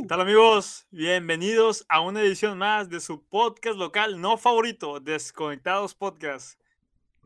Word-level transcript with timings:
¿Qué 0.00 0.06
tal 0.06 0.20
amigos? 0.20 0.86
Bienvenidos 0.90 1.84
a 1.88 2.00
una 2.00 2.20
edición 2.22 2.56
más 2.58 2.88
de 2.88 3.00
su 3.00 3.22
podcast 3.22 3.76
local 3.76 4.20
no 4.20 4.36
favorito, 4.36 5.00
Desconectados 5.00 5.94
Podcast. 5.94 6.58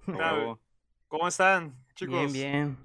¿Qué 0.04 0.12
tal? 0.18 0.38
Oh, 0.40 0.60
¿Cómo 1.08 1.28
están, 1.28 1.74
chicos? 1.94 2.32
Bien, 2.32 2.76
bien. 2.76 2.78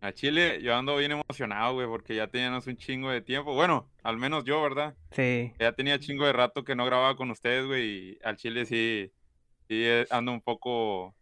a 0.00 0.12
Chile 0.12 0.60
yo 0.62 0.74
ando 0.74 0.96
bien 0.96 1.12
emocionado, 1.12 1.74
güey, 1.74 1.86
porque 1.86 2.14
ya 2.14 2.26
teníamos 2.26 2.66
un 2.66 2.76
chingo 2.76 3.10
de 3.10 3.22
tiempo. 3.22 3.54
Bueno, 3.54 3.88
al 4.02 4.16
menos 4.18 4.44
yo, 4.44 4.60
¿verdad? 4.62 4.94
Sí. 5.12 5.52
Ya 5.58 5.72
tenía 5.72 5.98
chingo 5.98 6.26
de 6.26 6.32
rato 6.32 6.64
que 6.64 6.74
no 6.76 6.84
grababa 6.84 7.16
con 7.16 7.30
ustedes, 7.30 7.66
güey, 7.66 7.84
y 7.84 8.18
al 8.22 8.36
Chile 8.36 8.66
sí, 8.66 9.10
sí 9.68 9.84
eh, 9.84 10.06
ando 10.10 10.32
un 10.32 10.40
poco 10.40 11.14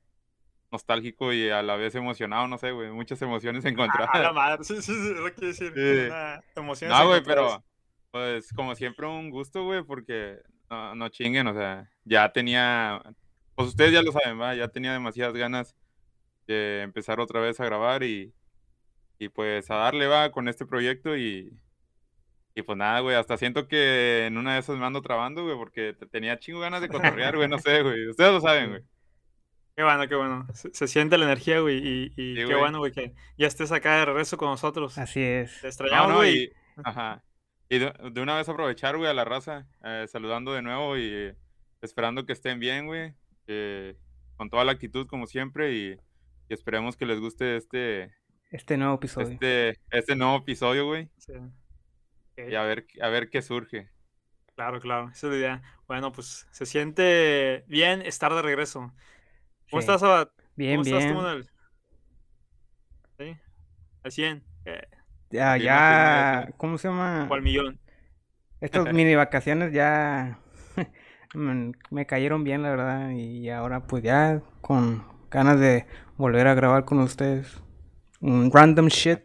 nostálgico 0.73 1.32
y 1.32 1.50
a 1.50 1.62
la 1.62 1.77
vez 1.77 1.95
emocionado, 1.95 2.48
no 2.48 2.59
sé, 2.59 2.72
güey, 2.72 2.91
muchas 2.91 3.21
emociones 3.22 3.64
A 3.64 3.68
la 3.68 3.72
encontradas. 3.72 4.34
madre, 4.34 4.64
sí, 4.64 4.77
sí, 4.82 4.93
sí, 4.93 5.14
lo 5.14 5.32
quiero 5.34 5.46
decir. 5.48 5.72
Sí. 5.75 6.07
Una 6.07 6.43
emoción 6.57 6.91
No, 6.91 7.07
güey, 7.07 7.22
pero 7.22 7.62
pues 8.11 8.53
como 8.53 8.75
siempre 8.75 9.07
un 9.07 9.30
gusto, 9.30 9.64
güey, 9.64 9.82
porque 9.85 10.39
no, 10.71 10.94
no 10.94 11.08
chinguen, 11.11 11.46
o 11.46 11.54
sea, 11.54 11.89
ya 12.04 12.32
tenía, 12.32 13.00
pues 13.54 13.68
ustedes 13.68 13.93
ya 13.93 14.03
lo 14.03 14.13
saben, 14.13 14.40
¿va? 14.40 14.54
Ya 14.54 14.68
tenía 14.68 14.93
demasiadas 14.93 15.35
ganas 15.35 15.77
de 16.46 16.80
empezar 16.82 17.21
otra 17.21 17.41
vez 17.41 17.61
a 17.61 17.64
grabar 17.64 18.02
y, 18.02 18.35
y 19.18 19.29
pues 19.29 19.71
a 19.71 19.77
darle, 19.77 20.07
va, 20.08 20.32
con 20.32 20.49
este 20.49 20.66
proyecto 20.66 21.16
y, 21.16 21.57
y 22.54 22.63
pues 22.63 22.77
nada, 22.77 23.00
güey, 23.00 23.16
hasta 23.16 23.36
siento 23.39 23.66
que 23.68 24.27
en 24.27 24.36
una 24.36 24.54
de 24.54 24.61
esas 24.61 24.77
me 24.77 24.85
ando 24.85 25.00
trabando, 25.00 25.44
güey, 25.44 25.57
porque 25.57 25.94
te- 25.94 26.07
tenía 26.07 26.39
chingo 26.39 26.61
ganas 26.61 26.80
de 26.82 26.89
cotorrear, 27.25 27.36
güey, 27.36 27.49
no 27.49 27.58
sé, 27.58 27.82
güey, 27.82 28.08
ustedes 28.08 28.32
lo 28.32 28.41
saben, 28.41 28.71
güey. 28.71 28.82
Qué 29.76 29.82
bueno, 29.82 30.07
qué 30.08 30.14
bueno. 30.14 30.46
Se, 30.54 30.72
se 30.75 30.86
siente 30.86 31.17
la 31.18 31.25
energía, 31.25 31.61
güey, 31.61 31.79
y, 31.79 32.05
y 32.08 32.08
Sí, 32.08 32.34
qué 32.34 32.44
güey. 32.44 32.58
bueno, 32.58 32.78
güey, 32.78 32.92
que 32.92 33.14
ya 33.39 33.47
estés 33.47 33.72
acá 33.72 33.97
de 33.98 34.05
regreso 34.05 34.36
con 34.36 34.48
nosotros. 34.50 34.98
Así 34.98 35.20
es. 35.22 35.61
Te 35.61 35.69
extrañamos, 35.69 36.11
no, 36.11 36.17
güey. 36.17 36.44
y, 36.44 36.53
ajá. 36.84 37.22
Y 37.70 37.78
de, 37.78 37.92
de 38.12 38.20
una 38.20 38.36
vez 38.36 38.48
aprovechar, 38.50 38.97
güey, 38.98 39.08
a 39.08 39.14
la 39.14 39.25
raza, 39.25 39.66
eh, 39.83 40.05
saludando 40.08 40.52
de 40.52 40.61
nuevo 40.61 40.98
y 40.98 41.08
eh, 41.11 41.36
esperando 41.80 42.27
que 42.27 42.34
estén 42.34 42.61
bien, 42.61 42.86
güey, 42.86 43.14
que 43.46 43.96
con 44.36 44.50
toda 44.50 44.64
la 44.64 44.72
actitud 44.72 45.06
como 45.06 45.27
siempre 45.27 45.72
y, 45.72 45.92
y 46.48 46.55
esperemos 46.55 46.96
que 46.96 47.06
les 47.06 47.18
guste 47.18 47.56
este, 47.56 48.14
Este 48.50 48.77
nuevo 48.77 48.96
episodio. 48.96 49.28
este, 49.28 49.80
este 49.91 50.16
nuevo 50.16 50.36
episodio, 50.36 50.84
güey, 50.86 51.08
Sí. 51.16 51.33
y 52.36 52.55
a 52.55 52.62
ver, 52.62 52.86
a 53.00 53.08
ver 53.08 53.30
qué 53.30 53.41
surge. 53.41 53.89
Claro, 54.55 54.78
claro, 54.80 55.08
esa 55.08 55.28
es 55.28 55.33
la 55.33 55.39
idea. 55.39 55.62
Bueno, 55.86 56.12
pues 56.12 56.46
se 56.50 56.66
siente 56.66 57.64
bien 57.68 58.02
estar 58.02 58.34
de 58.34 58.42
regreso. 58.42 58.92
¿Cómo 59.72 59.80
Sí. 59.80 59.86
estás, 59.86 60.02
Abad? 60.02 60.28
Bien, 60.54 60.74
¿Cómo 60.76 60.82
estás 60.84 61.04
bien. 61.04 61.14
Manuel? 61.16 61.48
¿Sí? 63.18 63.36
Al 64.04 64.12
100, 64.12 64.44
eh, 64.66 64.86
Ya, 65.30 65.56
ya, 65.56 66.50
¿cómo 66.58 66.76
se 66.76 66.88
llama? 66.88 67.26
o 67.30 67.32
al 67.34 67.40
millón. 67.40 67.80
Estas 68.60 68.84
mini 68.92 69.14
vacaciones 69.14 69.72
ya 69.72 70.38
me 71.90 72.06
cayeron 72.06 72.44
bien, 72.44 72.62
la 72.62 72.68
verdad. 72.70 73.10
Y 73.12 73.48
ahora 73.48 73.86
pues 73.86 74.02
ya 74.02 74.42
con 74.60 75.02
ganas 75.30 75.58
de 75.58 75.86
volver 76.18 76.46
a 76.48 76.54
grabar 76.54 76.84
con 76.84 76.98
ustedes. 76.98 77.62
Un 78.20 78.50
random 78.52 78.88
shit. 78.88 79.20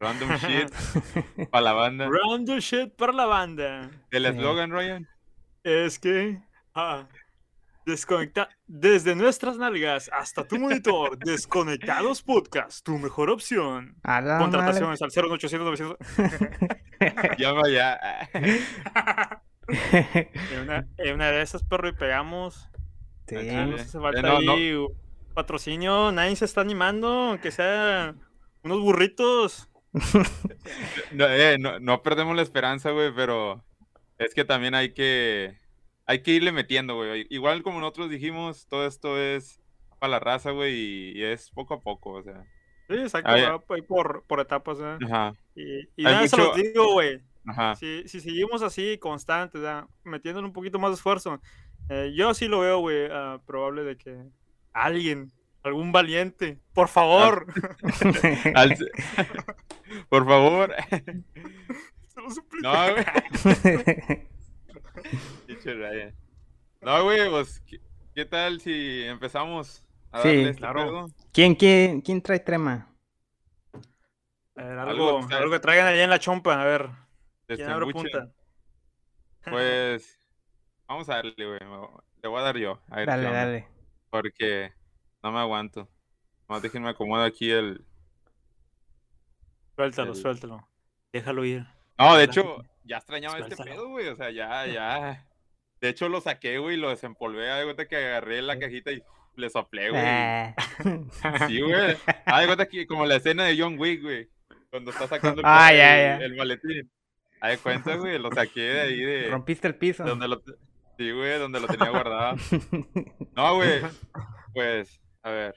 Random 0.00 0.28
shit 0.38 0.70
para 1.50 1.62
la 1.62 1.72
banda. 1.72 2.08
Random 2.10 2.58
shit 2.58 2.92
para 2.96 3.12
la 3.12 3.26
banda. 3.26 3.90
El 4.10 4.24
Sí. 4.24 4.28
eslogan, 4.30 4.72
Ryan. 4.72 5.08
Es 5.62 6.00
que. 6.00 6.42
ah, 6.74 7.06
desconecta. 7.86 8.48
Desde 8.66 9.14
nuestras 9.14 9.56
nalgas 9.56 10.10
hasta 10.12 10.46
tu 10.46 10.58
monitor. 10.58 11.16
Desconectados 11.24 12.22
Podcast. 12.22 12.84
Tu 12.84 12.98
mejor 12.98 13.30
opción. 13.30 13.96
A 14.02 14.20
la 14.20 14.34
madre. 14.34 14.44
Contrataciones 14.44 15.00
al 15.02 15.10
01800 15.10 15.64
900. 15.64 17.38
Llama 17.38 17.68
ya. 17.70 17.98
En 19.68 20.60
una, 20.62 20.86
en 20.98 21.14
una 21.14 21.30
de 21.32 21.42
esas, 21.42 21.64
perro, 21.64 21.88
y 21.88 21.92
pegamos. 21.92 22.68
Sí. 23.26 23.34
Nos 23.34 23.80
hace 23.80 23.98
Eh, 23.98 24.00
falta 24.00 24.22
no, 24.22 24.40
no. 24.40 24.52
ahí 24.52 24.76
patrocinio. 25.34 26.12
Nadie 26.12 26.36
se 26.36 26.44
está 26.44 26.60
animando. 26.60 27.08
Aunque 27.08 27.50
sea 27.50 28.14
unos 28.62 28.80
burritos. 28.80 29.68
No, 31.12 31.26
eh, 31.26 31.56
no, 31.58 31.78
no 31.80 32.02
perdemos 32.02 32.36
la 32.36 32.42
esperanza, 32.42 32.90
güey, 32.90 33.12
pero 33.14 33.64
es 34.18 34.34
que 34.34 34.44
también 34.44 34.74
hay 34.74 34.92
que, 34.92 35.58
hay 36.06 36.22
que 36.22 36.30
irle 36.32 36.52
metiendo, 36.52 36.94
güey. 36.94 37.26
Igual 37.30 37.62
como 37.62 37.80
nosotros 37.80 38.10
dijimos, 38.10 38.66
todo 38.68 38.86
esto 38.86 39.20
es 39.20 39.60
para 39.98 40.12
la 40.12 40.20
raza, 40.20 40.50
güey, 40.52 40.74
y, 41.16 41.22
es 41.24 41.50
poco 41.50 41.74
a 41.74 41.80
poco, 41.80 42.12
o 42.12 42.22
sea. 42.22 42.44
Sí, 42.88 42.94
exacto. 42.94 43.30
Ah, 43.32 43.58
por, 43.88 44.24
por 44.26 44.40
etapas. 44.40 44.78
¿eh? 44.80 44.98
Ajá, 45.04 45.32
Y, 45.56 45.80
y 45.96 46.04
nada, 46.04 46.26
se 46.28 46.36
los 46.36 46.54
digo, 46.56 46.92
güey. 46.92 47.20
ajá. 47.46 47.74
Si, 47.74 48.06
si 48.06 48.20
seguimos 48.20 48.62
así, 48.62 48.98
constantes, 48.98 49.60
metiéndole 50.04 50.46
un 50.46 50.52
poquito 50.52 50.78
más 50.78 50.90
de 50.90 50.94
esfuerzo, 50.94 51.40
eh, 51.88 52.12
yo 52.14 52.32
sí 52.34 52.46
lo 52.46 52.60
veo, 52.60 52.78
güey, 52.78 53.08
ah, 53.10 53.40
probable 53.44 53.82
de 53.82 53.96
que 53.96 54.16
alguien, 54.72 55.32
algún 55.64 55.90
valiente, 55.90 56.60
por 56.74 56.86
favor, 56.88 57.46
Al- 58.54 58.76
Por 60.08 60.26
favor. 60.26 60.74
se 60.90 62.20
lo 62.20 62.30
suplico. 62.30 62.68
No, 62.68 62.92
güey. 62.92 64.26
Ryan. 65.64 66.14
No, 66.80 67.04
güey, 67.04 67.28
pues, 67.30 67.60
¿qué, 67.66 67.80
qué 68.14 68.24
tal 68.24 68.60
si 68.60 69.02
empezamos 69.04 69.84
a 70.12 70.22
Sí, 70.22 70.28
darle 70.28 70.48
este 70.50 70.60
claro. 70.60 70.84
pedo? 70.84 71.06
¿Quién, 71.32 71.54
quién, 71.54 72.00
quién 72.00 72.22
trae 72.22 72.40
trema? 72.40 72.88
A 74.54 74.62
ver, 74.62 74.78
Algo 74.78 75.18
algo, 75.18 75.28
algo 75.36 75.50
que 75.50 75.60
traigan 75.60 75.86
allá 75.86 76.04
en 76.04 76.10
la 76.10 76.18
chompa, 76.18 76.60
a 76.60 76.64
ver, 76.64 76.88
¿quién 77.46 77.68
abre 77.68 77.86
Desembuchen. 77.86 78.10
punta? 78.20 78.32
Pues, 79.50 80.20
vamos 80.88 81.08
a 81.10 81.16
darle, 81.16 81.34
güey. 81.36 81.60
Le 82.22 82.28
voy 82.28 82.40
a 82.40 82.42
dar 82.42 82.56
yo. 82.56 82.80
A 82.88 82.96
ver 82.96 83.04
qué 83.06 83.10
Dale, 83.10 83.30
dale. 83.30 83.68
porque 84.10 84.72
no 85.22 85.30
me 85.30 85.38
aguanto. 85.38 85.88
Más 86.48 86.62
déjenme 86.62 86.88
acomodar 86.88 87.26
aquí 87.26 87.50
el. 87.50 87.84
Suéltalo, 89.76 90.12
el- 90.12 90.16
suéltalo. 90.16 90.68
Déjalo 91.12 91.44
ir. 91.44 91.66
No, 91.98 92.16
de 92.16 92.24
hecho, 92.24 92.62
ya 92.86 92.98
extrañaba 92.98 93.38
este 93.38 93.56
pedo, 93.56 93.88
güey. 93.88 94.08
O 94.08 94.16
sea, 94.16 94.30
ya, 94.30 94.66
ya. 94.72 95.26
De 95.80 95.88
hecho, 95.88 96.08
lo 96.08 96.20
saqué, 96.20 96.58
güey, 96.58 96.76
lo 96.76 96.90
desempolvé. 96.90 97.46
De 97.46 97.64
cuenta 97.64 97.86
que 97.86 97.96
agarré 97.96 98.40
la 98.42 98.58
cajita 98.58 98.92
y 98.92 99.02
le 99.36 99.50
soplé, 99.50 99.90
güey. 99.90 100.02
Ah. 100.04 100.54
Sí, 101.46 101.60
güey. 101.60 101.96
De 102.40 102.46
cuenta 102.46 102.66
que 102.66 102.86
como 102.86 103.04
la 103.04 103.16
escena 103.16 103.44
de 103.44 103.60
John 103.60 103.78
Wick, 103.78 104.02
güey. 104.02 104.28
Cuando 104.70 104.90
está 104.90 105.06
sacando 105.06 105.40
el, 105.40 105.46
Ah, 105.46 105.72
ya, 105.72 105.96
ya. 105.96 106.16
el 106.18 106.34
maletín. 106.36 106.90
De 107.42 107.58
cuenta, 107.58 107.96
güey, 107.96 108.18
lo 108.18 108.32
saqué 108.32 108.60
de 108.60 108.80
ahí 108.80 109.00
de. 109.00 109.28
Rompiste 109.28 109.68
el 109.68 109.74
piso. 109.76 110.04
Donde 110.04 110.26
lo, 110.26 110.42
sí, 110.98 111.10
güey, 111.12 111.38
donde 111.38 111.60
lo 111.60 111.66
tenía 111.66 111.90
guardado. 111.90 112.36
No, 113.36 113.56
güey. 113.56 113.82
Pues, 114.54 115.00
a 115.22 115.30
ver. 115.30 115.54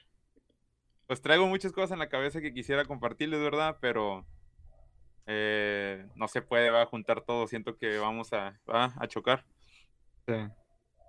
Pues 1.06 1.22
traigo 1.22 1.46
muchas 1.48 1.72
cosas 1.72 1.92
en 1.92 1.98
la 1.98 2.08
cabeza 2.08 2.40
que 2.40 2.52
quisiera 2.52 2.84
compartirles, 2.84 3.40
¿verdad? 3.40 3.78
Pero 3.80 4.26
eh, 5.32 6.04
no 6.16 6.26
se 6.26 6.42
puede, 6.42 6.70
va 6.70 6.82
a 6.82 6.86
juntar 6.86 7.20
todo. 7.20 7.46
Siento 7.46 7.76
que 7.76 7.98
vamos 7.98 8.32
a, 8.32 8.58
va 8.68 8.92
a 8.98 9.06
chocar. 9.06 9.44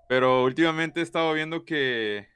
Pero 0.07 0.43
últimamente 0.43 0.99
he 0.99 1.03
estado 1.03 1.33
viendo 1.33 1.65
que, 1.65 2.27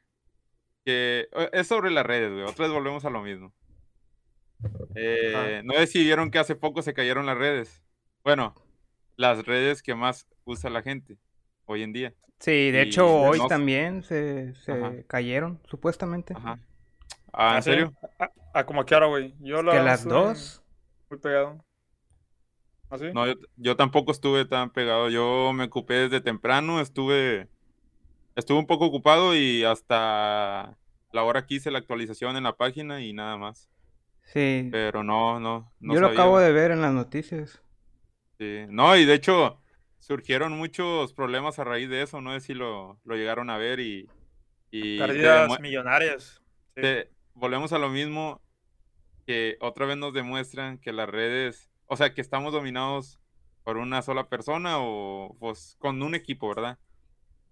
que 0.83 1.27
es 1.53 1.67
sobre 1.67 1.91
las 1.91 2.05
redes, 2.05 2.31
güey. 2.31 2.43
Otra 2.43 2.65
vez 2.65 2.73
volvemos 2.73 3.05
a 3.05 3.11
lo 3.11 3.21
mismo. 3.21 3.53
Eh, 4.95 5.61
no 5.63 5.73
vieron 5.93 6.31
que 6.31 6.39
hace 6.39 6.55
poco 6.55 6.81
se 6.81 6.93
cayeron 6.93 7.25
las 7.27 7.37
redes. 7.37 7.83
Bueno, 8.23 8.55
las 9.15 9.45
redes 9.45 9.83
que 9.83 9.93
más 9.93 10.27
usa 10.43 10.69
la 10.71 10.81
gente 10.81 11.17
hoy 11.65 11.83
en 11.83 11.93
día. 11.93 12.13
Sí, 12.39 12.71
de 12.71 12.79
Y 12.85 12.87
hecho 12.87 13.07
hoy 13.07 13.37
no- 13.39 13.47
también 13.47 14.01
se, 14.03 14.53
cayeron, 15.07 15.61
supuestamente. 15.65 16.33
Ajá. 16.35 16.59
Ah, 17.31 17.51
¿en 17.51 17.57
¿Ah, 17.57 17.61
sí? 17.61 17.69
serio? 17.71 17.93
Ah, 18.19 18.31
ah, 18.53 18.65
como 18.65 18.85
que 18.85 18.93
ahora, 18.93 19.07
güey. 19.07 19.35
Yo 19.39 19.61
la 19.61 19.73
Que 19.73 19.79
las 19.83 20.03
dos. 20.03 20.63
Muy 21.09 21.19
pegado. 21.19 21.64
¿Ah, 22.89 22.97
sí? 22.97 23.05
No, 23.13 23.27
yo, 23.27 23.33
yo 23.57 23.75
tampoco 23.75 24.11
estuve 24.11 24.45
tan 24.45 24.69
pegado. 24.71 25.09
Yo 25.09 25.51
me 25.53 25.65
ocupé 25.65 25.95
desde 25.95 26.21
temprano, 26.21 26.79
estuve, 26.81 27.49
estuve 28.35 28.59
un 28.59 28.67
poco 28.67 28.85
ocupado 28.85 29.35
y 29.35 29.63
hasta 29.63 30.77
la 31.11 31.23
hora 31.23 31.45
que 31.45 31.55
hice 31.55 31.71
la 31.71 31.79
actualización 31.79 32.37
en 32.37 32.43
la 32.43 32.55
página 32.57 33.01
y 33.01 33.13
nada 33.13 33.37
más. 33.37 33.69
Sí. 34.23 34.69
Pero 34.71 35.03
no, 35.03 35.39
no, 35.39 35.71
no 35.79 35.93
Yo 35.93 35.99
lo 36.01 36.07
sabía, 36.07 36.19
acabo 36.21 36.39
de 36.39 36.51
ver 36.51 36.71
en 36.71 36.81
las 36.81 36.93
noticias. 36.93 37.61
Sí. 38.39 38.65
No, 38.69 38.95
y 38.97 39.05
de 39.05 39.13
hecho 39.13 39.61
surgieron 39.99 40.53
muchos 40.57 41.13
problemas 41.13 41.57
a 41.59 41.63
raíz 41.63 41.89
de 41.89 42.01
eso. 42.01 42.21
No 42.21 42.33
sé 42.33 42.39
si 42.41 42.53
lo, 42.53 42.99
lo 43.05 43.15
llegaron 43.15 43.49
a 43.49 43.57
ver 43.57 43.79
y, 43.79 44.09
y 44.71 44.99
Pérdidas 44.99 45.59
millonarias. 45.59 46.41
Sí. 46.75 46.81
te- 46.81 47.11
volvemos 47.33 47.71
a 47.73 47.79
lo 47.79 47.89
mismo 47.89 48.41
que 49.25 49.57
otra 49.61 49.85
vez 49.85 49.97
nos 49.97 50.13
demuestran 50.13 50.77
que 50.77 50.91
las 50.93 51.09
redes, 51.09 51.71
o 51.87 51.97
sea, 51.97 52.13
que 52.13 52.21
estamos 52.21 52.53
dominados 52.53 53.19
por 53.63 53.77
una 53.77 54.01
sola 54.01 54.27
persona 54.29 54.79
o 54.79 55.35
pues 55.39 55.75
con 55.79 56.01
un 56.01 56.15
equipo, 56.15 56.49
¿verdad? 56.49 56.77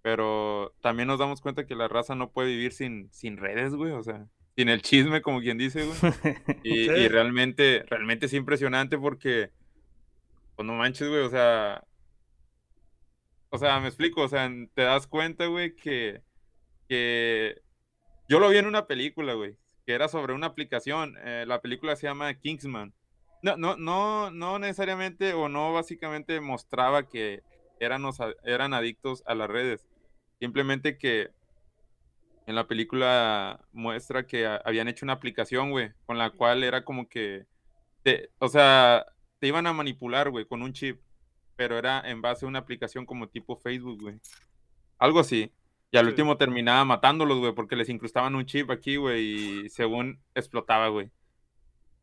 Pero 0.01 0.73
también 0.81 1.07
nos 1.07 1.19
damos 1.19 1.41
cuenta 1.41 1.65
que 1.65 1.75
la 1.75 1.87
raza 1.87 2.15
no 2.15 2.31
puede 2.31 2.49
vivir 2.49 2.73
sin, 2.73 3.11
sin 3.11 3.37
redes, 3.37 3.73
güey, 3.73 3.93
o 3.93 4.03
sea, 4.03 4.27
sin 4.55 4.69
el 4.69 4.81
chisme, 4.81 5.21
como 5.21 5.39
quien 5.41 5.57
dice, 5.57 5.85
güey. 5.85 5.97
Y, 6.63 7.07
realmente, 7.07 7.83
realmente 7.89 8.27
es 8.27 8.33
impresionante 8.33 8.97
porque 8.97 9.51
pues 10.55 10.67
no 10.67 10.73
manches, 10.73 11.09
güey, 11.09 11.21
o 11.21 11.29
sea, 11.29 11.83
o 13.49 13.57
sea, 13.57 13.79
me 13.79 13.87
explico, 13.87 14.21
o 14.21 14.27
sea, 14.27 14.51
te 14.73 14.83
das 14.83 15.07
cuenta, 15.07 15.47
güey, 15.47 15.75
que, 15.75 16.21
que 16.87 17.61
yo 18.29 18.39
lo 18.39 18.49
vi 18.49 18.57
en 18.57 18.67
una 18.67 18.85
película, 18.85 19.33
güey, 19.33 19.57
que 19.85 19.93
era 19.93 20.07
sobre 20.07 20.33
una 20.33 20.47
aplicación, 20.47 21.15
eh, 21.23 21.45
la 21.47 21.61
película 21.61 21.95
se 21.95 22.07
llama 22.07 22.33
Kingsman. 22.35 22.93
No, 23.43 23.57
no, 23.57 23.75
no, 23.75 24.31
no 24.31 24.57
necesariamente 24.57 25.33
o 25.33 25.49
no 25.49 25.73
básicamente 25.73 26.39
mostraba 26.39 27.09
que 27.09 27.43
eran, 27.79 28.03
eran 28.45 28.73
adictos 28.73 29.21
a 29.27 29.35
las 29.35 29.49
redes, 29.49 29.85
simplemente 30.39 30.97
que 30.97 31.29
en 32.47 32.55
la 32.55 32.67
película 32.67 33.59
muestra 33.73 34.25
que 34.25 34.47
habían 34.47 34.87
hecho 34.87 35.05
una 35.05 35.13
aplicación, 35.13 35.71
güey, 35.71 35.91
con 36.05 36.17
la 36.17 36.29
cual 36.29 36.63
era 36.63 36.85
como 36.85 37.09
que, 37.09 37.45
te, 38.01 38.29
o 38.39 38.47
sea, 38.47 39.05
te 39.39 39.47
iban 39.47 39.67
a 39.67 39.73
manipular, 39.73 40.29
güey, 40.29 40.45
con 40.45 40.61
un 40.61 40.71
chip, 40.71 41.01
pero 41.57 41.77
era 41.77 42.01
en 42.09 42.21
base 42.21 42.45
a 42.45 42.47
una 42.47 42.59
aplicación 42.59 43.05
como 43.05 43.27
tipo 43.27 43.57
Facebook, 43.57 44.01
güey. 44.01 44.19
Algo 44.97 45.19
así. 45.19 45.51
Y 45.91 45.97
al 45.97 46.07
último 46.07 46.37
terminaba 46.37 46.85
matándolos, 46.85 47.39
güey, 47.39 47.53
porque 47.53 47.75
les 47.75 47.89
incrustaban 47.89 48.35
un 48.35 48.45
chip 48.45 48.71
aquí, 48.71 48.95
güey, 48.95 49.65
y 49.65 49.69
según 49.69 50.21
explotaba, 50.33 50.87
güey. 50.87 51.11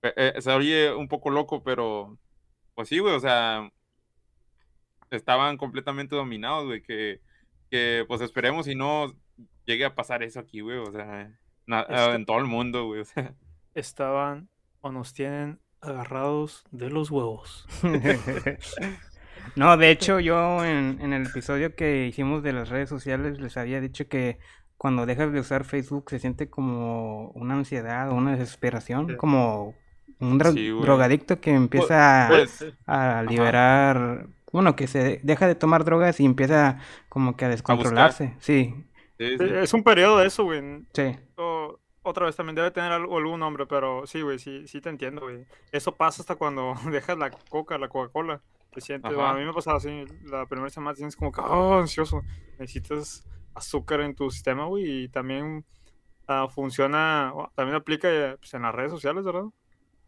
Eh, 0.03 0.35
se 0.41 0.51
oye 0.51 0.95
un 0.95 1.09
poco 1.09 1.31
loco, 1.31 1.63
pero 1.63 2.19
pues 2.75 2.89
sí, 2.89 2.99
güey, 2.99 3.15
o 3.15 3.21
sea, 3.21 3.71
estaban 5.11 5.57
completamente 5.57 6.17
dominados, 6.17 6.67
güey, 6.67 6.83
que, 6.83 7.21
que 7.71 8.05
pues 8.09 8.21
esperemos 8.21 8.67
y 8.67 8.75
no 8.75 9.15
llegue 9.67 9.85
a 9.85 9.95
pasar 9.95 10.23
eso 10.23 10.41
aquí, 10.41 10.61
güey, 10.61 10.79
o 10.79 10.91
sea, 10.91 11.31
en 11.67 12.25
todo 12.25 12.39
el 12.39 12.47
mundo, 12.47 12.87
güey, 12.87 13.01
o 13.01 13.05
sea. 13.05 13.35
Estaban 13.75 14.49
o 14.81 14.91
nos 14.91 15.13
tienen 15.13 15.61
agarrados 15.81 16.65
de 16.71 16.91
los 16.91 17.11
huevos. 17.11 17.67
no, 19.57 19.77
de 19.77 19.91
hecho 19.91 20.21
yo 20.21 20.65
en, 20.65 20.99
en, 21.01 21.13
el 21.13 21.27
episodio 21.27 21.75
que 21.75 22.07
hicimos 22.07 22.43
de 22.43 22.53
las 22.53 22.69
redes 22.69 22.89
sociales 22.89 23.39
les 23.39 23.57
había 23.57 23.81
dicho 23.81 24.09
que 24.09 24.39
cuando 24.77 25.07
dejas 25.07 25.33
de 25.33 25.41
usar 25.41 25.65
Facebook 25.65 26.09
se 26.09 26.19
siente 26.19 26.49
como 26.49 27.29
una 27.33 27.55
ansiedad 27.55 28.11
o 28.11 28.15
una 28.15 28.33
desesperación, 28.33 29.17
como 29.17 29.75
un 30.19 30.39
drogadicto 30.39 31.41
que 31.41 31.53
empieza 31.53 32.27
pues, 32.29 32.65
a, 32.87 33.23
liberar, 33.23 34.27
bueno, 34.53 34.77
que 34.77 34.87
se 34.87 35.21
deja 35.23 35.47
de 35.47 35.55
tomar 35.55 35.85
drogas 35.85 36.21
y 36.21 36.25
empieza 36.25 36.79
como 37.09 37.37
que 37.37 37.45
a 37.45 37.49
descontrolarse, 37.49 38.35
sí. 38.41 38.75
Es 39.19 39.75
un 39.75 39.85
periodo 39.85 40.19
de 40.19 40.27
eso, 40.27 40.45
güey. 40.45 40.63
Sí. 40.95 41.17
otra 42.03 42.27
vez 42.27 42.37
también 42.37 42.57
debe 42.57 42.71
tener 42.71 42.93
algún 42.93 43.41
nombre, 43.41 43.67
pero 43.67 44.07
sí, 44.07 44.23
güey, 44.23 44.39
sí, 44.39 44.67
sí 44.67 44.81
te 44.81 44.89
entiendo, 44.89 45.23
güey. 45.23 45.45
Eso 45.73 45.95
pasa 45.95 46.23
hasta 46.23 46.37
cuando 46.37 46.75
dejas 46.91 47.19
la 47.19 47.31
coca, 47.31 47.79
la 47.79 47.89
Coca-Cola. 47.89 48.41
Te 48.73 48.81
sientes, 48.81 49.13
a 49.19 49.35
mí 49.35 49.45
me 49.45 49.53
pasaba 49.53 49.79
así, 49.79 50.05
la 50.27 50.47
primera 50.47 50.71
semana 50.71 50.95
tienes 50.95 51.17
como 51.17 51.33
que, 51.33 51.41
oh, 51.41 51.79
ansioso. 51.79 52.23
Necesitas 52.59 53.29
azúcar 53.53 54.01
en 54.01 54.15
tu 54.15 54.31
sistema, 54.31 54.67
güey, 54.67 55.05
y 55.05 55.09
también 55.09 55.65
uh, 56.29 56.49
funciona, 56.49 57.33
también 57.55 57.77
aplica 57.77 58.37
pues, 58.39 58.55
en 58.55 58.63
las 58.63 58.75
redes 58.75 58.93
sociales, 58.93 59.25
¿verdad? 59.25 59.47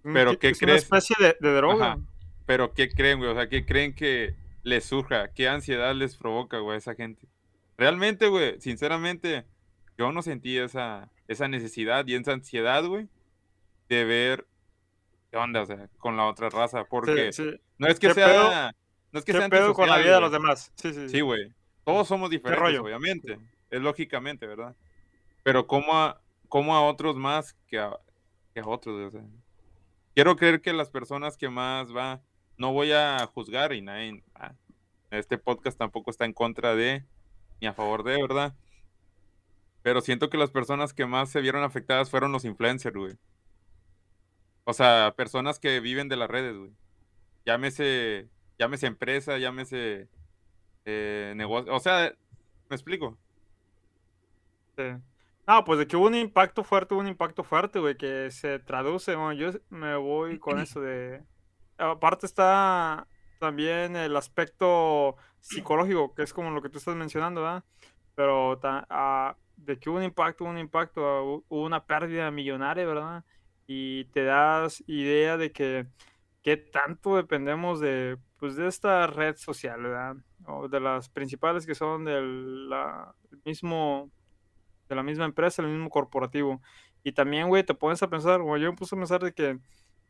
Pero 0.02 0.38
¿qué 0.38 0.49
es 0.50 0.62
Una 0.62 0.75
especie 0.75 1.16
de, 1.19 1.37
de 1.40 1.54
droga. 1.54 1.99
Pero 2.46 2.75
¿qué 2.75 2.88
creen, 2.88 3.19
güey? 3.19 3.31
O 3.31 3.34
sea, 3.34 3.49
¿qué 3.49 3.64
creen 3.64 3.94
que 3.94 4.34
les 4.62 4.84
surja? 4.84 5.32
¿Qué 5.32 5.49
ansiedad 5.49 5.94
les 5.94 6.16
provoca, 6.16 6.58
güey, 6.58 6.75
a 6.75 6.78
esa 6.78 6.94
gente? 6.94 7.28
Realmente, 7.76 8.28
güey, 8.28 8.60
sinceramente, 8.60 9.44
yo 9.96 10.12
no 10.12 10.22
sentí 10.22 10.58
esa, 10.58 11.10
esa 11.28 11.49
necesidad 11.49 12.06
y 12.06 12.14
esa 12.14 12.32
ansiedad, 12.32 12.84
güey, 12.84 13.08
de 13.88 14.04
ver 14.04 14.46
qué 15.31 15.37
onda, 15.37 15.62
o 15.62 15.66
sea, 15.66 15.88
con 15.99 16.16
la 16.16 16.26
otra 16.26 16.50
raza. 16.50 16.84
Porque 16.84 17.31
no 17.78 17.88
es 17.88 17.98
que 17.98 18.12
sea. 18.12 18.75
no 19.12 19.19
es 19.19 19.25
que 19.25 19.32
sea 19.32 19.48
pedo 19.48 19.75
con 19.75 19.88
la 19.88 19.98
vida 19.98 20.16
de 20.16 20.20
los 20.20 20.32
demás. 20.32 20.72
Sí, 20.76 20.93
sí. 20.93 21.08
Sí, 21.08 21.20
güey. 21.20 21.52
Todos 21.84 22.06
somos 22.06 22.31
diferentes, 22.31 22.78
obviamente. 22.78 23.38
Es 23.70 23.81
lógicamente, 23.81 24.46
¿verdad? 24.46 24.76
Pero 25.43 25.66
como 25.66 25.94
a, 25.94 26.20
como 26.48 26.76
a 26.76 26.82
otros 26.82 27.16
más 27.16 27.55
que 27.66 27.78
a, 27.78 27.98
que 28.55 28.60
a 28.60 28.66
otros, 28.66 29.08
o 29.08 29.10
sea. 29.10 29.25
Quiero 30.14 30.36
creer 30.36 30.60
que 30.60 30.72
las 30.72 30.90
personas 30.90 31.36
que 31.36 31.48
más 31.48 31.94
va, 31.94 32.22
no 32.58 32.72
voy 32.72 32.92
a 32.92 33.26
juzgar 33.26 33.72
y 33.72 33.80
nadie, 33.80 34.22
ah, 34.34 34.54
este 35.10 35.38
podcast 35.38 35.78
tampoco 35.78 36.10
está 36.10 36.24
en 36.24 36.32
contra 36.34 36.74
de, 36.74 37.04
ni 37.60 37.66
a 37.66 37.72
favor 37.72 38.02
de, 38.02 38.20
¿verdad? 38.20 38.54
Pero 39.82 40.00
siento 40.00 40.30
que 40.30 40.38
las 40.38 40.50
personas 40.50 40.92
que 40.92 41.06
más 41.06 41.30
se 41.30 41.40
vieron 41.40 41.64
afectadas 41.64 42.10
fueron 42.10 42.30
los 42.32 42.44
influencers, 42.44 42.96
güey. 42.96 43.18
O 44.64 44.72
sea, 44.74 45.14
personas 45.16 45.58
que 45.58 45.80
viven 45.80 46.08
de 46.08 46.16
las 46.16 46.30
redes, 46.30 46.56
güey. 46.56 46.72
Llámese, 47.44 48.28
llámese 48.58 48.86
empresa, 48.86 49.38
llámese 49.38 50.08
eh, 50.84 51.32
negocio. 51.36 51.74
O 51.74 51.80
sea, 51.80 52.14
¿me 52.68 52.76
explico? 52.76 53.18
Sí. 54.76 54.84
No, 55.46 55.64
pues 55.64 55.78
de 55.78 55.86
que 55.86 55.96
hubo 55.96 56.06
un 56.06 56.14
impacto 56.14 56.62
fuerte, 56.62 56.94
hubo 56.94 57.00
un 57.00 57.08
impacto 57.08 57.42
fuerte, 57.42 57.80
güey, 57.80 57.96
que 57.96 58.30
se 58.30 58.60
traduce, 58.60 59.14
bueno, 59.16 59.32
yo 59.32 59.50
me 59.70 59.96
voy 59.96 60.38
con 60.38 60.58
eso 60.60 60.80
de... 60.80 61.22
Aparte 61.78 62.26
está 62.26 63.08
también 63.40 63.96
el 63.96 64.16
aspecto 64.16 65.16
psicológico, 65.40 66.14
que 66.14 66.22
es 66.22 66.32
como 66.32 66.50
lo 66.50 66.62
que 66.62 66.68
tú 66.68 66.78
estás 66.78 66.94
mencionando, 66.94 67.42
¿verdad? 67.42 67.64
Pero 68.14 68.60
ah, 68.62 69.36
de 69.56 69.78
que 69.78 69.90
hubo 69.90 69.98
un 69.98 70.04
impacto, 70.04 70.44
hubo 70.44 70.50
un 70.50 70.58
impacto, 70.58 71.42
hubo 71.48 71.64
una 71.64 71.84
pérdida 71.84 72.30
millonaria, 72.30 72.86
¿verdad? 72.86 73.24
Y 73.66 74.04
te 74.06 74.24
das 74.24 74.84
idea 74.86 75.36
de 75.36 75.50
que 75.50 75.88
qué 76.42 76.56
tanto 76.56 77.16
dependemos 77.16 77.80
de, 77.80 78.18
pues, 78.38 78.56
de 78.56 78.68
esta 78.68 79.06
red 79.06 79.36
social, 79.36 79.82
¿verdad? 79.82 80.16
O 80.46 80.68
de 80.68 80.80
las 80.80 81.08
principales 81.08 81.66
que 81.66 81.74
son 81.74 82.04
del 82.04 82.68
mismo, 83.44 84.10
de 84.88 84.94
la 84.94 85.02
misma 85.02 85.25
empresa, 85.25 85.62
el 85.62 85.69
mismo 85.69 85.90
corporativo. 85.90 86.61
Y 87.02 87.12
también, 87.12 87.49
güey, 87.49 87.64
te 87.64 87.75
pones 87.75 88.02
a 88.02 88.08
pensar, 88.08 88.40
o 88.40 88.56
yo 88.56 88.70
me 88.70 88.76
puse 88.76 88.94
a 88.94 88.99
pensar 88.99 89.23
de 89.23 89.32
que, 89.32 89.58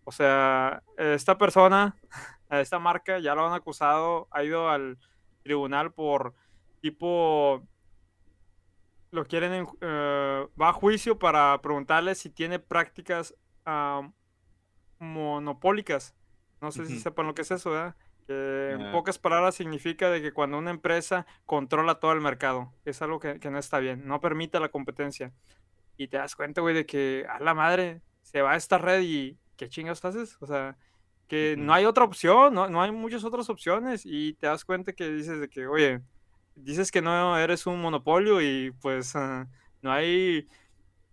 o 0.05 0.13
sea, 0.13 0.83
esta 0.97 1.39
persona 1.39 1.97
esta 2.61 2.79
marca, 2.79 3.19
ya 3.19 3.35
lo 3.35 3.47
han 3.47 3.55
acusado, 3.55 4.29
ha 4.31 4.45
ido 4.45 4.69
al 4.69 4.99
tribunal 5.43 5.93
por 5.93 6.35
tipo, 6.81 7.67
lo 9.11 9.25
quieren, 9.25 9.67
eh, 9.81 10.47
va 10.61 10.69
a 10.69 10.73
juicio 10.73 11.19
para 11.19 11.61
preguntarle 11.63 12.15
si 12.15 12.31
tiene 12.31 12.59
prácticas 12.59 13.35
monopólicas. 14.99 16.15
No 16.61 16.71
sé 16.71 16.87
si 16.87 16.99
sepan 17.01 17.27
lo 17.27 17.35
que 17.35 17.43
es 17.43 17.51
eso, 17.51 17.71
¿verdad? 17.71 17.97
Que 18.27 18.71
en 18.73 18.93
pocas 18.93 19.19
palabras 19.19 19.55
significa 19.55 20.11
de 20.11 20.23
que 20.23 20.33
cuando 20.33 20.59
una 20.59 20.71
empresa 20.71 21.27
controla 21.45 21.97
todo 21.97 22.13
el 22.13 22.21
mercado, 22.21 22.73
es 22.85 23.03
algo 23.03 23.19
que, 23.19 23.41
que 23.41 23.51
no 23.51 23.59
está 23.59 23.79
bien, 23.79 24.07
no 24.07 24.21
permite 24.21 24.61
la 24.61 24.69
competencia. 24.69 25.33
Y 25.97 26.09
te 26.09 26.17
das 26.17 26.37
cuenta, 26.37 26.61
güey, 26.61 26.75
de 26.75 26.87
que 26.87 27.27
a 27.29 27.41
la 27.41 27.55
madre 27.55 28.01
se 28.23 28.43
va 28.43 28.53
a 28.53 28.57
esta 28.57 28.79
red 28.79 29.03
y 29.03 29.39
¿qué 29.57 29.69
chingados 29.69 30.05
haces? 30.05 30.37
O 30.41 30.47
sea, 30.47 30.77
que 31.29 31.57
no 31.57 31.73
hay 31.73 31.85
otra 31.85 32.05
opción, 32.05 32.55
no, 32.55 32.69
no 32.69 32.83
hay 32.83 32.91
muchas 32.91 33.25
otras 33.25 33.49
opciones 33.49 34.03
y 34.05 34.35
te 34.35 34.47
das 34.47 34.65
cuenta 34.65 34.93
que 34.93 35.11
dices 35.11 35.41
de 35.41 35.49
que, 35.49 35.67
oye, 35.67 36.01
dices 36.55 36.91
que 36.91 37.03
no 37.03 37.39
eres 37.39 37.67
un 37.67 37.81
monopolio 37.81 38.41
y 38.41 38.73
pues 38.81 39.17
ah, 39.17 39.49
no 39.81 39.93
hay 39.93 40.49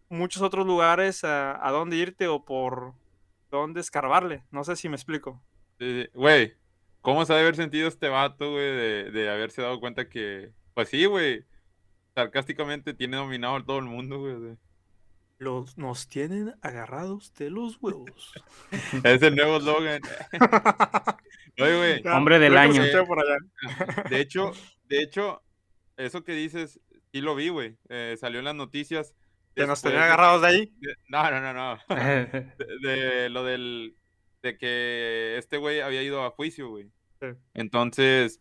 muchos 0.10 0.42
otros 0.42 0.66
lugares 0.66 1.24
a, 1.24 1.66
a 1.66 1.72
dónde 1.72 1.98
irte 1.98 2.28
o 2.28 2.44
por 2.44 2.94
dónde 3.50 3.80
escarbarle. 3.80 4.44
No 4.51 4.63
sé 4.63 4.75
si 4.75 4.89
me 4.89 4.96
explico. 4.96 5.42
Güey, 6.13 6.58
¿cómo 7.01 7.25
se 7.25 7.34
ha 7.34 7.36
de 7.36 7.44
haber 7.44 7.56
sentido 7.56 7.88
este 7.88 8.10
vato, 8.10 8.51
güey, 8.51 8.65
de, 8.65 9.12
de, 9.12 9.29
haberse 9.29 9.62
dado 9.62 9.79
cuenta 9.79 10.10
que, 10.10 10.51
pues 10.74 10.89
sí, 10.89 11.06
güey, 11.06 11.46
sarcásticamente 12.15 12.94
tiene 12.94 13.18
dominado 13.18 13.63
todo 13.63 13.79
el 13.79 13.86
mundo, 13.86 14.20
güey? 14.20 14.58
Los, 15.38 15.77
nos 15.77 16.10
tienen 16.10 16.53
agarrados 16.62 17.34
de 17.36 17.50
los 17.50 17.77
huevos. 17.82 18.34
es 19.03 19.22
el 19.22 19.36
nuevo 19.36 19.60
slogan. 19.62 20.01
Hombre 22.13 22.39
del 22.39 22.58
año. 22.58 22.84
De 24.10 24.20
hecho, 24.20 24.51
de 24.88 25.01
hecho, 25.01 25.41
eso 25.98 26.24
que 26.24 26.34
dices, 26.34 26.79
sí 27.12 27.22
lo 27.22 27.36
vi, 27.36 27.50
güey. 27.50 27.77
Eh, 27.89 28.18
salió 28.20 28.39
en 28.39 28.46
las 28.46 28.56
noticias. 28.56 29.15
¿Que 29.56 29.65
nos 29.65 29.82
tenían 29.82 30.03
agarrados 30.03 30.41
de 30.41 30.48
ahí? 30.48 30.74
no, 31.10 31.32
no, 31.32 31.41
no, 31.41 31.53
no. 31.53 31.79
de, 32.82 33.29
lo 33.29 33.44
del. 33.44 33.96
De 34.41 34.58
que 34.58 35.36
este 35.38 35.58
güey 35.58 35.81
había 35.81 36.03
ido 36.03 36.24
a 36.24 36.31
juicio, 36.31 36.69
güey. 36.69 36.89
Entonces, 37.53 38.39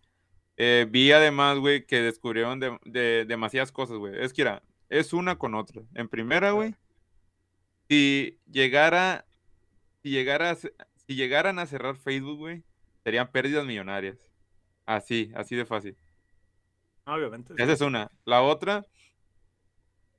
eh, 0.57 0.87
vi 0.89 1.13
además, 1.13 1.59
güey, 1.59 1.87
que 1.87 2.03
descubrieron 2.03 2.61
de, 2.61 2.79
de, 2.85 3.25
demasiadas 3.27 3.73
cosas, 3.73 3.97
güey. 3.97 4.15
Es 4.23 4.33
que 4.33 4.43
era, 4.43 4.63
es 4.89 5.13
una 5.13 5.37
con 5.37 5.55
otra. 5.55 5.83
En 5.95 6.09
primera, 6.09 6.53
güey, 6.53 6.75
si 7.89 8.39
llegara, 8.51 9.27
si 10.03 10.11
llegara, 10.11 10.55
si 10.55 11.15
llegaran 11.15 11.59
a 11.59 11.67
cerrar 11.67 11.97
Facebook, 11.97 12.39
güey, 12.39 12.65
serían 13.05 13.31
pérdidas 13.31 13.65
millonarias. 13.65 14.19
Así, 14.87 15.33
así 15.35 15.57
de 15.57 15.67
fácil. 15.67 15.97
Obviamente. 17.05 17.55
Esa 17.57 17.73
es 17.73 17.81
una. 17.81 18.11
La 18.25 18.43
otra, 18.43 18.85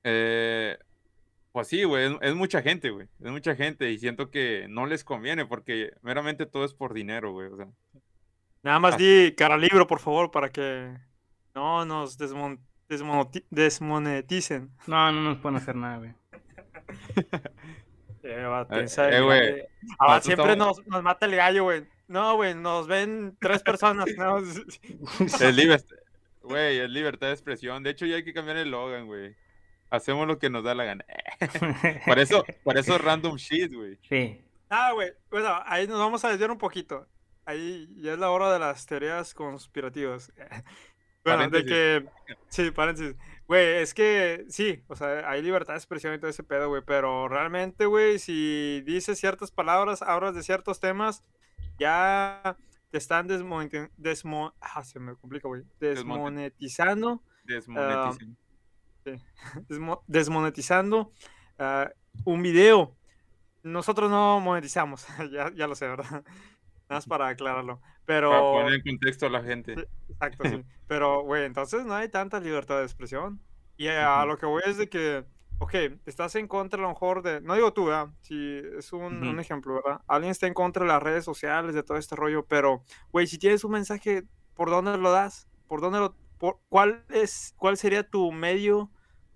eh, 0.04 0.78
pues 1.52 1.68
sí, 1.68 1.84
güey, 1.84 2.16
es, 2.20 2.34
mucha 2.34 2.62
gente, 2.62 2.90
güey. 2.90 3.08
Es 3.22 3.30
mucha 3.30 3.54
gente 3.56 3.90
y 3.90 3.98
siento 3.98 4.30
que 4.30 4.66
no 4.68 4.86
les 4.86 5.02
conviene 5.04 5.46
porque 5.46 5.92
meramente 6.02 6.46
todo 6.46 6.64
es 6.64 6.74
por 6.74 6.94
dinero, 6.94 7.32
güey. 7.32 7.48
O 7.48 7.56
sea, 7.56 7.66
Nada 8.62 8.78
más 8.78 8.94
Así. 8.96 9.24
di 9.24 9.34
cara 9.34 9.56
libro, 9.56 9.86
por 9.86 10.00
favor, 10.00 10.30
para 10.30 10.50
que 10.50 10.94
no 11.54 11.84
nos 11.86 12.18
desmon- 12.18 12.60
desmoneticen. 13.50 14.70
No, 14.86 15.10
no 15.12 15.22
nos 15.22 15.38
pueden 15.38 15.56
hacer 15.56 15.76
nada, 15.76 15.98
güey. 15.98 16.14
Eh, 18.22 18.42
va 18.44 18.60
Eh, 18.62 18.66
pensar 18.68 19.14
eh, 19.14 19.22
güey. 19.22 19.62
Ah, 19.98 20.20
siempre 20.20 20.52
estamos- 20.52 20.76
nos, 20.78 20.86
nos 20.86 21.02
mata 21.02 21.24
el 21.24 21.34
gallo, 21.36 21.64
güey. 21.64 21.86
No, 22.06 22.36
güey, 22.36 22.54
nos 22.54 22.86
ven 22.86 23.34
tres 23.40 23.62
personas. 23.62 24.04
¿no? 24.18 24.38
Es 24.38 24.60
libertad, 25.56 25.96
güey, 26.42 26.80
es 26.80 26.90
libertad 26.90 27.28
de 27.28 27.32
expresión. 27.32 27.82
De 27.82 27.88
hecho, 27.90 28.04
ya 28.04 28.16
hay 28.16 28.24
que 28.24 28.34
cambiar 28.34 28.58
el 28.58 28.70
Logan, 28.70 29.06
güey. 29.06 29.34
Hacemos 29.90 30.26
lo 30.26 30.38
que 30.38 30.50
nos 30.50 30.64
da 30.64 30.74
la 30.74 30.84
gana. 30.84 31.04
Por 32.06 32.18
eso, 32.18 32.44
por 32.64 32.78
eso 32.78 32.94
es 32.94 33.00
random 33.00 33.36
shit, 33.36 33.72
güey. 33.72 33.98
Sí. 34.08 34.40
Ah, 34.68 34.92
güey. 34.92 35.12
Bueno, 35.30 35.60
ahí 35.66 35.86
nos 35.86 35.98
vamos 35.98 36.24
a 36.24 36.28
desviar 36.28 36.50
un 36.50 36.58
poquito. 36.58 37.06
Ahí 37.44 37.88
ya 37.96 38.12
es 38.12 38.18
la 38.18 38.30
hora 38.30 38.52
de 38.52 38.58
las 38.60 38.86
teorías 38.86 39.34
conspirativas. 39.34 40.32
Bueno, 41.22 41.50
de 41.50 41.64
que. 41.66 42.06
Sí, 42.48 42.70
paréntesis. 42.70 43.14
Güey, 43.46 43.82
es 43.82 43.92
que 43.92 44.46
sí, 44.48 44.82
o 44.88 44.96
sea, 44.96 45.28
hay 45.28 45.42
libertad 45.42 45.74
de 45.74 45.78
expresión 45.78 46.14
y 46.14 46.18
todo 46.18 46.30
ese 46.30 46.42
pedo, 46.42 46.70
güey. 46.70 46.82
Pero 46.86 47.28
realmente, 47.28 47.84
güey, 47.84 48.18
si 48.18 48.82
dices 48.86 49.18
ciertas 49.18 49.50
palabras, 49.50 50.00
hablas 50.00 50.34
de 50.34 50.42
ciertos 50.42 50.80
temas, 50.80 51.22
ya 51.78 52.56
te 52.90 52.96
están 52.96 53.26
desmonetizando. 53.26 53.92
Desmo... 53.98 54.54
Ah, 54.60 54.82
se 54.82 54.98
me 54.98 55.14
complica, 55.14 55.46
güey. 55.46 55.62
Desmonetizando. 55.78 57.22
Desmoneticen. 57.44 58.30
desmo- 58.30 58.49
desmonetizando 60.06 61.12
ah, 61.58 61.90
un 62.24 62.42
video. 62.42 62.96
Nosotros 63.62 64.10
no 64.10 64.40
monetizamos, 64.40 65.06
ya, 65.32 65.52
ya 65.54 65.66
lo 65.66 65.74
sé, 65.74 65.88
¿verdad? 65.88 66.24
Nada 66.88 66.98
más 66.98 67.06
para 67.06 67.28
aclararlo. 67.28 67.80
Para 67.80 68.00
Pero, 68.04 68.52
poner 68.52 68.74
en 68.74 68.82
contexto 68.82 69.26
a 69.26 69.30
la 69.30 69.42
gente. 69.42 69.76
Sí. 69.76 69.84
exacto, 70.08 70.44
sí. 70.44 70.64
Pero, 70.88 71.22
güey, 71.22 71.44
entonces 71.44 71.84
no 71.84 71.94
hay 71.94 72.08
tanta 72.08 72.40
libertad 72.40 72.78
de 72.78 72.84
expresión. 72.84 73.40
Y 73.76 73.86
a 73.88 74.18
Ujú. 74.18 74.28
lo 74.28 74.38
que 74.38 74.46
voy 74.46 74.62
es 74.66 74.76
de 74.76 74.88
que, 74.88 75.24
ok, 75.58 75.74
estás 76.04 76.34
en 76.34 76.48
contra 76.48 76.80
a 76.80 76.82
lo 76.82 76.88
mejor 76.88 77.22
de, 77.22 77.40
no 77.40 77.54
digo 77.54 77.72
tú, 77.72 77.86
¿verdad? 77.86 78.08
Si 78.20 78.60
es 78.76 78.92
un, 78.92 79.22
un 79.22 79.28
Ujú. 79.28 79.40
ejemplo, 79.40 79.74
¿verdad? 79.74 80.00
Alguien 80.08 80.32
está 80.32 80.46
en 80.46 80.54
contra 80.54 80.82
de 80.84 80.88
las 80.88 81.02
redes 81.02 81.24
sociales, 81.24 81.74
de 81.74 81.82
todo 81.82 81.96
este 81.96 82.16
rollo, 82.16 82.44
pero, 82.46 82.82
güey, 83.12 83.26
si 83.26 83.38
tienes 83.38 83.62
un 83.62 83.72
mensaje, 83.72 84.24
¿por 84.54 84.68
dónde 84.68 84.98
lo 84.98 85.12
das? 85.12 85.48
¿Por 85.66 85.80
dónde 85.80 86.00
lo, 86.00 86.16
cuál 86.68 87.04
es, 87.10 87.54
cuál 87.56 87.76
sería 87.76 88.08
tu 88.08 88.32
medio 88.32 88.90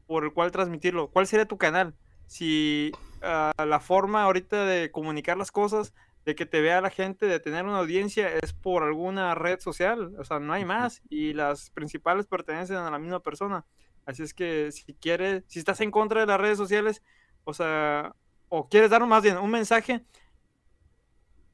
por 0.06 0.24
el 0.24 0.32
cual 0.32 0.50
transmitirlo? 0.50 1.10
¿Cuál 1.10 1.26
sería 1.26 1.46
tu 1.46 1.58
canal? 1.58 1.94
Si 2.26 2.92
ah, 3.22 3.52
la 3.66 3.80
forma 3.80 4.22
ahorita 4.22 4.64
de 4.64 4.90
comunicar 4.90 5.36
las 5.36 5.52
cosas, 5.52 5.94
de 6.24 6.34
que 6.34 6.46
te 6.46 6.60
vea 6.60 6.80
la 6.80 6.90
gente, 6.90 7.26
de 7.26 7.40
tener 7.40 7.64
una 7.64 7.78
audiencia, 7.78 8.28
es 8.28 8.52
por 8.52 8.82
alguna 8.82 9.34
red 9.34 9.60
social, 9.60 10.14
o 10.18 10.24
sea, 10.24 10.40
no 10.40 10.52
hay 10.52 10.64
más, 10.64 11.02
y 11.10 11.34
las 11.34 11.70
principales 11.70 12.26
pertenecen 12.26 12.76
a 12.76 12.90
la 12.90 12.98
misma 12.98 13.20
persona. 13.20 13.66
Así 14.06 14.22
es 14.22 14.34
que 14.34 14.72
si 14.72 14.94
quieres, 14.94 15.44
si 15.48 15.58
estás 15.58 15.80
en 15.80 15.90
contra 15.90 16.20
de 16.20 16.26
las 16.26 16.40
redes 16.40 16.58
sociales, 16.58 17.02
o 17.44 17.52
sea, 17.52 18.14
o 18.48 18.68
quieres 18.68 18.90
dar 18.90 19.04
más 19.06 19.22
bien 19.22 19.36
un 19.36 19.50
mensaje, 19.50 20.04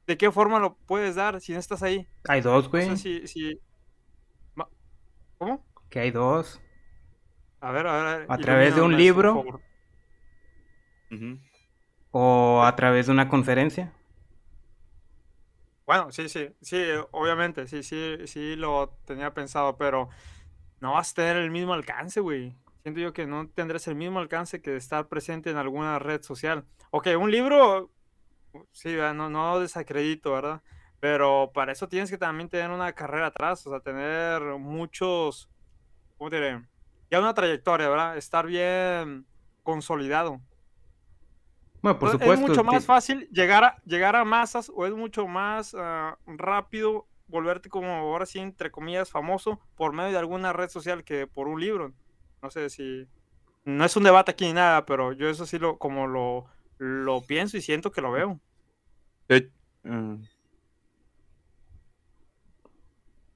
¿de 0.06 0.16
qué 0.16 0.30
forma 0.30 0.58
lo 0.60 0.76
puedes 0.86 1.16
dar 1.16 1.40
si 1.40 1.52
no 1.52 1.58
estás 1.58 1.82
ahí? 1.82 2.06
Hay 2.28 2.40
dos, 2.40 2.68
güey. 2.68 2.88
sé 2.90 2.96
si, 2.96 3.26
si... 3.26 3.60
Que 5.90 6.00
hay 6.00 6.10
dos. 6.10 6.62
A 7.60 7.72
ver, 7.72 7.86
a 7.86 8.16
ver. 8.16 8.26
A 8.28 8.38
través 8.38 8.74
de 8.74 8.80
un 8.80 8.92
por 8.92 9.00
libro. 9.00 9.60
O 12.12 12.62
a 12.64 12.74
través 12.76 13.06
de 13.06 13.12
una 13.12 13.28
conferencia. 13.28 13.92
Bueno, 15.86 16.12
sí, 16.12 16.28
sí, 16.28 16.54
sí, 16.60 16.84
obviamente, 17.10 17.66
sí, 17.66 17.82
sí, 17.82 18.16
sí 18.26 18.54
lo 18.54 18.96
tenía 19.04 19.34
pensado, 19.34 19.76
pero 19.76 20.08
no 20.78 20.92
vas 20.92 21.10
a 21.10 21.14
tener 21.16 21.36
el 21.36 21.50
mismo 21.50 21.74
alcance, 21.74 22.20
güey. 22.20 22.56
Siento 22.82 23.00
yo 23.00 23.12
que 23.12 23.26
no 23.26 23.48
tendrás 23.48 23.88
el 23.88 23.96
mismo 23.96 24.20
alcance 24.20 24.62
que 24.62 24.76
estar 24.76 25.08
presente 25.08 25.50
en 25.50 25.56
alguna 25.56 25.98
red 25.98 26.22
social. 26.22 26.64
Ok, 26.92 27.08
un 27.18 27.32
libro, 27.32 27.90
sí, 28.70 28.94
no, 28.94 29.28
no 29.28 29.58
desacredito, 29.58 30.32
¿verdad? 30.32 30.62
Pero 31.00 31.50
para 31.52 31.72
eso 31.72 31.88
tienes 31.88 32.08
que 32.08 32.18
también 32.18 32.48
tener 32.48 32.70
una 32.70 32.92
carrera 32.92 33.26
atrás, 33.26 33.66
o 33.66 33.70
sea, 33.70 33.80
tener 33.80 34.42
muchos, 34.58 35.50
¿cómo 36.20 36.28
te 36.28 36.36
diré? 36.36 36.60
Ya 37.10 37.18
una 37.18 37.32
trayectoria, 37.32 37.88
¿verdad? 37.88 38.18
Estar 38.18 38.46
bien 38.46 39.24
consolidado. 39.62 40.38
Bueno, 41.80 41.98
por 41.98 42.10
Entonces, 42.10 42.20
supuesto. 42.20 42.44
Es 42.44 42.48
mucho 42.50 42.62
más 42.62 42.84
fácil 42.84 43.26
llegar 43.30 43.64
a, 43.64 43.82
llegar 43.86 44.14
a 44.16 44.24
masas 44.26 44.70
o 44.74 44.84
es 44.84 44.92
mucho 44.92 45.26
más 45.26 45.74
ah, 45.74 46.18
rápido 46.26 47.06
volverte 47.26 47.70
como 47.70 47.88
ahora 47.88 48.26
sí, 48.26 48.38
entre 48.38 48.70
comillas, 48.70 49.08
famoso 49.10 49.60
por 49.76 49.94
medio 49.94 50.10
de 50.10 50.18
alguna 50.18 50.52
red 50.52 50.68
social 50.68 51.04
que 51.04 51.26
por 51.26 51.48
un 51.48 51.58
libro. 51.58 51.94
No 52.42 52.50
sé 52.50 52.68
si... 52.68 53.08
No 53.64 53.86
es 53.86 53.96
un 53.96 54.02
debate 54.02 54.32
aquí 54.32 54.44
ni 54.44 54.52
nada, 54.52 54.84
pero 54.84 55.12
yo 55.14 55.26
eso 55.30 55.46
sí 55.46 55.58
lo, 55.58 55.78
como 55.78 56.06
lo, 56.06 56.44
lo 56.76 57.22
pienso 57.22 57.56
y 57.56 57.62
siento 57.62 57.92
que 57.92 58.02
lo 58.02 58.12
veo. 58.12 58.38
Mm, 59.84 60.16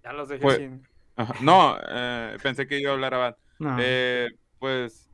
Ya 0.02 0.12
los 0.12 0.28
dejé 0.28 0.42
Pues- 0.42 0.56
sin... 0.58 0.86
ajá. 1.16 1.34
No, 1.40 1.76
eh, 1.88 2.36
pensé 2.42 2.66
que 2.66 2.80
iba 2.80 2.90
a 2.90 2.94
hablar 2.94 3.14
Abad. 3.14 3.36
No. 3.58 3.76
Eh, 3.80 4.28
pues 4.58 5.10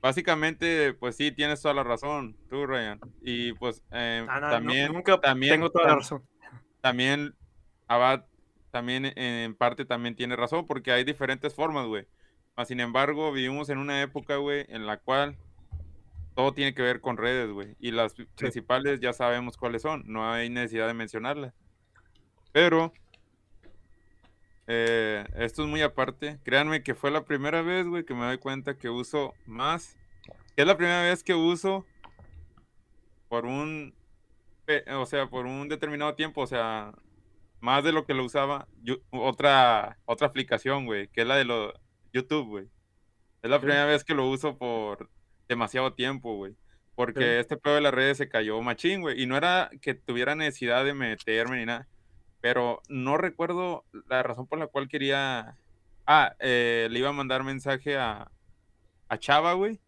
básicamente, 0.00 0.94
pues 0.94 1.16
sí, 1.16 1.32
tienes 1.32 1.62
toda 1.62 1.74
la 1.74 1.82
razón, 1.82 2.36
tú, 2.48 2.66
Ryan. 2.66 3.00
Y 3.22 3.52
pues 3.54 3.82
eh, 3.90 4.26
Ah, 4.28 4.40
no, 4.40 4.46
no, 4.46 4.52
también, 4.52 4.92
nunca 4.92 5.20
también, 5.20 5.54
tengo 5.54 5.70
toda 5.70 5.88
la 5.88 5.94
razón. 5.96 6.22
también 6.80 7.34
Abad 7.88 8.24
también 8.70 9.12
en 9.16 9.54
parte 9.54 9.84
también 9.84 10.16
tiene 10.16 10.34
razón 10.34 10.66
porque 10.66 10.90
hay 10.90 11.04
diferentes 11.04 11.54
formas, 11.54 11.86
güey. 11.86 12.06
Sin 12.66 12.80
embargo, 12.80 13.30
vivimos 13.32 13.68
en 13.68 13.78
una 13.78 14.02
época, 14.02 14.36
güey, 14.36 14.66
en 14.68 14.84
la 14.86 14.96
cual 14.98 15.36
todo 16.34 16.52
tiene 16.52 16.74
que 16.74 16.82
ver 16.82 17.00
con 17.00 17.16
redes, 17.16 17.50
güey. 17.50 17.76
Y 17.78 17.92
las 17.92 18.14
principales 18.36 19.00
ya 19.00 19.12
sabemos 19.12 19.56
cuáles 19.56 19.82
son, 19.82 20.02
no 20.06 20.28
hay 20.28 20.50
necesidad 20.50 20.88
de 20.88 20.94
mencionarlas. 20.94 21.54
Pero 22.52 22.92
eh, 24.66 25.24
esto 25.36 25.62
es 25.62 25.68
muy 25.68 25.82
aparte. 25.82 26.38
Créanme 26.44 26.82
que 26.82 26.94
fue 26.94 27.10
la 27.10 27.24
primera 27.24 27.62
vez, 27.62 27.86
güey, 27.86 28.04
que 28.04 28.14
me 28.14 28.24
doy 28.24 28.38
cuenta 28.38 28.78
que 28.78 28.88
uso 28.88 29.34
más. 29.46 29.96
Que 30.56 30.62
es 30.62 30.66
la 30.66 30.76
primera 30.76 31.02
vez 31.02 31.22
que 31.22 31.34
uso 31.34 31.84
por 33.28 33.46
un, 33.46 33.94
o 34.92 35.06
sea, 35.06 35.26
por 35.26 35.46
un 35.46 35.68
determinado 35.68 36.14
tiempo, 36.14 36.42
o 36.42 36.46
sea, 36.46 36.92
más 37.60 37.82
de 37.82 37.92
lo 37.92 38.06
que 38.06 38.14
lo 38.14 38.24
usaba, 38.24 38.68
yo- 38.82 38.98
otra, 39.10 39.98
otra 40.04 40.26
aplicación, 40.28 40.86
güey, 40.86 41.08
que 41.08 41.22
es 41.22 41.26
la 41.26 41.36
de 41.36 41.44
lo, 41.44 41.72
YouTube, 42.12 42.46
güey. 42.48 42.68
Es 43.42 43.50
la 43.50 43.60
primera 43.60 43.84
vez 43.84 44.04
que 44.04 44.14
lo 44.14 44.26
uso 44.28 44.56
por 44.56 45.10
demasiado 45.48 45.92
tiempo, 45.92 46.36
güey. 46.36 46.54
Porque 46.94 47.40
este 47.40 47.56
pedo 47.56 47.74
de 47.74 47.80
las 47.80 47.92
redes 47.92 48.16
se 48.18 48.28
cayó 48.28 48.60
machín, 48.62 49.00
güey. 49.00 49.20
Y 49.20 49.26
no 49.26 49.36
era 49.36 49.68
que 49.82 49.94
tuviera 49.94 50.34
necesidad 50.36 50.84
de 50.84 50.94
meterme 50.94 51.58
ni 51.58 51.66
nada. 51.66 51.88
Pero 52.44 52.82
no 52.90 53.16
recuerdo 53.16 53.86
la 54.06 54.22
razón 54.22 54.46
por 54.46 54.58
la 54.58 54.66
cual 54.66 54.86
quería. 54.86 55.56
Ah, 56.06 56.36
eh, 56.40 56.88
le 56.90 56.98
iba 56.98 57.08
a 57.08 57.12
mandar 57.14 57.42
mensaje 57.42 57.96
a, 57.96 58.30
a 59.08 59.18
Chava, 59.18 59.54
güey. 59.54 59.80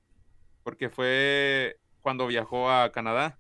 Porque 0.63 0.89
fue 0.89 1.77
cuando 2.01 2.27
viajó 2.27 2.71
a 2.71 2.91
Canadá. 2.93 3.39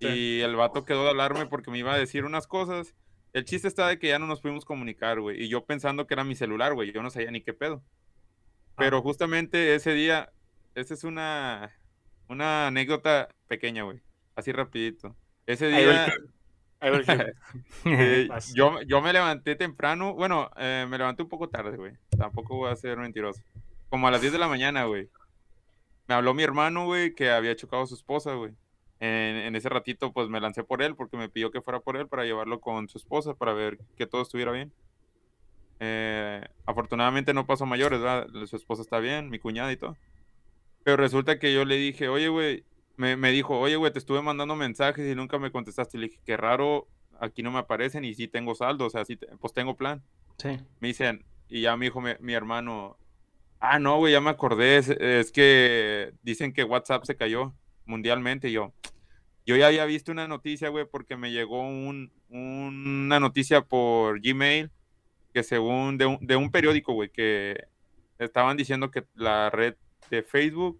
Sí. 0.00 0.06
Y 0.06 0.40
el 0.42 0.54
vato 0.54 0.84
quedó 0.84 1.04
de 1.04 1.08
hablarme 1.08 1.46
porque 1.46 1.70
me 1.70 1.78
iba 1.78 1.94
a 1.94 1.98
decir 1.98 2.26
unas 2.26 2.46
cosas. 2.46 2.94
El 3.32 3.46
chiste 3.46 3.68
está 3.68 3.88
de 3.88 3.98
que 3.98 4.08
ya 4.08 4.18
no 4.18 4.26
nos 4.26 4.42
pudimos 4.42 4.66
comunicar, 4.66 5.18
güey. 5.18 5.42
Y 5.42 5.48
yo 5.48 5.64
pensando 5.64 6.06
que 6.06 6.12
era 6.12 6.22
mi 6.22 6.34
celular, 6.34 6.74
güey. 6.74 6.92
Yo 6.92 7.02
no 7.02 7.08
sabía 7.08 7.30
ni 7.30 7.40
qué 7.40 7.54
pedo. 7.54 7.82
Pero 8.76 8.98
Ah. 8.98 9.00
justamente 9.00 9.74
ese 9.74 9.94
día, 9.94 10.30
esa 10.74 10.92
es 10.92 11.04
una, 11.04 11.74
una 12.28 12.66
anécdota 12.66 13.28
pequeña, 13.48 13.84
güey. 13.84 14.02
Así 14.36 14.52
rapidito. 14.52 15.16
Ese 15.46 15.68
día. 15.68 16.12
Eh, 17.84 18.26
Vas. 18.28 18.52
yo, 18.54 18.80
yo 18.82 19.00
me 19.02 19.12
levanté 19.12 19.56
temprano. 19.56 20.14
Bueno, 20.14 20.50
eh, 20.56 20.86
me 20.88 20.98
levanté 20.98 21.22
un 21.22 21.28
poco 21.28 21.48
tarde, 21.48 21.76
güey. 21.76 21.92
Tampoco 22.16 22.56
voy 22.56 22.70
a 22.70 22.76
ser 22.76 22.98
mentiroso. 22.98 23.42
Como 23.88 24.08
a 24.08 24.10
las 24.10 24.20
10 24.20 24.32
de 24.32 24.38
la 24.38 24.48
mañana, 24.48 24.84
güey. 24.84 25.08
Me 26.06 26.14
habló 26.14 26.34
mi 26.34 26.42
hermano, 26.42 26.86
güey, 26.86 27.14
que 27.14 27.30
había 27.30 27.54
chocado 27.56 27.82
a 27.82 27.86
su 27.86 27.94
esposa, 27.94 28.34
güey. 28.34 28.52
En, 28.98 29.36
en 29.36 29.56
ese 29.56 29.68
ratito, 29.68 30.12
pues 30.12 30.28
me 30.28 30.40
lancé 30.40 30.62
por 30.64 30.82
él 30.82 30.94
porque 30.96 31.16
me 31.16 31.28
pidió 31.28 31.50
que 31.50 31.62
fuera 31.62 31.80
por 31.80 31.96
él 31.96 32.08
para 32.08 32.24
llevarlo 32.24 32.60
con 32.60 32.88
su 32.88 32.98
esposa 32.98 33.34
para 33.34 33.52
ver 33.54 33.78
que 33.96 34.06
todo 34.06 34.22
estuviera 34.22 34.52
bien. 34.52 34.72
Eh, 35.80 36.46
afortunadamente 36.66 37.32
no 37.32 37.46
pasó 37.46 37.64
mayores, 37.64 38.00
¿verdad? 38.00 38.28
Su 38.46 38.56
esposa 38.56 38.82
está 38.82 38.98
bien, 38.98 39.30
mi 39.30 39.38
cuñada 39.38 39.72
y 39.72 39.76
todo. 39.76 39.96
Pero 40.84 40.98
resulta 40.98 41.38
que 41.38 41.52
yo 41.54 41.64
le 41.64 41.76
dije, 41.76 42.08
oye, 42.08 42.28
güey, 42.28 42.64
me, 43.00 43.16
me 43.16 43.30
dijo, 43.32 43.58
oye, 43.58 43.76
güey, 43.76 43.92
te 43.92 43.98
estuve 43.98 44.22
mandando 44.22 44.54
mensajes 44.56 45.10
y 45.10 45.14
nunca 45.14 45.38
me 45.38 45.50
contestaste. 45.50 45.96
Y 45.96 46.00
le 46.00 46.06
dije, 46.08 46.20
qué 46.24 46.36
raro, 46.36 46.86
aquí 47.18 47.42
no 47.42 47.50
me 47.50 47.58
aparecen 47.58 48.04
y 48.04 48.14
sí 48.14 48.28
tengo 48.28 48.54
saldo, 48.54 48.86
o 48.86 48.90
sea, 48.90 49.04
sí, 49.04 49.16
te- 49.16 49.26
pues 49.38 49.52
tengo 49.52 49.76
plan. 49.76 50.02
Sí. 50.38 50.58
Me 50.80 50.88
dicen, 50.88 51.24
y 51.48 51.62
ya 51.62 51.76
me 51.76 51.86
dijo 51.86 52.00
mi, 52.00 52.10
mi 52.20 52.34
hermano, 52.34 52.96
ah, 53.58 53.78
no, 53.78 53.96
güey, 53.98 54.12
ya 54.12 54.20
me 54.20 54.30
acordé, 54.30 54.76
es, 54.78 54.88
es 54.88 55.32
que 55.32 56.12
dicen 56.22 56.52
que 56.52 56.64
WhatsApp 56.64 57.04
se 57.04 57.16
cayó 57.16 57.54
mundialmente. 57.86 58.48
Y 58.48 58.52
yo, 58.52 58.72
Yo 59.46 59.56
ya 59.56 59.66
había 59.68 59.84
visto 59.86 60.12
una 60.12 60.28
noticia, 60.28 60.68
güey, 60.68 60.84
porque 60.84 61.16
me 61.16 61.32
llegó 61.32 61.60
un, 61.62 62.12
una 62.28 63.18
noticia 63.18 63.62
por 63.62 64.20
Gmail 64.20 64.70
que 65.32 65.42
según 65.42 65.96
de 65.98 66.06
un, 66.06 66.18
de 66.26 66.36
un 66.36 66.50
periódico, 66.50 66.92
güey, 66.92 67.08
que 67.10 67.64
estaban 68.18 68.56
diciendo 68.56 68.90
que 68.90 69.04
la 69.14 69.48
red 69.50 69.74
de 70.10 70.22
Facebook, 70.22 70.78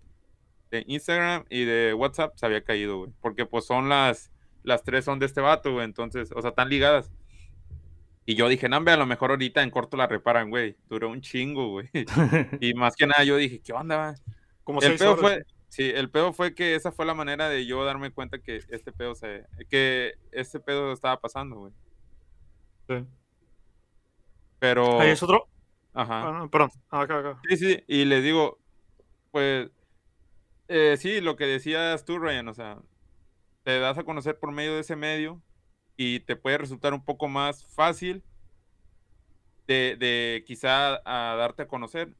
de 0.70 0.84
Instagram 0.86 1.44
y 1.50 1.64
de 1.64 1.94
WhatsApp 1.94 2.36
se 2.36 2.46
había 2.46 2.62
caído, 2.62 2.98
güey. 2.98 3.12
Porque 3.20 3.46
pues 3.46 3.66
son 3.66 3.88
las, 3.88 4.30
las 4.62 4.82
tres 4.82 5.04
son 5.04 5.18
de 5.18 5.26
este 5.26 5.40
vato, 5.40 5.72
güey. 5.72 5.84
Entonces, 5.84 6.32
o 6.34 6.40
sea, 6.40 6.50
están 6.50 6.68
ligadas. 6.68 7.10
Y 8.26 8.34
yo 8.34 8.48
dije, 8.48 8.68
no, 8.68 8.76
a 8.76 8.96
lo 8.96 9.06
mejor 9.06 9.30
ahorita 9.30 9.62
en 9.62 9.70
corto 9.70 9.96
la 9.96 10.06
reparan, 10.06 10.50
güey. 10.50 10.76
Duró 10.88 11.10
un 11.10 11.20
chingo, 11.20 11.68
güey. 11.70 11.88
y 12.60 12.74
más 12.74 12.94
que 12.94 13.06
nada 13.06 13.24
yo 13.24 13.36
dije, 13.36 13.60
¿qué 13.60 13.72
onda? 13.72 14.14
Como 14.62 14.80
el 14.80 14.96
pedo 14.96 15.16
fue, 15.16 15.44
sí, 15.68 15.90
el 15.92 16.10
pedo 16.10 16.32
fue 16.32 16.54
que 16.54 16.76
esa 16.76 16.92
fue 16.92 17.06
la 17.06 17.14
manera 17.14 17.48
de 17.48 17.66
yo 17.66 17.84
darme 17.84 18.12
cuenta 18.12 18.38
que 18.38 18.60
este 18.68 18.92
pedo 18.92 19.14
se, 19.14 19.46
que 19.68 20.14
este 20.30 20.60
pedo 20.60 20.92
estaba 20.92 21.20
pasando, 21.20 21.56
güey. 21.56 21.72
Sí. 22.88 23.04
Pero. 24.60 25.00
Ahí 25.00 25.10
es 25.10 25.22
otro. 25.22 25.48
Ajá. 25.92 26.28
Ah, 26.28 26.38
no, 26.38 26.50
perdón. 26.50 26.70
Acá, 26.90 27.18
acá. 27.18 27.40
Sí, 27.48 27.56
sí, 27.56 27.84
y 27.88 28.04
le 28.04 28.20
digo, 28.20 28.58
pues, 29.32 29.70
eh, 30.70 30.96
sí, 30.98 31.20
lo 31.20 31.36
que 31.36 31.44
decías 31.46 32.04
tú, 32.04 32.18
Ryan, 32.18 32.48
o 32.48 32.54
sea, 32.54 32.78
te 33.64 33.78
das 33.78 33.98
a 33.98 34.04
conocer 34.04 34.38
por 34.38 34.52
medio 34.52 34.74
de 34.74 34.80
ese 34.80 34.96
medio 34.96 35.42
y 35.96 36.20
te 36.20 36.36
puede 36.36 36.58
resultar 36.58 36.94
un 36.94 37.04
poco 37.04 37.28
más 37.28 37.66
fácil 37.74 38.22
de, 39.66 39.96
de 39.98 40.42
quizá 40.46 41.00
a 41.04 41.36
darte 41.36 41.62
a 41.62 41.68
conocer 41.68 42.14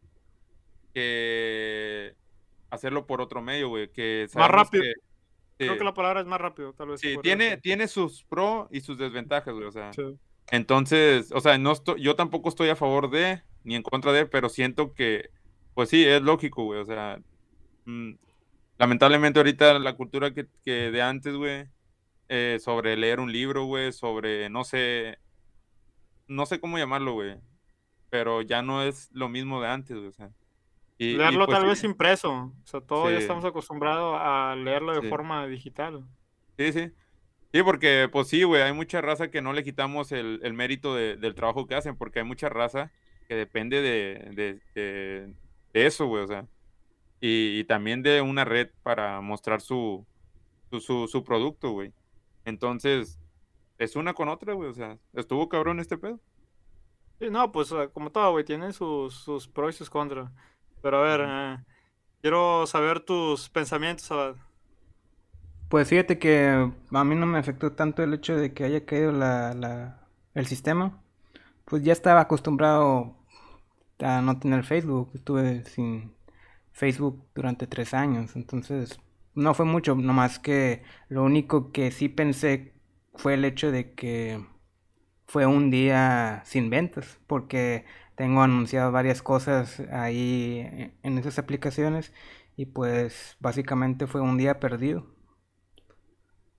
que 0.95 2.15
hacerlo 2.71 3.07
por 3.07 3.21
otro 3.21 3.43
medio, 3.43 3.69
güey. 3.69 3.89
Que 3.91 4.29
más 4.35 4.51
rápido. 4.51 4.83
que- 4.85 4.93
Creo 5.59 5.73
sí, 5.75 5.79
que 5.79 5.85
la 5.85 5.93
palabra 5.95 6.21
es 6.21 6.27
más 6.27 6.41
rápido, 6.41 6.73
tal 6.73 6.89
vez. 6.89 7.01
sí, 7.01 7.17
tiene, 7.23 7.59
tiene 7.59 7.87
sus 7.87 8.25
pros 8.25 8.67
y 8.71 8.81
sus 8.81 8.97
desventajas, 8.97 9.53
güey. 9.55 9.67
O 9.67 9.73
sea, 9.73 9.93
Sí. 9.93 10.17
entonces, 10.51 11.31
o 11.33 11.41
sea, 11.43 11.59
no 11.59 11.73
estoy, 11.73 12.01
yo 12.03 12.17
tampoco 12.17 12.49
estoy 12.49 12.71
a 12.71 12.77
favor 12.77 13.11
de 13.11 13.43
ni 13.63 13.75
en 13.77 13.83
contra 13.83 14.11
de, 14.13 14.25
pero 14.25 14.49
siento 14.49 14.95
que, 14.95 15.29
pues 15.75 15.91
sí, 15.91 16.03
es 16.07 16.23
lógico, 16.23 16.65
güey. 16.65 16.81
O 16.81 16.87
sea, 16.87 17.21
mm, 17.85 18.13
lamentablemente 18.81 19.39
ahorita 19.39 19.79
la 19.79 19.93
cultura 19.95 20.33
que, 20.33 20.47
que 20.65 20.91
de 20.91 21.03
antes, 21.03 21.35
güey, 21.37 21.67
eh, 22.29 22.59
sobre 22.61 22.97
leer 22.97 23.21
un 23.21 23.31
libro, 23.31 23.65
güey, 23.67 23.93
sobre, 23.93 24.49
no 24.49 24.65
sé, 24.65 25.19
no 26.27 26.47
sé 26.47 26.59
cómo 26.61 26.79
llamarlo, 26.79 27.13
güey, 27.13 27.37
pero 28.09 28.41
ya 28.43 28.63
no 28.63 28.83
es 28.83 29.11
lo 29.13 29.29
mismo 29.29 29.61
de 29.61 29.69
antes, 29.69 29.97
güey. 29.97 30.09
O 30.09 30.13
sea, 30.13 30.31
y- 30.99 31.11
y, 31.11 31.17
Leerlo 31.17 31.47
pues, 31.47 31.59
tal 31.59 31.69
vez 31.69 31.85
impreso. 31.85 32.33
O 32.33 32.67
sea, 32.67 32.81
todos 32.81 33.11
ya 33.13 33.19
estamos 33.19 33.45
acostumbrados 33.45 34.17
a 34.19 34.55
leerlo 34.57 34.95
de 34.95 35.03
Sí. 35.03 35.09
forma 35.09 35.47
digital. 35.47 36.05
Sí, 36.59 36.73
sí. 36.73 36.91
Sí, 37.53 37.63
porque 37.65 38.09
pues 38.11 38.29
sí, 38.29 38.45
güey, 38.45 38.63
hay 38.63 38.73
mucha 38.73 39.01
raza 39.01 39.29
que 39.31 39.43
no 39.43 39.53
le 39.53 39.65
quitamos 39.65 40.13
el, 40.13 40.41
el 40.43 40.53
mérito 40.55 40.95
de- 40.95 41.17
del 41.17 41.35
trabajo 41.35 41.67
que 41.67 41.75
hacen, 41.75 41.97
porque 41.97 42.21
hay 42.21 42.25
mucha 42.25 42.49
raza 42.49 42.91
que 43.29 43.35
depende 43.35 43.83
de, 43.83 44.31
de- 44.35 44.61
de- 44.75 45.35
de 45.75 45.87
eso, 45.87 46.07
güey, 46.07 46.23
o 46.23 46.27
sea, 46.29 46.47
y, 47.21 47.61
y 47.61 47.65
también 47.65 48.03
de 48.03 48.23
una 48.23 48.45
red 48.45 48.71
para 48.83 49.21
mostrar 49.21 49.61
su, 49.61 50.07
su, 50.71 50.81
su, 50.81 51.09
su 51.09 51.25
producto, 51.25 51.73
güey. 51.73 51.93
Entonces, 52.45 53.21
es 53.79 53.97
una 53.97 54.15
con 54.15 54.29
otra, 54.29 54.55
güey, 54.55 54.71
o 54.71 54.75
sea, 54.75 54.99
estuvo 55.15 55.49
cabrón 55.49 55.81
este 55.81 55.99
pedo. 55.99 56.21
Sí, 57.19 57.31
no, 57.31 57.53
pues 57.53 57.73
como 57.93 58.11
todo, 58.11 58.33
güey, 58.33 58.45
tiene 58.45 58.73
sus, 58.73 59.15
sus 59.15 59.47
pros 59.49 59.75
y 59.75 59.79
sus 59.79 59.91
contras. 59.91 60.31
Pero 60.83 60.99
a 60.99 61.03
ver, 61.03 61.21
eh, 61.29 61.65
quiero 62.23 62.67
saber 62.67 63.01
tus 63.01 63.49
pensamientos. 63.51 64.11
Abad. 64.11 64.37
Pues 65.69 65.89
fíjate 65.89 66.19
que 66.19 66.71
a 66.91 67.05
mí 67.05 67.15
no 67.15 67.27
me 67.27 67.39
afectó 67.39 67.73
tanto 67.73 68.03
el 68.03 68.13
hecho 68.15 68.37
de 68.37 68.53
que 68.53 68.65
haya 68.65 68.85
caído 68.85 69.13
la, 69.13 69.55
la- 69.55 70.09
el 70.35 70.47
sistema. 70.47 71.01
Pues 71.67 71.83
ya 71.85 71.93
estaba 71.93 72.21
acostumbrado 72.23 73.17
a 74.01 74.23
no 74.23 74.39
tener 74.41 74.65
Facebook. 74.65 75.11
Estuve 75.15 75.65
sin 75.67 76.13
Facebook 76.73 77.25
durante 77.35 77.67
tres 77.67 77.95
años. 77.95 78.37
Entonces 78.37 79.01
no 79.35 79.55
fue 79.55 79.65
mucho, 79.67 79.95
nomás 79.95 80.39
que 80.39 80.83
lo 81.09 81.25
único 81.25 81.73
que 81.73 81.91
sí 81.91 82.09
pensé 82.09 82.75
fue 83.15 83.35
el 83.35 83.45
hecho 83.45 83.71
de 83.73 83.95
que 83.95 84.45
fue 85.27 85.47
un 85.47 85.71
día 85.71 86.43
sin 86.47 86.71
ventas. 86.71 87.19
Porque 87.27 87.85
tengo 88.17 88.43
anunciado 88.43 88.93
varias 88.93 89.23
cosas 89.23 89.81
ahí 89.93 90.61
en- 91.03 91.19
esas 91.19 91.39
aplicaciones. 91.39 92.13
Y 92.57 92.67
pues 92.67 93.37
básicamente 93.41 94.07
fue 94.07 94.21
un 94.21 94.37
día 94.39 94.61
perdido 94.61 95.07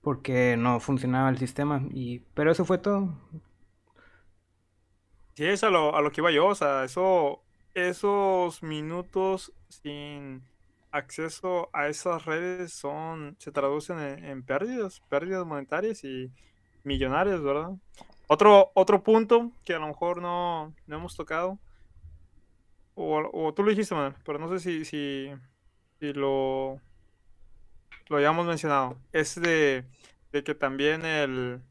porque 0.01 0.55
no 0.57 0.79
funcionaba 0.79 1.29
el 1.29 1.37
sistema 1.37 1.83
y 1.91 2.19
pero 2.33 2.51
eso 2.51 2.65
fue 2.65 2.77
todo. 2.79 3.17
Sí, 5.35 5.45
es 5.45 5.63
a 5.63 5.69
lo, 5.69 5.95
a 5.95 6.01
lo 6.01 6.11
que 6.11 6.21
iba 6.21 6.31
yo, 6.31 6.47
o 6.47 6.55
sea, 6.55 6.83
eso, 6.83 7.43
esos 7.73 8.61
minutos 8.63 9.53
sin 9.71 10.43
acceso 10.91 11.69
a 11.73 11.87
esas 11.87 12.25
redes 12.25 12.73
son, 12.73 13.35
se 13.39 13.51
traducen 13.51 13.99
en, 13.99 14.25
en 14.25 14.43
pérdidas, 14.43 15.01
pérdidas 15.09 15.45
monetarias 15.45 16.03
y 16.03 16.31
millonarias, 16.83 17.41
¿verdad? 17.41 17.71
Otro, 18.27 18.71
otro 18.75 19.03
punto 19.03 19.51
que 19.65 19.73
a 19.73 19.79
lo 19.79 19.87
mejor 19.87 20.21
no, 20.21 20.73
no 20.87 20.95
hemos 20.95 21.15
tocado, 21.15 21.59
o, 22.95 23.21
o 23.33 23.53
tú 23.53 23.63
lo 23.63 23.69
dijiste, 23.69 23.95
Manuel, 23.95 24.15
pero 24.25 24.37
no 24.39 24.49
sé 24.49 24.59
si, 24.59 24.85
si, 24.85 25.31
si 25.99 26.13
lo, 26.13 26.79
lo 28.09 28.17
hayamos 28.17 28.45
mencionado, 28.45 28.97
es 29.11 29.35
de, 29.41 29.85
de 30.31 30.43
que 30.43 30.55
también 30.55 31.05
el... 31.05 31.61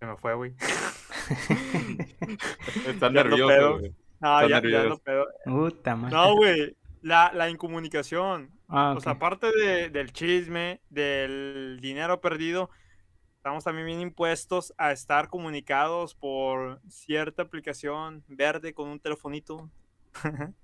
Se 0.00 0.06
me 0.06 0.16
fue, 0.16 0.34
güey. 0.34 0.54
Nerviosos, 3.12 3.46
pedo. 3.46 3.78
güey. 3.78 3.94
No, 4.20 4.40
Está 4.40 4.48
ya, 4.48 4.48
ya 4.48 4.60
nervioso. 4.60 4.82
ando 4.82 4.98
pedo. 4.98 5.26
Puta 5.44 5.96
madre. 5.96 6.16
No, 6.16 6.36
güey. 6.36 6.76
La, 7.02 7.32
la 7.34 7.50
incomunicación. 7.50 8.50
Ah, 8.68 8.94
O 8.96 9.00
sea, 9.00 9.12
aparte 9.12 9.48
de- 9.52 9.90
del 9.90 10.12
chisme, 10.12 10.80
del 10.90 11.78
dinero 11.82 12.20
perdido, 12.20 12.70
estamos 13.36 13.64
también 13.64 13.86
bien 13.86 14.00
impuestos 14.00 14.72
a 14.78 14.92
estar 14.92 15.28
comunicados 15.28 16.14
por 16.14 16.80
cierta 16.88 17.42
aplicación 17.42 18.24
verde 18.28 18.72
con 18.74 18.88
un 18.88 19.00
telefonito. 19.00 19.70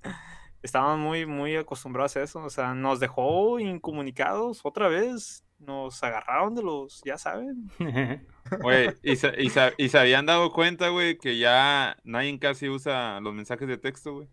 Estamos 0.62 0.98
muy, 0.98 1.24
muy 1.27 1.57
acostumbrados 1.57 2.16
a 2.16 2.22
eso. 2.22 2.40
O 2.40 2.51
sea, 2.51 2.74
nos 2.74 3.01
dejó 3.01 3.61
incomunicados 3.61 4.61
otra 4.64 4.88
vez. 4.88 5.44
Nos 5.61 6.03
agarraron 6.03 6.55
de 6.55 6.62
los, 6.62 7.03
ya 7.05 7.18
saben. 7.18 7.70
Güey, 8.62 8.96
y 9.03 9.16
se, 9.16 9.35
y, 9.42 9.51
se, 9.51 9.74
y 9.77 9.88
se 9.90 9.98
habían 9.98 10.24
dado 10.27 10.51
cuenta, 10.53 10.88
güey, 10.88 11.18
que 11.18 11.38
ya 11.38 11.98
nadie 12.05 12.38
casi 12.38 12.68
usa 12.70 13.20
los 13.20 13.35
mensajes 13.35 13.68
de 13.68 13.77
texto, 13.79 14.14
güey. 14.14 14.29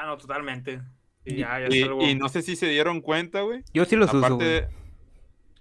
Ah, 0.00 0.06
no, 0.06 0.16
totalmente. 0.16 0.80
Y- 1.24 1.36
ya, 1.36 1.58
ya 1.60 1.66
es 1.66 1.74
Y, 1.74 1.82
algo- 1.82 2.02
y 2.02 2.14
no 2.14 2.28
sé 2.28 2.42
si 2.42 2.56
se 2.56 2.66
dieron 2.68 3.00
cuenta, 3.00 3.42
güey. 3.42 3.62
Yo 3.72 3.84
sí 3.84 3.96
los 3.96 4.08
uso, 4.08 4.18
Aparte 4.18 4.34
güey. 4.36 4.48
de- 4.48 4.68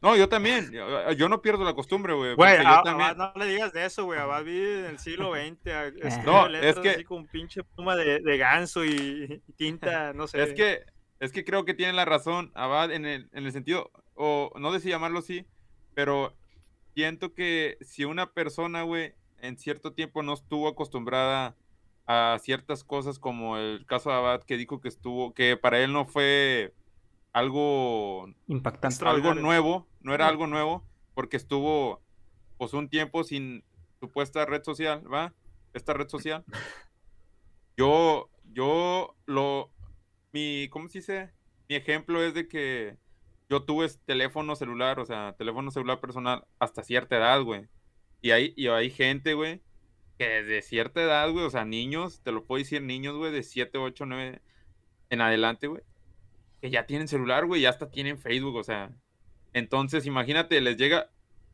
No, 0.02 0.18
yo 0.18 0.28
también. 0.28 0.70
Yo, 0.72 1.12
yo 1.14 1.30
no 1.30 1.42
pierdo 1.42 1.64
la 1.64 1.74
costumbre, 1.74 2.14
güey. 2.14 2.36
Güey, 2.36 2.52
porque 2.58 2.64
yo 2.64 2.70
a- 2.70 2.80
a 2.80 2.84
también- 2.84 3.10
Abad 3.12 3.34
no 3.36 3.40
le 3.40 3.50
digas 3.50 3.72
de 3.72 3.86
eso, 3.86 4.04
güey. 4.04 4.20
Abad 4.20 4.44
vive 4.44 4.80
en 4.80 4.86
el 4.88 5.00
siglo 5.00 5.32
XX. 5.34 5.66
escribe 6.26 6.26
No, 6.26 6.48
es 6.48 6.80
que- 6.80 6.90
así 6.90 7.04
con 7.06 7.26
pinche 7.28 7.64
pluma 7.64 7.96
de, 7.96 8.20
de 8.20 8.38
ganso 8.38 8.84
y, 8.84 9.42
y 9.48 9.54
tinta, 9.54 10.12
no 10.14 10.28
sé. 10.28 10.44
Es 10.44 10.54
que, 10.54 10.84
es 11.22 11.32
que 11.32 11.46
creo 11.46 11.64
que 11.64 11.74
tiene 11.74 11.94
la 11.94 12.04
razón, 12.04 12.52
Abad, 12.54 12.92
en 12.92 13.06
el, 13.06 13.30
en 13.32 13.46
el 13.46 13.52
sentido, 13.54 13.92
o 14.16 14.52
no 14.60 14.74
sé 14.74 14.82
si 14.82 14.90
llamarlo 14.90 15.20
así, 15.20 15.46
pero 15.94 16.36
siento 16.96 17.34
que 17.34 17.78
si 17.80 18.04
una 18.04 18.34
persona, 18.34 18.82
güey, 18.84 19.14
en 19.40 19.58
cierto 19.58 19.94
tiempo 19.94 20.22
no 20.22 20.34
estuvo 20.34 20.68
acostumbrada 20.68 21.56
a 22.06 22.38
ciertas 22.42 22.84
cosas, 22.84 23.20
como 23.20 23.58
el 23.58 23.86
caso 23.86 24.10
de 24.10 24.16
Abad, 24.18 24.44
que 24.44 24.58
dijo 24.58 24.82
que 24.82 24.90
estuvo, 24.90 25.34
que 25.34 25.56
para 25.58 25.80
él 25.82 25.94
no 25.94 26.06
fue 26.06 26.74
algo 27.32 28.28
Impactante. 28.48 28.94
Extra- 28.94 29.12
algo 29.12 29.34
nuevo, 29.34 29.88
no 30.02 30.14
era 30.14 30.28
algo 30.28 30.48
nuevo, 30.48 30.84
porque 31.14 31.38
estuvo 31.38 32.02
pues 32.58 32.74
un 32.74 32.90
tiempo 32.90 33.24
sin 33.24 33.64
supuesta 34.00 34.46
red 34.46 34.64
social, 34.64 35.02
¿va? 35.12 35.34
Esta 35.74 35.94
red 35.94 36.08
social. 36.10 36.44
Yo, 37.78 38.30
yo 38.54 39.16
lo, 39.26 39.72
mi, 40.32 40.68
¿cómo 40.70 40.88
se 40.90 41.00
dice? 41.00 41.32
Mi 41.68 41.76
ejemplo 41.76 42.22
es 42.24 42.34
de 42.34 42.48
que 42.48 42.98
yo 43.50 43.64
tuve 43.64 43.88
teléfono 44.06 44.56
celular, 44.56 45.00
o 45.00 45.06
sea, 45.06 45.34
teléfono 45.38 45.72
celular 45.72 46.00
personal 46.00 46.46
hasta 46.60 46.84
cierta 46.84 47.18
edad, 47.18 47.42
güey. 47.42 47.68
Y 48.22 48.32
hay, 48.32 48.54
y 48.56 48.68
hay 48.68 48.90
gente, 48.92 49.34
güey, 49.34 49.62
que 50.24 50.30
desde 50.44 50.62
cierta 50.62 51.02
edad, 51.02 51.30
güey, 51.32 51.46
o 51.46 51.50
sea, 51.50 51.66
niños, 51.66 52.22
te 52.24 52.32
lo 52.32 52.44
puedo 52.46 52.60
decir, 52.60 52.82
niños, 52.82 53.16
güey, 53.16 53.32
de 53.32 53.44
7, 53.44 53.78
8, 53.78 54.06
9 54.06 54.42
en 55.10 55.22
adelante, 55.22 55.68
güey, 55.68 55.82
que 56.62 56.70
ya 56.70 56.86
tienen 56.86 57.08
celular, 57.08 57.46
güey, 57.46 57.62
y 57.62 57.66
hasta 57.66 57.90
tienen 57.90 58.18
Facebook, 58.18 58.56
o 58.56 58.64
sea. 58.64 58.90
Entonces, 59.54 60.06
imagínate, 60.06 60.60
les 60.62 60.78
llega, 60.78 61.10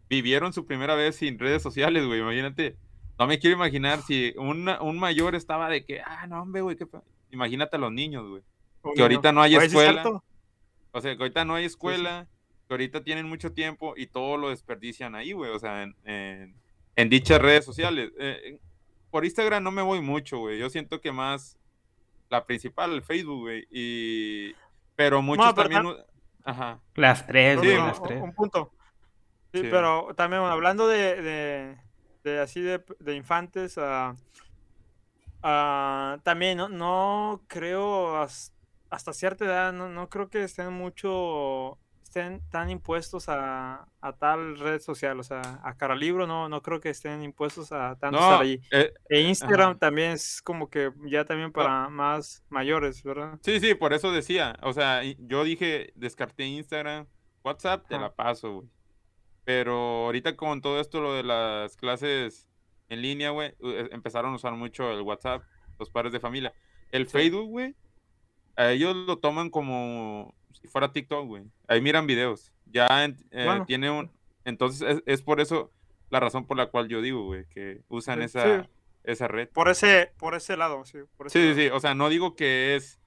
vivieron 0.09 0.53
su 0.53 0.65
primera 0.65 0.95
vez 0.95 1.15
sin 1.17 1.39
redes 1.39 1.61
sociales, 1.61 2.05
güey, 2.05 2.19
imagínate. 2.19 2.75
No 3.17 3.27
me 3.27 3.39
quiero 3.39 3.55
imaginar 3.57 4.01
si 4.01 4.33
una- 4.37 4.81
un 4.81 4.97
mayor 4.97 5.35
estaba 5.35 5.67
de 5.69 5.83
que, 5.83 5.99
ah, 6.01 6.25
no, 6.27 6.41
hombre, 6.41 6.61
güey, 6.61 6.77
qué 6.77 6.85
pa-". 6.85 7.03
Imagínate 7.31 7.75
a 7.75 7.79
los 7.79 7.91
niños, 7.91 8.27
güey. 8.29 8.43
Que 8.95 9.01
ahorita 9.01 9.31
no 9.33 9.41
hay 9.41 9.55
es 9.55 9.63
escuela. 9.63 10.21
O 10.91 11.01
sea, 11.01 11.15
que 11.15 11.21
ahorita 11.21 11.43
no 11.43 11.55
hay 11.55 11.65
escuela, 11.65 12.27
que 12.67 12.73
ahorita 12.73 13.03
tienen 13.03 13.27
mucho 13.27 13.51
tiempo 13.51 13.93
y 13.97 14.07
todo 14.07 14.37
lo 14.37 14.49
desperdician 14.49 15.15
ahí, 15.15 15.33
güey, 15.33 15.51
o 15.51 15.59
sea, 15.59 15.83
en, 15.83 15.95
en, 16.05 16.55
en 17.01 17.09
dichas 17.09 17.41
redes 17.41 17.65
sociales. 17.65 18.11
Eh, 18.19 18.59
por 19.11 19.25
Instagram 19.25 19.63
no 19.63 19.71
me 19.71 19.81
voy 19.81 20.01
mucho, 20.01 20.37
güey, 20.39 20.59
yo 20.59 20.69
siento 20.69 20.99
que 21.01 21.11
más 21.11 21.57
la 22.29 22.45
principal, 22.45 22.91
el 22.93 23.01
Facebook, 23.01 23.39
güey, 23.41 23.67
y... 23.71 24.53
Pero 24.95 25.21
muchos 25.21 25.45
No, 25.45 25.55
pero 25.55 25.69
también... 25.69 25.95
Ajá. 26.43 26.79
Las 26.95 27.25
tres, 27.25 27.59
Sí, 27.61 27.67
no, 27.75 27.87
las 27.87 27.99
un- 27.99 28.07
tres. 28.07 28.21
un 28.21 28.33
punto. 28.33 28.71
Sí, 29.53 29.61
Sí. 29.61 29.67
pero 29.71 30.13
también 30.15 30.41
bueno, 30.41 30.53
hablando 30.53 30.87
de, 30.87 31.21
de, 31.21 31.77
de 32.23 32.39
así 32.39 32.61
de, 32.61 32.83
de 32.99 33.15
infantes, 33.15 33.77
ah, 33.77 34.15
ah, 35.43 36.17
también 36.23 36.57
no, 36.57 36.69
no 36.69 37.41
creo 37.47 38.17
as- 38.21 38.53
hasta 38.89 39.13
cierta 39.13 39.45
edad, 39.45 39.73
no, 39.73 39.89
no 39.89 40.09
creo 40.09 40.29
que 40.29 40.43
estén 40.43 40.71
mucho, 40.73 41.77
estén 42.09 42.41
tan 42.49 42.71
impuestos 42.71 43.29
a, 43.29 43.87
a 44.01 44.13
tal 44.13 44.57
red 44.57 44.81
social, 44.81 45.19
o 45.19 45.23
sea, 45.23 45.59
a 45.63 45.77
cara 45.77 45.95
libro 45.95 46.25
no, 46.25 46.49
no 46.49 46.61
creo 46.63 46.79
que 46.79 46.89
estén 46.89 47.21
impuestos 47.21 47.71
a 47.71 47.95
tanto 47.99 48.17
estar 48.17 48.31
No, 48.31 48.39
ahí. 48.39 48.59
eh, 48.71 48.91
E 49.09 49.21
Instagram 49.21 49.69
ajá. 49.71 49.79
también 49.79 50.11
es 50.13 50.41
como 50.41 50.69
que 50.69 50.91
ya 51.05 51.23
también 51.25 51.51
para 51.51 51.87
más 51.89 52.43
mayores, 52.49 53.03
¿verdad? 53.03 53.37
Sí, 53.43 53.59
sí, 53.59 53.75
por 53.75 53.93
eso 53.93 54.11
decía. 54.11 54.57
O 54.63 54.73
sea, 54.73 55.01
yo 55.03 55.43
dije, 55.43 55.93
descarté 55.95 56.45
Instagram, 56.45 57.05
WhatsApp, 57.43 57.87
te 57.87 57.95
Ajá. 57.95 58.05
la 58.05 58.15
paso, 58.15 58.53
güey. 58.55 58.69
Pero 59.45 60.05
ahorita 60.05 60.35
con 60.35 60.61
todo 60.61 60.79
esto, 60.79 61.01
lo 61.01 61.13
de 61.13 61.23
las 61.23 61.75
clases 61.77 62.47
en 62.89 63.01
línea, 63.03 63.29
güey, 63.29 63.53
e- 63.61 63.89
empezaron 63.91 64.33
a 64.33 64.35
usar 64.35 64.53
mucho 64.53 64.91
el 64.91 65.01
WhatsApp, 65.01 65.43
los 65.79 65.89
padres 65.91 66.11
de 66.11 66.19
familia. 66.19 66.53
El 66.91 67.05
Sí. 67.05 67.11
Facebook, 67.13 67.47
güey, 67.49 67.75
a 68.55 68.71
ellos 68.71 68.95
lo 68.95 69.17
toman 69.19 69.49
como 69.51 70.33
si 70.61 70.67
fuera 70.67 70.91
TikTok, 70.91 71.25
güey. 71.27 71.43
Ahí 71.67 71.81
miran 71.81 72.07
videos. 72.07 72.51
Ya 72.65 73.03
en- 73.05 73.17
eh, 73.31 73.45
Bueno. 73.45 73.65
tiene 73.65 73.89
un... 73.89 74.11
Entonces, 74.45 74.81
es, 74.81 75.03
es 75.05 75.21
por 75.21 75.39
eso 75.39 75.71
la 76.09 76.19
razón 76.19 76.45
por 76.45 76.57
la 76.57 76.67
cual 76.67 76.87
yo 76.87 77.01
digo, 77.01 77.23
güey, 77.25 77.45
que 77.49 77.81
usan 77.87 78.19
Sí, 78.19 78.25
esa, 78.25 78.63
sí. 78.63 78.69
esa 79.03 79.27
red. 79.27 79.49
Por 79.49 79.69
ese, 79.69 80.11
por 80.17 80.35
ese 80.35 80.57
lado, 80.57 80.83
sí. 80.85 80.99
Por 81.17 81.27
ese 81.27 81.39
Sí, 81.39 81.45
lado. 81.45 81.55
sí, 81.55 81.61
sí. 81.63 81.69
O 81.69 81.79
sea, 81.79 81.93
no 81.95 82.09
digo 82.09 82.35
que 82.35 82.75
es 82.75 82.99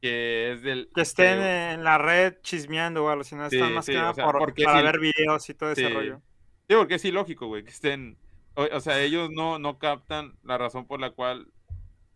que 0.00 0.52
es 0.52 0.62
del 0.62 0.90
que 0.94 1.00
estén 1.00 1.40
en 1.40 1.82
la 1.82 1.96
red 1.96 2.34
chismeando 2.42 3.04
o 3.04 3.08
algo, 3.08 3.24
sino 3.24 3.46
están 3.46 3.72
más 3.72 3.86
que 3.86 3.94
nada 3.94 4.10
o 4.10 4.14
sea, 4.14 4.24
por- 4.26 4.38
porque 4.38 4.64
para 4.64 4.80
si- 4.80 4.84
ver 4.84 5.00
videos 5.00 5.48
y 5.48 5.54
todo 5.54 5.72
ese 5.72 5.88
rollo. 5.88 6.20
Sí, 6.68 6.74
porque 6.76 6.96
es 6.96 7.04
ilógico, 7.06 7.46
güey, 7.46 7.64
que 7.64 7.70
estén. 7.70 8.18
O, 8.54 8.64
o 8.70 8.80
sea, 8.80 9.00
ellos 9.00 9.30
no, 9.32 9.58
no 9.58 9.78
captan 9.78 10.34
la 10.42 10.58
razón 10.58 10.86
por 10.86 11.00
la 11.00 11.10
cual. 11.10 11.48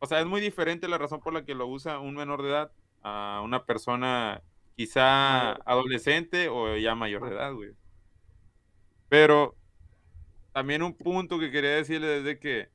O 0.00 0.06
sea, 0.06 0.20
es 0.20 0.26
muy 0.26 0.40
diferente 0.42 0.86
la 0.86 0.98
razón 0.98 1.20
por 1.20 1.32
la 1.32 1.44
que 1.46 1.54
lo 1.54 1.66
usa 1.66 1.98
un 1.98 2.14
menor 2.14 2.42
de 2.42 2.50
edad 2.50 2.72
a 3.02 3.40
una 3.42 3.64
persona 3.64 4.42
quizá 4.78 5.54
adolescente 5.54 6.48
o 6.50 6.76
ya 6.78 6.96
mayor 6.96 7.28
de 7.28 7.36
edad, 7.36 7.54
güey. 7.54 7.72
Pero 9.08 9.56
también 10.52 10.82
un 10.82 10.96
punto 10.96 11.38
que 11.40 11.50
quería 11.52 11.72
decirles 11.72 12.20
es 12.20 12.24
de 12.24 12.38
que 12.40 12.70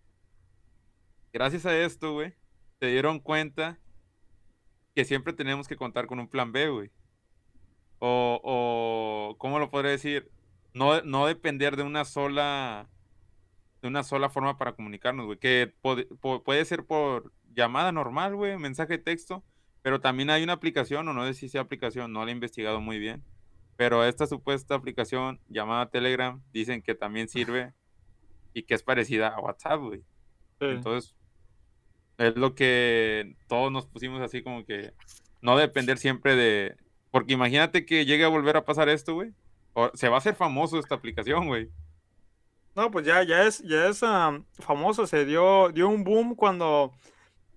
gracias 1.34 1.66
a 1.66 1.78
esto, 1.78 2.14
güey, 2.14 2.34
se 2.80 2.88
dieron 2.88 3.20
cuenta 3.20 3.80
que 4.96 5.06
siempre 5.06 5.34
tenemos 5.34 5.68
que 5.68 5.76
contar 5.78 6.08
con 6.08 6.20
un 6.20 6.30
plan 6.30 6.52
B, 6.52 6.70
güey. 6.70 6.92
O, 8.00 8.40
o, 8.44 9.38
¿cómo 9.40 9.60
lo 9.60 9.70
podría 9.72 9.92
decir? 9.92 10.32
No, 10.74 11.02
no 11.04 11.26
depender 11.28 11.76
de 11.78 11.84
una 11.84 12.04
sola, 12.06 12.90
de 13.82 13.88
una 13.90 14.04
sola 14.04 14.30
forma 14.30 14.58
para 14.58 14.76
comunicarnos, 14.76 15.26
güey. 15.28 15.40
Que 15.40 15.74
po- 15.82 16.44
puede 16.44 16.66
ser 16.66 16.86
por 16.86 17.34
llamada 17.54 17.92
normal, 17.92 18.36
güey, 18.36 18.58
mensaje 18.58 18.94
de 18.94 19.04
texto, 19.04 19.46
pero 19.84 20.02
también 20.02 20.32
hay 20.32 20.44
una 20.44 20.54
aplicación, 20.54 21.08
o 21.08 21.14
no 21.14 21.26
sé 21.28 21.36
si 21.36 21.48
sea 21.50 21.62
aplicación, 21.62 22.12
no 22.12 22.26
la 22.26 22.32
he 22.32 22.34
investigado 22.34 22.82
muy 22.82 22.98
bien. 22.98 23.24
Pero 23.76 24.04
esta 24.06 24.26
supuesta 24.26 24.74
aplicación 24.76 25.40
llamada 25.50 25.90
Telegram 25.90 26.42
dicen 26.52 26.82
que 26.82 26.96
también 26.96 27.28
sirve 27.28 27.74
y 28.54 28.64
que 28.64 28.74
es 28.74 28.82
parecida 28.84 29.28
a 29.30 29.40
WhatsApp, 29.40 29.80
güey. 29.82 30.00
Sí. 30.60 30.66
Entonces, 30.68 31.16
es 32.18 32.36
lo 32.36 32.56
que 32.56 33.36
todos 33.48 33.72
nos 33.72 33.86
pusimos 33.88 34.22
así 34.22 34.42
como 34.44 34.66
que 34.66 34.94
no 35.42 35.58
depender 35.58 35.98
siempre 35.98 36.36
de... 36.36 36.76
Porque 37.12 37.34
imagínate 37.34 37.86
que 37.86 38.06
llegue 38.06 38.24
a 38.26 38.30
volver 38.30 38.58
a 38.58 38.66
pasar 38.66 38.90
esto, 38.90 39.16
güey. 39.16 39.34
o- 39.74 39.92
Se 39.96 40.08
va 40.08 40.16
a 40.16 40.18
hacer 40.20 40.36
famoso 40.36 40.80
esta 40.80 40.96
aplicación, 40.96 41.48
güey. 41.48 41.70
No, 42.76 42.90
pues 42.90 43.06
ya, 43.06 43.22
ya 43.24 43.44
es, 43.46 43.60
ya 43.64 43.88
es 43.88 44.02
am, 44.04 44.46
famoso, 44.60 45.06
se 45.06 45.26
dio, 45.26 45.70
dio 45.70 45.90
un 45.90 46.04
boom 46.04 46.36
cuando 46.36 46.92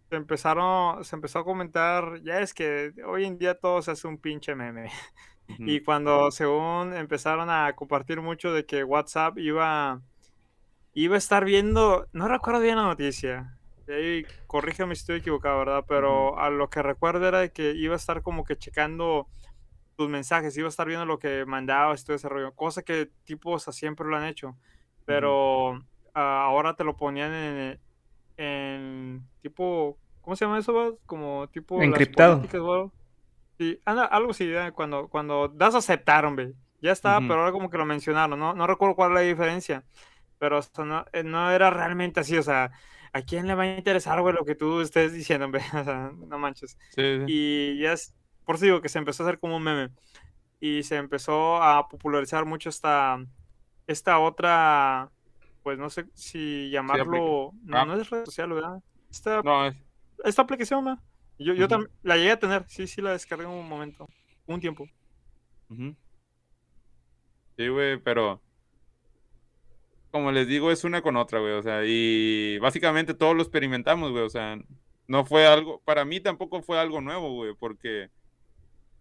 se 0.09 0.16
empezaron, 0.16 1.05
se 1.05 1.16
empezó 1.16 1.40
a 1.40 1.45
comentar, 1.45 2.21
ya 2.23 2.40
es 2.40 2.55
que 2.55 2.92
hoy 3.07 3.25
en 3.25 3.38
día 3.38 3.59
todo 3.59 3.83
se 3.83 3.90
hace 3.90 4.07
un 4.07 4.19
pinche 4.19 4.55
meme. 4.55 4.90
Y 5.61 5.79
cuando 5.79 6.33
según 6.33 6.92
empezaron 6.92 7.49
a 7.51 7.73
compartir 7.77 8.21
mucho 8.21 8.53
de 8.53 8.66
que 8.66 8.83
WhatsApp 8.83 9.38
iba, 9.38 10.03
iba 10.92 11.14
a 11.14 11.19
estar 11.19 11.45
viendo, 11.45 12.09
no 12.12 12.27
recuerdo 12.27 12.61
bien 12.62 12.75
la 12.75 12.83
noticia, 12.83 13.57
y 13.87 13.92
ahí 13.92 14.27
corrígeme 14.49 14.97
si 14.97 15.03
estoy 15.03 15.19
equivocado, 15.19 15.61
¿verdad? 15.61 15.85
Pero 15.87 16.37
a 16.40 16.51
lo 16.51 16.69
que 16.69 16.83
recuerdo 16.83 17.29
era 17.29 17.38
de 17.38 17.53
que 17.53 17.75
iba 17.75 17.95
a 17.95 17.97
estar 17.97 18.23
como 18.23 18.45
que 18.45 18.57
checando 18.57 19.29
tus 19.97 20.09
mensajes, 20.09 20.57
iba 20.57 20.66
a 20.66 20.69
estar 20.69 20.88
viendo 20.88 21.07
lo 21.07 21.19
que 21.19 21.45
mandabas 21.47 22.03
y 22.03 22.05
todo 22.05 22.16
ese 22.16 22.29
rollo, 22.29 22.53
cosa 22.53 22.83
que 22.83 23.09
tipos 23.25 23.69
a 23.69 23.73
siempre 23.73 24.07
lo 24.07 24.16
han 24.16 24.25
hecho, 24.25 24.57
pero 25.05 25.75
ah, 26.14 26.45
ahora 26.45 26.75
te 26.75 26.85
lo 26.85 26.97
ponían 26.97 27.33
en, 27.33 27.81
en 28.37 29.27
tipo, 29.42 29.99
¿cómo 30.20 30.37
se 30.37 30.44
llama 30.44 30.59
eso? 30.59 30.72
va? 30.72 30.92
Como 31.07 31.49
tipo 31.49 31.83
Encriptado. 31.83 32.42
Sí, 33.59 33.81
anda, 33.87 34.05
algo 34.05 34.33
así, 34.33 34.51
cuando, 34.75 35.09
cuando 35.09 35.49
das 35.49 35.75
a 35.75 35.79
aceptar, 35.79 36.27
hombre. 36.27 36.53
Ya 36.81 36.92
está, 36.92 37.18
Ujú. 37.18 37.29
pero 37.29 37.40
ahora 37.40 37.53
como 37.53 37.70
que 37.70 37.79
lo 37.79 37.87
mencionaron, 37.87 38.38
¿no? 38.38 38.55
No 38.55 38.66
recuerdo 38.66 38.94
cuál 38.94 39.12
es 39.12 39.14
la 39.14 39.20
diferencia. 39.22 39.85
Pero 40.38 40.59
o 40.59 40.62
sea, 40.62 40.85
no, 40.85 41.05
eh, 41.12 41.22
no 41.22 41.51
era 41.51 41.70
realmente 41.70 42.20
así, 42.20 42.37
o 42.37 42.42
sea, 42.42 42.70
¿a 43.12 43.22
quién 43.22 43.46
le 43.46 43.55
va 43.55 43.62
a 43.62 43.77
interesar, 43.77 44.20
güey, 44.20 44.35
lo 44.35 44.44
que 44.44 44.55
tú 44.55 44.81
estés 44.81 45.12
diciendo, 45.12 45.46
hombre? 45.46 45.62
O 45.75 45.85
sea, 45.85 46.12
no 46.14 46.38
manches. 46.38 46.77
Sí, 46.90 47.18
sí. 47.18 47.25
Y 47.27 47.79
ya 47.81 47.92
es, 47.92 48.14
por 48.44 48.57
eso 48.57 48.66
digo 48.66 48.83
que 48.83 48.90
se 48.90 48.99
empezó 48.99 49.22
a 49.22 49.27
hacer 49.27 49.38
como 49.38 49.57
un 49.57 49.62
meme. 49.62 49.90
Y 50.61 50.83
se 50.83 50.96
empezó 50.96 51.62
a 51.62 51.88
popularizar 51.88 52.44
mucho 52.44 52.68
esta, 52.68 53.18
esta 53.87 54.18
otra, 54.18 55.11
pues 55.66 55.81
no 55.81 55.90
sé 55.90 56.07
si 56.14 56.70
llamarlo, 56.70 57.50
no, 57.64 57.79
app. 57.79 57.88
no 57.88 58.00
es 58.00 58.09
red 58.09 58.24
social, 58.24 58.50
¿verdad? 58.52 58.79
Esta, 59.11 59.42
No, 59.42 59.66
es- 59.66 59.74
esta 60.24 60.42
aplicación, 60.42 60.85
¿verdad? 60.85 61.02
Yo, 61.40 61.55
yo 61.55 61.66
también 61.66 61.90
la 62.05 62.16
llegué 62.16 62.31
a 62.31 62.38
tener, 62.38 62.64
sí, 62.68 62.87
sí 62.87 63.02
la 63.02 63.11
descargué 63.11 63.46
en 63.46 63.50
un 63.50 63.68
momento, 63.68 64.07
un 64.46 64.61
tiempo. 64.61 64.87
Sí, 67.57 67.66
güey, 67.66 67.98
pero 67.98 68.40
como 70.12 70.31
les 70.31 70.46
digo, 70.46 70.70
es 70.70 70.85
una 70.85 71.02
con 71.02 71.16
otra, 71.16 71.40
güey, 71.40 71.55
o 71.55 71.62
sea, 71.64 71.81
y 71.85 72.59
básicamente 72.61 73.12
todos 73.14 73.35
lo 73.35 73.42
experimentamos, 73.42 74.12
güey, 74.12 74.22
o 74.22 74.31
sea, 74.31 74.57
no 75.09 75.24
fue 75.24 75.48
algo, 75.48 75.81
para 75.85 76.05
mí 76.05 76.20
tampoco 76.20 76.62
fue 76.62 76.79
algo 76.79 77.00
nuevo, 77.00 77.33
güey, 77.35 77.55
porque 77.59 78.09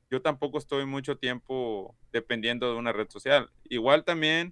yo 0.10 0.19
tampoco 0.19 0.58
estoy 0.58 0.88
mucho 0.88 1.15
tiempo 1.15 1.95
dependiendo 2.12 2.71
de 2.73 2.80
una 2.80 2.91
red 2.91 3.08
social. 3.08 3.51
Igual 3.69 4.04
también, 4.04 4.51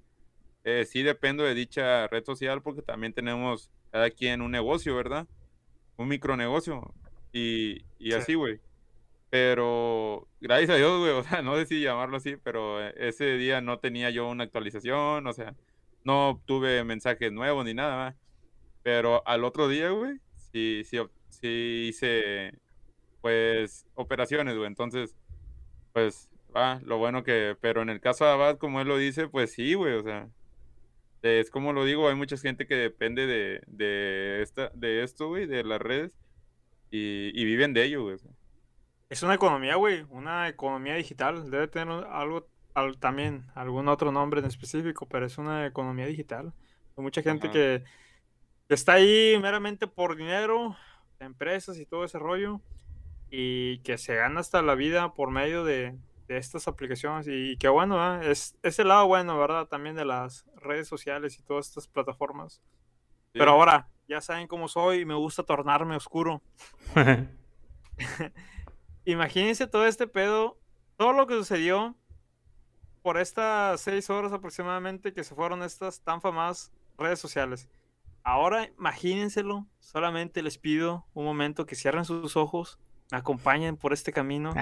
eh, 0.63 0.85
sí 0.85 1.03
dependo 1.03 1.43
de 1.43 1.53
dicha 1.55 2.07
red 2.07 2.23
social 2.25 2.61
porque 2.61 2.81
también 2.81 3.13
tenemos 3.13 3.71
cada 3.91 4.09
quien 4.11 4.41
un 4.41 4.51
negocio, 4.51 4.95
¿verdad? 4.95 5.27
Un 5.97 6.07
micronegocio 6.09 6.93
y, 7.33 7.85
y 7.99 8.11
Sí. 8.11 8.13
así, 8.13 8.33
güey. 8.35 8.61
Pero 9.29 10.29
gracias 10.41 10.71
a 10.71 10.75
Dios, 10.75 10.99
güey, 10.99 11.11
o 11.11 11.23
sea, 11.23 11.41
no 11.43 11.55
sé 11.57 11.65
si 11.65 11.81
llamarlo 11.81 12.17
así, 12.17 12.37
pero 12.37 12.81
eh, 12.85 12.93
ese 12.97 13.37
día 13.37 13.61
no 13.61 13.79
tenía 13.79 14.09
yo 14.11 14.29
una 14.29 14.43
actualización, 14.43 15.25
o 15.27 15.33
sea, 15.33 15.55
no 16.03 16.29
obtuve 16.29 16.83
mensajes 16.83 17.31
nuevos 17.31 17.65
ni 17.65 17.73
nada, 17.73 17.95
¿va? 17.95 18.15
Pero 18.83 19.27
al 19.27 19.43
otro 19.45 19.67
día, 19.69 19.89
güey, 19.91 20.19
sí, 20.53 20.83
sí, 20.85 20.99
sí 21.29 21.87
hice, 21.89 22.59
pues, 23.21 23.87
operaciones, 23.95 24.55
güey. 24.57 24.67
Entonces, 24.67 25.15
pues, 25.93 26.29
va, 26.55 26.79
lo 26.83 26.97
bueno 26.99 27.23
que, 27.23 27.57
pero 27.61 27.81
en 27.81 27.89
el 27.89 28.01
caso 28.01 28.25
de 28.25 28.31
Abad, 28.31 28.57
como 28.57 28.81
él 28.81 28.87
lo 28.89 28.97
dice, 28.97 29.27
pues 29.29 29.53
sí, 29.53 29.73
güey, 29.75 29.93
o 29.95 30.03
sea, 30.03 30.29
es 31.23 31.49
como 31.49 31.73
lo 31.73 31.85
digo, 31.85 32.09
hay 32.09 32.15
mucha 32.15 32.37
gente 32.37 32.67
que 32.67 32.75
depende 32.75 33.25
de, 33.25 33.61
de, 33.67 34.41
esta, 34.41 34.69
de 34.73 35.03
esto, 35.03 35.29
güey, 35.29 35.47
de 35.47 35.63
las 35.63 35.81
redes, 35.81 36.19
y, 36.91 37.31
y 37.33 37.45
viven 37.45 37.73
de 37.73 37.85
ello, 37.85 38.03
güey. 38.03 38.17
Es 39.09 39.23
una 39.23 39.35
economía, 39.35 39.75
güey, 39.75 40.05
una 40.09 40.47
economía 40.47 40.95
digital. 40.95 41.49
Debe 41.49 41.67
tener 41.67 42.05
algo, 42.05 42.47
al- 42.73 42.97
también, 42.97 43.45
algún 43.55 43.87
otro 43.87 44.11
nombre 44.11 44.39
en 44.41 44.47
específico, 44.47 45.07
pero 45.07 45.25
es 45.25 45.37
una 45.37 45.65
economía 45.65 46.05
digital. 46.05 46.53
Hay 46.97 47.03
mucha 47.03 47.21
gente 47.21 47.49
que 47.51 47.83
está 48.69 48.93
ahí 48.93 49.37
meramente 49.41 49.87
por 49.87 50.15
dinero, 50.15 50.75
empresas 51.19 51.77
y 51.77 51.85
todo 51.85 52.03
ese 52.05 52.19
rollo, 52.19 52.59
y 53.29 53.79
que 53.79 53.97
se 53.97 54.15
gana 54.15 54.39
hasta 54.39 54.61
la 54.61 54.75
vida 54.75 55.13
por 55.13 55.31
medio 55.31 55.63
de, 55.63 55.95
de 56.33 56.39
estas 56.39 56.67
aplicaciones. 56.67 57.27
Y, 57.27 57.57
qué 57.57 57.69
bueno, 57.69 58.21
¿eh? 58.21 58.31
Es, 58.31 58.57
es 58.63 58.79
el 58.79 58.87
lado 58.89 59.07
bueno, 59.07 59.37
¿verdad? 59.37 59.67
También 59.67 59.95
de 59.95 60.05
las 60.05 60.45
redes 60.55 60.87
sociales 60.87 61.39
y 61.39 61.43
todas 61.43 61.67
estas 61.67 61.87
plataformas. 61.87 62.61
Pero 63.31 63.51
ahora, 63.51 63.89
ya 64.07 64.21
saben 64.21 64.47
cómo 64.47 64.67
soy 64.67 64.99
y 64.99 65.05
me 65.05 65.15
gusta 65.15 65.43
tornarme 65.43 65.95
oscuro. 65.95 66.41
Imagínense 69.05 69.67
todo 69.67 69.85
este 69.85 70.07
pedo, 70.07 70.57
todo 70.97 71.13
lo 71.13 71.27
que 71.27 71.35
sucedió 71.35 71.95
por 73.01 73.17
estas 73.17 73.81
seis 73.81 74.09
horas 74.09 74.31
aproximadamente 74.31 75.13
que 75.13 75.23
se 75.23 75.35
fueron 75.35 75.61
estas 75.61 76.01
tan 76.01 76.21
famosas 76.21 76.71
redes 76.97 77.19
sociales. 77.19 77.69
Ahora 78.23 78.69
imagínenselo, 78.77 79.67
solamente 79.79 80.41
les 80.41 80.57
pido 80.57 81.05
un 81.13 81.25
momento 81.25 81.65
que 81.65 81.75
cierren 81.75 82.05
sus 82.05 82.37
ojos, 82.37 82.79
me 83.11 83.17
acompañen 83.17 83.75
por 83.75 83.91
este 83.91 84.13
camino. 84.13 84.53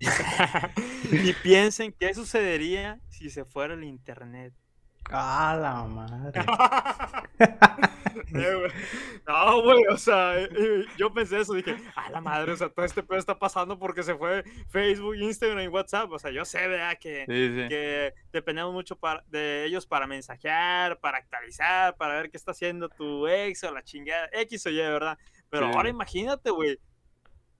y 1.12 1.32
piensen 1.34 1.92
qué 1.98 2.14
sucedería 2.14 3.00
si 3.08 3.30
se 3.30 3.44
fuera 3.44 3.74
el 3.74 3.84
internet. 3.84 4.54
Ah, 5.10 5.56
la 5.60 5.84
madre. 5.84 6.40
Eh. 8.34 8.68
No, 9.26 9.62
güey, 9.62 9.86
o 9.86 9.96
sea, 9.96 10.38
eh, 10.38 10.48
eh, 10.54 10.84
yo 10.96 11.12
pensé 11.12 11.40
eso, 11.40 11.54
dije, 11.54 11.76
a 11.94 12.10
la 12.10 12.20
madre, 12.20 12.52
o 12.52 12.56
sea, 12.56 12.68
todo 12.68 12.84
este 12.84 13.02
pedo 13.02 13.18
está 13.18 13.38
pasando 13.38 13.78
porque 13.78 14.02
se 14.02 14.14
fue 14.16 14.42
Facebook, 14.70 15.14
Instagram 15.16 15.60
y 15.60 15.68
WhatsApp, 15.68 16.10
o 16.10 16.18
sea, 16.18 16.30
yo 16.30 16.44
sé, 16.44 16.66
¿verdad? 16.66 16.98
Que, 17.00 17.24
Sí, 17.26 17.62
sí. 17.62 17.68
que 17.68 18.14
dependemos 18.32 18.72
mucho 18.72 18.96
para, 18.96 19.22
de 19.28 19.64
ellos 19.66 19.86
para 19.86 20.06
mensajear, 20.06 20.98
para 20.98 21.18
actualizar, 21.18 21.96
para 21.96 22.14
ver 22.14 22.30
qué 22.30 22.36
está 22.36 22.50
haciendo 22.50 22.88
tu 22.88 23.26
ex 23.28 23.62
o 23.64 23.72
la 23.72 23.82
chingada, 23.82 24.28
X 24.32 24.66
o 24.66 24.70
Y, 24.70 24.76
¿verdad? 24.76 25.16
Pero 25.48 25.68
Sí. 25.70 25.76
ahora 25.76 25.88
imagínate, 25.88 26.50
güey, 26.50 26.78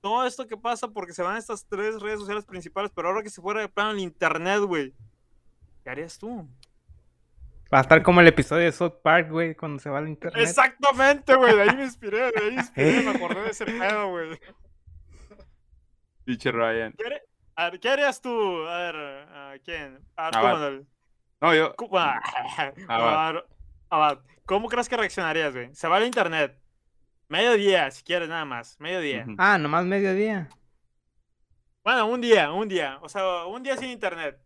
todo 0.01 0.27
esto 0.27 0.47
que 0.47 0.57
pasa 0.57 0.89
porque 0.89 1.13
se 1.13 1.23
van 1.23 1.37
estas 1.37 1.67
tres 1.67 2.01
redes 2.01 2.21
sociales 2.21 2.45
principales, 2.45 2.91
pero 2.95 3.09
ahora 3.09 3.23
que 3.23 3.31
se 3.31 3.41
fuera 3.43 3.61
de 3.61 3.69
plano 3.69 3.91
el 3.93 3.99
internet, 4.01 4.61
güey, 4.63 4.95
¿qué 5.85 5.91
harías 5.91 6.19
tú? 6.19 6.49
Va 7.73 7.79
a 7.79 7.81
estar 7.83 8.03
como 8.03 8.21
el 8.21 8.27
episodio 8.27 8.65
de 8.65 8.73
South 8.73 8.95
Park, 9.03 9.31
güey, 9.31 9.55
cuando 9.55 9.79
se 9.79 9.91
va 9.91 9.99
al 9.99 10.09
internet. 10.09 10.43
Exactamente, 10.43 11.35
güey, 11.35 11.55
de 11.55 11.63
ahí 11.63 11.77
me 11.77 11.85
inspiré, 11.85 12.33
de 12.33 12.41
ahí 12.41 12.51
me 12.53 12.61
inspiré, 12.63 13.03
me 13.03 13.11
acordé 13.17 13.43
de 13.43 13.51
ese 13.51 13.67
pedo, 13.67 14.09
güey. 14.11 14.39
Pinche 16.25 16.51
Ryan. 16.53 16.93
¿Qué 16.97 17.05
harí- 17.05 17.21
A 17.57 17.71
ver, 17.71 17.81
¿qué 17.81 17.89
harías 17.91 18.21
tú? 18.21 18.67
A 18.67 18.77
ver, 18.79 18.97
¿a 18.97 19.55
quién? 19.65 19.99
A 20.17 20.31
ver, 20.31 20.37
Abad. 20.37 20.73
No, 21.41 21.55
yo. 21.55 21.75
Ah, 21.93 22.21
Abad. 22.89 23.29
a 23.29 23.33
ver, 23.33 23.45
Abad, 23.91 24.19
¿Cómo 24.47 24.69
crees 24.69 24.89
que 24.89 24.97
reaccionarías, 24.97 25.53
güey? 25.53 25.75
Se 25.75 25.89
va 25.89 25.97
al 25.97 26.07
internet. 26.07 26.59
Mediodía, 27.29 27.91
si 27.91 28.03
quieres, 28.03 28.29
nada 28.29 28.45
más. 28.47 28.81
Mediodía. 28.81 29.27
Ah, 29.37 29.59
nomás 29.59 29.85
mediodía. 29.85 30.49
Bueno, 31.85 32.07
un 32.07 32.21
día, 32.21 32.51
un 32.53 32.69
día. 32.69 32.99
O 33.03 33.09
sea, 33.09 33.45
un 33.45 33.63
día 33.63 33.77
sin 33.77 33.91
internet. 33.91 34.39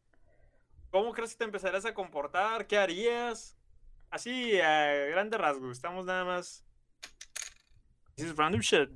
¿Cómo 0.90 1.12
crees 1.12 1.32
que 1.32 1.38
te 1.38 1.44
empezarías 1.44 1.84
a 1.84 1.94
comportar? 1.94 2.66
¿Qué 2.66 2.76
harías? 2.76 3.56
Así, 4.10 4.60
a 4.60 4.92
grandes 5.10 5.40
rasgos. 5.40 5.72
Estamos 5.72 6.04
nada 6.04 6.24
más. 6.24 6.64
This 8.16 8.26
is 8.26 8.36
random 8.36 8.60
shit. 8.60 8.90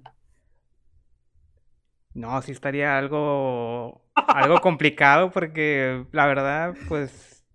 No, 2.13 2.41
sí 2.43 2.53
estaría 2.53 2.99
algo, 2.99 4.05
algo 4.15 4.61
complicado 4.63 5.31
porque 5.31 6.07
la 6.13 6.27
verdad, 6.27 6.75
pues, 6.89 7.47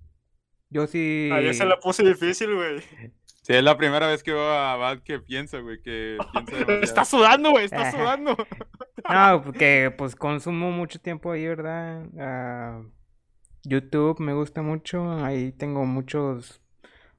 yo 0.70 0.88
sí... 0.88 1.30
A 1.32 1.40
ella 1.40 1.54
se 1.54 1.66
la 1.66 1.80
puse 1.80 2.04
difícil, 2.04 2.56
güey. 2.56 2.82
Sí, 3.42 3.54
es 3.54 3.64
la 3.64 3.78
primera 3.78 4.08
vez 4.08 4.22
que 4.22 4.34
veo 4.34 4.52
a 4.52 4.76
Bad 4.76 5.00
que 5.00 5.20
piensa, 5.20 5.60
güey, 5.60 5.82
que 5.82 6.18
piensa. 6.46 6.74
Está 6.82 7.06
sudando, 7.06 7.52
güey, 7.52 7.66
está 7.66 7.92
sudando. 7.92 8.36
No, 9.10 9.42
porque 9.42 9.92
pues 9.98 10.16
consumo 10.16 10.70
mucho 10.70 11.00
tiempo 11.00 11.32
ahí, 11.32 11.48
¿verdad? 11.48 12.06
Ah, 12.20 12.84
YouTube 13.64 14.20
me 14.20 14.34
gusta 14.34 14.62
mucho, 14.62 15.12
ahí 15.12 15.52
tengo 15.52 15.86
muchos, 15.86 16.62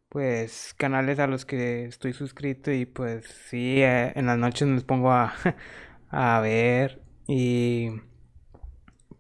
pues, 0.09 0.75
canales 0.79 1.19
a 1.19 1.27
los 1.27 1.45
que 1.45 1.87
estoy 1.87 2.13
suscrito 2.13 2.71
y 2.71 2.87
pues 2.87 3.27
sí, 3.27 3.83
eh, 3.83 4.13
en 4.15 4.27
las 4.27 4.39
noches 4.39 4.69
me 4.69 4.81
pongo 4.83 5.11
a, 5.11 5.35
a 6.09 6.41
ver 6.41 7.03
y 7.27 7.91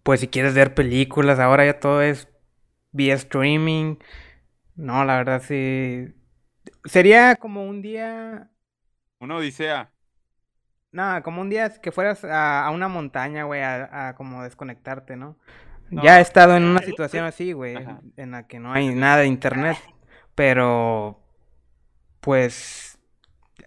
pues 0.02 0.20
si 0.20 0.28
quieres 0.28 0.54
ver 0.54 0.74
películas, 0.74 1.38
ahora 1.38 1.64
ya 1.64 1.80
todo 1.80 2.02
es 2.02 2.28
vía 2.92 3.14
streaming. 3.14 3.96
No, 4.76 5.04
la 5.04 5.16
verdad 5.16 5.42
sí. 5.42 6.14
Sería 6.84 7.36
como 7.36 7.64
un 7.66 7.82
día 7.82 8.50
Una 9.20 9.36
odisea. 9.36 9.90
no, 10.90 11.22
como 11.22 11.40
un 11.40 11.48
día 11.50 11.70
que 11.80 11.92
fueras 11.92 12.24
a, 12.24 12.66
a 12.66 12.70
una 12.70 12.88
montaña, 12.88 13.44
güey, 13.44 13.62
a, 13.62 14.08
a 14.08 14.14
como 14.14 14.42
desconectarte, 14.42 15.16
¿no? 15.16 15.36
No, 15.90 16.02
Ya 16.02 16.18
he 16.18 16.22
estado 16.22 16.56
en 16.56 16.64
una 16.64 16.80
situación 16.80 17.24
así, 17.24 17.52
güey, 17.52 17.76
en 18.16 18.30
la 18.30 18.46
que 18.46 18.58
no 18.58 18.72
hay 18.72 18.94
nada 18.94 19.18
de 19.18 19.26
internet, 19.26 19.76
pero 20.34 21.20
pues 22.20 22.98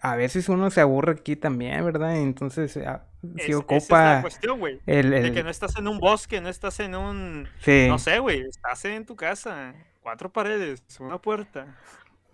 a 0.01 0.15
veces 0.15 0.49
uno 0.49 0.69
se 0.71 0.81
aburre 0.81 1.13
aquí 1.13 1.35
también, 1.35 1.83
¿verdad? 1.85 2.15
Entonces, 2.17 2.77
ah, 2.77 3.05
Es- 3.23 3.29
si 3.31 3.37
esa 3.37 3.43
es 3.45 3.49
la 3.49 3.57
ocupa 3.59 4.21
cuestión, 4.21 4.59
güey. 4.59 4.79
el, 4.85 5.09
De 5.11 5.19
el- 5.27 5.33
que 5.33 5.43
no 5.43 5.49
estás 5.49 5.75
en 5.77 5.87
un 5.87 5.99
bosque, 5.99 6.41
no 6.41 6.49
estás 6.49 6.79
en 6.79 6.95
un. 6.95 7.47
sí. 7.59 7.85
No 7.89 7.97
sé, 7.99 8.19
güey. 8.19 8.41
Estás 8.41 8.85
en 8.85 9.05
tu 9.05 9.15
casa. 9.15 9.73
Cuatro 10.01 10.31
paredes, 10.31 10.83
una 10.99 11.19
puerta. 11.19 11.75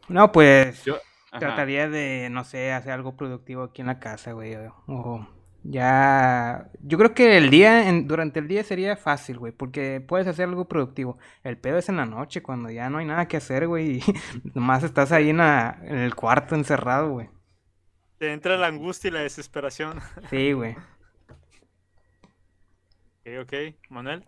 No, 0.10 0.32
pues 0.32 0.84
Yo, 0.84 0.98
trataría 1.40 1.88
de, 1.90 2.30
no 2.32 2.44
sé, 2.44 2.72
hacer 2.74 2.92
algo 2.92 3.16
productivo 3.16 3.64
aquí 3.64 3.82
en 3.82 3.88
la 3.88 4.00
casa, 4.00 4.34
güey, 4.34 4.56
o, 4.88 5.28
ya... 5.64 6.70
Yo 6.82 6.98
creo 6.98 7.14
que 7.14 7.38
el 7.38 7.50
día, 7.50 7.88
en- 7.88 8.08
durante 8.08 8.40
el 8.40 8.48
día 8.48 8.64
sería 8.64 8.98
fácil, 8.98 9.38
güey, 9.40 9.52
porque 9.54 10.02
puedes 10.02 10.28
hacer 10.28 10.50
algo 10.50 10.68
productivo. 10.68 11.18
El 11.44 11.58
pedo 11.58 11.78
es 11.78 11.88
en 11.90 11.98
la 11.98 12.06
noche, 12.06 12.42
cuando 12.44 12.70
ya 12.70 12.90
no 12.90 12.98
hay 12.98 13.06
nada 13.06 13.28
que 13.28 13.38
hacer, 13.38 13.68
güey, 13.68 13.98
y 14.00 14.02
nomás 14.56 14.84
estás 14.84 15.12
ahí 15.12 15.30
en, 15.30 15.38
la- 15.38 15.78
en 15.84 15.98
el 16.00 16.16
cuarto 16.16 16.56
encerrado, 16.56 17.12
güey. 17.12 17.30
Te 18.18 18.32
entra 18.32 18.56
la 18.58 18.68
angustia 18.68 19.10
y 19.10 19.12
la 19.12 19.22
desesperación. 19.22 20.00
Sí, 20.30 20.54
güey. 20.54 20.76
Ok, 23.26 23.42
ok. 23.42 23.54
Manuel. 23.90 24.26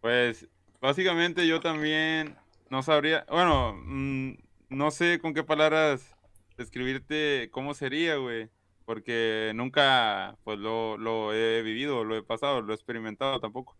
Pues 0.00 0.46
básicamente 0.80 1.46
yo 1.46 1.60
también 1.60 2.36
no 2.70 2.82
sabría, 2.82 3.24
bueno, 3.30 3.74
mm, 3.84 4.32
no 4.68 4.90
sé 4.90 5.18
con 5.20 5.34
qué 5.34 5.42
palabras 5.44 6.14
describirte 6.56 7.48
cómo 7.52 7.74
sería, 7.74 8.16
güey, 8.16 8.48
porque 8.84 9.52
nunca 9.54 10.36
pues 10.44 10.58
lo, 10.58 10.96
lo 10.98 11.32
he 11.32 11.62
vivido, 11.62 12.04
lo 12.04 12.16
he 12.16 12.22
pasado, 12.22 12.62
lo 12.62 12.72
he 12.72 12.76
experimentado 12.76 13.40
tampoco. 13.40 13.76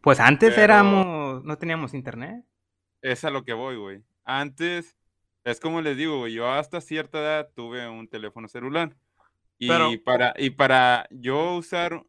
Pues 0.00 0.20
antes 0.20 0.50
Pero- 0.50 0.62
éramos, 0.62 1.44
no 1.44 1.56
teníamos 1.58 1.94
internet. 1.94 2.44
Es 3.02 3.24
a 3.24 3.30
lo 3.30 3.44
que 3.44 3.52
voy, 3.52 3.76
güey. 3.76 4.02
Antes, 4.24 4.96
es 5.44 5.60
como 5.60 5.80
les 5.82 5.96
digo, 5.96 6.18
güey, 6.18 6.32
yo 6.34 6.50
hasta 6.50 6.80
cierta 6.80 7.18
edad 7.18 7.50
tuve 7.54 7.88
un 7.88 8.08
teléfono 8.08 8.48
celular. 8.48 8.94
Y 9.58 9.68
Pero- 9.68 9.90
para, 10.04 10.34
y 10.36 10.50
para 10.50 11.06
yo 11.10 11.54
usar 11.56 12.02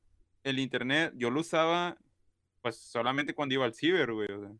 el 0.43 0.59
internet, 0.59 1.13
yo 1.15 1.29
lo 1.31 1.41
usaba 1.41 1.97
pues 2.61 2.77
solamente 2.77 3.33
cuando 3.35 3.53
iba 3.55 3.65
al 3.65 3.73
ciber, 3.75 4.11
güey. 4.11 4.31
O 4.31 4.39
sea, 4.41 4.51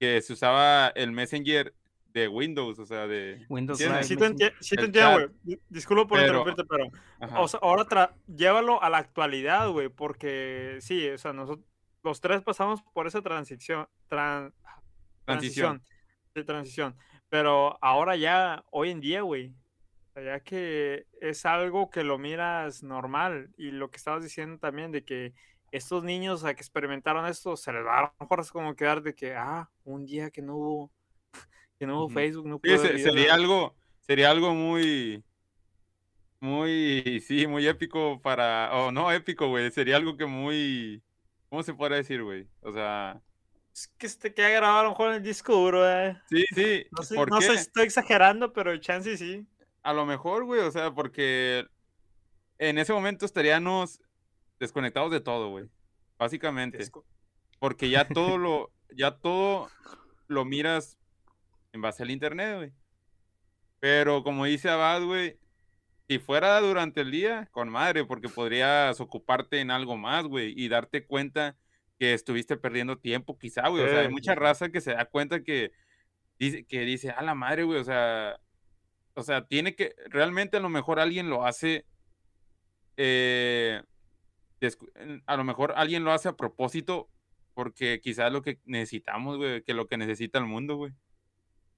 que 0.00 0.20
se 0.22 0.32
usaba 0.32 0.88
el 0.88 1.12
Messenger 1.12 1.72
de 2.18 2.28
Windows, 2.28 2.78
o 2.78 2.86
sea, 2.86 3.06
de... 3.06 3.44
Windows. 3.48 3.78
Sí, 3.78 3.84
Live. 3.84 4.04
sí 4.04 4.16
te, 4.16 4.26
enti- 4.26 4.54
sí 4.60 4.76
te 4.76 4.84
entiendo, 4.84 5.12
güey. 5.12 5.28
Di- 5.42 5.60
Disculpa 5.68 6.06
por 6.06 6.18
Pero- 6.18 6.38
interrumpirte, 6.38 6.64
pero. 6.64 7.40
O 7.42 7.48
sea, 7.48 7.60
ahora 7.62 7.84
tra- 7.84 8.12
llévalo 8.26 8.82
a 8.82 8.90
la 8.90 8.98
actualidad, 8.98 9.68
güey. 9.70 9.88
Porque 9.88 10.78
sí, 10.80 11.08
o 11.08 11.18
sea, 11.18 11.32
nosotros 11.32 11.64
los 12.02 12.20
tres 12.20 12.42
pasamos 12.42 12.82
por 12.92 13.06
esa 13.06 13.22
transición. 13.22 13.86
tran- 14.08 14.52
Transición. 15.24 15.82
De 16.34 16.44
transición. 16.44 16.96
Pero 17.28 17.78
ahora 17.82 18.16
ya, 18.16 18.64
hoy 18.70 18.90
en 18.90 19.00
día, 19.00 19.22
güey. 19.22 19.54
Ya 20.14 20.40
que 20.40 21.06
es 21.20 21.46
algo 21.46 21.90
que 21.90 22.02
lo 22.02 22.18
miras 22.18 22.82
normal. 22.82 23.50
Y 23.56 23.70
lo 23.70 23.90
que 23.90 23.98
estabas 23.98 24.22
diciendo 24.22 24.58
también 24.58 24.90
de 24.90 25.04
que 25.04 25.32
estos 25.70 26.02
niños 26.02 26.44
a 26.44 26.54
que 26.54 26.60
experimentaron 26.62 27.26
esto, 27.26 27.54
se 27.56 27.72
les 27.72 27.84
va 27.84 27.98
a 27.98 28.02
lo 28.02 28.12
mejor 28.20 28.40
es 28.40 28.50
como 28.50 28.74
quedar 28.74 29.02
de 29.02 29.14
que, 29.14 29.34
ah, 29.36 29.68
un 29.84 30.06
día 30.06 30.30
que 30.30 30.40
no 30.42 30.56
hubo, 30.56 30.90
que 31.78 31.86
no 31.86 31.96
hubo 31.98 32.04
Ujú. 32.06 32.14
Facebook, 32.14 32.46
no 32.46 32.60
Sí, 32.62 32.70
se- 32.70 32.76
ver 32.78 32.98
sería 33.00 33.12
videos". 33.12 33.32
algo, 33.34 33.76
sería 34.00 34.30
algo 34.30 34.54
muy, 34.54 35.24
muy, 36.40 37.20
sí, 37.26 37.46
muy 37.46 37.66
épico 37.66 38.20
para, 38.22 38.70
o 38.72 38.92
no 38.92 39.10
épico, 39.12 39.48
güey, 39.48 39.70
sería 39.70 39.96
algo 39.96 40.16
que 40.16 40.26
muy, 40.26 41.02
¿cómo 41.48 41.62
se 41.62 41.74
podría 41.74 41.98
decir, 41.98 42.22
güey? 42.22 42.48
O 42.60 42.72
sea, 42.72 43.20
Es 43.74 43.88
que 43.96 44.08
se 44.08 44.18
te 44.18 44.34
queda 44.34 44.48
grabado 44.50 44.80
a 44.80 44.82
lo 44.84 44.88
mejor 44.90 45.08
en 45.10 45.14
el 45.16 45.22
disco 45.22 45.54
duro, 45.54 45.88
eh. 45.88 46.20
sí, 46.28 46.44
sí, 46.54 46.84
No 46.90 47.02
sé, 47.02 47.14
¿por 47.16 47.30
no 47.30 47.40
sé 47.40 47.48
qué? 47.48 47.54
si 47.54 47.62
estoy 47.62 47.84
exagerando, 47.84 48.52
pero 48.52 48.76
chance 48.78 49.16
sí. 49.16 49.46
A 49.82 49.92
lo 49.92 50.04
mejor, 50.04 50.44
güey, 50.44 50.60
o 50.60 50.70
sea, 50.70 50.92
porque 50.92 51.66
en 52.58 52.78
ese 52.78 52.92
momento 52.92 53.24
estaríamos 53.24 54.00
desconectados 54.58 55.10
de 55.12 55.20
todo, 55.20 55.50
güey, 55.50 55.66
básicamente, 56.18 56.90
porque 57.60 57.88
ya 57.90 58.06
todo 58.08 58.36
lo, 58.38 58.72
ya 58.96 59.18
todo 59.18 59.68
lo 60.26 60.44
miras 60.44 60.97
en 61.72 61.80
base 61.82 62.02
al 62.02 62.10
internet, 62.10 62.56
güey. 62.56 62.72
Pero 63.80 64.22
como 64.24 64.44
dice 64.46 64.68
Abad, 64.70 65.02
güey, 65.04 65.38
si 66.08 66.18
fuera 66.18 66.60
durante 66.60 67.02
el 67.02 67.10
día, 67.10 67.48
con 67.52 67.68
madre, 67.68 68.04
porque 68.04 68.28
podrías 68.28 69.00
ocuparte 69.00 69.60
en 69.60 69.70
algo 69.70 69.96
más, 69.96 70.24
güey, 70.26 70.54
y 70.56 70.68
darte 70.68 71.06
cuenta 71.06 71.56
que 71.98 72.14
estuviste 72.14 72.56
perdiendo 72.56 72.98
tiempo, 72.98 73.38
quizá, 73.38 73.68
güey. 73.68 73.84
O 73.84 73.88
sea, 73.88 74.00
hay 74.00 74.08
Sí, 74.08 74.12
mucha 74.12 74.34
sí. 74.34 74.38
raza 74.38 74.70
que 74.70 74.80
se 74.80 74.92
da 74.94 75.04
cuenta 75.06 75.42
que 75.42 75.72
dice, 76.38 76.64
que 76.66 76.80
dice, 76.82 77.10
a 77.10 77.22
la 77.22 77.34
madre, 77.34 77.64
güey, 77.64 77.80
o 77.80 77.84
sea, 77.84 78.40
o 79.14 79.22
sea, 79.22 79.46
tiene 79.46 79.74
que, 79.76 79.94
realmente 80.06 80.56
a 80.58 80.60
lo 80.60 80.68
mejor 80.70 81.00
alguien 81.00 81.30
lo 81.30 81.46
hace, 81.46 81.86
eh, 82.96 83.82
a 85.26 85.36
lo 85.36 85.44
mejor 85.44 85.72
alguien 85.76 86.04
lo 86.04 86.12
hace 86.12 86.28
a 86.28 86.36
propósito 86.36 87.08
porque 87.54 88.00
quizás 88.00 88.32
lo 88.32 88.42
que 88.42 88.60
necesitamos, 88.64 89.36
güey, 89.36 89.62
que 89.62 89.74
lo 89.74 89.86
que 89.88 89.96
necesita 89.96 90.38
el 90.38 90.46
mundo, 90.46 90.76
güey. 90.76 90.92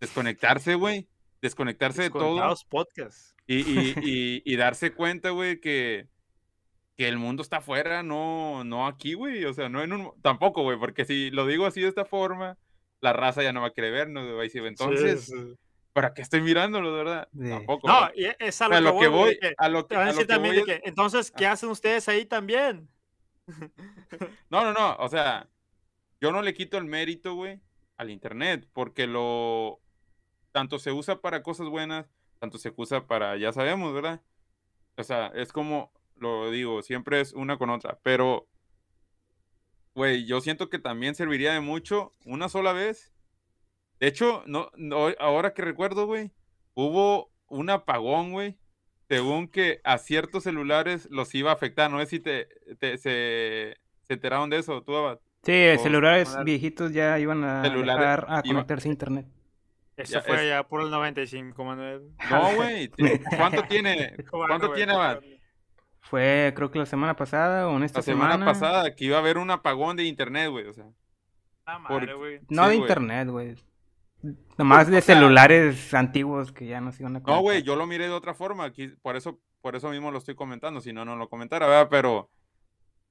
Desconectarse, 0.00 0.74
güey. 0.74 1.08
Desconectarse 1.42 2.02
de 2.02 2.10
todo. 2.10 2.20
Desconectados 2.34 2.64
podcast. 2.64 3.38
Y, 3.46 3.56
y, 3.60 3.94
y, 4.02 4.42
y 4.44 4.56
darse 4.56 4.92
cuenta, 4.92 5.30
güey, 5.30 5.60
que, 5.60 6.08
que 6.96 7.08
el 7.08 7.16
mundo 7.18 7.42
está 7.42 7.58
afuera, 7.58 8.02
no, 8.02 8.64
no 8.64 8.86
aquí, 8.86 9.14
güey. 9.14 9.44
O 9.44 9.52
sea, 9.54 9.68
no 9.68 9.82
en 9.82 9.92
un. 9.92 10.12
Tampoco, 10.22 10.62
güey, 10.62 10.78
porque 10.78 11.04
si 11.04 11.30
lo 11.30 11.46
digo 11.46 11.66
así 11.66 11.80
de 11.80 11.88
esta 11.88 12.04
forma, 12.04 12.58
la 13.00 13.12
raza 13.12 13.42
ya 13.42 13.52
no 13.52 13.60
va 13.62 13.68
a 13.68 13.72
querer 13.72 13.92
vernos, 13.92 14.30
güey. 14.32 14.50
Entonces, 14.54 15.26
Sí, 15.26 15.32
sí. 15.32 15.54
¿para 15.92 16.12
qué 16.14 16.22
estoy 16.22 16.40
mirándolo, 16.42 16.92
de 16.94 17.04
verdad? 17.04 17.28
Sí. 17.32 17.48
Tampoco. 17.48 17.88
No, 17.88 18.00
güey. 18.00 18.12
y 18.16 18.24
e, 18.26 18.36
es 18.38 18.60
a 18.62 18.66
A 18.66 18.80
lo, 18.80 18.92
lo 18.92 19.00
que 19.00 19.08
voy, 19.08 19.38
que 19.38 19.54
a 19.56 19.68
lo 19.68 19.86
que, 19.86 19.96
a 19.96 20.00
a 20.00 20.04
lo 20.04 20.06
decir 20.12 20.26
que 20.26 20.32
también 20.32 20.54
voy 20.56 20.64
de 20.66 20.72
es- 20.74 20.80
que, 20.82 20.88
entonces, 20.88 21.30
¿qué 21.30 21.46
hacen 21.46 21.68
ustedes 21.70 22.08
ahí 22.08 22.24
también? 22.26 22.88
No, 24.50 24.64
no, 24.64 24.72
no. 24.72 24.96
O 24.96 25.08
sea, 25.08 25.48
yo 26.20 26.32
no 26.32 26.42
le 26.42 26.54
quito 26.54 26.76
el 26.78 26.84
mérito, 26.84 27.34
güey, 27.34 27.60
al 27.96 28.10
internet, 28.10 28.68
porque 28.72 29.06
lo 29.06 29.80
tanto 30.52 30.78
se 30.78 30.92
usa 30.92 31.20
para 31.20 31.42
cosas 31.42 31.68
buenas, 31.68 32.06
tanto 32.38 32.58
se 32.58 32.72
usa 32.76 33.06
para, 33.06 33.36
ya 33.36 33.52
sabemos, 33.52 33.92
¿verdad? 33.94 34.20
O 34.96 35.02
sea, 35.04 35.28
es 35.34 35.52
como 35.52 35.92
lo 36.16 36.50
digo, 36.50 36.82
siempre 36.82 37.20
es 37.20 37.32
una 37.32 37.56
con 37.56 37.70
otra, 37.70 37.98
pero 38.02 38.46
güey, 39.94 40.26
yo 40.26 40.40
siento 40.40 40.68
que 40.68 40.78
también 40.78 41.14
serviría 41.14 41.52
de 41.52 41.60
mucho 41.60 42.14
una 42.24 42.48
sola 42.48 42.72
vez. 42.72 43.12
De 43.98 44.06
hecho, 44.06 44.42
no, 44.46 44.70
no 44.76 45.08
ahora 45.18 45.52
que 45.54 45.62
recuerdo, 45.62 46.06
güey, 46.06 46.30
hubo 46.74 47.30
un 47.48 47.70
apagón, 47.70 48.32
güey, 48.32 48.58
según 49.08 49.48
que 49.48 49.80
a 49.84 49.98
ciertos 49.98 50.44
celulares 50.44 51.08
los 51.10 51.34
iba 51.34 51.50
a 51.50 51.54
afectar. 51.54 51.90
No 51.90 51.98
sé 52.00 52.06
si 52.06 52.20
te, 52.20 52.48
te- 52.78 52.96
se, 52.98 53.76
se 54.02 54.12
enteraron 54.14 54.48
de 54.50 54.58
eso, 54.58 54.82
tú, 54.82 54.94
Abad. 54.96 55.18
Sí, 55.42 55.52
O 55.76 55.82
celulares 55.82 56.28
celular- 56.28 56.44
viejitos 56.44 56.92
ya 56.92 57.18
iban 57.18 57.42
a 57.44 57.62
Celulares 57.62 58.00
dejar 58.00 58.26
a 58.28 58.42
iba- 58.44 58.54
conectarse 58.54 58.88
a 58.88 58.92
internet. 58.92 59.26
Eso 60.02 60.14
Ya, 60.14 60.22
fue 60.22 60.36
es- 60.36 60.48
ya 60.48 60.62
por 60.66 60.82
el 60.82 60.90
95, 60.90 61.64
Manuel. 61.64 62.10
No, 62.30 62.54
güey. 62.54 62.90
¿Cuánto 63.36 63.62
tiene? 63.64 64.14
¿Cuánto 64.30 64.68
güey, 64.68 64.76
tiene, 64.78 64.92
Abad? 64.92 65.20
Fue 66.02 66.52
creo 66.56 66.70
que 66.70 66.78
la 66.78 66.86
semana 66.86 67.14
pasada 67.14 67.68
o 67.68 67.76
en 67.76 67.82
esta 67.84 67.98
La 67.98 68.02
semana, 68.02 68.32
semana. 68.32 68.52
pasada 68.52 68.94
que 68.94 69.04
iba 69.04 69.16
a 69.16 69.20
haber 69.20 69.38
un 69.38 69.50
apagón 69.50 69.96
de 69.96 70.04
internet, 70.04 70.50
güey. 70.50 70.66
O 70.66 70.72
sea, 70.72 70.86
Ah, 71.66 71.78
madre. 71.78 72.14
No 72.48 72.64
Sí, 72.64 72.70
de 72.70 72.74
internet, 72.76 73.28
güey. 73.28 73.54
Nomás 74.58 74.88
de 74.90 74.98
o 74.98 75.00
sea- 75.00 75.14
celulares 75.14 75.94
antiguos 75.94 76.52
que 76.52 76.66
ya 76.66 76.80
no 76.80 76.90
se 76.92 77.02
iban 77.02 77.16
a 77.16 77.20
no, 77.20 77.40
güey, 77.40 77.62
yo 77.62 77.76
lo 77.76 77.86
miré 77.86 78.04
de 78.08 78.12
otra 78.12 78.34
forma. 78.34 78.64
Aquí, 78.64 78.88
por 79.02 79.16
eso, 79.16 79.40
por 79.60 79.76
eso 79.76 79.88
mismo 79.90 80.10
lo 80.10 80.18
estoy 80.18 80.34
comentando. 80.34 80.80
Si 80.80 80.92
no, 80.92 81.04
no 81.04 81.16
lo 81.16 81.28
comentara, 81.28 81.66
¿verdad? 81.66 81.88
Pero 81.90 82.30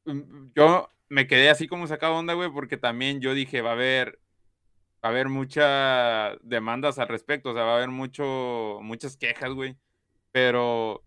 mm, 0.05 0.51
yo 0.55 0.91
me 1.07 1.25
quedé 1.25 1.49
así 1.49 1.67
como 1.67 1.87
sacado 1.87 2.15
onda, 2.15 2.33
güey, 2.33 2.51
porque 2.51 2.77
también 2.77 3.21
yo 3.21 3.33
dije, 3.33 3.61
va 3.61 3.69
a 3.71 3.73
haber, 3.73 4.19
va 5.03 5.09
a 5.09 5.11
haber 5.11 5.29
muchas 5.29 6.37
demandas 6.41 6.99
al 6.99 7.07
respecto. 7.07 7.51
O 7.51 7.53
sea, 7.53 7.63
va 7.63 7.73
a 7.73 7.77
haber 7.77 7.89
mucho, 7.89 8.79
muchas 8.81 9.17
quejas, 9.17 9.51
güey. 9.51 9.77
Pero 10.31 11.03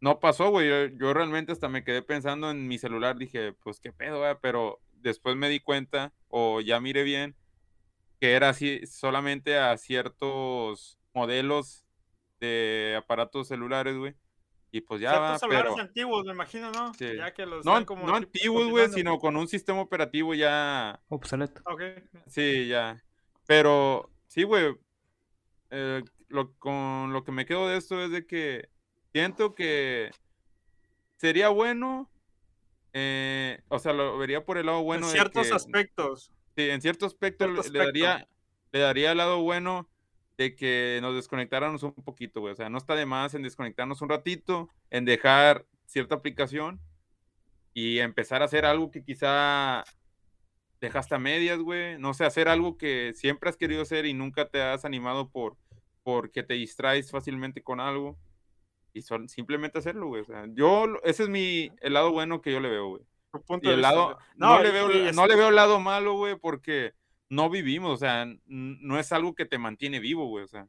no 0.00 0.20
pasó, 0.20 0.50
güey. 0.50 0.68
Yo, 0.68 0.86
yo 0.96 1.14
realmente 1.14 1.52
hasta 1.52 1.68
me 1.68 1.84
quedé 1.84 2.02
pensando 2.02 2.50
en 2.50 2.68
mi 2.68 2.78
celular. 2.78 3.16
Dije, 3.18 3.52
pues 3.52 3.80
qué 3.80 3.92
pedo, 3.92 4.20
güey. 4.20 4.34
Pero 4.40 4.80
después 4.92 5.36
me 5.36 5.48
di 5.48 5.60
cuenta, 5.60 6.12
o 6.28 6.60
ya 6.60 6.80
miré 6.80 7.02
bien, 7.02 7.36
que 8.20 8.34
era 8.34 8.50
así 8.50 8.86
solamente 8.86 9.58
a 9.58 9.76
ciertos 9.76 10.98
modelos 11.14 11.84
de 12.40 12.96
aparatos 12.98 13.48
celulares, 13.48 13.96
güey. 13.96 14.14
Y 14.72 14.80
pues 14.82 15.00
ya 15.00 15.18
va, 15.18 15.26
Ciertos 15.38 15.40
celulares 15.40 15.72
pero 15.74 15.82
antiguos, 15.82 16.24
me 16.26 16.32
imagino, 16.32 16.70
¿no? 16.70 16.94
Sí. 16.94 17.16
Ya 17.16 17.34
que 17.34 17.44
los 17.44 17.64
no, 17.64 17.84
como 17.86 18.14
antiguos, 18.14 18.68
güey, 18.70 18.88
sino 18.90 19.18
con 19.18 19.36
un 19.36 19.48
sistema 19.48 19.80
operativo 19.80 20.32
ya, 20.34 21.00
Obsoleto. 21.08 21.60
Ok. 21.64 21.82
sí, 22.28 22.68
ya. 22.68 23.02
Pero 23.46 24.10
sí, 24.28 24.44
güey, 24.44 24.76
eh, 25.70 26.02
lo, 26.28 26.54
con 26.58 27.12
lo 27.12 27.24
que 27.24 27.32
me 27.32 27.46
quedo 27.46 27.66
de 27.68 27.78
esto 27.78 28.00
es 28.00 28.12
de 28.12 28.26
que 28.26 28.68
siento 29.12 29.56
que 29.56 30.12
sería 31.16 31.48
bueno, 31.48 32.08
eh, 32.92 33.60
o 33.68 33.78
sea, 33.80 33.92
lo 33.92 34.18
vería 34.18 34.44
por 34.44 34.56
el 34.56 34.66
lado 34.66 34.82
bueno 34.82 35.06
en 35.06 35.12
de 35.12 35.18
ciertos 35.18 35.48
que- 35.48 35.54
aspectos. 35.54 36.32
Sí, 36.56 36.68
en 36.70 36.80
cierto 36.80 37.06
aspecto, 37.06 37.44
Cierto 37.46 37.62
le- 37.64 37.70
le 37.78 37.84
daría, 37.86 38.12
aspecto. 38.14 38.34
le 38.72 38.78
daría 38.80 39.10
el 39.12 39.18
lado 39.18 39.42
bueno 39.42 39.88
de 40.40 40.56
que 40.56 41.00
nos 41.02 41.14
desconectáramos 41.14 41.82
un 41.82 41.92
poquito, 41.92 42.40
güey. 42.40 42.54
O 42.54 42.56
sea, 42.56 42.70
no 42.70 42.78
está 42.78 42.94
de 42.94 43.04
más 43.04 43.34
en 43.34 43.42
desconectarnos 43.42 44.00
un 44.00 44.08
ratito, 44.08 44.70
en 44.88 45.04
dejar 45.04 45.66
cierta 45.84 46.14
aplicación 46.14 46.80
y 47.74 47.98
empezar 47.98 48.40
a 48.40 48.46
hacer 48.46 48.64
algo 48.64 48.90
que 48.90 49.04
quizá 49.04 49.84
dejaste 50.80 51.14
a 51.14 51.18
medias, 51.18 51.58
güey. 51.58 51.98
No 51.98 52.14
sé, 52.14 52.24
hacer 52.24 52.48
algo 52.48 52.78
que 52.78 53.12
siempre 53.14 53.50
has 53.50 53.58
querido 53.58 53.82
hacer 53.82 54.06
y 54.06 54.14
nunca 54.14 54.48
te 54.48 54.62
has 54.62 54.86
animado 54.86 55.28
por 55.28 55.58
porque 56.04 56.42
te 56.42 56.54
distraes 56.54 57.10
fácilmente 57.10 57.62
con 57.62 57.78
algo. 57.78 58.18
Y 58.94 59.02
son, 59.02 59.28
simplemente 59.28 59.78
hacerlo, 59.78 60.06
güey. 60.06 60.22
O 60.22 60.24
sea, 60.24 60.46
yo, 60.54 60.86
ese 61.04 61.24
es 61.24 61.28
mi, 61.28 61.70
el 61.82 61.92
lado 61.92 62.12
bueno 62.12 62.40
que 62.40 62.50
yo 62.50 62.60
le 62.60 62.70
veo, 62.70 62.88
güey. 62.88 63.02
Y 63.60 63.68
el 63.68 63.82
lado, 63.82 64.16
no, 64.36 64.62
le 64.62 64.70
veo, 64.70 64.88
no 65.12 65.26
le 65.26 65.36
veo 65.36 65.50
el 65.50 65.54
lado 65.54 65.80
malo, 65.80 66.14
güey, 66.14 66.36
porque 66.36 66.94
no 67.30 67.50
vivimos, 67.50 67.92
o 67.92 67.96
sea, 67.96 68.26
no 68.46 68.98
es 68.98 69.12
algo 69.12 69.34
que 69.34 69.46
te 69.46 69.58
mantiene 69.58 70.00
vivo, 70.00 70.26
güey, 70.26 70.44
o 70.44 70.48
sea. 70.48 70.68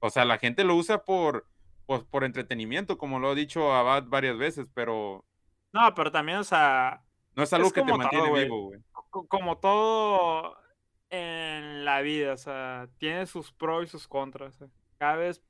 O 0.00 0.10
sea, 0.10 0.24
la 0.24 0.38
gente 0.38 0.64
lo 0.64 0.76
usa 0.76 1.04
por, 1.04 1.48
pues, 1.86 2.04
por 2.04 2.24
entretenimiento, 2.24 2.98
como 2.98 3.18
lo 3.18 3.30
ha 3.30 3.34
dicho 3.34 3.72
Abad 3.74 4.04
varias 4.06 4.38
veces, 4.38 4.66
pero 4.74 5.24
No, 5.72 5.94
pero 5.94 6.10
también, 6.10 6.38
o 6.38 6.44
sea, 6.44 7.02
no 7.34 7.42
es 7.42 7.52
algo 7.52 7.68
Es 7.68 7.72
que 7.72 7.82
te 7.82 7.86
todo, 7.86 7.98
mantiene 7.98 8.30
vivo, 8.44 8.62
güey. 8.66 8.80
co- 9.10 9.26
como 9.28 9.58
todo 9.58 10.56
en 11.10 11.84
la 11.84 12.00
vida, 12.02 12.34
o 12.34 12.36
sea, 12.36 12.88
tiene 12.98 13.26
sus 13.26 13.52
pros 13.52 13.84
y 13.84 13.88
sus 13.88 14.08
contras. 14.08 14.56
sea, 14.56 14.68
Cada 14.98 15.16
vez, 15.16 15.42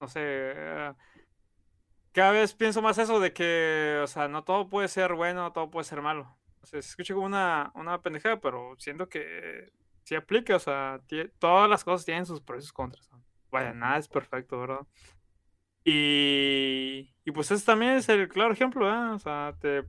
no 0.00 0.08
sé, 0.08 0.20
eh, 0.24 0.92
cada 2.12 2.32
vez 2.32 2.54
pienso 2.54 2.80
más 2.82 2.98
eso 2.98 3.20
de 3.20 3.32
que, 3.32 4.00
o 4.02 4.06
sea, 4.06 4.28
no 4.28 4.44
todo 4.44 4.68
puede 4.68 4.88
ser 4.88 5.14
bueno, 5.14 5.42
no 5.42 5.52
todo 5.52 5.70
puede 5.70 5.84
ser 5.84 6.00
malo. 6.02 6.36
O 6.64 6.66
sea, 6.66 6.80
se 6.80 6.88
escucha 6.88 7.12
como 7.14 7.26
una, 7.26 7.70
una 7.74 8.00
pendejada, 8.00 8.40
pero 8.40 8.74
siento 8.78 9.06
que 9.08 9.70
sí 10.02 10.14
aplica, 10.14 10.56
o 10.56 10.58
sea, 10.58 10.98
todas 11.38 11.68
las 11.68 11.84
cosas 11.84 12.06
tienen 12.06 12.24
sus 12.24 12.40
pros 12.40 12.60
y 12.60 12.62
sus 12.62 12.72
contras. 12.72 13.10
¿no? 13.12 13.22
Vaya, 13.50 13.74
nada 13.74 13.98
es 13.98 14.08
perfecto, 14.08 14.58
¿verdad? 14.58 14.86
Y, 15.84 17.14
y 17.24 17.30
pues 17.32 17.50
ese 17.50 17.64
también 17.66 17.92
es 17.92 18.08
el 18.08 18.28
claro 18.28 18.54
ejemplo, 18.54 18.86
¿verdad? 18.86 19.12
O 19.14 19.18
sea, 19.18 19.54
te 19.60 19.84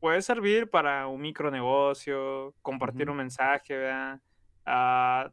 puede 0.00 0.20
servir 0.20 0.68
para 0.68 1.06
un 1.06 1.22
micronegocio, 1.22 2.54
compartir 2.60 3.08
un 3.08 3.16
mensaje, 3.16 3.74
¿verdad? 3.74 4.20
Ah, 4.66 5.32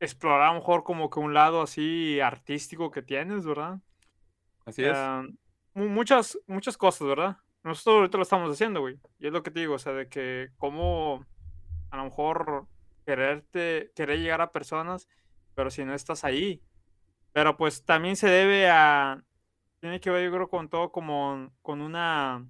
explorar 0.00 0.42
a 0.42 0.48
lo 0.48 0.60
mejor 0.60 0.82
como 0.82 1.08
que 1.08 1.20
un 1.20 1.34
lado 1.34 1.62
así 1.62 2.18
artístico 2.20 2.90
que 2.90 3.02
tienes, 3.02 3.46
¿verdad? 3.46 3.78
Así 4.66 4.84
es. 4.84 4.98
Mu- 5.74 5.88
muchas, 5.88 6.38
muchas 6.46 6.76
cosas, 6.76 7.06
¿verdad? 7.08 7.36
Nosotros 7.64 7.96
ahorita 7.96 8.18
lo 8.18 8.22
estamos 8.22 8.50
haciendo, 8.50 8.80
güey. 8.80 8.98
Y 9.18 9.26
es 9.26 9.32
lo 9.32 9.42
que 9.42 9.50
te 9.50 9.60
digo, 9.60 9.74
o 9.74 9.78
sea, 9.78 9.92
de 9.92 10.08
que 10.08 10.50
cómo 10.56 11.24
a 11.90 11.96
lo 11.96 12.04
mejor 12.04 12.66
quererte, 13.04 13.92
querer 13.94 14.18
llegar 14.18 14.40
a 14.40 14.52
personas, 14.52 15.08
pero 15.54 15.70
si 15.70 15.84
no 15.84 15.94
estás 15.94 16.24
ahí. 16.24 16.62
Pero 17.32 17.56
pues 17.56 17.84
también 17.84 18.16
se 18.16 18.28
debe 18.28 18.68
a, 18.68 19.22
tiene 19.80 20.00
que 20.00 20.10
ver 20.10 20.24
yo 20.24 20.32
creo 20.32 20.48
con 20.48 20.68
todo 20.68 20.92
como 20.92 21.52
con 21.60 21.80
una, 21.80 22.46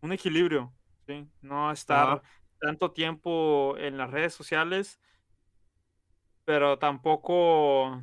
un 0.00 0.12
equilibrio, 0.12 0.72
¿sí? 1.06 1.28
No 1.40 1.70
estar 1.70 2.22
tanto 2.58 2.92
tiempo 2.92 3.76
en 3.78 3.96
las 3.96 4.10
redes 4.10 4.34
sociales, 4.34 5.00
pero 6.44 6.78
tampoco, 6.78 8.02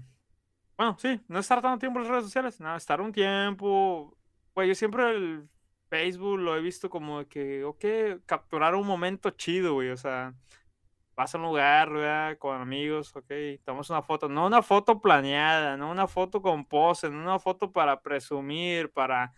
bueno, 0.78 0.98
sí, 0.98 1.22
no 1.28 1.40
estar 1.40 1.62
tanto 1.62 1.80
tiempo 1.80 2.00
en 2.00 2.04
las 2.04 2.12
redes 2.12 2.26
sociales, 2.26 2.60
no, 2.60 2.76
estar 2.76 3.02
un 3.02 3.12
tiempo, 3.12 4.18
pues 4.54 4.68
yo 4.68 4.76
siempre 4.76 5.10
el 5.12 5.50
Facebook 5.90 6.40
lo 6.40 6.56
he 6.56 6.62
visto 6.62 6.90
como 6.90 7.28
que, 7.28 7.64
ok, 7.64 7.86
capturar 8.26 8.76
un 8.76 8.88
momento 8.88 9.30
chido, 9.32 9.74
güey, 9.74 9.90
o 9.90 9.98
sea, 9.98 10.34
vas 11.16 11.34
a 11.34 11.38
un 11.38 11.44
lugar, 11.44 11.92
¿verdad? 11.92 12.38
Con 12.38 12.60
amigos, 12.62 13.16
ok, 13.16 13.32
tomamos 13.64 13.90
una 13.90 14.02
foto, 14.02 14.30
no 14.30 14.48
una 14.48 14.62
foto 14.62 15.00
planeada, 15.00 15.78
no 15.78 15.92
una 15.92 16.08
foto 16.08 16.42
con 16.42 16.66
pose, 16.66 17.10
no 17.10 17.22
una 17.22 17.40
foto 17.40 17.72
para 17.72 18.02
presumir, 18.02 18.92
para 18.92 19.34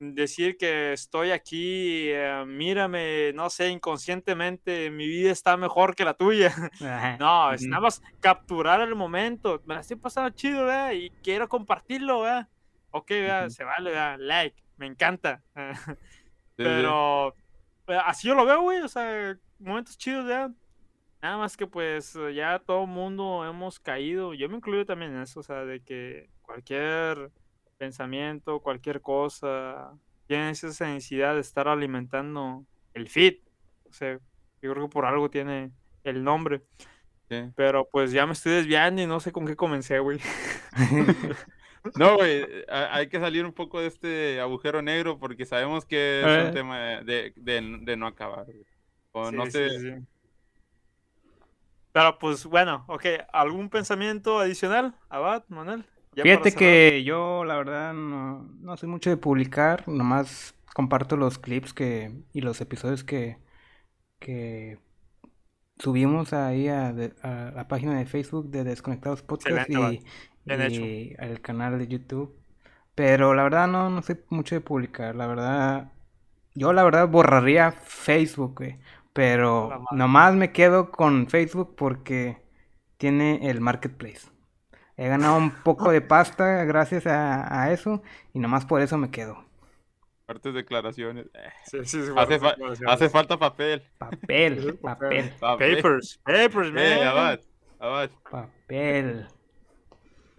decir 0.00 0.56
que 0.56 0.94
estoy 0.94 1.30
aquí, 1.30 2.08
eh, 2.08 2.44
mírame, 2.46 3.32
no 3.34 3.50
sé, 3.50 3.68
inconscientemente 3.68 4.90
mi 4.90 5.06
vida 5.06 5.30
está 5.30 5.56
mejor 5.56 5.94
que 5.94 6.04
la 6.04 6.14
tuya. 6.14 6.48
Ajá. 6.80 7.16
No, 7.18 7.52
es 7.52 7.62
nada 7.62 7.82
más 7.82 8.02
capturar 8.20 8.80
el 8.80 8.94
momento. 8.94 9.62
Me 9.66 9.74
la 9.74 9.80
estoy 9.80 9.96
pasando 9.96 10.30
chido, 10.30 10.64
¿verdad? 10.64 10.92
Y 10.92 11.10
quiero 11.22 11.48
compartirlo, 11.48 12.22
¿verdad? 12.22 12.48
Ok. 12.90 13.10
Se 13.48 13.64
vale, 13.64 13.90
¿verdad? 13.90 14.16
Like, 14.18 14.62
me 14.76 14.86
encanta. 14.86 15.42
Pero 16.56 17.34
eh, 17.86 17.98
así 18.04 18.28
yo 18.28 18.34
lo 18.34 18.44
veo, 18.44 18.62
güey. 18.62 18.80
O 18.80 18.88
sea, 18.88 19.36
momentos 19.58 19.96
chidos, 19.96 20.26
¿verdad? 20.26 20.50
Nada 21.22 21.36
más 21.36 21.56
que 21.56 21.66
pues 21.66 22.16
ya 22.34 22.58
todo 22.60 22.84
el 22.84 22.90
mundo 22.90 23.44
hemos 23.44 23.78
caído. 23.78 24.32
Yo 24.32 24.48
me 24.48 24.56
incluyo 24.56 24.86
también 24.86 25.14
en 25.14 25.22
eso, 25.22 25.40
o 25.40 25.42
sea, 25.42 25.64
de 25.66 25.82
que 25.82 26.30
cualquier 26.40 27.30
pensamiento, 27.76 28.60
cualquier 28.60 29.02
cosa, 29.02 29.92
tienes 30.26 30.64
esa 30.64 30.86
necesidad 30.86 31.34
de 31.34 31.40
estar 31.40 31.68
alimentando 31.68 32.64
el 32.94 33.08
feed. 33.08 33.38
O 33.88 33.92
sea, 33.92 34.18
yo 34.62 34.72
creo 34.72 34.86
que 34.86 34.92
por 34.92 35.04
algo 35.04 35.28
tiene 35.28 35.72
el 36.04 36.24
nombre. 36.24 36.62
Sí. 37.28 37.50
Pero 37.54 37.86
pues 37.90 38.12
ya 38.12 38.26
me 38.26 38.32
estoy 38.32 38.52
desviando 38.52 39.02
y 39.02 39.06
no 39.06 39.20
sé 39.20 39.30
con 39.30 39.46
qué 39.46 39.56
comencé, 39.56 39.98
güey. 39.98 40.20
No, 41.96 42.16
güey, 42.16 42.44
hay 42.68 43.08
que 43.08 43.20
salir 43.20 43.44
un 43.44 43.52
poco 43.52 43.80
de 43.80 43.86
este 43.86 44.40
agujero 44.40 44.82
negro 44.82 45.18
porque 45.18 45.46
sabemos 45.46 45.84
que 45.84 46.20
es 46.20 46.26
Eh. 46.26 46.44
un 46.48 46.54
tema 46.54 46.78
de, 47.02 47.32
de- 47.36 47.78
de 47.82 47.96
no 47.96 48.06
acabar. 48.06 48.46
O 49.12 49.30
Sí, 49.30 49.36
no 49.36 49.46
sé. 49.46 49.68
sí. 49.80 49.92
Pero 51.92 52.18
pues 52.18 52.46
bueno, 52.46 52.84
ok, 52.86 53.04
¿algún 53.32 53.68
pensamiento 53.68 54.38
adicional, 54.38 54.94
Abad, 55.08 55.44
Manuel? 55.48 55.84
Ya 56.14 56.22
Fíjate 56.22 56.52
que 56.52 57.02
yo, 57.04 57.44
la 57.44 57.56
verdad, 57.56 57.92
no, 57.94 58.42
no 58.60 58.76
soy 58.76 58.88
mucho 58.88 59.10
de 59.10 59.16
publicar, 59.16 59.86
nomás 59.88 60.54
comparto 60.74 61.16
los 61.16 61.38
clips 61.38 61.72
que 61.72 62.12
y 62.32 62.42
los 62.42 62.60
episodios 62.60 63.02
que, 63.04 63.38
que 64.20 64.78
subimos 65.78 66.32
ahí 66.32 66.68
a, 66.68 66.92
la 66.92 67.66
página 67.68 67.98
de 67.98 68.06
Facebook 68.06 68.50
de 68.50 68.64
Desconectados 68.64 69.22
Podcast 69.22 69.56
Excelente, 69.58 69.94
y, 69.94 70.04
Bien 70.44 70.62
hecho. 70.62 70.80
y 70.80 71.16
al 71.18 71.40
canal 71.40 71.78
de 71.78 71.86
YouTube. 71.88 72.34
Pero 72.94 73.34
la 73.34 73.42
verdad 73.44 73.68
no, 73.68 73.88
no 73.90 74.02
soy 74.02 74.18
mucho 74.28 74.54
de 74.54 74.60
publicar, 74.60 75.14
la 75.16 75.26
verdad, 75.26 75.92
yo 76.54 76.72
la 76.72 76.82
verdad 76.82 77.08
borraría 77.08 77.72
Facebook, 77.72 78.56
güey, 78.58 78.78
pero 79.12 79.86
nomás 79.92 80.34
me 80.34 80.52
quedo 80.52 80.90
con 80.90 81.28
Facebook 81.28 81.74
porque 81.76 82.36
tiene 82.98 83.48
el 83.48 83.60
marketplace. 83.60 84.28
He 84.96 85.08
ganado 85.08 85.36
un 85.38 85.50
poco 85.50 85.90
de 85.92 86.00
pasta 86.02 86.64
gracias 86.64 87.06
a, 87.06 87.62
a 87.62 87.72
eso 87.72 88.02
y 88.34 88.38
nomás 88.38 88.66
por 88.66 88.82
eso 88.82 88.98
me 88.98 89.10
quedo. 89.10 89.44
Fuertes 90.26 90.52
declaraciones. 90.54 91.26
Eh, 91.32 91.48
Sí, 91.64 91.78
sí, 91.84 92.02
sí, 92.04 92.10
hace, 92.16 92.38
fa- 92.38 92.56
falta 93.10 93.38
papel. 93.38 93.82
Papel, 93.98 94.78
papel, 94.78 95.32
Papel. 95.40 95.76
Papers, 95.76 96.20
papers, 96.24 96.72
man. 96.72 96.78
Eh, 96.82 97.04
Abad, 97.04 97.40
Abad, 97.78 98.10
papel. 98.30 99.26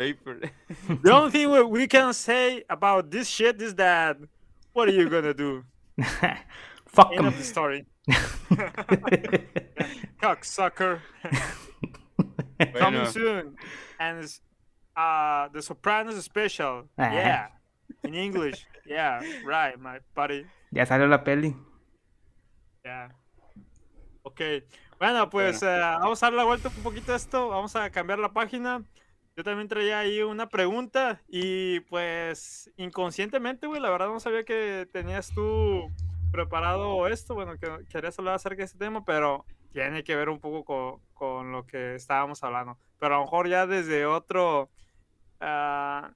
Paper. 0.01 0.39
The 1.05 1.11
only 1.13 1.31
thing 1.31 1.51
we, 1.51 1.61
we 1.63 1.87
can 1.87 2.13
say 2.13 2.63
about 2.69 3.11
this 3.11 3.27
shit 3.27 3.61
is 3.61 3.75
that 3.75 4.17
what 4.73 4.87
are 4.89 4.95
you 4.95 5.09
gonna 5.09 5.33
do? 5.33 5.63
Fuck 6.95 7.11
End 7.11 7.19
'em. 7.19 7.27
of 7.27 7.37
the 7.37 7.43
story. 7.43 7.85
Cocksucker. 10.21 10.99
Coming 12.75 13.05
soon. 13.07 13.55
And 13.99 14.19
it's, 14.23 14.41
uh, 14.95 15.47
The 15.53 15.61
Sopranos 15.61 16.17
special. 16.23 16.89
Ah. 16.97 17.11
Yeah. 17.13 17.47
In 18.03 18.13
English. 18.15 18.65
Yeah, 18.85 19.21
right, 19.45 19.79
my 19.79 19.99
buddy. 20.15 20.45
Ya 20.73 20.85
salió 20.85 21.07
la 21.07 21.23
peli. 21.23 21.55
Yeah. 22.83 23.09
Ok. 24.23 24.41
Bueno, 24.99 25.29
pues 25.29 25.61
eh, 25.63 25.79
vamos 25.99 26.21
a 26.23 26.25
dar 26.27 26.33
la 26.33 26.43
vuelta 26.43 26.69
un 26.69 26.83
poquito 26.83 27.13
a 27.13 27.15
esto. 27.15 27.49
Vamos 27.49 27.75
a 27.75 27.89
cambiar 27.89 28.19
la 28.19 28.29
página. 28.33 28.83
Yo 29.35 29.43
también 29.45 29.69
traía 29.69 29.99
ahí 29.99 30.21
una 30.21 30.49
pregunta 30.49 31.21
y 31.27 31.79
pues 31.81 32.69
inconscientemente, 32.75 33.65
güey, 33.65 33.81
la 33.81 33.89
verdad 33.89 34.07
no 34.07 34.19
sabía 34.19 34.43
que 34.43 34.87
tenías 34.91 35.31
tú 35.33 35.89
preparado 36.31 37.07
esto. 37.07 37.33
Bueno, 37.33 37.57
que 37.57 37.85
querías 37.89 38.19
hablar 38.19 38.35
acerca 38.35 38.57
de 38.57 38.65
este 38.65 38.77
tema, 38.77 39.05
pero 39.05 39.45
tiene 39.71 40.03
que 40.03 40.15
ver 40.17 40.29
un 40.29 40.39
poco 40.39 40.65
con, 40.65 41.01
con 41.13 41.51
lo 41.53 41.65
que 41.65 41.95
estábamos 41.95 42.43
hablando. 42.43 42.77
Pero 42.99 43.15
a 43.15 43.17
lo 43.19 43.23
mejor 43.23 43.47
ya 43.47 43.65
desde 43.65 44.05
otro, 44.05 44.69
ah, 45.39 46.11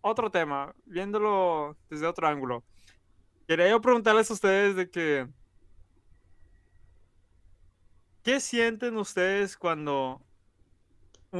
otro 0.00 0.30
tema, 0.30 0.74
viéndolo 0.86 1.76
desde 1.90 2.06
otro 2.06 2.28
ángulo. 2.28 2.64
Quería 3.46 3.68
yo 3.68 3.80
preguntarles 3.80 4.30
a 4.30 4.34
ustedes 4.34 4.74
de 4.74 4.90
que, 4.90 5.28
¿qué 8.22 8.40
sienten 8.40 8.96
ustedes 8.96 9.56
cuando 9.56 10.25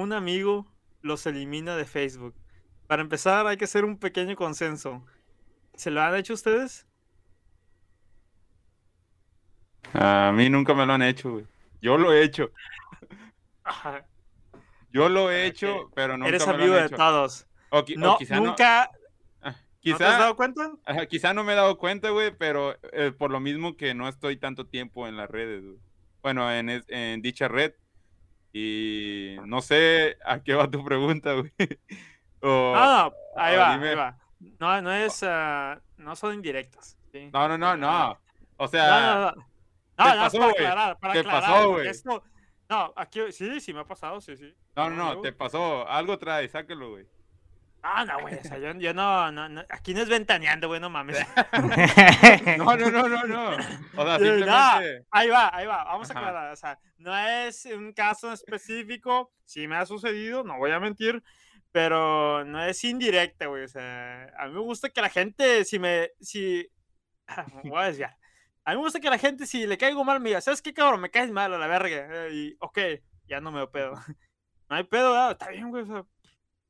un 0.03 0.13
amigo 0.13 0.67
los 1.03 1.27
elimina 1.27 1.77
de 1.77 1.85
Facebook? 1.85 2.35
Para 2.87 3.03
empezar, 3.03 3.47
hay 3.47 3.57
que 3.57 3.65
hacer 3.65 3.85
un 3.85 3.99
pequeño 3.99 4.37
consenso. 4.37 5.05
¿Se 5.75 5.91
lo 5.91 6.01
han 6.03 6.15
hecho 6.17 6.35
ustedes? 6.35 6.87
a 9.95 10.33
mí 10.35 10.49
nunca 10.51 10.75
me 10.75 10.85
lo 10.87 10.93
han 10.95 11.03
hecho, 11.03 11.31
güey. 11.33 11.47
Yo 11.81 11.97
lo 11.97 12.13
he 12.13 12.23
hecho. 12.23 12.51
Ajá, 13.65 14.05
Yo 14.91 15.09
lo 15.09 15.31
he 15.31 15.47
hecho, 15.47 15.91
pero 15.95 16.17
nunca 16.17 16.29
Eres 16.29 16.47
me 16.47 16.53
lo 16.53 16.59
amigo 16.59 16.75
han 16.75 16.81
de 16.81 16.87
hecho. 16.87 16.97
todos. 16.97 17.47
O, 17.71 17.85
qui- 17.85 17.97
o 17.97 18.01
No, 18.01 18.19
nunca. 18.45 18.91
ah, 19.43 19.55
¿No 19.85 19.97
te 19.99 20.05
has 20.05 20.19
dado 20.19 20.37
cuenta? 20.37 20.73
ajá, 20.85 21.07
quizá 21.07 21.35
no 21.35 21.45
me 21.45 21.53
he 21.53 21.57
dado 21.57 21.77
cuenta, 21.79 22.11
güey, 22.11 22.35
pero 22.37 22.77
eh, 22.93 23.13
por 23.17 23.31
lo 23.31 23.41
mismo 23.41 23.77
que 23.77 23.95
no 23.95 24.09
estoy 24.09 24.37
tanto 24.37 24.67
tiempo 24.67 25.07
en 25.07 25.17
las 25.17 25.29
redes, 25.31 25.65
güey. 25.65 25.79
Bueno, 26.23 26.51
en, 26.53 26.71
es- 26.71 26.85
en 26.89 27.23
dicha 27.23 27.49
red. 27.49 27.73
Y 28.59 29.37
no 29.45 29.61
sé 29.61 30.17
a 30.25 30.41
qué 30.43 30.55
va 30.55 30.71
tu 30.71 30.83
pregunta, 30.83 31.35
güey. 31.35 31.53
O- 32.41 32.73
Ah, 32.77 33.11
no, 33.37 33.41
ahí 33.43 33.57
va, 33.57 33.73
dime. 33.75 33.89
ahí 33.91 33.95
va. 33.97 34.19
No, 34.61 34.81
no 34.83 34.93
es. 34.93 35.23
ah, 35.25 35.79
no 35.99 36.15
son 36.17 36.35
indirectas. 36.35 36.97
¿sí? 37.13 37.29
No, 37.33 37.49
no, 37.49 37.59
no, 37.59 37.77
no. 37.77 38.19
O 38.57 38.69
sea, 38.69 39.01
no, 39.01 39.21
no. 39.21 39.31
No, 39.99 40.05
¿te 40.05 40.17
no, 40.17 40.23
pasó, 40.23 40.39
para 40.39 40.51
aclarar, 40.53 40.99
para 40.99 41.13
¿Te 41.15 41.19
aclarar, 41.21 41.41
pasó, 41.43 41.71
güey? 41.73 41.89
esto- 41.89 42.23
No, 42.69 42.93
aquí 42.97 43.21
sí, 43.33 43.61
sí 43.61 43.73
me 43.75 43.81
ha 43.81 43.85
pasado, 43.85 44.21
sí, 44.21 44.37
sí. 44.37 44.55
no, 44.77 44.91
no, 44.91 45.15
no, 45.15 45.21
te 45.21 45.33
pasó. 45.33 45.87
Algo 45.89 46.19
trae, 46.19 46.49
sáqualo, 46.49 46.91
güey. 46.91 47.07
Ah, 47.89 48.05
no, 48.05 48.21
güey, 48.21 48.35
o 48.35 48.43
sea, 48.43 48.59
yo, 48.59 48.73
yo 48.73 48.93
no, 48.93 49.31
no, 49.31 49.49
no, 49.49 49.65
aquí 49.71 49.95
no 49.95 50.03
es 50.03 50.09
ventaneando, 50.09 50.67
güey, 50.67 50.81
no 50.81 50.91
mames. 50.91 51.19
No, 52.59 52.77
no, 52.77 52.91
no, 52.91 53.09
no, 53.09 53.25
no. 53.25 53.51
O 53.97 54.05
sea, 54.05 54.19
Sí, 54.19 54.25
no, 54.25 54.37
simplemente. 54.39 55.07
ahí 55.13 55.29
va, 55.29 55.57
ahí 55.57 55.67
va, 55.67 55.85
vamos 55.85 56.11
a 56.11 56.13
aclarar, 56.13 56.53
o 56.53 56.57
sea, 56.57 56.81
no 56.99 57.17
es 57.17 57.65
un 57.67 57.93
caso 57.93 58.33
específico, 58.33 59.33
sí 59.45 59.69
me 59.69 59.77
ha 59.77 59.87
sucedido, 59.87 60.43
no 60.43 60.59
voy 60.59 60.73
a 60.73 60.81
mentir, 60.81 61.23
pero 61.71 62.45
no 62.45 62.61
es 62.65 62.83
indirecta, 62.83 63.47
güey, 63.47 63.63
o 63.63 63.69
sea, 63.69 64.33
a 64.37 64.49
mí 64.49 64.55
me 64.55 64.61
gusta 64.61 64.89
que 64.89 65.01
la 65.01 65.09
gente, 65.09 65.65
si 65.65 65.79
me, 65.79 66.11
si, 66.21 66.69
me 67.63 67.71
voy 67.71 67.83
a 67.83 67.87
desviar, 67.87 68.17
a 68.65 68.73
mí 68.73 68.79
me 68.79 68.83
gusta 68.83 68.99
que 68.99 69.11
la 69.11 69.19
gente, 69.19 69.47
si 69.47 69.65
le 69.65 69.79
caigo 69.79 70.03
mal, 70.03 70.19
me 70.19 70.31
diga, 70.31 70.41
¿sabes 70.41 70.61
qué, 70.61 70.75
cabrón? 70.75 71.03
Me 71.03 71.11
caes 71.11 71.31
mal 71.31 71.55
a 71.55 71.59
la 71.59 71.69
verga, 71.69 72.27
eh, 72.27 72.31
y, 72.33 72.57
ok, 72.59 72.79
ya 73.29 73.41
no 73.41 73.53
me 73.53 73.65
pedo, 73.69 73.93
no 74.69 74.77
hay 74.77 74.83
pedo, 74.83 75.13
¿verdad? 75.13 75.31
está 75.31 75.51
bien, 75.51 75.71
güey, 75.71 75.85
o 75.85 75.87
sea, 75.87 76.05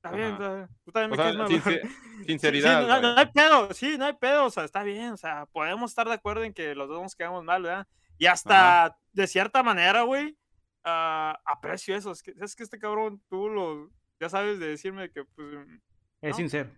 está 0.06 0.16
bien, 0.16 0.32
Ajá. 0.34 0.62
está 0.62 0.74
tú 0.84 0.92
también 0.92 1.10
me 1.10 1.14
O 1.14 1.16
sea, 1.16 1.24
caes 1.24 1.36
mal, 1.36 1.48
sincer- 1.48 1.82
Sí, 1.82 1.88
sí, 2.18 2.24
sinceridad. 2.26 2.86
no, 2.88 3.00
no 3.02 3.18
hay 3.18 3.26
pedo, 3.26 3.72
sí, 3.74 3.96
no 3.98 4.04
hay 4.06 4.14
pedo, 4.14 4.46
o 4.46 4.50
sea, 4.50 4.64
está 4.64 4.82
bien, 4.82 5.10
o 5.12 5.16
sea, 5.16 5.46
podemos 5.46 5.90
estar 5.90 6.06
de 6.08 6.14
acuerdo 6.14 6.42
en 6.44 6.52
que 6.54 6.74
los 6.74 6.88
dos 6.88 7.02
nos 7.02 7.14
quedamos 7.14 7.44
mal, 7.44 7.62
¿verdad? 7.62 7.86
Y 8.18 8.26
hasta, 8.26 8.96
de 9.12 9.26
cierta 9.26 9.62
manera, 9.62 10.02
güey, 10.02 10.36
ah, 10.84 11.38
aprecio 11.44 11.94
eso, 11.96 12.10
es 12.12 12.22
que, 12.22 12.32
es 12.40 12.56
que 12.56 12.62
este 12.62 12.78
cabrón, 12.78 13.22
tú 13.28 13.48
lo, 13.48 13.90
ya 14.18 14.28
sabes 14.28 14.58
de 14.58 14.68
decirme 14.68 15.10
que, 15.10 15.24
pues, 15.24 15.46
mm, 15.66 15.78
Es 16.22 16.30
¿No? 16.30 16.36
sincero. 16.36 16.70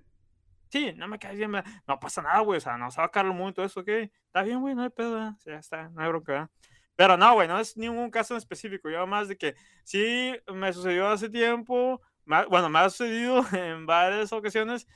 sí, 0.69 0.93
no 0.97 1.07
me 1.09 1.19
caes 1.19 1.39
bien, 1.39 1.53
¿verdad? 1.53 1.71
no 1.87 1.99
pasa 2.01 2.21
nada, 2.23 2.41
güey, 2.41 2.59
o 2.59 2.61
sea, 2.61 2.77
no 2.77 2.91
se 2.91 3.01
va 3.01 3.07
a 3.07 3.11
caer 3.11 3.27
el 3.27 3.33
mundo, 3.33 3.63
eso, 3.65 3.81
ok, 3.81 3.89
está 3.89 4.43
bien, 4.43 4.61
güey, 4.61 4.75
no 4.75 4.83
hay 4.83 4.91
pedo, 4.91 5.13
¿verdad? 5.15 5.33
Ya 5.47 5.59
está, 5.59 5.89
no 5.91 6.03
hay 6.03 6.09
bronca, 6.09 6.33
¿verdad? 6.33 6.51
Pero 6.97 7.17
no, 7.17 7.33
güey, 7.35 7.47
no 7.47 7.61
es 7.61 7.77
ningún 7.77 8.11
caso 8.11 8.35
en 8.35 8.39
específico, 8.39 8.91
yo 8.91 9.07
más 9.07 9.29
de 9.29 9.39
que 9.39 9.55
sí 9.85 10.35
me 10.53 10.73
sucedió 10.73 11.09
hace 11.09 11.31
tiempo, 11.31 12.03
bueno, 12.49 12.69
me 12.69 12.79
ha 12.79 12.91
sucedido 12.91 13.45
en 13.53 13.87
varias 13.87 14.33
ocasiones 14.33 14.87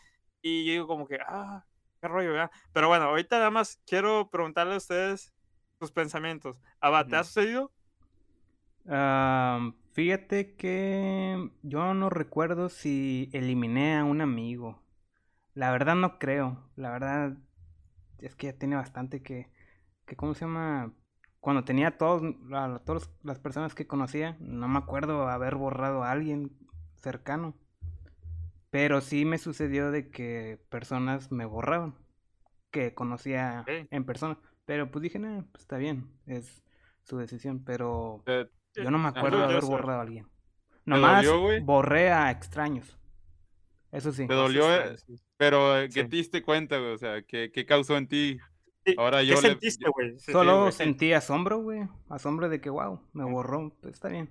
y 0.43 0.67
yo 0.67 0.73
digo 0.73 0.87
como 0.87 1.07
que, 1.07 1.19
ah, 1.27 1.65
qué 2.01 2.09
rollo, 2.09 2.33
¿verdad? 2.33 2.51
Pero 2.73 2.89
bueno, 2.89 3.07
ahorita 3.07 3.39
nada 3.39 3.51
más 3.51 3.81
quiero 3.87 4.29
preguntarle 4.31 4.75
a 4.75 4.79
ustedes 4.79 5.33
sus 5.79 5.93
pensamientos. 5.93 6.57
Abba, 6.81 7.07
¿te 7.07 7.17
ha 7.17 7.25
sucedido? 7.25 7.73
Am, 8.89 9.75
fíjate 9.93 10.57
que 10.57 11.51
yo 11.63 11.95
no 11.95 12.11
recuerdo 12.11 12.69
si 12.69 13.31
eliminé 13.33 13.97
a 13.97 14.05
un 14.05 14.21
amigo. 14.21 14.83
La 15.55 15.71
verdad 15.71 15.95
no 15.95 16.19
creo. 16.19 16.71
La 16.77 16.91
verdad 16.91 17.37
es 18.19 18.35
que 18.35 18.49
ya 18.49 18.59
tiene 18.59 18.77
bastante 18.77 19.23
que, 19.23 19.51
que 20.07 20.17
¿cómo 20.17 20.35
se 20.35 20.41
llama? 20.41 20.93
Cuando 21.41 21.65
tenía 21.65 21.89
a 21.89 21.99
todos, 21.99 22.23
a 22.53 22.79
todas 22.85 23.11
las 23.23 23.39
personas 23.41 23.75
que 23.75 23.87
conocía, 23.87 24.37
no 24.39 24.69
me 24.69 24.79
acuerdo 24.79 25.29
haber 25.29 25.57
borrado 25.57 26.05
a 26.05 26.13
alguien 26.13 26.57
cercano. 27.03 27.55
Pero 28.71 29.01
sí 29.01 29.25
me 29.25 29.39
sucedió 29.39 29.91
de 29.91 30.11
que 30.11 30.59
personas 30.71 31.31
me 31.31 31.45
borraban, 31.45 31.95
que 32.71 32.95
conocía 32.95 33.65
en 33.69 34.05
persona. 34.05 34.39
Pero 34.65 34.91
pues 34.91 35.03
dije, 35.03 35.19
no, 35.19 35.47
pues 35.53 35.63
está 35.63 35.77
bien, 35.77 36.11
es 36.27 36.63
su 37.05 37.19
decisión. 37.19 37.63
Pero 37.65 38.23
Te- 38.25 38.49
yo 38.75 38.91
no 38.91 38.99
me 38.99 39.09
Ajá. 39.09 39.19
acuerdo 39.19 39.39
de 39.39 39.45
haber 39.45 39.65
borrado 39.65 39.99
a 40.01 40.03
alguien. 40.03 40.27
Nomás 40.87 41.27
dolió, 41.27 41.65
borré 41.65 42.11
a 42.13 42.31
extraños. 42.31 42.99
Eso 43.93 44.11
sí. 44.13 44.27
Te 44.27 44.35
dolió, 44.35 44.75
eh, 44.75 44.97
pero 45.37 45.79
eh, 45.79 45.89
¿qué 45.89 46.05
Sí. 46.05 46.09
te 46.09 46.17
diste 46.17 46.43
cuenta, 46.43 46.79
güey? 46.79 46.93
O 46.93 46.99
sea, 46.99 47.23
¿qué, 47.23 47.51
qué 47.53 47.67
causó 47.67 47.97
en 47.99 48.09
ti? 48.09 48.39
Ahora 48.97 49.21
¿Qué 49.21 49.27
yo 49.27 49.37
sentiste, 49.37 49.85
güey? 49.91 50.19
Solo 50.19 50.73
sentí 50.73 51.13
asombro, 51.13 51.59
güey. 51.59 51.89
Asombro 52.09 52.49
de 52.49 52.61
que, 52.61 52.71
wow, 52.71 53.01
me 53.13 53.25
borró. 53.25 53.77
Pues 53.81 53.95
está 53.95 54.09
bien. 54.09 54.31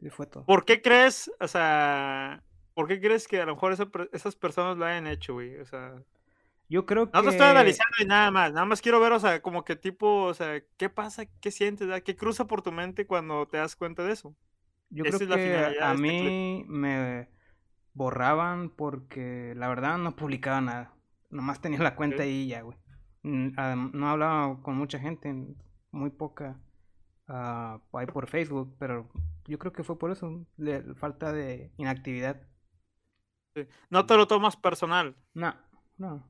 Y 0.00 0.08
fue 0.10 0.26
todo. 0.26 0.44
¿Por 0.44 0.64
qué 0.64 0.80
crees, 0.82 1.30
o 1.40 1.48
sea, 1.48 2.42
por 2.74 2.88
qué 2.88 3.00
crees 3.00 3.28
que 3.28 3.40
a 3.40 3.46
lo 3.46 3.54
mejor 3.54 3.72
esa 3.72 3.88
esas 4.12 4.36
personas 4.36 4.76
lo 4.78 4.84
hayan 4.86 5.06
hecho, 5.06 5.34
güey? 5.34 5.56
O 5.58 5.64
sea, 5.66 6.02
Yo 6.68 6.86
creo 6.86 7.10
que... 7.10 7.18
No 7.18 7.22
te 7.24 7.30
estoy 7.30 7.46
analizando 7.46 7.96
y 8.00 8.06
nada 8.06 8.30
más, 8.30 8.52
nada 8.52 8.64
más 8.66 8.80
quiero 8.80 9.00
ver, 9.00 9.12
o 9.12 9.20
sea, 9.20 9.42
como 9.42 9.64
que 9.64 9.76
tipo, 9.76 10.24
o 10.24 10.34
sea, 10.34 10.62
¿qué 10.76 10.88
pasa? 10.88 11.26
¿Qué 11.40 11.50
sientes? 11.50 11.88
¿Qué 12.02 12.16
cruza 12.16 12.46
por 12.46 12.62
tu 12.62 12.72
mente 12.72 13.06
cuando 13.06 13.46
te 13.48 13.58
das 13.58 13.76
cuenta 13.76 14.04
de 14.04 14.12
eso? 14.12 14.36
Yo 14.90 15.04
Esa 15.04 15.26
creo 15.26 15.28
es 15.28 15.36
que 15.36 15.56
a 15.80 15.94
este 15.94 16.10
clip. 16.10 16.32
mí 16.32 16.64
me 16.68 17.28
borraban 17.92 18.70
porque 18.70 19.52
la 19.56 19.68
verdad 19.68 19.98
no 19.98 20.16
publicaba 20.16 20.60
nada. 20.60 20.94
Nomás 21.30 21.60
tenía 21.60 21.80
la 21.80 21.96
cuenta 21.96 22.22
ahí 22.24 22.42
y 22.44 22.48
ya, 22.48 22.62
güey. 22.62 22.78
No 23.22 24.08
hablaba 24.08 24.62
con 24.62 24.76
mucha 24.76 24.98
gente, 24.98 25.34
muy 25.90 26.10
poca 26.10 26.60
ah, 27.28 27.80
ahí 27.92 28.06
por 28.06 28.28
Facebook, 28.28 28.76
pero 28.78 29.10
yo 29.50 29.58
creo 29.58 29.72
que 29.72 29.84
fue 29.84 29.98
por 29.98 30.10
eso, 30.12 30.46
de 30.56 30.94
falta 30.94 31.32
de 31.32 31.72
inactividad. 31.76 32.42
Sí. 33.54 33.66
No 33.90 34.06
te 34.06 34.16
lo 34.16 34.26
tomas 34.26 34.56
personal. 34.56 35.16
No, 35.34 35.54
no. 35.98 36.22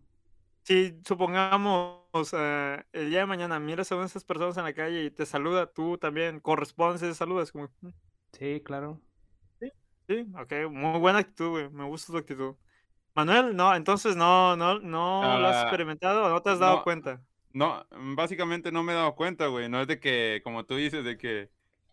Si 0.64 1.00
supongamos 1.06 2.04
eh, 2.32 2.84
el 2.92 3.10
día 3.10 3.20
de 3.20 3.26
mañana 3.26 3.58
miras 3.58 3.90
a 3.90 3.94
una 3.96 4.04
de 4.04 4.08
esas 4.08 4.24
personas 4.24 4.56
en 4.56 4.64
la 4.64 4.74
calle 4.74 5.04
y 5.04 5.10
te 5.10 5.26
saluda, 5.26 5.72
tú 5.72 5.98
también 5.98 6.40
correspondes 6.40 7.02
ese 7.02 7.14
saludo, 7.14 7.42
es 7.42 7.52
como, 7.52 7.68
"Mm, 7.80 7.88
Sí, 8.32 8.60
claro. 8.64 9.00
sí, 10.08 10.26
ok, 10.38 10.52
muy 10.70 10.98
buena 10.98 11.20
actitud, 11.20 11.50
güey, 11.50 11.70
me 11.70 11.84
gusta 11.84 12.12
tu 12.12 12.18
actitud. 12.18 12.56
Manuel, 13.14 13.56
no, 13.56 13.74
entonces 13.74 14.16
no, 14.16 14.56
no, 14.56 14.80
no 14.80 15.38
lo 15.38 15.48
has 15.48 15.56
Ah, 15.56 15.62
experimentado 15.62 16.26
o 16.26 16.28
no 16.30 16.42
te 16.42 16.50
has 16.50 16.58
dado 16.58 16.78
no, 16.78 16.82
cuenta. 16.82 17.22
No, 17.52 17.84
básicamente 18.16 18.72
no 18.72 18.82
me 18.84 18.92
he 18.92 18.96
dado 18.96 19.14
cuenta, 19.16 19.46
güey. 19.48 19.68
No 19.68 19.80
es 19.80 19.88
de 19.88 20.00
que, 20.00 20.40
como 20.44 20.64
tú 20.66 20.76
dices, 20.76 21.04
de 21.04 21.16
que 21.18 21.50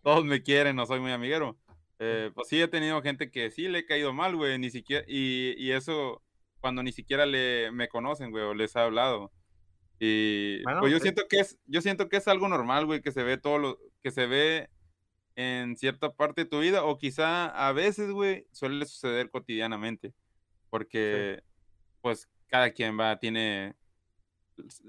todos 0.08 0.24
me 0.24 0.42
quieren, 0.42 0.74
no 0.74 0.86
soy 0.86 1.00
muy 1.00 1.12
amiguero. 1.12 1.58
Eh, 1.98 2.30
pues 2.34 2.48
sí 2.48 2.58
he 2.58 2.66
tenido 2.66 3.02
gente 3.02 3.30
que 3.30 3.50
sí 3.50 3.68
le 3.68 3.80
he 3.80 3.84
caído 3.84 4.14
mal, 4.14 4.36
güey, 4.36 4.58
ni 4.58 4.70
siquiera, 4.70 5.04
y, 5.06 5.54
y 5.58 5.72
eso 5.72 6.22
cuando 6.60 6.82
ni 6.82 6.92
siquiera 6.92 7.26
le, 7.26 7.70
me 7.72 7.88
conocen, 7.88 8.30
güey, 8.30 8.42
o 8.42 8.54
les 8.54 8.74
he 8.74 8.78
hablado. 8.78 9.30
Y 9.98 10.62
Bueno, 10.62 10.80
pues 10.80 10.92
yo 10.92 10.98
siento 11.00 11.28
que 11.28 11.40
es, 11.40 11.58
yo 11.66 11.82
siento 11.82 12.08
que 12.08 12.16
es 12.16 12.26
algo 12.26 12.48
normal, 12.48 12.86
güey, 12.86 13.02
que 13.02 13.12
se 13.12 13.22
ve 13.22 13.36
todo 13.36 13.58
lo, 13.58 13.78
que 14.02 14.10
se 14.10 14.24
ve 14.24 14.70
en 15.36 15.76
cierta 15.76 16.10
parte 16.10 16.44
de 16.44 16.50
tu 16.50 16.60
vida, 16.60 16.84
o 16.84 16.96
quizá 16.96 17.48
a 17.48 17.72
veces, 17.72 18.10
güey, 18.10 18.46
suele 18.50 18.86
suceder 18.86 19.28
cotidianamente, 19.28 20.14
porque 20.70 21.42
pues 22.00 22.30
cada 22.46 22.70
quien 22.70 22.98
va, 22.98 23.18
tiene 23.18 23.74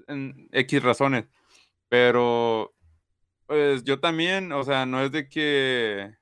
en 0.08 0.48
X 0.50 0.82
razones. 0.82 1.26
Pero, 1.90 2.72
pues 3.50 3.82
yo 3.82 3.98
también, 3.98 4.52
o 4.52 4.62
sea, 4.62 4.86
no 4.86 5.02
es 5.02 5.10
de 5.10 5.28
que, 5.28 6.14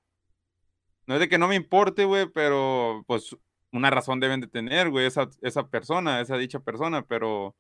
no 1.07 1.15
es 1.15 1.21
de 1.21 1.29
que 1.29 1.37
no 1.37 1.47
me 1.49 1.57
importe, 1.57 2.07
güey, 2.07 2.27
pero 2.33 3.05
pues 3.07 3.37
una 3.73 3.91
razón 3.91 4.19
deben 4.19 4.41
de 4.41 4.49
tener, 4.49 4.89
güey, 4.89 5.05
esa, 5.07 5.29
esa 5.43 5.69
persona, 5.69 6.23
esa 6.23 6.39
dicha 6.39 6.61
persona, 6.61 7.05
pero, 7.07 7.55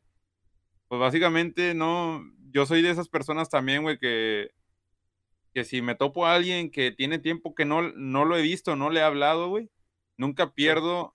pues 0.88 1.00
básicamente 1.00 1.74
no, 1.74 2.22
yo 2.50 2.66
soy 2.66 2.82
de 2.82 2.90
esas 2.90 3.10
personas 3.10 3.50
también, 3.50 3.82
güey, 3.82 3.98
que, 3.98 4.52
que 5.54 5.64
si 5.64 5.82
me 5.82 5.94
topo 5.94 6.26
a 6.26 6.34
alguien 6.34 6.70
que 6.70 6.92
tiene 6.92 7.18
tiempo 7.18 7.54
que 7.54 7.66
no, 7.66 7.82
no 7.92 8.24
lo 8.24 8.38
he 8.38 8.42
visto, 8.42 8.76
no 8.76 8.90
le 8.90 9.00
he 9.00 9.02
hablado, 9.02 9.50
güey, 9.50 9.70
nunca 10.16 10.54
pierdo 10.54 11.14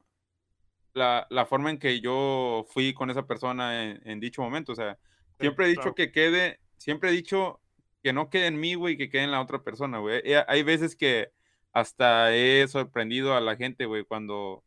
la, 0.94 1.26
la 1.32 1.48
forma 1.48 1.72
en 1.72 1.80
que 1.80 2.02
yo 2.02 2.66
fui 2.70 2.94
con 2.94 3.10
esa 3.10 3.26
persona 3.26 3.84
en, 3.84 4.02
en 4.08 4.20
dicho 4.20 4.44
momento. 4.44 4.74
O 4.74 4.76
sea, 4.76 5.00
Sí, 5.40 5.48
siempre 5.48 5.66
he 5.66 5.70
dicho 5.70 5.94
claro. 5.94 5.96
que 5.96 6.12
quede, 6.12 6.62
siempre 6.78 7.10
he 7.10 7.14
dicho 7.14 7.63
que 8.04 8.14
no 8.14 8.30
quede 8.30 8.48
en 8.48 8.60
mí, 8.60 8.76
güey, 8.76 8.98
que 8.98 9.10
quede 9.10 9.24
en 9.24 9.32
la 9.32 9.42
otra 9.42 9.64
persona, 9.64 10.00
güey. 10.00 10.22
Eh, 10.26 10.44
Hay 10.48 10.64
veces 10.64 10.96
que 10.96 11.32
hasta 11.72 12.36
he 12.36 12.68
sorprendido 12.68 13.36
a 13.36 13.42
la 13.42 13.56
gente, 13.56 13.86
güey, 13.86 14.04
cuando, 14.04 14.64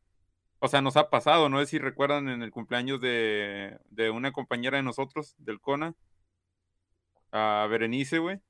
o 0.58 0.68
sea, 0.68 0.80
nos 0.82 0.96
ha 0.96 1.10
pasado, 1.10 1.48
no 1.48 1.60
sé 1.60 1.66
si 1.66 1.78
recuerdan 1.78 2.28
en 2.28 2.42
el 2.42 2.50
cumpleaños 2.50 3.00
de, 3.00 3.78
de 3.90 4.10
una 4.10 4.32
compañera 4.32 4.78
de 4.78 4.82
nosotros, 4.82 5.34
del 5.38 5.60
CONA, 5.60 5.94
a 7.30 7.66
Berenice, 7.70 8.18
güey. 8.18 8.40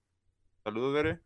Saludos, 0.65 0.95
Bere. 0.95 1.21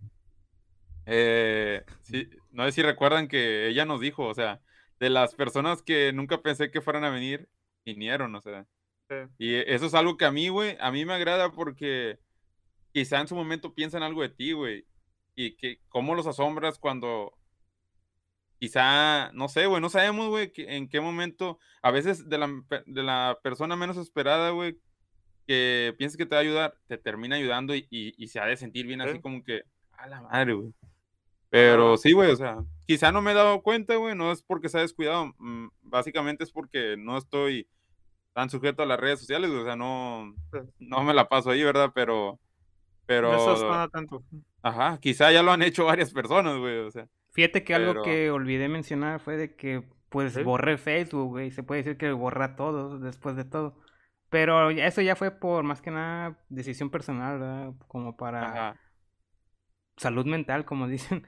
Eh, 1.07 1.85
sí, 2.03 2.29
no 2.51 2.65
sé 2.65 2.73
si 2.73 2.83
recuerdan 2.83 3.29
que 3.29 3.69
ella 3.69 3.85
nos 3.85 4.01
dijo, 4.01 4.27
o 4.27 4.35
sea, 4.35 4.61
de 4.99 5.11
las 5.11 5.35
personas 5.35 5.83
que 5.83 6.13
nunca 6.13 6.43
pensé 6.43 6.71
que 6.71 6.81
fueran 6.81 7.05
a 7.05 7.11
venir, 7.11 7.49
vinieron, 7.85 8.35
o 8.35 8.41
sea. 8.41 8.67
Sí. 9.09 9.17
Y 9.39 9.55
eso 9.57 9.87
es 9.87 9.95
algo 9.95 10.17
que 10.17 10.25
a 10.25 10.31
mí, 10.31 10.49
güey, 10.49 10.77
a 10.81 10.91
mí 10.91 11.05
me 11.05 11.15
agrada 11.15 11.53
porque 11.53 12.19
quizá 12.93 13.21
en 13.21 13.29
su 13.29 13.35
momento 13.35 13.75
piensan 13.75 14.03
algo 14.03 14.23
de 14.23 14.29
ti, 14.31 14.53
güey. 14.53 14.85
Y 15.37 15.57
que 15.57 15.81
cómo 15.89 16.15
los 16.15 16.27
asombras 16.27 16.79
cuando 16.79 17.33
quizá, 18.59 19.31
no 19.33 19.49
sé, 19.49 19.67
güey, 19.67 19.81
no 19.81 19.89
sabemos, 19.89 20.29
güey, 20.29 20.53
en 20.57 20.89
qué 20.89 21.01
momento, 21.01 21.59
a 21.83 21.91
veces 21.91 22.29
de 22.29 22.37
la, 22.39 22.49
de 22.87 23.03
la 23.03 23.39
persona 23.43 23.75
menos 23.77 23.97
esperada, 23.97 24.51
güey, 24.51 24.77
que 25.47 25.95
piensas 25.97 26.17
que 26.19 26.27
te 26.27 26.35
va 26.35 26.41
a 26.41 26.43
ayudar, 26.43 26.75
te 26.87 26.99
termina 26.99 27.37
ayudando 27.37 27.75
y, 27.75 27.87
y- 27.91 28.13
y 28.23 28.29
se 28.29 28.39
ha 28.39 28.45
de 28.45 28.57
sentir 28.57 28.87
bien 28.87 29.01
así 29.01 29.15
Sí. 29.15 29.21
como 29.21 29.43
que, 29.43 29.63
a 29.93 30.07
la 30.09 30.21
madre, 30.23 30.53
güey. 30.53 30.73
Pero 31.49 31.97
sí, 31.97 32.13
güey, 32.13 32.31
o 32.31 32.37
sea, 32.37 32.59
quizá 32.87 33.11
no 33.11 33.23
me 33.23 33.33
he 33.33 33.35
dado 33.35 33.63
cuenta, 33.63 33.97
güey, 33.97 34.15
no 34.15 34.31
es 34.31 34.43
porque 34.43 34.69
se 34.69 34.79
ha 34.79 34.83
descuidado, 34.83 35.33
mm, 35.39 35.69
básicamente 35.83 36.45
es 36.45 36.53
porque 36.53 36.97
no 36.99 37.17
estoy 37.17 37.67
tan 38.35 38.51
sujeto 38.51 38.83
a 38.83 38.87
las 38.87 39.01
redes 39.01 39.19
sociales, 39.21 39.51
güey, 39.51 39.63
o 39.63 39.65
sea, 39.65 39.75
no, 39.75 40.33
no 40.79 41.03
me 41.03 41.15
la 41.15 41.29
paso 41.29 41.51
ahí, 41.51 41.65
¿verdad? 41.65 41.91
Pero, 41.95 42.39
No 43.27 43.37
estás 43.37 43.67
tan 43.67 43.69
pero, 43.69 43.83
atento. 43.83 44.25
ajá, 44.63 44.99
quizá 45.01 45.31
ya 45.33 45.43
lo 45.43 45.53
han 45.53 45.63
hecho 45.63 45.85
varias 45.87 46.13
personas, 46.13 46.57
güey, 46.59 46.79
o 46.79 46.91
sea, 46.91 47.07
Fíjate 47.33 47.65
que 47.65 47.75
algo 47.75 47.93
pero, 47.93 48.03
que 48.03 48.31
olvidé 48.31 48.69
mencionar 48.69 49.21
fue 49.21 49.37
de 49.37 49.55
que 49.57 49.89
pues 50.09 50.35
Sí. 50.35 50.43
borré 50.43 50.77
Facebook, 50.79 51.29
güey. 51.29 51.51
Se 51.53 51.63
puede 51.63 51.83
decir 51.83 51.97
que 51.97 52.11
borré 52.13 52.45
a 52.45 52.57
todos 52.57 53.01
después 53.01 53.37
de 53.37 53.45
todo. 53.45 53.79
Pero 54.29 54.71
eso 54.71 55.01
ya 55.03 55.17
fue 55.17 55.31
por 55.31 55.63
más 55.65 55.81
que 55.83 55.91
nada 55.91 56.39
decisión 56.49 56.91
personal, 56.91 57.39
¿verdad? 57.39 57.75
Como 57.89 58.17
para 58.17 58.73
ajá, 58.73 58.81
salud 59.97 60.27
mental, 60.27 60.65
como 60.65 60.89
dicen. 60.89 61.27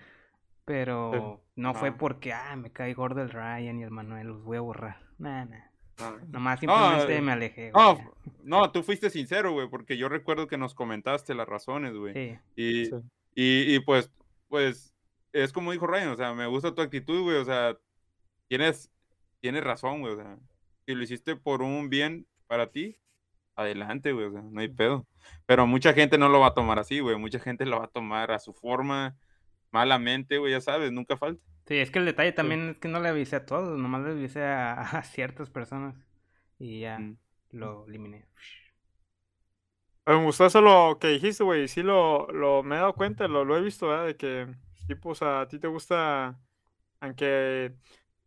Pero 0.65 1.45
no 1.57 1.75
fue 1.75 1.93
porque, 1.93 2.33
ah, 2.33 2.57
me 2.57 2.73
cae 2.73 2.95
gordo 2.95 3.23
el 3.23 3.31
Ryan 3.31 3.79
y 3.81 3.83
el 3.83 3.91
Manuel, 3.91 4.29
los 4.29 4.43
voy 4.45 4.59
a 4.59 4.61
borrar. 4.61 5.01
Nah, 5.19 5.45
nah. 5.45 5.72
Ajá. 5.99 6.17
Nomás 6.29 6.63
No, 6.63 6.75
simplemente 6.79 7.17
eh, 7.17 7.21
me 7.23 7.33
alejé, 7.33 7.71
güey. 7.71 7.85
no, 7.85 8.13
no, 8.45 8.73
tú 8.73 8.83
fuiste 8.83 9.11
sincero, 9.11 9.53
güey, 9.53 9.69
porque 9.69 9.97
yo 9.97 10.09
recuerdo 10.09 10.47
que 10.47 10.57
nos 10.59 10.75
comentaste 10.75 11.35
las 11.35 11.49
razones, 11.49 11.95
güey. 11.95 12.15
Sí. 12.15 12.39
Y, 12.57 12.87
Sí. 12.87 12.93
y, 13.35 13.75
y 13.77 13.81
pues, 13.81 14.11
pues, 14.49 14.95
es 15.33 15.53
como 15.53 15.73
dijo 15.73 15.87
Ryan, 15.87 16.09
o 16.09 16.17
sea, 16.17 16.35
me 16.35 16.47
gusta 16.47 16.75
tu 16.75 16.83
actitud, 16.83 17.23
güey, 17.23 17.37
o 17.39 17.45
sea, 17.45 17.77
tienes, 18.49 18.91
tienes 19.41 19.65
razón, 19.65 20.01
güey, 20.01 20.15
o 20.15 20.17
sea, 20.17 20.37
si 20.87 20.95
lo 20.95 21.03
hiciste 21.03 21.37
por 21.37 21.63
un 21.63 21.89
bien 21.89 22.27
para 22.47 22.71
ti, 22.71 22.99
adelante, 23.55 24.13
güey, 24.13 24.27
o 24.27 24.33
sea, 24.33 24.43
no 24.43 24.61
hay 24.61 24.69
pedo. 24.69 25.07
Pero 25.47 25.67
mucha 25.67 25.93
gente 25.95 26.19
no 26.19 26.29
lo 26.29 26.41
va 26.41 26.49
a 26.49 26.55
tomar 26.55 26.79
así, 26.79 27.01
güey, 27.01 27.17
mucha 27.17 27.39
gente 27.39 27.65
lo 27.65 27.79
va 27.79 27.85
a 27.87 27.89
tomar 27.89 28.31
a 28.33 28.39
su 28.39 28.53
forma, 28.53 29.17
malamente, 29.71 30.39
güey, 30.39 30.53
ya 30.53 30.61
sabes, 30.61 30.93
nunca 30.93 31.17
falta. 31.17 31.43
Sí, 31.73 31.79
es 31.79 31.91
que 31.91 31.99
el 32.01 32.05
detalle 32.07 32.33
Sí. 32.33 32.33
también 32.33 32.71
es 32.71 32.79
que 32.79 32.89
no 32.89 33.01
le 33.01 33.09
avisé 33.09 33.37
a 33.37 33.47
todos, 33.47 33.79
nomás 33.79 34.03
le 34.03 34.11
avisé 34.13 34.43
a, 34.45 34.75
a 34.99 35.03
ciertas 35.05 35.51
personas. 35.51 35.95
Y 36.59 36.81
ya 36.81 36.99
Mm. 36.99 37.17
lo 37.51 37.87
eliminé. 37.89 38.27
Me 40.07 40.17
gustó 40.25 40.47
eso 40.47 40.61
lo 40.61 40.99
que 41.01 41.09
dijiste, 41.09 41.45
güey. 41.45 41.69
Sí, 41.69 41.83
lo, 41.83 42.27
lo 42.33 42.63
me 42.65 42.75
he 42.77 42.79
dado 42.79 42.95
cuenta, 42.95 43.29
lo, 43.29 43.45
lo 43.45 43.57
he 43.57 43.61
visto, 43.61 43.89
¿verdad? 43.89 44.07
De 44.07 44.17
que, 44.17 44.49
sí, 44.87 44.95
pues 44.97 45.23
a 45.23 45.47
ti 45.49 45.59
te 45.61 45.69
gusta, 45.69 46.41
aunque 47.01 47.75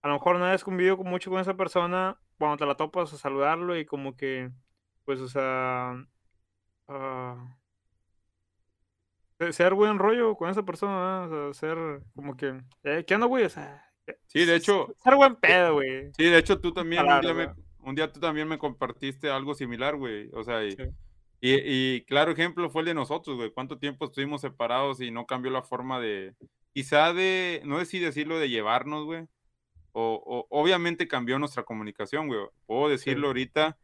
a 0.01 0.07
lo 0.09 0.15
mejor 0.15 0.37
no 0.39 0.45
hayas 0.45 0.63
convivido 0.63 0.97
con- 0.97 1.09
mucho 1.09 1.29
con 1.31 1.39
esa 1.41 1.55
persona, 1.57 2.19
cuando 2.37 2.57
te 2.57 2.65
la 2.67 2.75
topas 2.77 3.13
a 3.13 3.17
saludarlo 3.17 3.77
y 3.77 3.85
como 3.85 4.15
que, 4.17 4.51
pues, 5.05 5.19
o 5.21 5.27
sea, 5.29 5.95
ah, 6.87 7.57
ser 9.51 9.73
buen 9.73 9.99
rollo 9.99 10.35
con 10.35 10.49
esa 10.49 10.63
persona, 10.63 11.27
¿verdad? 11.27 11.49
O 11.49 11.53
sea, 11.53 11.75
ser 11.75 12.01
como 12.15 12.35
que, 12.37 12.59
eh, 12.83 13.03
¿qué 13.05 13.15
onda, 13.15 13.27
güey? 13.27 13.45
O 13.45 13.49
sea, 13.49 13.83
eh, 14.07 14.17
Sí, 14.27 14.45
de 14.45 14.55
hecho, 14.55 14.93
ser 15.03 15.15
buen 15.15 15.33
eh, 15.33 15.37
pedo, 15.41 15.73
güey. 15.73 16.11
sí, 16.17 16.23
de 16.25 16.37
hecho 16.37 16.59
tú 16.59 16.71
también 16.73 17.05
un 17.05 17.21
día 17.21 17.33
me, 17.33 17.47
¿verdad? 17.47 17.55
un 17.79 17.95
día 17.95 18.11
tú 18.11 18.19
también 18.19 18.47
me 18.47 18.57
compartiste 18.57 19.29
algo 19.29 19.53
similar, 19.53 19.95
güey, 19.95 20.29
o 20.33 20.43
sea, 20.43 20.63
y, 20.63 20.71
Sí. 20.71 20.83
y, 21.41 21.53
y 21.95 22.01
claro 22.05 22.31
ejemplo 22.31 22.69
fue 22.69 22.81
el 22.81 22.87
de 22.87 22.93
nosotros, 22.93 23.35
güey, 23.35 23.51
cuánto 23.51 23.77
tiempo 23.77 24.05
estuvimos 24.05 24.41
separados 24.41 25.01
y 25.01 25.11
no 25.11 25.25
cambió 25.25 25.51
la 25.51 25.61
forma 25.63 25.99
de, 25.99 26.33
quizá 26.73 27.13
de, 27.13 27.61
no 27.65 27.79
sé 27.79 27.85
si 27.85 27.99
decirlo 27.99 28.39
de 28.39 28.49
llevarnos, 28.49 29.05
güey, 29.05 29.25
o, 29.91 30.21
o- 30.25 30.47
obviamente 30.49 31.07
cambió 31.07 31.39
nuestra 31.39 31.63
comunicación, 31.63 32.27
güey. 32.27 32.39
Puedo 32.65 32.85
Sí. 32.87 32.91
decirlo 32.93 33.27
ahorita 33.27 33.77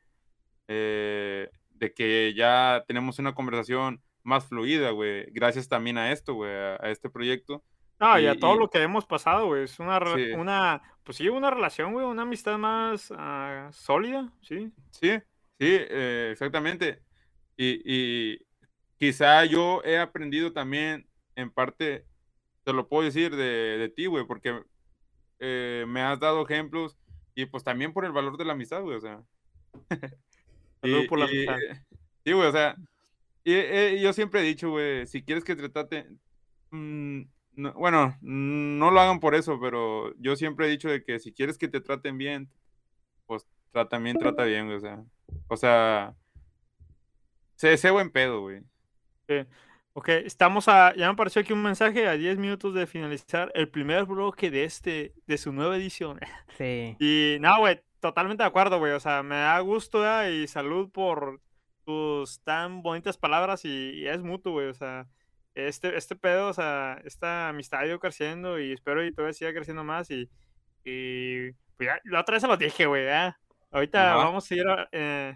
eh, 0.67 1.49
de 1.71 1.93
que 1.93 2.33
ya 2.35 2.83
tenemos 2.87 3.17
una 3.19 3.33
conversación 3.33 4.01
más 4.23 4.45
fluida, 4.47 4.91
güey. 4.91 5.25
Gracias 5.31 5.67
también 5.67 5.97
a 5.97 6.11
esto, 6.11 6.33
güey, 6.33 6.51
a, 6.51 6.75
a 6.75 6.89
este 6.89 7.09
proyecto. 7.09 7.63
No, 7.99 8.19
Y, 8.19 8.23
y 8.23 8.27
a 8.27 8.35
todo 8.35 8.55
y 8.55 8.59
lo 8.59 8.69
que 8.69 8.81
hemos 8.81 9.05
pasado, 9.05 9.45
güey. 9.47 9.63
Es 9.63 9.79
una, 9.79 9.99
sí, 10.15 10.31
una, 10.31 10.81
pues 11.03 11.17
sí, 11.17 11.29
una 11.29 11.51
relación, 11.51 11.93
güey, 11.93 12.05
una 12.05 12.23
amistad 12.23 12.57
más 12.57 13.13
ah, 13.15 13.69
sólida, 13.71 14.31
sí. 14.41 14.71
sí, 14.91 15.11
sí, 15.59 15.67
eh, 15.69 16.29
exactamente. 16.31 17.03
Y, 17.55 17.81
y 17.85 18.39
quizá 18.97 19.45
yo 19.45 19.81
he 19.83 19.99
aprendido 19.99 20.51
también, 20.51 21.07
en 21.35 21.51
parte, 21.51 22.05
te 22.63 22.73
lo 22.73 22.87
puedo 22.87 23.03
decir 23.03 23.35
de, 23.35 23.77
de 23.77 23.89
ti, 23.89 24.07
güey, 24.07 24.25
porque 24.25 24.63
eh, 25.39 25.85
me 25.87 26.01
has 26.01 26.19
dado 26.19 26.43
ejemplos 26.43 26.97
y 27.35 27.45
pues 27.45 27.63
también 27.63 27.93
por 27.93 28.05
el 28.05 28.11
valor 28.11 28.37
de 28.37 28.45
la 28.45 28.53
amistad, 28.53 28.81
güey, 28.81 28.97
o 28.97 29.01
sea. 29.01 29.21
Salud 30.81 31.07
por 31.07 31.19
la 31.19 31.31
y- 31.31 31.37
mitad. 31.37 31.57
Sí, 32.23 32.31
güey, 32.33 32.47
o 32.47 32.51
sea, 32.51 32.75
y, 33.43 33.53
eh, 33.53 33.99
yo 34.01 34.13
siempre 34.13 34.41
he 34.41 34.43
dicho, 34.43 34.69
güey, 34.69 35.07
si 35.07 35.23
quieres 35.23 35.43
que 35.43 35.55
te 35.55 35.69
traten, 35.69 36.19
mm, 36.71 37.21
no- 37.55 37.73
bueno, 37.73 38.17
mm, 38.21 38.77
no 38.79 38.91
lo 38.91 38.99
hagan 38.99 39.19
por 39.19 39.35
eso, 39.35 39.59
pero 39.59 40.13
yo 40.19 40.35
siempre 40.35 40.67
he 40.67 40.69
dicho 40.69 40.89
de 40.89 41.03
que 41.03 41.19
si 41.19 41.31
quieres 41.33 41.57
que 41.57 41.67
te 41.67 41.81
traten 41.81 42.17
bien, 42.17 42.49
pues 43.25 43.47
trata 43.71 43.97
bien, 43.99 44.17
trata 44.17 44.43
bien, 44.43 44.65
güey, 44.65 44.77
o 44.77 44.81
sea, 44.81 45.03
o 45.47 45.57
sea, 45.57 46.15
sé, 47.55 47.77
sé 47.77 47.91
buen 47.91 48.09
pedo, 48.11 48.41
güey. 48.41 48.61
Ok, 49.93 50.09
estamos 50.09 50.67
a. 50.67 50.93
Ya 50.95 51.07
me 51.07 51.13
apareció 51.13 51.41
aquí 51.41 51.51
un 51.53 51.61
mensaje 51.63 52.07
a 52.07 52.13
10 52.13 52.37
minutos 52.37 52.73
de 52.73 52.87
finalizar 52.87 53.51
el 53.55 53.69
primer 53.69 54.05
bloque 54.05 54.49
de 54.49 54.63
este, 54.63 55.13
de 55.27 55.37
su 55.37 55.51
nueva 55.51 55.75
edición. 55.77 56.19
Sí. 56.57 56.95
Y 56.99 57.37
no, 57.41 57.59
güey, 57.59 57.81
totalmente 57.99 58.43
de 58.43 58.47
acuerdo, 58.47 58.79
güey. 58.79 58.93
O 58.93 58.99
sea, 58.99 59.21
me 59.23 59.35
da 59.35 59.59
gusto 59.59 59.99
¿verdad? 59.99 60.29
y 60.29 60.47
salud 60.47 60.89
por 60.91 61.41
tus 61.85 62.41
tan 62.43 62.81
bonitas 62.83 63.17
palabras 63.17 63.65
y, 63.65 63.91
y 63.91 64.07
es 64.07 64.21
mutuo, 64.21 64.53
güey. 64.53 64.67
O 64.67 64.73
sea, 64.73 65.07
este, 65.55 65.95
este 65.97 66.15
pedo, 66.15 66.47
o 66.49 66.53
sea, 66.53 66.99
esta 67.05 67.49
amistad 67.49 67.81
ha 67.81 67.85
ido 67.87 67.99
creciendo 67.99 68.59
y 68.59 68.71
espero 68.73 69.03
y 69.05 69.13
todavía 69.13 69.33
siga 69.33 69.53
creciendo 69.53 69.83
más. 69.83 70.09
Y, 70.11 70.29
y 70.83 71.51
pues 71.77 71.87
ya, 71.89 71.99
la 72.05 72.21
otra 72.21 72.33
vez 72.33 72.41
se 72.41 72.47
lo 72.47 72.57
dije, 72.57 72.85
güey. 72.85 73.03
¿verdad? 73.05 73.35
Ahorita 73.71 74.13
Ajá. 74.15 74.23
vamos 74.25 74.49
a 74.51 74.55
ir 74.55 74.67
a- 74.67 74.89
eh, 74.91 75.35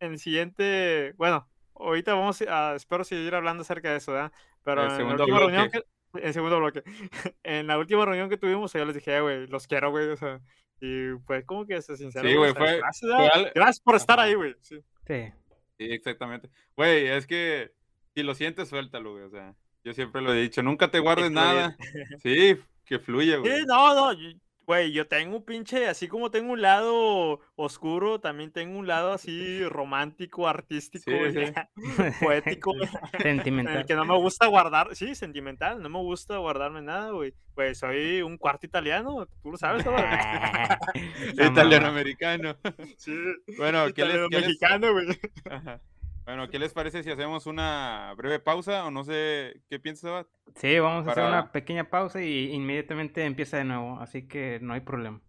en 0.00 0.12
el 0.12 0.18
siguiente. 0.18 1.12
Bueno, 1.16 1.48
ahorita 1.74 2.14
vamos 2.14 2.42
a. 2.42 2.74
Espero 2.74 3.04
seguir 3.04 3.34
hablando 3.34 3.62
acerca 3.62 3.90
de 3.90 3.96
eso, 3.98 4.12
¿verdad? 4.12 4.32
Pero 4.62 4.82
El 4.84 4.90
en 5.00 5.08
la 5.08 5.14
última 5.14 5.38
reunión 5.38 5.62
bloque. 5.70 5.80
que. 5.80 5.94
En 6.26 6.32
segundo 6.32 6.58
bloque. 6.58 6.82
en 7.42 7.66
la 7.66 7.76
última 7.78 8.04
reunión 8.04 8.28
que 8.28 8.36
tuvimos, 8.36 8.72
yo 8.72 8.84
les 8.84 8.94
dije, 8.94 9.16
"Eh, 9.16 9.20
güey, 9.20 9.46
los 9.48 9.66
quiero, 9.66 9.90
güey. 9.90 10.08
O 10.10 10.16
sea, 10.16 10.40
y 10.80 11.14
pues 11.26 11.44
como 11.44 11.66
que 11.66 11.80
se 11.82 11.96
sincero. 11.96 12.28
Sí, 12.28 12.34
güey, 12.36 12.52
fue- 12.54 12.78
Gracias, 12.78 13.10
fue 13.16 13.28
al- 13.28 13.52
gracias 13.54 13.80
por 13.80 13.96
estar 13.96 14.20
ahí, 14.20 14.34
güey. 14.34 14.54
Sí. 14.60 14.78
Sí. 15.06 15.32
Sí, 15.78 15.86
exactamente. 15.90 16.48
Güey, 16.76 17.06
es 17.08 17.26
que 17.26 17.72
si 18.14 18.22
lo 18.22 18.34
sientes, 18.34 18.68
suéltalo, 18.68 19.12
güey, 19.12 19.24
o 19.24 19.30
sea, 19.30 19.54
yo 19.82 19.92
siempre 19.92 20.22
lo 20.22 20.32
he 20.32 20.40
dicho, 20.40 20.62
nunca 20.62 20.90
te 20.90 21.00
guardes 21.00 21.30
nada. 21.30 21.76
Sí, 22.22 22.56
que 22.84 22.98
fluya, 22.98 23.38
güey. 23.38 23.60
Sí, 23.60 23.64
no, 23.66 23.94
no. 23.94 24.12
yo- 24.12 24.38
Güey, 24.66 24.92
yo 24.92 25.06
tengo 25.06 25.36
un 25.36 25.44
pinche, 25.44 25.86
así 25.88 26.08
como 26.08 26.30
tengo 26.30 26.52
un 26.52 26.62
lado 26.62 27.40
oscuro, 27.54 28.18
también 28.20 28.50
tengo 28.50 28.78
un 28.78 28.86
lado 28.86 29.12
así 29.12 29.62
romántico, 29.64 30.48
artístico, 30.48 31.10
Sí, 31.10 31.52
poético, 32.24 32.72
Sentimental. 33.20 33.76
el 33.78 33.84
que 33.86 33.94
no 33.94 34.06
me 34.06 34.16
gusta 34.16 34.46
guardar, 34.46 34.96
sí, 34.96 35.14
sentimental, 35.14 35.82
no 35.82 35.88
me 35.90 35.98
gusta 35.98 36.38
guardarme 36.38 36.80
nada, 36.80 37.10
güey. 37.10 37.34
Pues 37.54 37.78
soy 37.78 38.22
un 38.22 38.36
cuarto 38.38 38.66
italiano, 38.66 39.26
tú 39.42 39.50
lo 39.52 39.56
sabes, 39.58 39.84
¿no? 41.36 41.46
Italiano 41.46 41.86
americano. 41.86 42.56
Sí, 42.96 43.14
Bueno, 43.58 43.84
¿qué 43.94 44.04
les, 44.04 44.14
italiano 44.14 44.28
qué 44.30 44.36
les- 44.38 44.46
mexicano, 44.46 44.92
güey. 44.92 45.06
Ajá. 45.50 45.80
Bueno, 46.24 46.48
¿qué 46.48 46.58
les 46.58 46.72
parece 46.72 47.02
si 47.02 47.10
hacemos 47.10 47.46
una 47.46 48.14
breve 48.16 48.38
pausa 48.40 48.86
o 48.86 48.90
no 48.90 49.04
sé 49.04 49.60
qué 49.68 49.78
piensas, 49.78 50.04
Abad? 50.10 50.26
Sí, 50.56 50.78
vamos 50.78 51.06
a 51.06 51.10
hacer 51.10 51.24
una 51.24 51.52
pequeña 51.52 51.90
pausa 51.90 52.22
y 52.22 52.50
inmediatamente 52.52 53.24
empieza 53.24 53.58
de 53.58 53.64
nuevo, 53.64 54.00
así 54.00 54.26
que 54.26 54.58
no 54.62 54.72
hay 54.72 54.80
problema. 54.80 55.20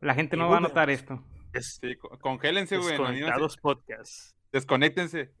La 0.00 0.14
gente 0.14 0.36
no 0.36 0.48
va 0.48 0.56
a 0.56 0.60
notar 0.60 0.90
esto. 0.90 1.22
Sí, 1.60 1.96
co- 1.96 2.18
congélense, 2.18 2.78
güey. 2.78 2.90
Desconectados 2.90 3.56
Podcast. 3.62 4.36
Desconéctense. 4.52 5.30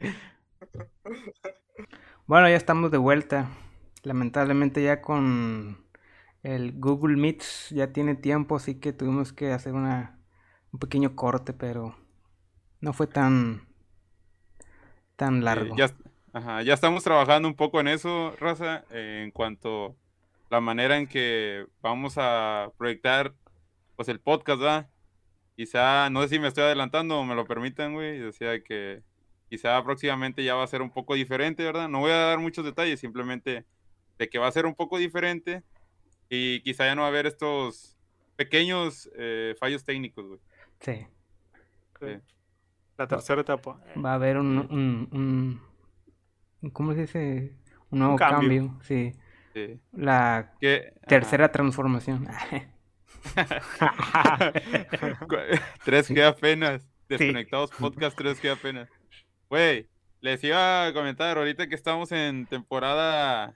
Bueno, 2.26 2.48
ya 2.48 2.56
estamos 2.56 2.90
de 2.90 2.98
vuelta. 2.98 3.48
Lamentablemente 4.04 4.82
ya 4.82 5.02
con 5.02 5.84
el 6.42 6.72
Google 6.78 7.16
Meets 7.16 7.70
ya 7.70 7.92
tiene 7.92 8.14
tiempo, 8.14 8.56
así 8.56 8.80
que 8.80 8.92
tuvimos 8.92 9.32
que 9.32 9.52
hacer 9.52 9.74
una, 9.74 10.18
un 10.72 10.78
pequeño 10.78 11.14
corte, 11.16 11.52
pero 11.52 11.94
no 12.82 12.92
fue 12.92 13.06
tan 13.06 13.66
tan 15.16 15.38
Eh, 15.38 15.42
largo. 15.42 15.76
ya, 15.76 15.90
ajá, 16.32 16.62
ya 16.62 16.74
estamos 16.74 17.02
trabajando 17.04 17.48
un 17.48 17.54
poco 17.54 17.80
en 17.80 17.88
eso, 17.88 18.34
Raza, 18.38 18.84
eh, 18.90 19.22
en 19.24 19.30
cuanto 19.30 19.96
la 20.50 20.60
manera 20.60 20.98
en 20.98 21.06
que 21.06 21.66
vamos 21.80 22.14
a 22.18 22.70
proyectar 22.76 23.32
pues 23.96 24.08
el 24.08 24.20
podcast, 24.20 24.60
¿verdad? 24.60 24.90
Quizá, 25.56 26.10
no 26.10 26.22
sé 26.22 26.28
si 26.28 26.38
me 26.38 26.48
estoy 26.48 26.64
adelantando 26.64 27.18
o 27.18 27.24
me 27.24 27.34
lo 27.34 27.46
permitan, 27.46 27.94
güey, 27.94 28.18
decía 28.18 28.62
que 28.62 29.02
quizá 29.48 29.82
próximamente 29.84 30.42
ya 30.42 30.54
va 30.54 30.64
a 30.64 30.66
ser 30.66 30.82
un 30.82 30.90
poco 30.90 31.14
diferente, 31.14 31.62
¿verdad? 31.62 31.88
No 31.88 32.00
voy 32.00 32.10
a 32.10 32.16
dar 32.16 32.38
muchos 32.38 32.64
detalles, 32.64 33.00
simplemente 33.00 33.64
de 34.18 34.28
que 34.28 34.38
va 34.38 34.48
a 34.48 34.52
ser 34.52 34.66
un 34.66 34.74
poco 34.74 34.98
diferente 34.98 35.62
y 36.28 36.60
quizá 36.62 36.86
ya 36.86 36.94
no 36.94 37.02
va 37.02 37.08
a 37.08 37.10
haber 37.10 37.26
estos 37.26 37.96
pequeños 38.36 39.10
eh, 39.16 39.54
fallos 39.60 39.84
técnicos, 39.84 40.26
güey. 40.26 40.40
Sí, 40.80 41.06
Sí. 42.00 42.18
La 43.02 43.08
tercera 43.08 43.40
etapa. 43.40 43.80
va 44.04 44.12
a 44.12 44.14
haber 44.14 44.38
un, 44.38 44.58
un, 44.58 45.60
un- 46.62 46.70
¿cómo 46.70 46.92
se 46.94 47.02
dice? 47.02 47.56
Un 47.90 47.98
nuevo 48.00 48.16
cambio. 48.16 48.38
cambio, 48.62 48.78
sí. 48.82 49.12
Sí. 49.54 49.80
La 49.92 50.52
Que, 50.60 50.92
ajá. 50.96 51.06
tercera 51.08 51.52
transformación. 51.52 52.26
3G 55.84 56.22
apenas. 56.26 56.88
Desconectados 57.08 57.70
Podcast 57.72 58.18
3G 58.18 58.52
apenas. 58.52 58.88
Güey, 59.50 59.88
les 60.20 60.42
iba 60.44 60.86
a 60.86 60.92
comentar 60.94 61.36
ahorita 61.36 61.66
que 61.68 61.74
estamos 61.74 62.10
en 62.12 62.46
temporada. 62.46 63.54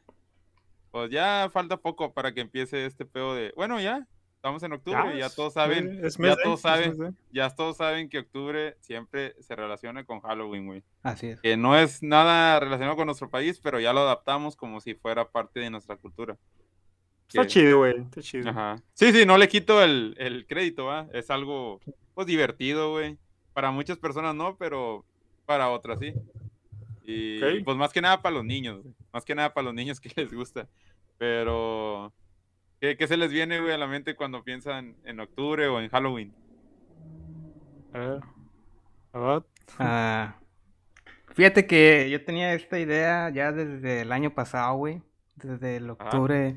Pues 0.90 1.10
ya 1.10 1.48
falta 1.52 1.76
poco 1.78 2.12
para 2.12 2.32
que 2.32 2.40
empiece 2.42 2.84
este 2.86 3.04
pedo 3.06 3.34
de. 3.34 3.52
Bueno, 3.56 3.80
ya. 3.80 4.06
Estamos 4.46 4.62
en 4.62 4.72
octubre, 4.74 5.18
ya, 5.18 5.26
es- 5.26 5.34
todos 5.34 5.54
saben. 5.54 6.04
es 6.04 6.16
ya 6.18 6.36
todos 6.36 6.60
saben. 6.60 7.16
Ya 7.32 7.50
todos 7.50 7.76
saben 7.78 8.08
que 8.08 8.20
octubre 8.20 8.76
siempre 8.78 9.34
se 9.42 9.56
relaciona 9.56 10.04
con 10.04 10.20
Halloween, 10.20 10.66
güey. 10.66 10.84
Así 11.02 11.26
es. 11.30 11.40
Que 11.40 11.56
no 11.56 11.76
es 11.76 12.00
nada 12.00 12.60
relacionado 12.60 12.94
con 12.94 13.06
nuestro 13.06 13.28
país, 13.28 13.58
pero 13.58 13.80
ya 13.80 13.92
lo 13.92 14.02
adaptamos 14.02 14.54
como 14.54 14.80
si 14.80 14.94
fuera 14.94 15.28
parte 15.28 15.58
de 15.58 15.70
nuestra 15.70 15.96
cultura. 15.96 16.36
Está 17.26 17.42
Que- 17.42 17.48
chido, 17.48 17.78
güey. 17.78 17.98
Está 17.98 18.22
chido. 18.22 18.48
Ajá. 18.50 18.80
Sí, 18.92 19.10
sí, 19.10 19.26
no 19.26 19.36
le 19.36 19.48
quito 19.48 19.82
el, 19.82 20.14
el 20.16 20.46
crédito, 20.46 20.84
¿va? 20.84 21.08
Es 21.12 21.28
algo, 21.30 21.80
pues, 22.14 22.28
divertido, 22.28 22.92
güey. 22.92 23.18
Para 23.52 23.72
muchas 23.72 23.98
personas 23.98 24.36
no, 24.36 24.56
pero 24.56 25.04
para 25.44 25.70
otras 25.70 25.98
sí. 25.98 26.12
Y 27.04 27.42
Ok. 27.42 27.64
pues 27.64 27.76
más 27.76 27.92
que 27.92 28.00
nada 28.00 28.22
para 28.22 28.36
los 28.36 28.44
niños, 28.44 28.80
güey. 28.80 28.94
Más 29.12 29.24
que 29.24 29.34
nada 29.34 29.52
para 29.52 29.64
los 29.64 29.74
niños 29.74 29.98
que 29.98 30.08
les 30.14 30.32
gusta. 30.32 30.68
Pero, 31.18 32.12
¿qué, 32.80 32.96
qué 32.96 33.06
se 33.06 33.16
les 33.16 33.30
viene, 33.30 33.60
güey, 33.60 33.72
a 33.72 33.78
la 33.78 33.86
mente 33.86 34.14
cuando 34.16 34.42
piensan 34.44 34.94
en 35.04 35.20
octubre 35.20 35.66
o 35.68 35.80
en 35.80 35.88
Halloween? 35.88 36.32
A 37.92 37.98
ver. 37.98 38.20
A 39.12 39.18
ver. 39.18 39.42
Ah, 39.78 40.36
fíjate 41.34 41.66
que 41.66 42.08
yo 42.10 42.24
tenía 42.24 42.52
esta 42.54 42.78
idea 42.78 43.30
ya 43.30 43.52
desde 43.52 44.02
el 44.02 44.12
año 44.12 44.30
pasado, 44.34 44.76
güey. 44.76 45.02
Desde 45.36 45.76
el 45.76 45.90
octubre 45.90 46.56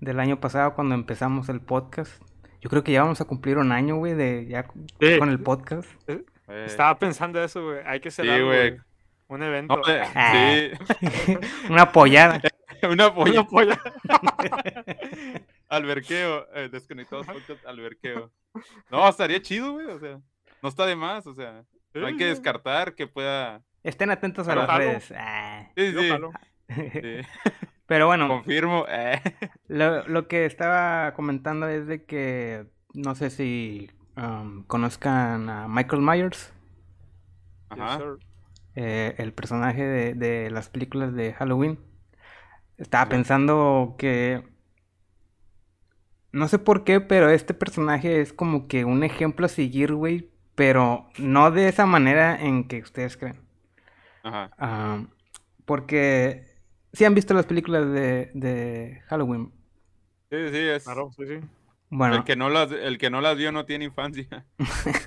del 0.00 0.20
año 0.20 0.38
pasado 0.40 0.74
cuando 0.74 0.94
empezamos 0.94 1.48
el 1.48 1.60
podcast. 1.60 2.22
Yo 2.60 2.70
creo 2.70 2.84
que 2.84 2.92
ya 2.92 3.02
vamos 3.02 3.20
a 3.20 3.24
cumplir 3.24 3.58
un 3.58 3.72
año, 3.72 3.96
güey, 3.96 4.14
de 4.14 4.46
ya 4.46 4.66
Sí. 5.00 5.18
con 5.18 5.28
el 5.28 5.40
podcast. 5.40 5.88
Eh, 6.08 6.24
Estaba 6.66 6.98
pensando 6.98 7.42
eso, 7.42 7.64
güey. 7.64 7.78
Hay 7.86 7.98
que 8.00 8.08
hacer 8.08 8.24
Sí, 8.24 8.30
algo, 8.30 8.48
güey. 8.48 8.70
güey. 8.70 8.80
Un 9.28 9.42
evento. 9.42 9.76
no, 9.76 9.82
eh, 9.88 10.02
Ah. 10.14 10.32
sí, 11.00 11.36
Una 11.70 11.82
apoyada. 11.82 12.40
una 12.90 13.14
polla. 13.14 13.40
Una 13.40 13.46
polla. 13.48 13.80
Alberqueo, 15.68 16.46
eh, 16.54 16.68
desconectados 16.70 17.26
podcast, 17.26 17.64
alberqueo. 17.66 18.30
No, 18.90 19.08
estaría 19.08 19.40
chido, 19.40 19.72
güey, 19.72 19.86
o 19.86 19.98
sea, 19.98 20.20
no 20.62 20.68
está 20.68 20.84
de 20.86 20.96
más, 20.96 21.26
o 21.26 21.34
sea, 21.34 21.64
no 21.94 22.06
hay 22.06 22.16
que 22.16 22.26
descartar 22.26 22.94
que 22.94 23.06
pueda. 23.06 23.62
Estén 23.82 24.10
atentos 24.10 24.46
a 24.46 24.50
Pero 24.50 24.60
las 24.62 24.70
jalo. 24.70 24.84
redes. 24.84 25.12
Ah. 25.16 25.70
Sí, 25.76 25.92
sí, 25.92 26.10
sí, 26.92 27.28
Pero 27.86 28.06
bueno, 28.06 28.28
confirmo. 28.28 28.84
eh. 28.88 29.20
lo, 29.68 30.06
lo 30.08 30.28
que 30.28 30.44
estaba 30.44 31.12
comentando 31.14 31.68
es 31.68 31.86
de 31.86 32.04
que 32.04 32.66
no 32.94 33.14
sé 33.14 33.30
si 33.30 33.90
um, 34.16 34.64
conozcan 34.64 35.48
a 35.48 35.68
Michael 35.68 36.02
Myers, 36.02 36.52
Ajá. 37.70 37.98
eh, 38.74 39.14
el 39.16 39.32
personaje 39.32 39.82
de, 39.84 40.14
de 40.14 40.50
las 40.50 40.68
películas 40.68 41.14
de 41.14 41.32
Halloween. 41.32 41.78
Estaba 42.82 43.08
Sí. 43.08 43.10
pensando 43.10 43.96
que 43.98 44.44
no 46.32 46.48
sé 46.48 46.58
por 46.58 46.84
qué, 46.84 47.00
pero 47.00 47.28
este 47.30 47.54
personaje 47.54 48.20
es 48.20 48.32
como 48.32 48.66
que 48.68 48.84
un 48.84 49.04
ejemplo 49.04 49.46
a 49.46 49.48
seguir, 49.48 49.92
güey, 49.94 50.30
pero 50.54 51.08
no 51.18 51.50
de 51.50 51.68
esa 51.68 51.86
manera 51.86 52.40
en 52.40 52.66
que 52.68 52.80
ustedes 52.80 53.16
creen. 53.16 53.40
Ajá. 54.22 54.52
Ah, 54.58 55.04
porque 55.64 56.46
si 56.92 57.04
han 57.04 57.14
visto 57.14 57.34
las 57.34 57.46
películas 57.46 57.90
de, 57.92 58.30
de 58.34 59.02
Halloween. 59.08 59.52
Sí, 60.30 60.48
sí, 60.48 60.56
es. 60.58 60.84
Claro, 60.84 61.10
sí, 61.16 61.26
sí. 61.26 61.40
Bueno, 61.90 62.16
El 62.16 62.24
que, 62.24 62.36
no 62.36 62.48
las, 62.50 62.72
el 62.72 62.98
que 62.98 63.10
no 63.10 63.20
las 63.20 63.36
vio 63.36 63.52
no 63.52 63.66
tiene 63.66 63.86
infancia. 63.86 64.46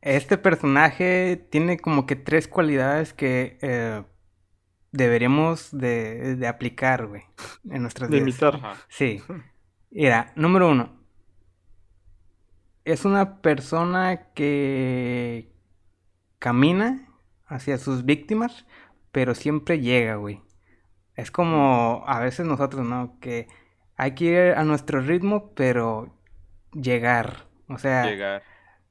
este 0.00 0.38
personaje 0.38 1.36
tiene 1.50 1.78
como 1.78 2.06
que 2.06 2.16
tres 2.16 2.48
cualidades 2.48 3.12
que 3.12 3.58
eh, 3.62 4.02
deberíamos 4.96 5.70
de, 5.76 6.36
de 6.36 6.46
aplicar, 6.48 7.06
güey, 7.06 7.22
en 7.70 7.82
nuestras 7.82 8.10
De 8.10 8.20
vidas. 8.20 8.42
imitar. 8.42 8.60
Sí. 8.88 9.22
Mira, 9.90 10.32
número 10.36 10.70
uno. 10.70 10.96
es 12.84 13.04
una 13.04 13.40
persona 13.42 14.32
que 14.34 15.52
camina 16.38 17.08
hacia 17.46 17.78
sus 17.78 18.04
víctimas, 18.04 18.66
pero 19.12 19.34
siempre 19.34 19.80
llega, 19.80 20.16
güey. 20.16 20.42
Es 21.14 21.30
como 21.30 22.04
a 22.06 22.20
veces 22.20 22.46
nosotros, 22.46 22.86
¿no? 22.86 23.18
Que 23.20 23.48
hay 23.96 24.14
que 24.14 24.24
ir 24.26 24.38
a 24.56 24.64
nuestro 24.64 25.00
ritmo, 25.00 25.52
pero 25.54 26.14
llegar. 26.72 27.48
O 27.68 27.78
sea, 27.78 28.04
Llegar. 28.06 28.42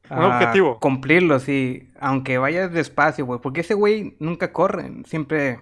Un 0.10 0.24
objetivo. 0.24 0.80
Cumplirlo, 0.80 1.40
sí. 1.40 1.90
Aunque 2.00 2.38
vayas 2.38 2.72
despacio, 2.72 3.26
güey. 3.26 3.40
Porque 3.42 3.62
ese 3.62 3.74
güey 3.74 4.16
nunca 4.20 4.54
corre. 4.54 4.92
Siempre 5.06 5.60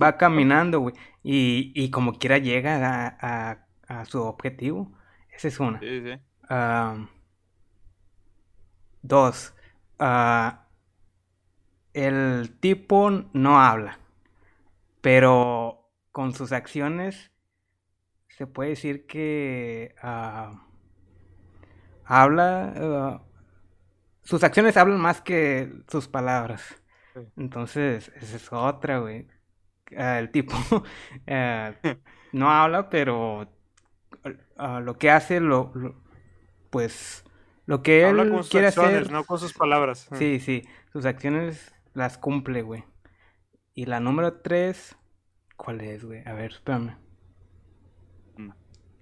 va 0.00 0.16
caminando, 0.18 0.80
güey. 0.80 0.94
Y, 1.22 1.72
y 1.74 1.90
como 1.90 2.18
quiera 2.18 2.38
llega 2.38 3.08
a, 3.08 3.16
a- 3.50 4.00
a 4.00 4.04
su 4.06 4.22
objetivo. 4.22 4.90
Esa 5.30 5.48
es 5.48 5.60
una. 5.60 5.78
Sí, 5.80 6.00
sí. 6.02 6.12
Ah, 6.48 7.06
dos. 9.02 9.54
ah, 9.98 10.66
el 11.92 12.56
tipo 12.60 13.10
no 13.32 13.60
habla. 13.60 13.98
Pero 15.00 15.90
con 16.12 16.32
sus 16.34 16.52
acciones 16.52 17.30
se 18.28 18.46
puede 18.46 18.70
decir 18.70 19.06
que 19.06 19.94
ah, 20.02 20.66
habla. 22.04 23.20
Sus 24.24 24.44
acciones 24.44 24.76
hablan 24.76 25.00
más 25.00 25.20
que 25.22 25.72
sus 25.88 26.08
palabras. 26.08 26.62
Sí. 27.14 27.20
Entonces, 27.36 28.12
esa 28.16 28.36
es 28.36 28.52
otra, 28.52 28.98
güey. 29.00 29.28
Ah, 29.96 30.18
el 30.18 30.30
tipo 30.30 30.54
ah, 31.28 31.74
no 32.32 32.50
habla, 32.50 32.90
pero 32.90 33.48
ah, 34.56 34.80
lo 34.80 34.98
que 34.98 35.10
hace, 35.10 35.40
lo, 35.40 35.70
lo- 35.74 35.96
pues, 36.70 37.24
lo 37.66 37.82
que 37.82 38.04
Habla 38.04 38.22
él 38.22 38.30
con 38.30 38.44
sus 38.44 38.50
quiere 38.50 38.68
acciones, 38.68 39.08
hacer, 39.08 39.10
no 39.10 39.24
con 39.24 39.38
sus 39.38 39.52
palabras. 39.52 40.08
sí, 40.12 40.40
sí, 40.40 40.64
sus 40.92 41.06
acciones 41.06 41.74
las 41.94 42.18
cumple, 42.18 42.62
güey. 42.62 42.84
Y 43.74 43.86
la 43.86 44.00
número 44.00 44.34
tres, 44.40 44.96
¿cuál 45.56 45.80
es, 45.82 46.04
güey? 46.04 46.22
A 46.26 46.32
ver, 46.34 46.52
espérame. 46.52 46.96
Mm. 48.36 48.50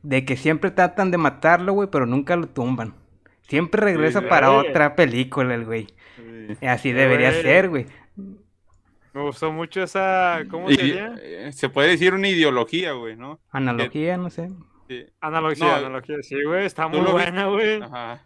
De 0.03 0.25
que 0.25 0.37
siempre 0.37 0.71
tratan 0.71 1.11
de 1.11 1.19
matarlo, 1.19 1.73
güey, 1.75 1.89
pero 1.91 2.07
nunca 2.07 2.37
lo 2.37 2.49
tumban. 2.49 2.95
Siempre 3.43 3.81
regresa 3.83 4.21
sí. 4.21 4.27
para 4.29 4.49
Güey. 4.49 4.69
otra 4.71 4.95
película, 4.95 5.55
el 5.55 5.65
güey. 5.65 5.87
Sí. 6.17 6.67
Así 6.67 6.93
debería 6.93 7.31
Güey. 7.31 7.43
ser, 7.43 7.69
güey. 7.69 7.87
Me 9.15 9.21
gustó 9.23 9.53
mucho 9.53 9.83
esa. 9.83 10.43
¿Cómo 10.51 10.71
Y, 10.71 10.77
sería? 10.77 11.15
eh, 11.23 11.53
se 11.53 11.69
puede 11.69 11.89
decir 11.91 12.15
una 12.15 12.29
ideología, 12.29 12.93
güey, 12.93 13.15
¿no? 13.17 13.41
Analogía, 13.51 14.17
no 14.17 14.31
sé. 14.31 14.49
Sí. 14.89 15.05
Analogía, 15.21 15.67
No, 15.67 15.75
analogía. 15.75 16.17
Sí, 16.23 16.43
güey, 16.45 16.65
está 16.65 16.89
muy 16.89 17.01
buena, 17.01 17.47
güey. 17.47 17.83
Ajá. 17.83 18.23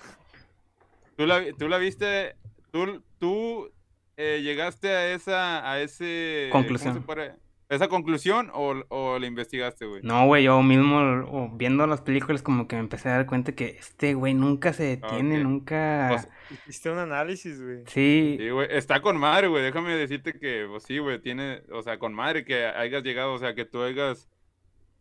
¿Tú 1.17 1.27
la, 1.27 1.43
tú 1.59 1.69
la 1.69 1.79
viste? 1.79 2.37
¿Tú, 2.71 3.03
tú 3.19 3.71
eh, 4.17 4.41
llegaste 4.43 4.89
a 4.91 5.13
esa, 5.13 5.71
a 5.71 5.81
ese... 5.81 6.49
¿cómo 6.53 6.63
se 6.65 6.69
Conclusión. 6.69 7.03
puede- 7.03 7.35
¿Esa 7.69 7.89
conclusión 7.89 8.51
o, 8.55 8.75
o 8.89 9.19
la 9.19 9.27
investigaste, 9.27 9.87
güey? 9.87 10.01
No, 10.05 10.25
güey, 10.27 10.45
yo 10.45 10.63
mismo 10.63 10.99
o 11.29 11.51
viendo 11.57 11.85
las 11.89 12.01
películas 12.01 12.41
como 12.43 12.69
que 12.69 12.77
me 12.77 12.81
empecé 12.83 13.09
a 13.09 13.13
dar 13.17 13.27
cuenta 13.27 13.53
que 13.57 13.77
este 13.81 14.15
güey 14.15 14.35
nunca 14.35 14.73
se 14.73 14.85
detiene, 14.85 15.39
Ok. 15.39 15.43
nunca... 15.43 16.09
Pues, 16.11 16.29
Hiciste 16.69 16.91
un 16.91 16.99
análisis, 16.99 17.61
güey. 17.61 17.79
Sí, 17.89 18.37
Sí, 18.39 18.51
güey, 18.51 18.69
está 18.71 19.01
con 19.03 19.17
madre, 19.17 19.49
güey. 19.49 19.65
Déjame 19.65 19.97
decirte 19.97 20.39
que, 20.39 20.67
pues 20.71 20.85
sí, 20.85 20.99
güey, 20.99 21.21
tiene, 21.21 21.63
o 21.73 21.83
sea, 21.83 21.99
con 21.99 22.15
madre 22.15 22.45
que 22.45 22.67
hayas 22.67 23.03
llegado, 23.03 23.33
o 23.35 23.39
sea, 23.39 23.55
que 23.57 23.65
tú 23.65 23.83
hayas 23.83 24.29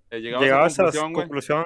eh, 0.09 0.19
llegado 0.21 0.43
Llegabas 0.43 0.79
a 0.79 0.85
a 0.85 0.89
esa 0.89 1.01
conclusión, 1.01 1.13
güey. 1.13 1.23
conclusión. 1.27 1.65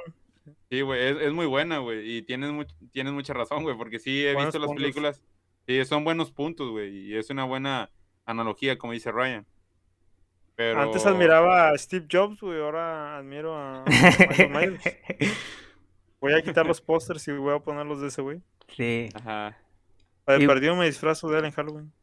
Sí, 0.70 0.82
güey, 0.82 1.02
es, 1.02 1.18
es 1.22 1.32
muy 1.32 1.46
buena, 1.46 1.78
güey, 1.78 2.18
y 2.18 2.22
tienes, 2.24 2.52
much- 2.52 2.76
tienes 2.92 3.14
mucha 3.14 3.34
razón, 3.34 3.64
güey, 3.64 3.78
porque 3.78 4.00
sí 4.00 4.26
he 4.26 4.34
Buenos 4.34 4.48
visto 4.54 4.60
las 4.60 4.68
puntos. 4.68 4.82
películas, 4.84 5.22
sí, 5.66 5.86
son 5.86 6.04
buenos 6.04 6.32
puntos, 6.32 6.70
güey, 6.72 6.90
y 7.08 7.16
es 7.16 7.30
una 7.30 7.46
buena 7.46 7.90
analogía, 8.26 8.78
como 8.78 8.92
dice 8.94 9.12
Ryan. 9.14 9.46
Pero... 10.60 10.82
Antes 10.82 11.06
admiraba 11.06 11.70
a 11.70 11.78
Steve 11.78 12.06
Jobs, 12.12 12.42
güey. 12.42 12.60
Ahora 12.60 13.16
admiro 13.20 13.56
a 13.56 13.86
Michael 13.88 14.50
Myers. 14.50 14.84
Voy 16.20 16.34
a 16.34 16.42
quitar 16.42 16.66
los 16.66 16.82
pósters 16.82 17.26
y 17.30 17.32
voy 17.32 17.56
a 17.56 17.60
ponerlos 17.60 18.02
de 18.02 18.10
ese, 18.10 18.22
güey. 18.22 18.42
sí. 18.68 19.08
Ajá. 19.16 19.58
De 20.28 20.44
Y- 20.44 20.48
perdido 20.48 20.76
me 20.76 20.86
disfrazo 20.86 21.30
de 21.30 21.40
él 21.40 21.46
en 21.46 21.52
Halloween. 21.52 21.94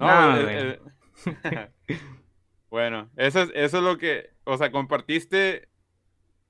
No, 0.00 0.06
No, 0.32 0.36
eh, 0.38 0.42
güey. 0.42 1.54
eh, 1.54 1.68
bueno, 2.68 3.08
eso 3.16 3.42
es, 3.42 3.50
eso 3.54 3.78
es 3.78 3.82
lo 3.84 3.96
que, 3.96 4.30
o 4.42 4.56
sea, 4.58 4.72
compartiste, 4.72 5.68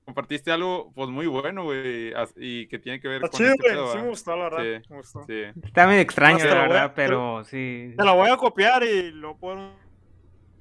compartiste 0.07 0.51
algo, 0.51 0.93
pues, 0.95 1.11
muy 1.11 1.27
bueno, 1.27 1.65
güey, 1.65 2.15
y 2.37 2.67
que 2.69 2.79
tiene 2.79 3.01
que 3.01 3.09
ver 3.09 3.17
Está 3.23 3.29
con 3.29 3.39
chido, 3.39 3.51
este 3.53 3.69
pedo, 3.69 3.93
Sí 3.93 3.99
me 3.99 4.09
gustó, 4.09 4.35
la 4.37 4.45
verdad. 4.45 4.63
Sí, 4.63 4.87
Me 4.89 4.97
gustó. 4.97 5.25
Sí. 5.27 5.43
Está 5.63 5.87
medio 5.87 6.01
extraño, 6.01 6.43
la 6.47 6.53
a- 6.65 6.69
verdad, 6.69 6.93
pero 6.97 7.45
sí. 7.45 7.93
Te 7.99 8.03
la 8.05 8.13
voy 8.13 8.31
a 8.31 8.37
copiar 8.39 8.83
y 8.83 9.11
lo 9.13 9.37
pongo 9.37 9.75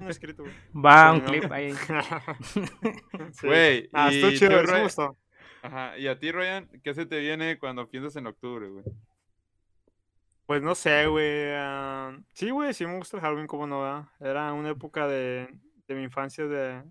un 0.00 0.08
escrito, 0.10 0.42
güey. 0.42 0.54
Va 0.74 1.12
Sí, 1.12 1.18
un 1.18 1.24
¿no? 1.24 1.30
clip 1.30 1.52
ahí. 1.52 1.72
Sí. 3.32 3.46
Güey, 3.46 3.88
Ah, 3.92 4.10
estuvo 4.10 4.30
chido, 4.32 4.62
me 4.62 4.82
gustó. 4.82 5.16
Ajá, 5.62 5.98
y 5.98 6.06
a 6.08 6.18
ti, 6.18 6.32
Ryan, 6.32 6.68
¿qué 6.82 6.94
se 6.94 7.06
te 7.06 7.18
viene 7.18 7.58
cuando 7.58 7.88
piensas 7.88 8.16
en 8.16 8.26
octubre, 8.26 8.68
güey? 8.68 8.84
Pues 10.46 10.62
no 10.62 10.74
sé, 10.74 11.06
güey. 11.06 11.52
sí, 12.32 12.50
güey, 12.50 12.74
sí 12.74 12.84
me 12.86 12.96
gusta 12.96 13.16
el 13.16 13.22
Halloween, 13.22 13.46
como 13.46 13.66
no, 13.66 13.82
¿verdad? 13.82 14.04
Era 14.20 14.52
una 14.52 14.70
época 14.70 15.06
de, 15.06 15.48
de 15.86 15.94
mi 15.94 16.02
infancia, 16.04 16.46
de 16.46 16.82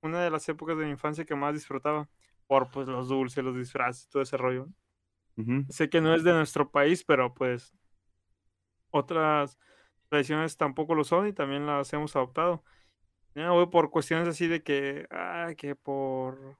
una 0.00 0.22
de 0.22 0.30
las 0.30 0.48
épocas 0.48 0.76
de 0.76 0.84
mi 0.84 0.90
infancia 0.90 1.24
que 1.24 1.34
más 1.34 1.54
disfrutaba. 1.54 2.08
Por 2.46 2.70
pues 2.70 2.88
los 2.88 3.08
dulces, 3.08 3.42
los 3.44 3.56
disfraces, 3.56 4.08
todo 4.08 4.22
ese 4.22 4.36
rollo. 4.36 4.68
Sé 5.68 5.88
que 5.88 6.00
no 6.00 6.14
es 6.14 6.22
de 6.24 6.32
nuestro 6.32 6.70
país, 6.70 7.04
pero 7.04 7.32
pues 7.34 7.72
otras 8.90 9.58
tradiciones 10.14 10.56
tampoco 10.56 10.94
lo 10.94 11.04
son 11.04 11.26
y 11.28 11.32
también 11.32 11.66
las 11.66 11.92
hemos 11.92 12.14
adoptado. 12.16 12.62
Ya, 13.34 13.50
güey, 13.50 13.66
por 13.66 13.90
cuestiones 13.90 14.28
así 14.28 14.46
de 14.46 14.62
que, 14.62 15.06
ah, 15.10 15.52
que 15.56 15.74
por, 15.74 16.56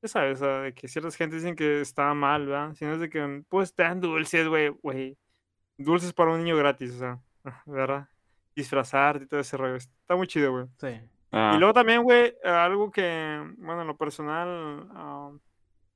ya 0.00 0.08
sabes, 0.08 0.38
sea, 0.38 0.60
de 0.60 0.74
que 0.74 0.86
ciertas 0.88 1.16
gente 1.16 1.36
dicen 1.36 1.56
que 1.56 1.80
está 1.80 2.14
mal, 2.14 2.46
¿verdad? 2.46 2.74
Sino 2.74 2.92
es 2.92 3.00
de 3.00 3.10
que, 3.10 3.44
pues, 3.48 3.74
te 3.74 3.82
dan 3.82 4.00
dulces, 4.00 4.46
güey, 4.48 4.68
güey. 4.68 5.18
Dulces 5.78 6.12
para 6.12 6.32
un 6.32 6.38
niño 6.38 6.56
gratis, 6.56 6.94
o 6.94 6.98
sea, 6.98 7.20
¿verdad? 7.66 8.08
Disfrazarte 8.54 9.24
y 9.24 9.26
todo 9.26 9.40
ese 9.40 9.56
rollo. 9.56 9.76
Está 9.76 10.14
muy 10.16 10.28
chido, 10.28 10.52
güey. 10.52 10.66
Sí. 10.78 11.00
Ah, 11.32 11.54
Y 11.56 11.58
luego 11.58 11.74
también, 11.74 12.02
güey, 12.02 12.34
algo 12.44 12.90
que, 12.90 13.42
bueno, 13.58 13.82
en 13.82 13.88
lo 13.88 13.96
personal, 13.96 14.88
ah, 14.92 15.32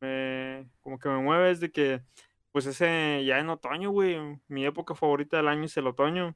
me, 0.01 0.69
como 0.81 0.99
que 0.99 1.09
me 1.09 1.19
mueve 1.19 1.51
es 1.51 1.61
de 1.61 1.71
que, 1.71 2.03
pues 2.51 2.67
ese, 2.67 3.25
ya 3.25 3.39
en 3.39 3.51
otoño, 3.51 3.91
güey, 3.91 4.41
mi 4.49 4.65
época 4.65 4.95
favorita 4.95 5.37
del 5.37 5.49
año 5.49 5.65
es 5.65 5.77
el 5.77 5.87
otoño. 5.87 6.35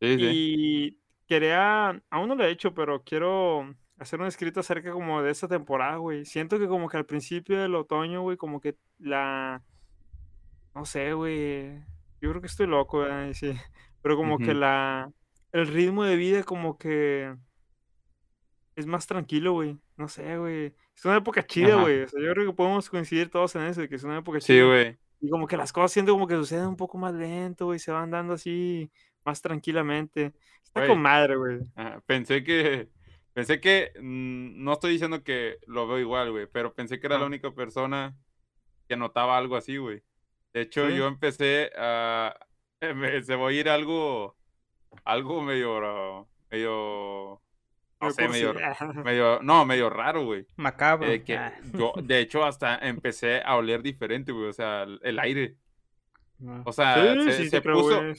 Sí, 0.00 0.16
sí. 0.18 0.28
Y 0.30 0.98
quería, 1.26 1.90
aún 2.10 2.28
no 2.28 2.34
lo 2.34 2.44
he 2.44 2.50
hecho, 2.50 2.74
pero 2.74 3.02
quiero 3.04 3.74
hacer 3.98 4.20
un 4.20 4.26
escrito 4.26 4.60
acerca 4.60 4.92
como 4.92 5.22
de 5.22 5.30
esa 5.30 5.48
temporada, 5.48 5.96
güey. 5.96 6.24
Siento 6.24 6.58
que 6.58 6.68
como 6.68 6.88
que 6.88 6.96
al 6.96 7.06
principio 7.06 7.60
del 7.60 7.74
otoño, 7.74 8.22
güey, 8.22 8.36
como 8.36 8.60
que 8.60 8.76
la, 8.98 9.62
no 10.74 10.84
sé, 10.84 11.12
güey, 11.12 11.78
yo 12.20 12.30
creo 12.30 12.40
que 12.40 12.46
estoy 12.46 12.66
loco, 12.66 13.04
güey, 13.04 13.34
sí, 13.34 13.52
pero 14.02 14.16
como 14.16 14.38
que 14.38 14.54
la, 14.54 15.10
el 15.52 15.66
ritmo 15.66 16.04
de 16.04 16.16
vida 16.16 16.42
como 16.44 16.78
que 16.78 17.34
es 18.76 18.86
más 18.86 19.06
tranquilo, 19.06 19.52
güey. 19.54 19.76
No 19.96 20.06
sé, 20.08 20.38
güey. 20.38 20.72
Es 20.96 21.04
una 21.04 21.16
época 21.16 21.44
chida, 21.44 21.74
Ajá. 21.74 21.82
güey. 21.82 22.02
O 22.02 22.08
sea, 22.08 22.20
yo 22.22 22.32
creo 22.32 22.46
que 22.46 22.56
podemos 22.56 22.88
coincidir 22.88 23.28
todos 23.30 23.56
en 23.56 23.62
eso, 23.62 23.80
de 23.80 23.88
que 23.88 23.96
es 23.96 24.04
una 24.04 24.18
época 24.18 24.40
Sí, 24.40 24.52
chida. 24.52 24.66
güey. 24.66 24.98
Y 25.20 25.28
como 25.30 25.48
que 25.48 25.56
las 25.56 25.72
cosas 25.72 25.90
siento 25.90 26.12
como 26.12 26.28
que 26.28 26.36
suceden 26.36 26.68
un 26.68 26.76
poco 26.76 26.96
más 26.96 27.12
lento, 27.12 27.66
güey. 27.66 27.80
Se 27.80 27.90
van 27.90 28.10
dando 28.12 28.34
así 28.34 28.92
más 29.24 29.40
tranquilamente. 29.42 30.32
Está 30.64 30.80
Güey. 30.80 30.88
con 30.88 31.00
madre, 31.02 31.36
güey. 31.36 31.58
Ajá, 31.76 32.00
Pensé 32.06 32.42
que, 32.44 32.88
pensé 33.32 33.60
que, 33.60 33.92
mm, 34.00 34.62
no 34.62 34.72
estoy 34.74 34.92
diciendo 34.92 35.22
que 35.22 35.58
lo 35.66 35.86
veo 35.88 35.98
igual, 35.98 36.30
güey, 36.30 36.46
pero 36.46 36.74
pensé 36.74 36.98
que 37.00 37.06
era 37.06 37.16
la 37.18 37.24
Ah. 37.24 37.28
única 37.28 37.50
persona 37.52 38.16
que 38.88 38.96
notaba 38.96 39.36
algo 39.38 39.56
así, 39.56 39.76
güey. 39.76 40.02
De 40.54 40.62
hecho, 40.62 40.88
¿Sí? 40.88 40.96
yo 40.96 41.06
empecé 41.06 41.70
a, 41.76 42.34
me- 42.94 43.22
se 43.22 43.34
voy 43.34 43.56
a 43.56 43.60
ir 43.60 43.68
algo, 43.68 44.36
algo 45.04 45.42
medio, 45.42 46.26
medio, 46.50 47.42
no 48.00 48.10
sé, 48.10 48.28
medio, 48.28 48.54
medio, 49.04 49.40
no, 49.42 49.64
medio 49.66 49.90
raro, 49.90 50.24
güey. 50.24 50.46
Macabro. 50.56 51.06
Eh, 51.10 51.22
que 51.22 51.36
Ah, 51.36 51.54
yo, 51.74 51.92
de 52.02 52.20
hecho, 52.20 52.44
hasta 52.44 52.76
empecé 52.78 53.42
a 53.44 53.56
oler 53.56 53.82
diferente, 53.82 54.32
güey, 54.32 54.48
o 54.48 54.52
sea, 54.52 54.84
el, 54.84 54.98
el 55.02 55.18
aire. 55.18 55.56
no. 56.38 56.62
O 56.64 56.72
sea, 56.72 56.94
Sí, 57.14 57.22
se, 57.24 57.32
sí, 57.32 57.48
se 57.50 57.60
creo, 57.62 57.74
puso, 57.74 58.00
güey. 58.00 58.14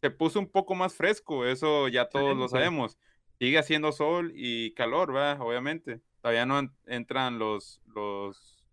Se 0.00 0.10
puso 0.10 0.38
un 0.38 0.50
poco 0.50 0.74
más 0.74 0.94
fresco, 0.94 1.44
eso 1.46 1.88
ya 1.88 2.08
todos 2.08 2.36
lo 2.36 2.48
sí. 2.48 2.52
sabemos. 2.52 2.98
Sigue 3.38 3.58
haciendo 3.58 3.92
sol 3.92 4.32
y 4.34 4.72
calor, 4.74 5.12
¿verdad? 5.12 5.40
Obviamente. 5.40 6.00
Todavía 6.22 6.46
no 6.46 6.58
en- 6.58 6.72
entran 6.86 7.38
los, 7.38 7.80
los, 7.86 8.64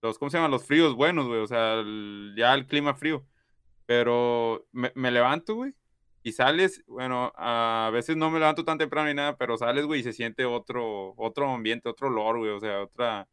los, 0.00 0.18
¿cómo 0.18 0.30
se 0.30 0.38
llaman? 0.38 0.50
Los 0.50 0.64
fríos 0.64 0.94
buenos, 0.94 1.26
güey. 1.26 1.40
O 1.40 1.46
sea, 1.46 1.74
el- 1.74 2.34
ya 2.36 2.54
el 2.54 2.66
clima 2.66 2.94
frío. 2.94 3.26
Pero 3.86 4.66
me, 4.72 4.92
me 4.94 5.10
levanto, 5.10 5.54
güey. 5.54 5.74
Y 6.22 6.32
sales, 6.32 6.82
bueno, 6.86 7.32
a 7.36 7.90
veces 7.92 8.16
no 8.16 8.30
me 8.30 8.38
levanto 8.38 8.64
tan 8.64 8.76
temprano 8.76 9.08
ni 9.08 9.14
nada, 9.14 9.36
pero 9.36 9.56
sales, 9.56 9.86
güey, 9.86 10.00
y 10.00 10.02
se 10.02 10.12
siente 10.12 10.44
otro, 10.44 11.14
otro 11.16 11.48
ambiente, 11.50 11.88
otro 11.88 12.08
olor, 12.08 12.38
güey. 12.38 12.50
O 12.50 12.60
sea, 12.60 12.82
otra, 12.82 13.28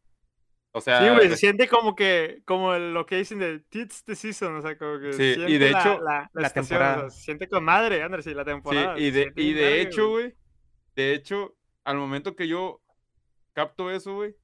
O 0.76 0.80
sea, 0.82 1.00
Sí, 1.00 1.08
güey, 1.14 1.28
se 1.30 1.36
siente 1.38 1.68
como 1.68 1.94
que, 1.96 2.42
como 2.44 2.74
el- 2.74 2.92
lo 2.92 3.06
que 3.06 3.16
dicen 3.16 3.38
de 3.38 3.60
Tits 3.60 4.04
the 4.04 4.14
Season, 4.14 4.56
o 4.56 4.60
sea, 4.60 4.76
como 4.76 5.00
que 5.00 5.14
Sí, 5.14 5.22
y 5.22 5.34
siente 5.34 5.58
de 5.58 5.70
la- 5.70 5.80
hecho, 5.80 6.00
la, 6.02 6.12
la, 6.12 6.30
la 6.34 6.46
estación, 6.48 6.64
o 6.64 6.68
temporada. 6.80 7.00
sea, 7.00 7.10
se 7.10 7.24
siente 7.24 7.48
con 7.48 7.64
madre, 7.64 8.02
Andrés, 8.02 8.26
sí, 8.26 8.34
la 8.34 8.42
Sí, 8.42 8.50
temporada. 8.50 8.98
y 8.98 9.10
se 9.10 9.30
de, 9.30 9.32
y 9.36 9.52
de 9.54 9.80
hecho, 9.80 10.10
güey. 10.10 10.34
de 10.94 11.14
hecho, 11.14 11.56
al 11.84 11.96
momento 11.96 12.36
que 12.36 12.46
yo 12.46 12.82
capto 13.54 13.90
eso, 13.90 14.16
güey, 14.16 14.34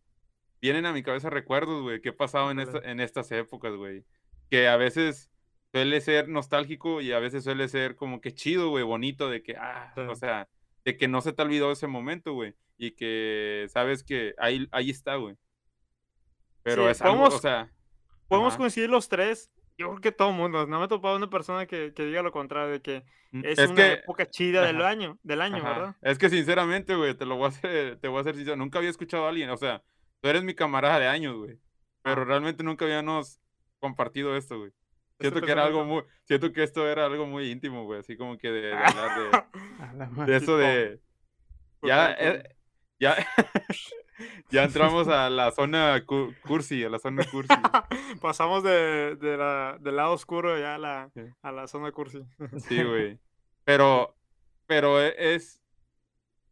vienen 0.62 0.87
a 0.87 0.93
mi 0.95 1.03
cabeza 1.03 1.28
recuerdos, 1.28 1.83
güey, 1.83 2.01
que 2.01 2.09
he 2.11 2.12
pasado 2.14 2.51
en, 2.51 2.61
esta- 2.61 2.78
en 2.78 3.01
estas 3.01 3.30
épocas, 3.33 3.74
güey. 3.74 4.05
Que 4.49 4.68
a 4.68 4.76
veces 4.78 5.30
suele 5.70 6.01
ser 6.01 6.28
nostálgico 6.28 7.03
y 7.03 7.12
a 7.12 7.18
veces 7.18 7.45
suele 7.45 7.68
ser 7.68 7.95
como 7.95 8.20
que 8.22 8.33
chido, 8.33 8.70
güey, 8.70 8.85
bonito, 8.85 9.28
de 9.28 9.43
que, 9.43 9.57
ah, 9.57 9.93
o 9.97 10.14
Sí. 10.14 10.20
sea, 10.20 10.49
de 10.85 10.97
que 10.97 11.09
no 11.09 11.20
se 11.20 11.33
te 11.35 11.43
olvidó 11.43 11.72
ese 11.72 11.89
momento, 11.89 12.33
güey, 12.33 12.55
y 12.78 12.93
que 12.93 13.66
sabes 13.68 14.03
que 14.03 14.35
ahí, 14.39 14.66
ahí 14.72 14.89
está, 14.89 15.16
güey. 15.16 15.37
Pero 16.62 16.84
Sí, 16.84 16.90
es 16.92 17.02
algo, 17.02 17.24
o 17.24 17.30
sea, 17.30 17.70
Podemos 18.28 18.54
ajá. 18.54 18.58
coincidir 18.58 18.88
los 18.90 19.08
tres. 19.08 19.50
Yo 19.78 19.88
creo 19.88 20.00
que 20.00 20.12
todo 20.12 20.30
el 20.30 20.36
mundo. 20.36 20.66
No 20.66 20.78
me 20.78 20.84
he 20.84 20.88
topado 20.88 21.16
una 21.16 21.28
persona 21.30 21.66
que, 21.66 21.92
que 21.94 22.04
diga 22.04 22.22
lo 22.22 22.30
contrario, 22.32 22.70
de 22.72 22.80
que 22.82 23.04
mm, 23.32 23.44
es, 23.44 23.58
es 23.58 23.70
una 23.70 23.76
que, 23.76 23.92
época 23.94 24.26
chida 24.30 24.64
del 24.64 24.76
ajá. 24.80 24.88
año, 24.88 25.18
del 25.22 25.40
año, 25.40 25.56
Ajá. 25.58 25.68
¿verdad? 25.68 25.96
Es 26.02 26.18
que 26.18 26.30
sinceramente, 26.30 26.94
güey, 26.94 27.14
te 27.14 27.26
lo 27.26 27.36
voy 27.36 27.46
a 27.46 27.48
hacer, 27.48 27.98
te 27.98 28.08
voy 28.08 28.18
a 28.18 28.20
hacer 28.20 28.36
sincero. 28.36 28.56
Nunca 28.56 28.78
había 28.78 28.90
escuchado 28.90 29.26
a 29.26 29.28
alguien, 29.30 29.50
o 29.50 29.56
sea, 29.56 29.82
tú 30.20 30.28
eres 30.28 30.44
mi 30.44 30.54
camarada 30.54 30.98
de 30.98 31.08
años, 31.08 31.36
güey. 31.36 31.58
Pero 32.02 32.22
Ah. 32.22 32.24
realmente 32.24 32.62
nunca 32.62 32.84
habíamos 32.84 33.40
compartido 33.80 34.36
esto, 34.36 34.58
güey. 34.58 34.70
Siento 35.20 35.40
que 35.40 35.52
era 35.52 35.64
algo 35.64 35.84
muy, 35.84 36.02
siento 36.24 36.52
que 36.52 36.62
esto 36.64 36.88
era 36.88 37.06
algo 37.06 37.26
muy 37.26 37.50
íntimo, 37.50 37.84
güey. 37.84 38.00
Así 38.00 38.16
como 38.16 38.36
que 38.38 38.50
de, 38.50 38.60
de 38.68 38.72
hablar 38.74 39.18
de, 40.16 40.24
de 40.32 40.36
eso 40.36 40.56
de. 40.56 41.00
Ya, 41.82 42.12
eh, 42.18 42.56
ya, 42.98 43.16
ya 44.50 44.64
entramos 44.64 45.08
a 45.08 45.28
la 45.30 45.50
zona 45.52 46.04
cu- 46.06 46.34
cursi, 46.46 46.84
a 46.84 46.88
la 46.88 46.98
zona 46.98 47.24
cursi. 47.30 47.48
Pasamos 48.20 48.62
de, 48.62 49.16
de 49.16 49.36
la, 49.36 49.76
del 49.80 49.96
lado 49.96 50.12
oscuro 50.12 50.58
ya 50.58 50.74
a 50.76 50.78
la, 50.78 51.10
a 51.42 51.52
la 51.52 51.66
zona 51.66 51.92
cursi. 51.92 52.20
Sí, 52.68 52.82
güey. 52.84 53.18
Pero, 53.64 54.14
pero 54.66 55.00
e- 55.00 55.34
es, 55.34 55.60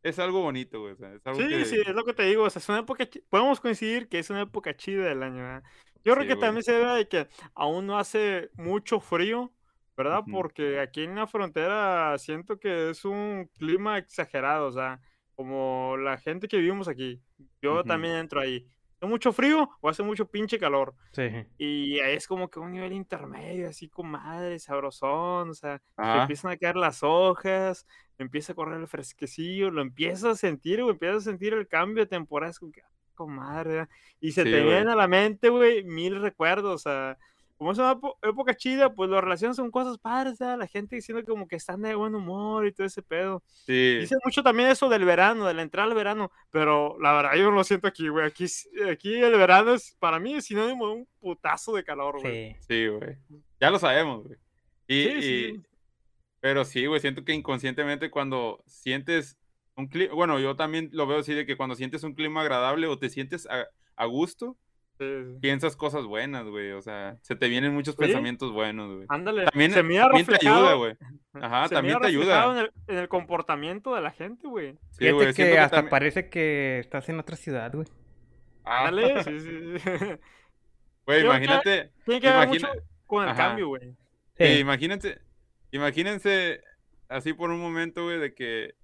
es 0.02 0.18
algo 0.18 0.40
bonito, 0.42 0.80
güey. 0.80 0.92
o 0.92 0.96
sea, 0.96 1.12
es 1.14 1.26
algo 1.26 1.40
Sí, 1.40 1.48
que, 1.48 1.64
sí, 1.64 1.76
es 1.84 1.94
lo 1.94 2.04
que 2.04 2.14
te 2.14 2.24
digo. 2.24 2.44
O 2.44 2.50
sea, 2.50 2.60
es 2.60 2.68
una 2.68 2.78
época. 2.80 3.06
Podemos 3.28 3.60
coincidir 3.60 4.08
que 4.08 4.18
es 4.18 4.30
una 4.30 4.42
época 4.42 4.76
chida 4.76 5.04
del 5.04 5.22
año, 5.22 5.42
¿verdad? 5.42 5.62
Yo 6.04 6.14
creo 6.14 6.22
Sí, 6.22 6.28
que 6.28 6.34
güey. 6.34 6.40
también 6.46 6.62
se 6.64 6.72
debe 6.72 6.92
de 6.96 7.08
que 7.08 7.28
aún 7.54 7.86
no 7.86 7.98
hace 7.98 8.50
mucho 8.54 9.00
frío, 9.00 9.52
¿verdad? 9.96 10.22
Porque 10.30 10.80
aquí 10.80 11.04
en 11.04 11.14
la 11.16 11.26
frontera 11.26 12.16
siento 12.16 12.58
que 12.58 12.88
es 12.90 13.04
un 13.04 13.50
clima 13.58 13.98
exagerado, 13.98 14.68
o 14.68 14.72
sea, 14.72 14.98
como 15.40 15.96
la 15.96 16.18
gente 16.18 16.48
que 16.48 16.58
vivimos 16.58 16.86
aquí. 16.86 17.18
Yo 17.62 17.82
también 17.82 18.16
entro 18.16 18.42
ahí. 18.42 18.66
¿Hace 18.98 19.06
mucho 19.08 19.32
frío 19.32 19.70
o 19.80 19.88
hace 19.88 20.02
mucho 20.02 20.26
pinche 20.26 20.58
calor? 20.58 20.94
Sí. 21.12 21.22
Y 21.56 21.98
es 21.98 22.26
como 22.26 22.50
que 22.50 22.60
un 22.60 22.72
nivel 22.72 22.92
intermedio, 22.92 23.70
así 23.70 23.88
con 23.88 24.10
madre, 24.10 24.58
sabrosón, 24.58 25.48
o 25.48 25.54
sea, 25.54 25.80
Ajá. 25.96 26.20
empiezan 26.20 26.50
a 26.50 26.58
caer 26.58 26.76
las 26.76 27.02
hojas, 27.02 27.86
empieza 28.18 28.52
a 28.52 28.54
correr 28.54 28.78
el 28.78 28.86
fresquecillo, 28.86 29.70
lo 29.70 29.80
empiezas 29.80 30.24
a 30.24 30.34
sentir, 30.34 30.82
güey, 30.82 30.92
empiezas 30.92 31.26
a 31.26 31.30
sentir 31.30 31.54
el 31.54 31.66
cambio 31.66 32.04
de 32.04 32.10
temporada, 32.10 32.50
es 32.50 32.58
como 32.58 32.72
que, 32.72 32.82
ah, 32.82 32.90
con 33.14 33.32
madre, 33.34 33.70
¿verdad? 33.70 33.88
y 34.20 34.32
se 34.32 34.42
Sí, 34.44 34.50
te 34.50 34.62
vienen 34.62 34.90
a 34.90 34.94
la 34.96 35.08
mente, 35.08 35.48
güey, 35.48 35.82
mil 35.84 36.20
recuerdos, 36.20 36.74
o 36.74 36.78
sea, 36.78 37.16
como 37.60 37.72
es 37.72 37.78
una 37.78 38.00
época 38.22 38.54
chida, 38.56 38.94
pues 38.94 39.10
las 39.10 39.22
relaciones 39.22 39.54
son 39.54 39.70
cosas 39.70 39.98
padres, 39.98 40.38
¿verdad? 40.38 40.56
la 40.58 40.66
gente 40.66 40.96
diciendo 40.96 41.22
como 41.26 41.46
que 41.46 41.56
están 41.56 41.82
de 41.82 41.94
buen 41.94 42.14
humor 42.14 42.66
y 42.66 42.72
todo 42.72 42.86
ese 42.86 43.02
pedo. 43.02 43.42
Sí. 43.66 43.98
Dice 44.00 44.16
mucho 44.24 44.42
también 44.42 44.70
eso 44.70 44.88
del 44.88 45.04
verano, 45.04 45.44
de 45.46 45.52
la 45.52 45.60
entrada 45.60 45.86
al 45.86 45.94
verano, 45.94 46.32
pero 46.50 46.96
la 47.00 47.12
verdad 47.12 47.34
yo 47.34 47.50
no 47.50 47.56
lo 47.56 47.62
siento 47.64 47.86
aquí, 47.86 48.08
güey, 48.08 48.24
aquí, 48.24 48.46
aquí 48.90 49.14
el 49.14 49.32
verano 49.36 49.74
es, 49.74 49.94
para 49.98 50.18
mí 50.18 50.32
es 50.32 50.46
sinónimo 50.46 50.86
de 50.88 50.94
un 50.94 51.08
putazo 51.20 51.74
de 51.76 51.84
calor, 51.84 52.18
güey. 52.18 52.54
Sí. 52.54 52.56
Sí, 52.66 52.86
güey. 52.88 53.18
Ya 53.60 53.70
lo 53.70 53.78
sabemos, 53.78 54.24
güey. 54.24 54.38
Y, 54.88 55.02
Sí, 55.04 55.10
sí, 55.10 55.18
y- 55.18 55.52
sí. 55.56 55.62
Pero 56.40 56.64
sí, 56.64 56.86
güey, 56.86 56.98
siento 56.98 57.22
que 57.26 57.34
inconscientemente 57.34 58.10
cuando 58.10 58.62
sientes 58.64 59.36
un 59.76 59.86
clima, 59.88 60.14
bueno, 60.14 60.38
yo 60.40 60.56
también 60.56 60.88
lo 60.94 61.06
veo 61.06 61.18
así 61.18 61.34
de 61.34 61.44
que 61.44 61.58
cuando 61.58 61.74
sientes 61.76 62.02
un 62.04 62.14
clima 62.14 62.40
agradable 62.40 62.86
o 62.86 62.98
te 62.98 63.10
sientes 63.10 63.46
a, 63.50 63.66
a 63.96 64.06
gusto, 64.06 64.56
Sí, 64.56 64.56
sí. 64.56 64.69
Piensas 65.40 65.76
cosas 65.76 66.04
buenas, 66.04 66.44
güey. 66.46 66.72
O 66.72 66.82
sea, 66.82 67.16
se 67.22 67.36
te 67.36 67.48
vienen 67.48 67.72
muchos 67.74 67.94
Sí. 67.94 68.00
pensamientos 68.00 68.52
buenos, 68.52 68.94
güey. 68.94 69.06
Ándale, 69.08 69.44
También, 69.46 69.72
se 69.72 69.82
mira 69.82 70.04
también 70.08 70.26
te 70.26 70.34
ayuda, 70.46 70.74
güey. 70.74 70.96
Ajá, 71.34 71.68
se 71.68 71.74
también 71.74 71.96
mira 71.96 72.00
te 72.00 72.06
ayuda. 72.08 72.50
En 72.52 72.58
el, 72.58 72.72
en 72.88 72.98
el 72.98 73.08
comportamiento 73.08 73.94
de 73.94 74.00
la 74.00 74.10
gente, 74.10 74.46
güey. 74.48 74.72
Sí, 74.90 74.98
Fíjate 75.06 75.12
güey, 75.12 75.34
que 75.34 75.58
hasta 75.58 75.76
también- 75.76 75.90
parece 75.90 76.28
que 76.28 76.78
estás 76.80 77.08
en 77.08 77.18
otra 77.20 77.36
ciudad, 77.36 77.72
güey. 77.72 77.86
Ah, 78.64 78.88
Ándale, 78.88 79.24
sí, 79.24 79.40
sí, 79.40 79.78
sí. 79.78 79.88
Güey, 81.06 81.24
imagínate, 81.24 81.90
Tiene 82.04 82.20
que 82.20 82.26
ver 82.28 82.44
Imagina- 82.44 82.68
mucho 82.68 82.82
con 83.06 83.24
el 83.24 83.30
Ajá. 83.30 83.38
cambio, 83.48 83.68
güey. 83.68 83.90
Sí, 84.38 84.44
Sí. 84.46 84.58
imagínense, 84.60 85.18
imagínense 85.72 86.62
así 87.08 87.32
por 87.32 87.50
un 87.50 87.58
momento, 87.60 88.04
güey, 88.04 88.18
de 88.18 88.34
que 88.34 88.74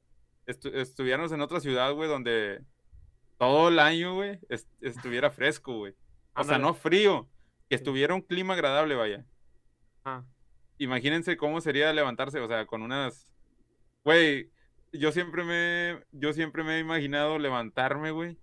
estu- 0.46 0.74
estuviéramos 0.74 1.30
en 1.32 1.40
otra 1.40 1.60
ciudad, 1.60 1.92
güey, 1.92 2.08
donde 2.08 2.62
todo 3.38 3.68
el 3.68 3.78
año, 3.78 4.14
güey, 4.14 4.38
est- 4.48 4.68
estuviera 4.80 5.30
fresco, 5.30 5.76
güey. 5.78 5.94
O 6.36 6.44
sea, 6.44 6.58
no 6.58 6.74
frío, 6.74 7.28
que 7.68 7.74
estuviera 7.76 8.14
un 8.14 8.20
clima 8.22 8.54
agradable, 8.54 8.94
vaya. 8.94 9.24
Ah, 10.04 10.24
Imagínense 10.78 11.36
cómo 11.36 11.60
sería 11.60 11.92
levantarse, 11.92 12.38
o 12.40 12.48
sea, 12.48 12.66
con 12.66 12.82
unas... 12.82 13.32
Güey, 14.04 14.50
yo 14.92 15.10
siempre 15.12 15.42
me, 15.44 16.04
yo 16.12 16.32
siempre 16.32 16.62
me 16.62 16.76
he 16.76 16.80
imaginado 16.80 17.38
levantarme, 17.38 18.10
güey, 18.10 18.36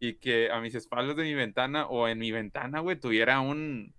y 0.00 0.14
que 0.14 0.50
a 0.50 0.60
mis 0.60 0.74
espaldas 0.74 1.16
de 1.16 1.22
mi 1.22 1.34
ventana 1.34 1.86
o 1.86 2.08
en 2.08 2.18
mi 2.18 2.32
ventana, 2.32 2.80
güey, 2.80 2.98
tuviera 2.98 3.40
un... 3.40 3.94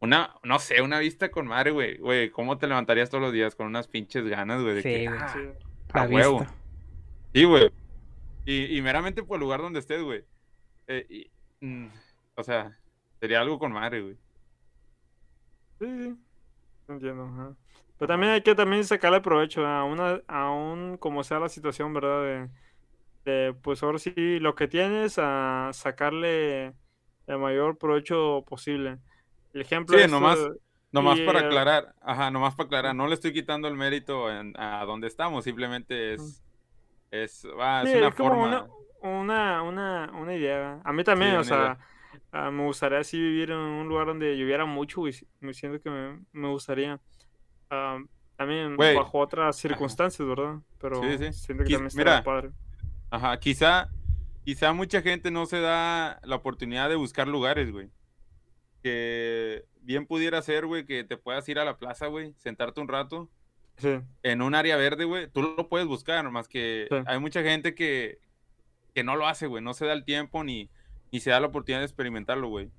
Una, 0.00 0.34
no 0.42 0.58
sé, 0.58 0.80
una 0.80 0.98
vista 0.98 1.30
con 1.30 1.46
madre, 1.46 1.72
güey. 1.72 1.98
Güey, 1.98 2.30
¿cómo 2.30 2.56
te 2.56 2.66
levantarías 2.66 3.10
todos 3.10 3.20
los 3.22 3.34
días 3.34 3.54
con 3.54 3.66
unas 3.66 3.86
pinches 3.86 4.24
ganas, 4.26 4.62
güey? 4.62 4.76
De 4.76 4.82
Sí, 4.82 4.88
que, 4.88 5.08
güey. 5.08 5.20
ah, 5.20 5.28
sí. 5.28 5.40
a 5.92 6.06
La 6.06 6.08
huevo. 6.08 6.38
vista. 6.40 6.54
Sí, 7.34 7.44
güey. 7.44 7.70
Y, 8.46 8.76
y 8.78 8.80
meramente 8.82 9.22
por 9.22 9.36
el 9.36 9.40
lugar 9.42 9.60
donde 9.60 9.78
estés, 9.80 10.02
güey. 10.02 10.24
Eh, 10.86 11.06
y, 11.10 11.30
mm, 11.66 11.88
o 12.40 12.44
sea, 12.44 12.76
sería 13.20 13.40
algo 13.40 13.58
con 13.58 13.72
madre, 13.72 14.02
güey. 14.02 14.18
Sí, 15.78 15.86
sí. 15.86 16.16
Entiendo. 16.88 17.24
ajá. 17.24 17.56
Pero 17.98 18.08
también 18.08 18.32
hay 18.32 18.42
que 18.42 18.54
también 18.54 18.84
sacarle 18.84 19.20
provecho 19.20 19.66
a 19.66 19.84
una, 19.84 20.20
aún 20.26 20.96
como 20.98 21.22
sea 21.22 21.38
la 21.38 21.48
situación, 21.48 21.92
¿verdad? 21.94 22.22
De, 23.24 23.30
de, 23.30 23.54
pues 23.54 23.82
ahora 23.82 23.98
sí, 23.98 24.12
lo 24.40 24.54
que 24.54 24.68
tienes, 24.68 25.16
a 25.18 25.70
sacarle 25.72 26.74
el 27.26 27.38
mayor 27.38 27.78
provecho 27.78 28.44
posible. 28.48 28.98
El 29.52 29.60
ejemplo 29.62 29.96
Sí, 29.96 30.04
es, 30.04 30.10
nomás- 30.10 30.38
eh, 30.38 30.48
Nomás 30.92 31.20
Y, 31.20 31.22
para 31.24 31.38
eh, 31.38 31.46
aclarar, 31.46 31.94
ajá, 32.00 32.32
nomás 32.32 32.56
para 32.56 32.66
aclarar, 32.66 32.96
no 32.96 33.06
le 33.06 33.14
estoy 33.14 33.32
quitando 33.32 33.68
el 33.68 33.76
mérito 33.76 34.28
en- 34.28 34.52
a 34.58 34.84
donde 34.84 35.06
estamos, 35.06 35.44
simplemente 35.44 36.14
es, 36.14 36.42
es, 37.12 37.46
ah, 37.60 37.82
es 37.84 37.92
Sí, 37.92 37.96
una 37.98 38.08
es 38.08 38.14
como 38.16 38.30
forma. 38.30 38.68
una, 39.02 39.62
una, 39.62 39.62
una, 39.62 40.10
una 40.14 40.34
idea. 40.34 40.80
A 40.84 40.92
mí 40.92 41.04
también, 41.04 41.30
Sí, 41.30 41.36
o 41.36 41.40
una 41.42 41.46
idea. 41.46 41.78
Ah, 42.32 42.50
me 42.50 42.64
gustaría 42.64 42.98
así 42.98 43.18
vivir 43.18 43.50
en 43.50 43.58
un 43.58 43.88
lugar 43.88 44.06
donde 44.06 44.36
lloviera 44.36 44.64
mucho 44.64 45.06
y 45.08 45.14
me 45.40 45.52
siento 45.54 45.80
que 45.80 45.90
me, 45.90 46.20
me 46.32 46.48
gustaría. 46.48 47.00
ah, 47.70 47.98
también 48.36 48.76
Güey, 48.76 48.96
bajo 48.96 49.18
otras 49.18 49.56
circunstancias, 49.56 50.26
¿verdad? 50.26 50.60
Pero 50.80 51.02
Sí, 51.02 51.18
sí. 51.18 51.32
siento 51.34 51.64
que 51.64 51.70
Quis- 51.70 51.74
también 51.76 51.92
mira, 51.96 52.24
padre. 52.24 52.50
Ajá, 53.10 53.38
quizá, 53.38 53.90
quizá 54.44 54.72
mucha 54.72 55.02
gente 55.02 55.30
no 55.30 55.44
se 55.46 55.60
da 55.60 56.20
la 56.24 56.36
oportunidad 56.36 56.88
de 56.88 56.94
buscar 56.96 57.28
lugares, 57.28 57.70
güey. 57.70 57.90
Que 58.82 59.64
bien 59.82 60.06
pudiera 60.06 60.40
ser, 60.42 60.66
güey, 60.66 60.86
que 60.86 61.04
te 61.04 61.16
puedas 61.16 61.46
ir 61.48 61.58
a 61.58 61.64
la 61.64 61.76
plaza, 61.76 62.06
güey, 62.06 62.32
sentarte 62.38 62.80
un 62.80 62.88
rato 62.88 63.28
Sí, 63.76 63.98
en 64.22 64.42
un 64.42 64.54
área 64.54 64.76
verde, 64.76 65.04
güey, 65.04 65.26
tú 65.28 65.42
lo 65.42 65.68
puedes 65.68 65.86
buscar, 65.86 66.28
más 66.30 66.48
que 66.48 66.86
hay 67.06 67.18
mucha 67.18 67.42
gente 67.42 67.74
que, 67.74 68.18
que 68.94 69.02
no 69.04 69.16
lo 69.16 69.26
hace, 69.26 69.46
güey, 69.46 69.62
no 69.64 69.72
se 69.74 69.86
da 69.86 69.92
el 69.94 70.04
tiempo 70.04 70.44
ni, 70.44 70.68
ni 71.12 71.20
se 71.20 71.30
da 71.30 71.40
la 71.40 71.48
oportunidad 71.48 71.80
de 71.80 71.86
experimentarlo, 71.86 72.48
güey. 72.48 72.70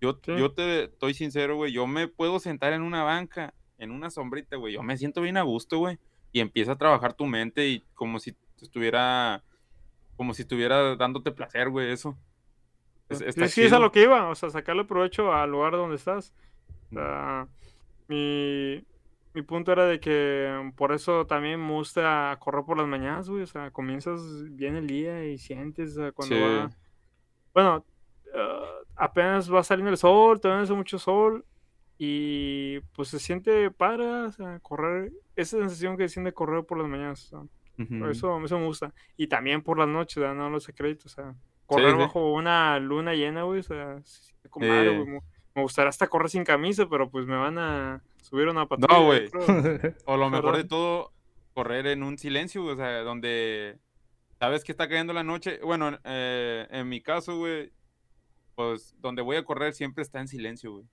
Yo, 0.00 0.18
Sí. 0.22 0.36
yo 0.36 0.52
te 0.52 0.84
estoy 0.84 1.14
sincero, 1.14 1.56
güey, 1.56 1.72
yo 1.72 1.86
me 1.86 2.06
puedo 2.08 2.38
sentar 2.38 2.72
en 2.72 2.82
una 2.82 3.02
banca, 3.02 3.52
en 3.78 3.90
una 3.90 4.10
sombrita, 4.10 4.56
güey, 4.56 4.74
yo 4.74 4.82
me 4.82 4.96
siento 4.96 5.20
bien 5.22 5.36
a 5.36 5.42
gusto, 5.42 5.78
güey, 5.78 5.98
y 6.32 6.40
empieza 6.40 6.72
a 6.72 6.78
trabajar 6.78 7.14
tu 7.14 7.26
mente 7.26 7.66
y 7.68 7.84
como 7.94 8.18
si 8.18 8.36
estuviera, 8.60 9.42
como 10.16 10.34
si 10.34 10.42
estuviera 10.42 10.94
dándote 10.96 11.32
placer, 11.32 11.70
güey, 11.70 11.90
eso. 11.90 12.16
Es- 13.08 13.52
sí, 13.54 13.62
es 13.62 13.72
a 13.72 13.78
lo 13.78 13.90
que 13.90 14.02
iba, 14.02 14.28
o 14.28 14.34
sea, 14.34 14.50
sacarle 14.50 14.84
provecho 14.84 15.32
al 15.32 15.50
lugar 15.50 15.72
donde 15.72 15.96
estás. 15.96 16.34
O 16.90 16.94
sea, 16.94 17.48
mi, 18.06 18.84
mi 19.34 19.42
punto 19.42 19.72
era 19.72 19.86
de 19.86 19.98
que 20.00 20.72
por 20.76 20.92
eso 20.92 21.26
también 21.26 21.60
me 21.64 21.72
gusta 21.72 22.36
correr 22.40 22.64
por 22.64 22.76
las 22.76 22.86
mañanas, 22.86 23.28
güey. 23.30 23.42
O 23.42 23.46
sea, 23.46 23.70
comienzas 23.70 24.20
bien 24.50 24.76
el 24.76 24.86
día 24.86 25.24
y 25.24 25.38
sientes 25.38 25.92
o 25.92 26.02
sea, 26.02 26.12
cuando 26.12 26.36
Sí. 26.36 26.42
va. 26.42 26.70
Bueno, 27.58 27.84
ah, 28.36 28.64
apenas 28.94 29.52
va 29.52 29.64
saliendo 29.64 29.90
el 29.90 29.96
sol, 29.96 30.40
todavía 30.40 30.58
no 30.58 30.64
hace 30.64 30.74
mucho 30.74 30.96
sol. 30.96 31.44
Y 31.98 32.78
pues 32.94 33.08
se 33.08 33.18
siente 33.18 33.68
padre, 33.72 34.06
o 34.06 34.30
sea, 34.30 34.60
correr. 34.60 35.10
Esa 35.34 35.58
sensación 35.58 35.96
que 35.96 36.08
siente 36.08 36.32
correr 36.32 36.64
por 36.64 36.78
las 36.78 36.86
mañanas. 36.86 37.24
o 37.24 37.48
sea, 37.76 37.84
Ujú. 37.84 38.06
eso, 38.06 38.44
eso 38.44 38.58
me 38.60 38.66
gusta. 38.66 38.94
Y 39.16 39.26
también 39.26 39.62
por 39.62 39.76
las 39.76 39.88
noches, 39.88 40.18
no 40.36 40.48
los 40.50 40.62
secretos, 40.62 41.06
o 41.06 41.08
sea. 41.16 41.34
correr 41.66 41.90
sí. 41.92 41.98
bajo 41.98 42.32
una 42.32 42.78
luna 42.78 43.14
llena, 43.14 43.42
güey. 43.42 43.58
O 43.58 43.62
sea, 43.64 43.86
madre, 44.60 44.90
Sí. 44.90 44.96
güey, 45.04 45.20
Me, 45.56 45.62
gustaría 45.62 45.88
hasta 45.88 46.06
correr 46.06 46.30
sin 46.30 46.44
camisa, 46.44 46.88
pero 46.88 47.10
pues 47.10 47.26
me 47.26 47.36
van 47.36 47.58
a 47.58 48.00
subir 48.22 48.46
una 48.46 48.66
patrulla. 48.66 48.94
No, 49.00 49.04
güey. 49.06 49.28
O 50.04 50.16
lo 50.16 50.30
mejor 50.30 50.56
de 50.56 50.62
todo, 50.62 51.10
correr 51.54 51.88
en 51.88 52.04
un 52.04 52.16
silencio, 52.18 52.64
o 52.64 52.76
sea, 52.76 53.00
donde 53.02 53.78
sabes 54.38 54.64
que 54.64 54.72
está 54.72 54.88
cayendo 54.88 55.12
la 55.12 55.24
noche. 55.24 55.60
Bueno, 55.62 55.98
eh, 56.04 56.66
en 56.70 56.88
mi 56.88 57.00
caso, 57.00 57.38
güey, 57.38 57.72
pues 58.54 58.94
donde 59.00 59.22
voy 59.22 59.36
a 59.36 59.44
correr 59.44 59.74
siempre 59.74 60.02
está 60.02 60.20
en 60.20 60.28
silencio, 60.28 60.72
güey. 60.72 60.84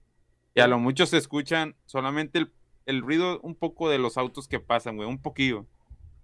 Y 0.53 0.61
a 0.61 0.67
lo 0.67 0.79
mucho 0.79 1.05
se 1.05 1.17
escuchan 1.17 1.75
solamente 1.85 2.39
el, 2.39 2.51
el 2.85 3.01
ruido 3.01 3.39
un 3.41 3.55
poco 3.55 3.89
de 3.89 3.97
los 3.97 4.17
autos 4.17 4.47
que 4.47 4.59
pasan, 4.59 4.95
güey, 4.95 5.07
un 5.09 5.21
poquillo. 5.21 5.65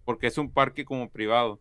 Porque 0.06 0.28
es 0.28 0.38
un 0.38 0.52
parque 0.52 0.86
como 0.86 1.10
privado. 1.10 1.60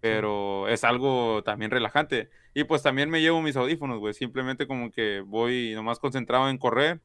Pero 0.00 0.68
es 0.68 0.84
algo 0.84 1.42
también 1.42 1.70
relajante. 1.70 2.30
Y 2.54 2.64
pues 2.64 2.82
también 2.82 3.10
me 3.10 3.20
llevo 3.20 3.42
mis 3.42 3.56
audífonos, 3.56 3.98
güey. 3.98 4.14
Simplemente 4.14 4.66
como 4.66 4.90
que 4.90 5.20
voy 5.26 5.74
nomás 5.74 5.98
concentrado 5.98 6.48
en 6.48 6.58
correr 6.58 7.00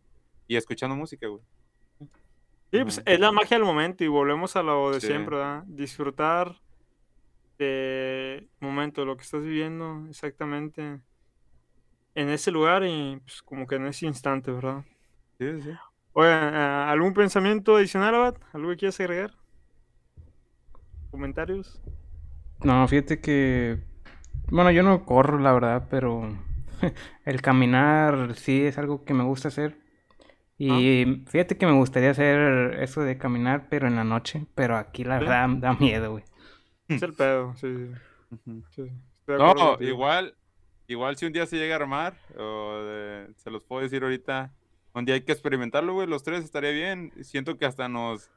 y 0.47 0.55
escuchando 0.55 0.95
música, 0.95 1.27
güey. 1.27 1.41
Sí, 2.71 2.81
pues 2.81 3.01
es 3.05 3.19
la 3.19 3.31
magia 3.31 3.57
del 3.57 3.65
momento 3.65 4.03
y 4.03 4.07
volvemos 4.07 4.55
a 4.55 4.63
lo 4.63 4.91
de 4.91 4.99
Sí. 5.01 5.07
siempre, 5.07 5.35
¿verdad? 5.37 5.63
Disfrutar 5.67 6.59
de 7.57 8.49
momento, 8.59 9.05
lo 9.05 9.17
que 9.17 9.23
estás 9.23 9.43
viviendo 9.43 10.05
exactamente 10.09 11.01
en 12.15 12.29
ese 12.29 12.51
lugar 12.51 12.83
y 12.85 13.19
pues 13.25 13.41
como 13.43 13.67
que 13.67 13.75
en 13.75 13.87
ese 13.87 14.05
instante, 14.07 14.51
¿verdad? 14.51 14.83
Sí, 15.39 15.61
sí. 15.61 15.79
Oigan, 16.13 16.55
ah, 16.55 16.91
¿algún 16.91 17.13
pensamiento 17.13 17.75
adicional, 17.75 18.15
Abad? 18.15 18.35
¿Algo 18.53 18.69
que 18.71 18.77
quieras 18.77 18.99
agregar? 18.99 19.31
¿Comentarios? 21.11 21.81
No, 22.63 22.87
fíjate 22.87 23.19
que. 23.21 23.79
Bueno, 24.49 24.71
yo 24.71 24.83
no 24.83 25.05
corro, 25.05 25.39
la 25.39 25.53
verdad, 25.53 25.87
pero 25.89 26.29
el 27.25 27.41
caminar 27.41 28.35
sí 28.35 28.63
es 28.65 28.77
algo 28.77 29.05
que 29.05 29.13
me 29.13 29.23
gusta 29.23 29.49
hacer. 29.49 29.77
Y 30.57 31.23
fíjate 31.27 31.57
que 31.57 31.67
me 31.67 31.73
gustaría 31.73 32.11
hacer 32.11 32.79
eso 32.81 33.01
de 33.01 33.17
caminar, 33.17 33.67
pero 33.69 33.87
en 33.87 33.95
la 33.97 34.03
noche. 34.05 34.47
Pero 34.55 34.77
aquí 34.77 35.03
la 35.03 35.19
¿Sí? 35.19 35.25
verdad 35.25 35.49
da 35.59 35.73
miedo, 35.75 36.11
güey. 36.13 36.23
Es 36.87 37.01
el 37.01 37.13
pedo, 37.13 37.55
sí, 37.55 37.91
No, 39.27 39.77
igual, 39.79 40.35
igual 40.87 41.17
si 41.17 41.25
un 41.25 41.33
día 41.33 41.45
se 41.45 41.57
llega 41.57 41.75
a 41.75 41.79
armar, 41.79 42.17
o 42.37 42.81
de- 42.83 43.33
se 43.37 43.49
los 43.49 43.63
puedo 43.63 43.81
decir 43.81 44.03
ahorita, 44.03 44.51
un 44.93 45.05
día 45.05 45.15
hay 45.15 45.21
que 45.21 45.31
experimentarlo, 45.31 45.93
güey, 45.93 46.07
los 46.07 46.23
tres 46.23 46.43
estaría 46.43 46.71
bien. 46.71 47.11
Siento 47.21 47.57
que 47.57 47.65
hasta 47.65 47.87
nos 47.87 48.29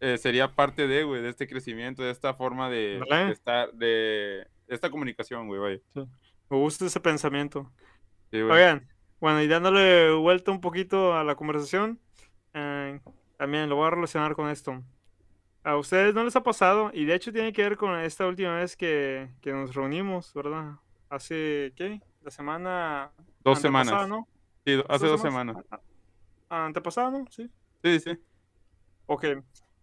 eh, 0.00 0.16
sería 0.18 0.54
parte 0.54 0.86
de, 0.86 1.02
güey, 1.02 1.22
de 1.22 1.30
este 1.30 1.48
crecimiento, 1.48 2.02
de 2.02 2.10
esta 2.10 2.34
forma 2.34 2.70
de, 2.70 3.00
estar, 3.32 3.72
de, 3.72 4.46
esta 4.68 4.90
comunicación, 4.90 5.48
güey, 5.48 5.60
vaya. 5.60 5.80
Me 5.94 6.56
gusta 6.56 6.86
ese 6.86 7.00
pensamiento. 7.00 7.70
Sí, 8.30 8.40
güey. 8.40 8.52
Oigan, 8.52 8.88
bueno, 9.20 9.42
y 9.42 9.48
dándole 9.48 10.12
vuelta 10.12 10.52
un 10.52 10.60
poquito 10.60 11.16
a 11.16 11.24
la 11.24 11.34
conversación, 11.34 11.98
eh, 12.54 13.00
también 13.36 13.68
lo 13.68 13.76
voy 13.76 13.88
a 13.88 13.90
relacionar 13.90 14.34
con 14.34 14.48
esto. 14.50 14.82
A 15.68 15.76
ustedes 15.76 16.14
no 16.14 16.24
les 16.24 16.34
ha 16.34 16.42
pasado, 16.42 16.90
y 16.94 17.04
de 17.04 17.14
hecho 17.14 17.30
tiene 17.30 17.52
que 17.52 17.62
ver 17.62 17.76
con 17.76 17.94
esta 17.98 18.26
última 18.26 18.54
vez 18.56 18.74
que, 18.74 19.28
que 19.42 19.52
nos 19.52 19.74
reunimos, 19.74 20.32
¿verdad? 20.32 20.76
Hace, 21.10 21.74
¿qué? 21.76 22.00
La 22.22 22.30
semana... 22.30 23.10
Dos 23.44 23.58
semanas. 23.60 24.08
¿no? 24.08 24.26
Sí, 24.64 24.82
hace 24.88 25.06
dos 25.06 25.20
semanas. 25.20 25.56
A- 25.70 25.80
a- 26.48 26.64
Antepasada, 26.64 27.10
¿no? 27.10 27.26
Sí. 27.30 27.50
Sí, 27.84 28.00
sí. 28.00 28.18
Ok. 29.04 29.24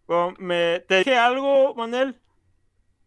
Bueno, 0.08 0.34
me, 0.40 0.80
te 0.88 0.98
dije 0.98 1.16
algo, 1.16 1.76
Manuel. 1.76 2.20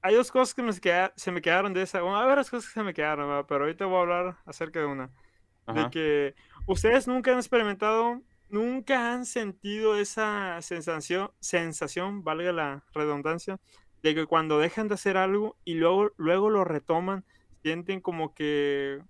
Hay 0.01 0.15
dos 0.15 0.31
cosas 0.31 0.55
que 0.55 0.63
me 0.63 0.73
se, 0.73 0.81
queda- 0.81 1.13
se 1.17 1.33
me 1.33 1.43
quedaron 1.43 1.73
de 1.75 1.83
esa. 1.83 2.01
Bueno, 2.01 2.19
hay 2.21 2.27
varias 2.29 2.49
cosas 2.49 2.69
que 2.69 2.75
se 2.75 2.85
me 2.85 2.95
quedaron, 2.95 3.29
¿verdad? 3.29 3.45
pero 3.49 3.65
ahorita 3.65 3.87
voy 3.87 3.97
a 3.97 4.01
hablar 4.03 4.37
acerca 4.47 4.79
de 4.79 4.87
una. 4.87 5.07
De 5.67 5.81
Ajá. 5.81 5.91
que 5.91 6.35
ustedes 6.67 7.09
nunca 7.09 7.33
han 7.33 7.39
experimentado, 7.39 8.23
nunca 8.51 9.13
han 9.13 9.27
sentido 9.27 9.97
esa 9.97 10.61
sensación, 10.63 11.31
sensación, 11.41 12.25
valga 12.25 12.53
la 12.53 12.85
redundancia, 12.93 13.61
de 14.03 14.15
que 14.15 14.27
cuando 14.27 14.59
dejan 14.59 14.89
de 14.89 14.95
hacer 14.95 15.17
algo 15.17 15.57
y 15.65 15.75
luego, 15.75 16.13
luego 16.17 16.51
lo 16.51 16.65
retoman, 16.65 17.25
sienten 17.63 18.01
como 18.01 18.35
que 18.35 19.01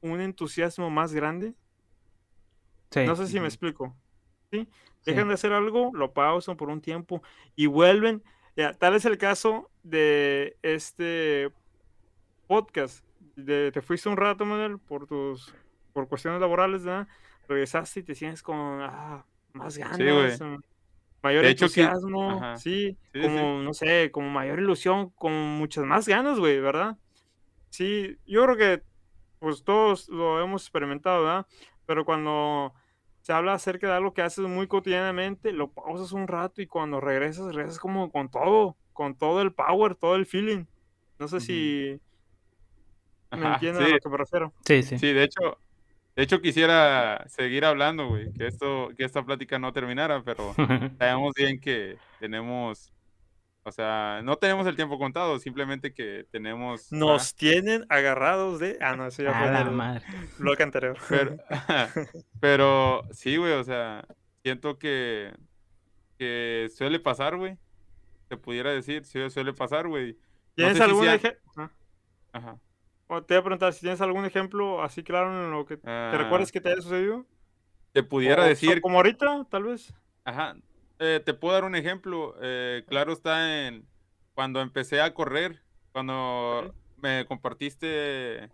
un 0.00 0.20
entusiasmo 0.20 0.90
más 0.90 1.12
grande. 1.12 1.54
Sí. 2.90 3.04
No 3.04 3.16
sé 3.16 3.26
si 3.26 3.40
me 3.40 3.46
explico. 3.46 3.96
¿sí? 4.50 4.68
Dejan 5.04 5.28
de 5.28 5.34
hacer 5.34 5.52
algo, 5.52 5.90
lo 5.94 6.12
pausan 6.12 6.56
por 6.56 6.68
un 6.68 6.80
tiempo 6.80 7.22
y 7.56 7.66
vuelven. 7.66 8.22
Ya, 8.56 8.72
tal 8.72 8.94
es 8.94 9.04
el 9.04 9.18
caso 9.18 9.70
de 9.82 10.56
este 10.62 11.50
podcast. 12.46 13.04
De, 13.36 13.72
te 13.72 13.82
fuiste 13.82 14.08
un 14.08 14.16
rato, 14.16 14.44
Manuel, 14.44 14.78
por 14.78 15.06
tus 15.06 15.52
por 15.92 16.08
cuestiones 16.08 16.40
laborales, 16.40 16.84
¿verdad? 16.84 17.08
Regresaste 17.48 18.00
y 18.00 18.02
te 18.02 18.14
sientes 18.14 18.42
con 18.42 18.56
ah, 18.82 19.26
más 19.52 19.76
ganas, 19.78 20.40
mm, 20.40 20.56
mayor 21.22 21.44
De 21.44 21.50
hecho 21.50 21.68
que- 21.68 21.82
entusiasmo, 21.82 22.56
sí, 22.56 22.96
Sí, 23.12 23.20
sí. 23.20 23.20
como, 23.20 23.60
no 23.62 23.72
sé, 23.74 24.10
como 24.10 24.30
mayor 24.30 24.58
ilusión, 24.58 25.10
con 25.10 25.32
muchas 25.32 25.84
más 25.84 26.08
ganas, 26.08 26.38
güey, 26.38 26.60
¿verdad? 26.60 26.96
Sí, 27.70 28.16
yo 28.26 28.44
creo 28.44 28.56
que 28.56 28.82
pues 29.40 29.62
todos 29.62 30.08
lo 30.08 30.40
hemos 30.42 30.62
experimentado, 30.62 31.22
¿verdad? 31.24 31.46
Pero 31.86 32.04
cuando 32.06 32.72
se 33.20 33.32
habla 33.32 33.52
acerca 33.54 33.88
de 33.88 33.94
algo 33.94 34.14
que 34.14 34.22
haces 34.22 34.46
muy 34.46 34.66
cotidianamente, 34.68 35.52
lo 35.52 35.70
pausas 35.72 36.12
un 36.12 36.26
rato 36.28 36.62
y 36.62 36.66
cuando 36.66 37.00
regresas, 37.00 37.54
regresas 37.54 37.78
como 37.78 38.10
con 38.10 38.30
todo, 38.30 38.76
con 38.94 39.16
todo 39.16 39.42
el 39.42 39.52
power, 39.52 39.96
todo 39.96 40.14
el 40.14 40.24
feeling. 40.24 40.64
No 41.18 41.28
sé 41.28 41.40
si 41.40 42.00
me 43.32 43.38
Ajá, 43.46 43.54
entienden 43.54 43.82
sí. 43.84 43.90
a 43.90 43.94
lo 43.94 43.98
que 44.00 44.08
me 44.08 44.16
refiero. 44.16 44.54
Sí, 44.64 44.82
sí. 44.82 44.98
Sí, 44.98 45.12
de 45.12 45.24
hecho, 45.24 45.58
de 46.16 46.22
hecho 46.22 46.40
quisiera 46.40 47.24
seguir 47.28 47.64
hablando, 47.64 48.08
güey, 48.08 48.32
que 48.32 48.46
esto, 48.46 48.90
que 48.96 49.04
esta 49.04 49.24
plática 49.24 49.58
no 49.58 49.72
terminara, 49.72 50.22
pero 50.22 50.54
sabemos 50.98 51.34
bien 51.34 51.60
que 51.60 51.96
tenemos, 52.20 52.92
o 53.64 53.72
sea, 53.72 54.20
no 54.22 54.36
tenemos 54.36 54.66
el 54.66 54.76
tiempo 54.76 54.98
contado, 54.98 55.38
simplemente 55.38 55.92
que 55.92 56.26
tenemos, 56.30 56.92
ah, 56.92 56.96
Nos 56.96 57.34
tienen 57.34 57.84
agarrados 57.88 58.60
de... 58.60 58.78
Ah, 58.80 58.94
no, 58.96 59.06
eso 59.06 59.22
ya 59.22 59.32
fue 59.32 59.48
el 59.60 59.70
madre. 59.72 60.04
bloque 60.38 60.62
anterior. 60.62 60.96
pero, 61.08 61.36
pero 62.40 63.02
sí, 63.12 63.36
güey, 63.36 63.52
o 63.54 63.64
sea, 63.64 64.04
siento 64.42 64.78
que, 64.78 65.32
que 66.18 66.68
suele 66.76 67.00
pasar, 67.00 67.36
güey, 67.36 67.56
se 68.28 68.36
pudiera 68.36 68.70
decir, 68.70 69.04
sí, 69.04 69.18
suele 69.30 69.52
pasar, 69.52 69.88
güey. 69.88 70.12
No 70.12 70.18
¿Tienes 70.54 70.76
si 70.76 70.82
algún 70.82 71.04
sea- 71.04 71.14
ejemplo? 71.14 71.70
Ajá. 72.32 72.58
Te 73.22 73.34
voy 73.34 73.40
a 73.40 73.44
preguntar 73.44 73.72
si 73.72 73.80
tienes 73.80 74.00
algún 74.00 74.24
ejemplo 74.24 74.82
así 74.82 75.02
claro 75.02 75.30
en 75.44 75.50
lo 75.50 75.64
que 75.66 75.76
te 75.76 75.88
Ah, 75.88 76.14
recuerdas 76.18 76.50
que 76.52 76.60
te 76.60 76.70
haya 76.70 76.82
sucedido. 76.82 77.26
Te 77.92 78.02
pudiera 78.02 78.42
O- 78.42 78.46
decir 78.46 78.80
como 78.80 78.96
ahorita, 78.98 79.46
tal 79.50 79.64
vez. 79.64 79.94
Ajá. 80.24 80.56
eh, 80.98 81.20
te 81.24 81.34
puedo 81.34 81.54
dar 81.54 81.64
un 81.64 81.74
ejemplo. 81.76 82.34
eh, 82.40 82.84
claro 82.88 83.12
está 83.12 83.66
en 83.66 83.86
cuando 84.34 84.60
empecé 84.60 85.00
a 85.00 85.12
correr, 85.14 85.62
cuando 85.92 86.74
me 86.96 87.24
compartiste 87.26 88.50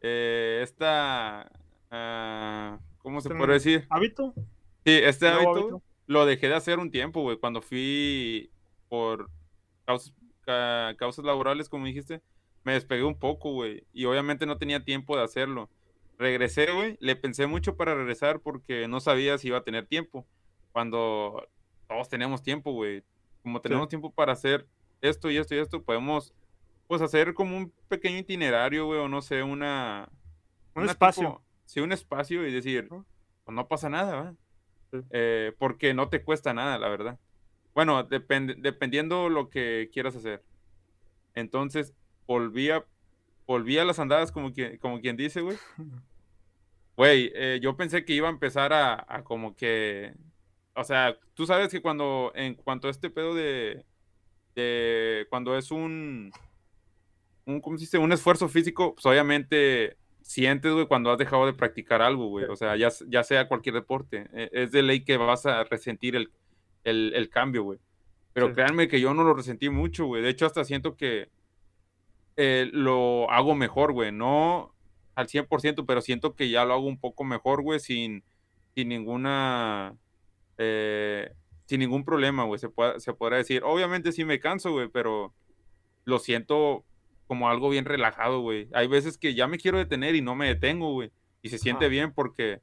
eh, 0.00 0.60
esta, 0.62 1.50
ah, 1.90 2.78
¿cómo 2.98 3.20
se 3.20 3.28
Este 3.28 3.38
puede 3.38 3.52
decir? 3.54 3.86
¿Hábito? 3.90 4.34
Sí, 4.84 4.92
este 5.02 5.28
hábito 5.28 5.50
hábito. 5.50 5.82
lo 6.06 6.26
dejé 6.26 6.48
de 6.48 6.54
hacer 6.54 6.78
un 6.78 6.90
tiempo, 6.90 7.22
güey, 7.22 7.38
cuando 7.38 7.60
fui 7.62 8.50
por 8.88 9.28
causas, 9.84 10.14
ca- 10.42 10.94
causas 10.96 11.24
laborales, 11.24 11.68
como 11.68 11.86
dijiste, 11.86 12.22
me 12.64 12.72
despegué 12.74 13.04
un 13.04 13.18
poco, 13.18 13.52
güey, 13.52 13.84
y 13.92 14.04
obviamente 14.04 14.46
no 14.46 14.58
tenía 14.58 14.84
tiempo 14.84 15.16
de 15.16 15.24
hacerlo. 15.24 15.68
Regresé, 16.18 16.70
güey, 16.72 16.96
le 17.00 17.16
pensé 17.16 17.46
mucho 17.46 17.76
para 17.76 17.94
regresar 17.94 18.40
porque 18.40 18.86
no 18.88 19.00
sabía 19.00 19.38
si 19.38 19.48
iba 19.48 19.58
a 19.58 19.64
tener 19.64 19.86
tiempo. 19.86 20.26
Cuando 20.72 21.48
todos 21.88 22.08
tenemos 22.08 22.42
tiempo, 22.42 22.72
güey, 22.72 23.02
como 23.42 23.60
tenemos 23.60 23.88
tiempo 23.88 24.12
para 24.12 24.32
hacer 24.32 24.66
esto 25.00 25.30
y 25.30 25.38
esto 25.38 25.54
y 25.54 25.58
esto, 25.58 25.82
podemos, 25.82 26.34
pues, 26.86 27.00
hacer 27.00 27.32
como 27.32 27.56
un 27.56 27.72
pequeño 27.88 28.18
itinerario, 28.18 28.84
güey, 28.84 29.00
o 29.00 29.08
no 29.08 29.22
sé, 29.22 29.42
una... 29.42 30.08
Un 30.74 30.82
una 30.82 30.92
espacio. 30.92 31.22
tipo- 31.28 31.42
sí, 31.64 31.80
un 31.80 31.92
espacio 31.92 32.46
y 32.46 32.52
decir, 32.52 32.88
pues 32.88 33.02
no 33.48 33.66
pasa 33.66 33.88
nada. 33.88 34.34
Eh, 35.10 35.54
porque 35.58 35.94
no 35.94 36.08
te 36.08 36.22
cuesta 36.22 36.52
nada, 36.52 36.78
la 36.78 36.88
verdad. 36.88 37.18
Bueno, 37.74 38.02
depende, 38.02 38.56
dependiendo 38.58 39.28
lo 39.28 39.48
que 39.48 39.88
quieras 39.92 40.16
hacer. 40.16 40.42
Entonces, 41.34 41.94
volví 42.30 42.70
a, 42.70 42.84
volví 43.44 43.76
a 43.78 43.84
las 43.84 43.98
andadas 43.98 44.30
como 44.30 44.52
quien, 44.52 44.76
como 44.78 45.00
quien 45.00 45.16
dice, 45.16 45.40
güey. 45.40 45.56
Güey, 46.96 47.32
eh, 47.34 47.58
yo 47.60 47.76
pensé 47.76 48.04
que 48.04 48.12
iba 48.12 48.28
a 48.28 48.30
empezar 48.30 48.72
a, 48.72 49.04
a 49.08 49.24
como 49.24 49.56
que, 49.56 50.12
o 50.74 50.84
sea, 50.84 51.18
tú 51.34 51.44
sabes 51.46 51.70
que 51.70 51.82
cuando, 51.82 52.30
en 52.36 52.54
cuanto 52.54 52.86
a 52.86 52.90
este 52.92 53.10
pedo 53.10 53.34
de, 53.34 53.84
de 54.54 55.26
cuando 55.28 55.56
es 55.56 55.72
un, 55.72 56.30
un, 57.46 57.60
¿cómo 57.60 57.76
se 57.78 57.82
dice? 57.84 57.98
Un 57.98 58.12
esfuerzo 58.12 58.48
físico, 58.48 58.94
pues 58.94 59.06
obviamente 59.06 59.96
sientes, 60.22 60.72
güey, 60.72 60.86
cuando 60.86 61.10
has 61.10 61.18
dejado 61.18 61.46
de 61.46 61.54
practicar 61.54 62.00
algo, 62.00 62.28
güey. 62.28 62.44
O 62.44 62.54
sea, 62.54 62.76
ya, 62.76 62.90
sea 63.24 63.48
cualquier 63.48 63.74
deporte. 63.74 64.28
eh, 64.32 64.50
Es 64.52 64.70
de 64.70 64.82
ley 64.82 65.02
que 65.02 65.16
vas 65.16 65.46
a 65.46 65.64
resentir 65.64 66.14
el, 66.14 66.30
el, 66.84 67.12
el 67.16 67.28
cambio, 67.28 67.64
güey. 67.64 67.80
Pero 68.34 68.48
Sí. 68.48 68.54
créanme 68.54 68.86
que 68.86 69.00
yo 69.00 69.14
no 69.14 69.24
lo 69.24 69.34
resentí 69.34 69.68
mucho, 69.70 70.04
güey. 70.06 70.22
De 70.22 70.28
hecho, 70.28 70.46
hasta 70.46 70.64
siento 70.64 70.96
que 70.96 71.28
eh, 72.42 72.70
lo 72.72 73.30
hago 73.30 73.54
mejor, 73.54 73.92
güey. 73.92 74.12
No 74.12 74.74
al 75.14 75.28
100%, 75.28 75.84
pero 75.86 76.00
siento 76.00 76.34
que 76.34 76.48
ya 76.48 76.64
lo 76.64 76.72
hago 76.74 76.86
un 76.86 76.98
poco 76.98 77.24
mejor, 77.24 77.62
güey, 77.62 77.80
sin, 77.80 78.24
sin 78.74 78.88
ninguna... 78.88 79.94
eh, 80.58 81.32
sin 81.66 81.80
ningún 81.80 82.04
problema, 82.04 82.44
güey, 82.44 82.58
se, 82.58 82.68
puede, 82.68 82.98
se 83.00 83.12
podrá 83.12 83.36
decir. 83.36 83.62
Obviamente 83.64 84.10
sí 84.12 84.24
me 84.24 84.40
canso, 84.40 84.72
güey, 84.72 84.88
pero 84.88 85.32
lo 86.04 86.18
siento 86.18 86.84
como 87.28 87.48
algo 87.48 87.68
bien 87.70 87.84
relajado, 87.84 88.40
güey. 88.40 88.68
Hay 88.72 88.88
veces 88.88 89.18
que 89.18 89.34
ya 89.34 89.46
me 89.46 89.58
quiero 89.58 89.78
detener 89.78 90.16
y 90.16 90.22
no 90.22 90.34
me 90.34 90.48
detengo, 90.48 90.92
güey. 90.92 91.12
Y 91.42 91.50
se 91.50 91.58
siente 91.58 91.88
bien 91.88 92.12
porque 92.12 92.60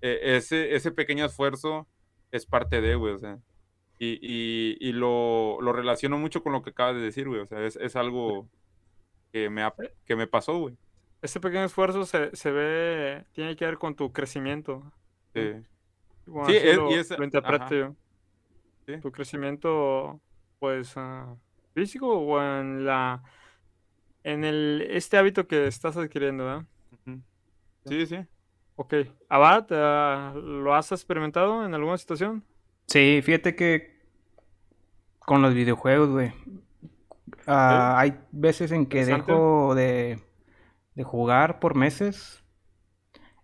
eh, 0.00 0.20
ese, 0.36 0.74
ese 0.74 0.90
pequeño 0.92 1.26
esfuerzo 1.26 1.86
es 2.30 2.46
parte 2.46 2.80
de, 2.80 2.94
güey, 2.94 3.14
o 3.14 3.18
sea. 3.18 3.38
Y, 3.98 4.18
y, 4.22 4.76
y 4.80 4.92
lo, 4.92 5.58
lo 5.60 5.72
relaciono 5.74 6.16
mucho 6.18 6.42
con 6.42 6.52
lo 6.52 6.62
que 6.62 6.70
acabas 6.70 6.94
de 6.94 7.02
decir, 7.02 7.28
güey. 7.28 7.40
O 7.40 7.46
sea, 7.46 7.62
es, 7.66 7.76
es 7.76 7.94
algo 7.96 8.48
que 9.32 9.48
me, 9.50 9.62
ha- 9.62 9.74
que 10.04 10.16
me 10.16 10.26
pasó, 10.26 10.58
güey. 10.58 10.76
Ese 11.22 11.38
pequeño 11.40 11.64
esfuerzo 11.64 12.04
se, 12.06 12.34
se 12.34 12.50
ve, 12.50 13.24
tiene 13.32 13.54
que 13.56 13.64
ver 13.66 13.78
con 13.78 13.94
tu 13.94 14.12
crecimiento. 14.12 14.82
Sí. 15.34 15.52
Bueno, 16.26 16.48
Sí, 16.48 16.56
así 16.56 16.68
es- 16.68 16.76
lo, 16.76 16.90
y 16.90 16.94
es- 16.94 17.18
lo 17.18 17.24
interpreto 17.24 17.64
ajá. 17.64 17.74
yo. 17.74 17.96
Sí. 18.86 18.98
Tu 19.00 19.12
crecimiento, 19.12 20.20
pues, 20.58 20.92
ah, 20.96 21.36
físico 21.74 22.08
o 22.18 22.42
en 22.42 22.84
la, 22.84 23.22
en 24.24 24.44
el, 24.44 24.86
este 24.90 25.16
hábito 25.18 25.46
que 25.46 25.66
estás 25.66 25.96
adquiriendo, 25.96 26.44
¿verdad? 26.44 26.64
Sí, 27.86 28.06
sí. 28.06 28.16
Ok. 28.76 28.94
Abad, 29.28 29.66
ah, 29.70 30.32
¿lo 30.36 30.74
has 30.74 30.90
experimentado 30.92 31.64
en 31.64 31.74
alguna 31.74 31.96
situación? 31.98 32.44
Sí, 32.86 33.20
fíjate 33.22 33.54
que 33.54 34.00
con 35.18 35.42
los 35.42 35.54
videojuegos, 35.54 36.08
güey. 36.10 36.32
Ah, 37.46 37.98
hay 37.98 38.20
veces 38.32 38.72
en 38.72 38.86
que 38.86 39.06
dejo 39.06 39.74
de, 39.74 40.22
de 40.94 41.04
jugar 41.04 41.60
por 41.60 41.76
meses 41.76 42.44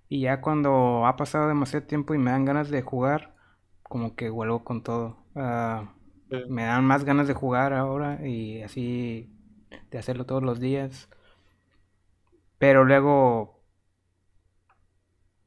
y 0.08 0.20
ya 0.22 0.40
cuando 0.40 1.06
ha 1.06 1.16
pasado 1.16 1.48
demasiado 1.48 1.86
tiempo 1.86 2.14
y 2.14 2.18
me 2.18 2.30
dan 2.30 2.44
ganas 2.44 2.70
de 2.70 2.82
jugar, 2.82 3.34
como 3.82 4.14
que 4.16 4.30
vuelvo 4.30 4.64
con 4.64 4.82
todo. 4.82 5.16
Ah, 5.34 5.92
me 6.48 6.64
dan 6.64 6.84
más 6.84 7.04
ganas 7.04 7.28
de 7.28 7.34
jugar 7.34 7.72
ahora 7.72 8.26
y 8.26 8.62
así 8.62 9.30
de 9.90 9.98
hacerlo 9.98 10.26
todos 10.26 10.42
los 10.42 10.60
días. 10.60 11.08
Pero 12.58 12.84
luego 12.84 13.62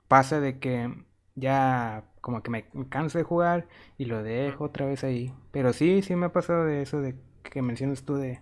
pasa 0.08 0.40
de 0.40 0.60
que 0.60 0.94
ya 1.36 2.06
como 2.22 2.44
que 2.44 2.52
me 2.52 2.66
canso 2.90 3.18
de 3.18 3.24
jugar 3.24 3.68
y 3.98 4.06
lo 4.06 4.24
dejo 4.24 4.66
otra 4.66 4.86
vez 4.86 5.04
ahí. 5.04 5.34
Pero 5.52 5.74
sí, 5.74 6.02
sí 6.02 6.16
me 6.16 6.28
ha 6.28 6.34
pasado 6.34 6.66
de 6.66 6.82
eso 6.82 7.02
de 7.02 7.16
que 7.52 7.62
mencionas 7.62 8.04
tú 8.06 8.16
de 8.16 8.41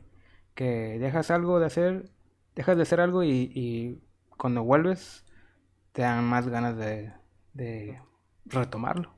que 0.55 0.99
dejas 0.99 1.32
algo 1.32 1.60
de 1.60 1.68
hacer, 1.68 2.12
dejas 2.55 2.78
de 2.78 2.84
hacer 2.84 3.01
algo 3.01 3.24
y, 3.24 3.51
y 3.55 4.01
cuando 4.38 4.64
vuelves 4.64 5.26
te 5.93 6.03
dan 6.03 6.26
más 6.26 6.47
ganas 6.49 6.78
de, 6.78 7.14
de 7.53 8.01
retomarlo. 8.45 9.14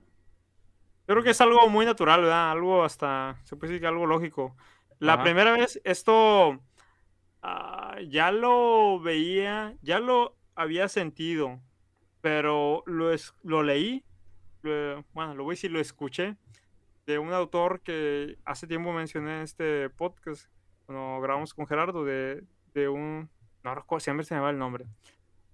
Yo 1.07 1.15
creo 1.15 1.23
que 1.23 1.31
es 1.31 1.41
algo 1.41 1.67
muy 1.69 1.85
natural, 1.85 2.21
¿verdad? 2.21 2.51
Algo 2.51 2.83
hasta, 2.83 3.39
se 3.43 3.55
puede 3.55 3.71
decir 3.73 3.81
que 3.81 3.87
algo 3.87 4.05
lógico. 4.05 4.55
La 4.99 5.13
Ajá. 5.13 5.23
primera 5.23 5.53
vez 5.53 5.81
esto 5.83 6.59
ah, 7.43 7.97
ya 8.09 8.31
lo 8.31 8.99
veía, 9.01 9.75
ya 9.81 9.99
lo 9.99 10.37
había 10.55 10.87
sentido, 10.89 11.61
pero 12.21 12.83
lo, 12.87 13.13
es- 13.13 13.33
lo 13.43 13.63
leí, 13.63 14.05
lo- 14.63 15.03
bueno, 15.13 15.35
lo 15.35 15.43
voy 15.45 15.53
a 15.53 15.55
decir, 15.55 15.71
lo 15.71 15.79
escuché 15.81 16.37
de 17.09 17.17
un 17.17 17.33
autor 17.33 17.81
que 17.81 18.37
hace 18.45 18.67
tiempo 18.67 18.93
mencioné 18.93 19.37
en 19.37 19.41
este 19.41 19.89
podcast, 19.89 20.47
cuando 20.85 21.19
grabamos 21.21 21.55
con 21.55 21.65
Gerardo, 21.65 22.05
de, 22.05 22.43
de 22.75 22.87
un, 22.87 23.29
no 23.63 23.73
recuerdo, 23.73 23.99
siempre 23.99 24.23
se 24.25 24.35
me 24.35 24.41
va 24.41 24.51
el 24.51 24.59
nombre, 24.59 24.85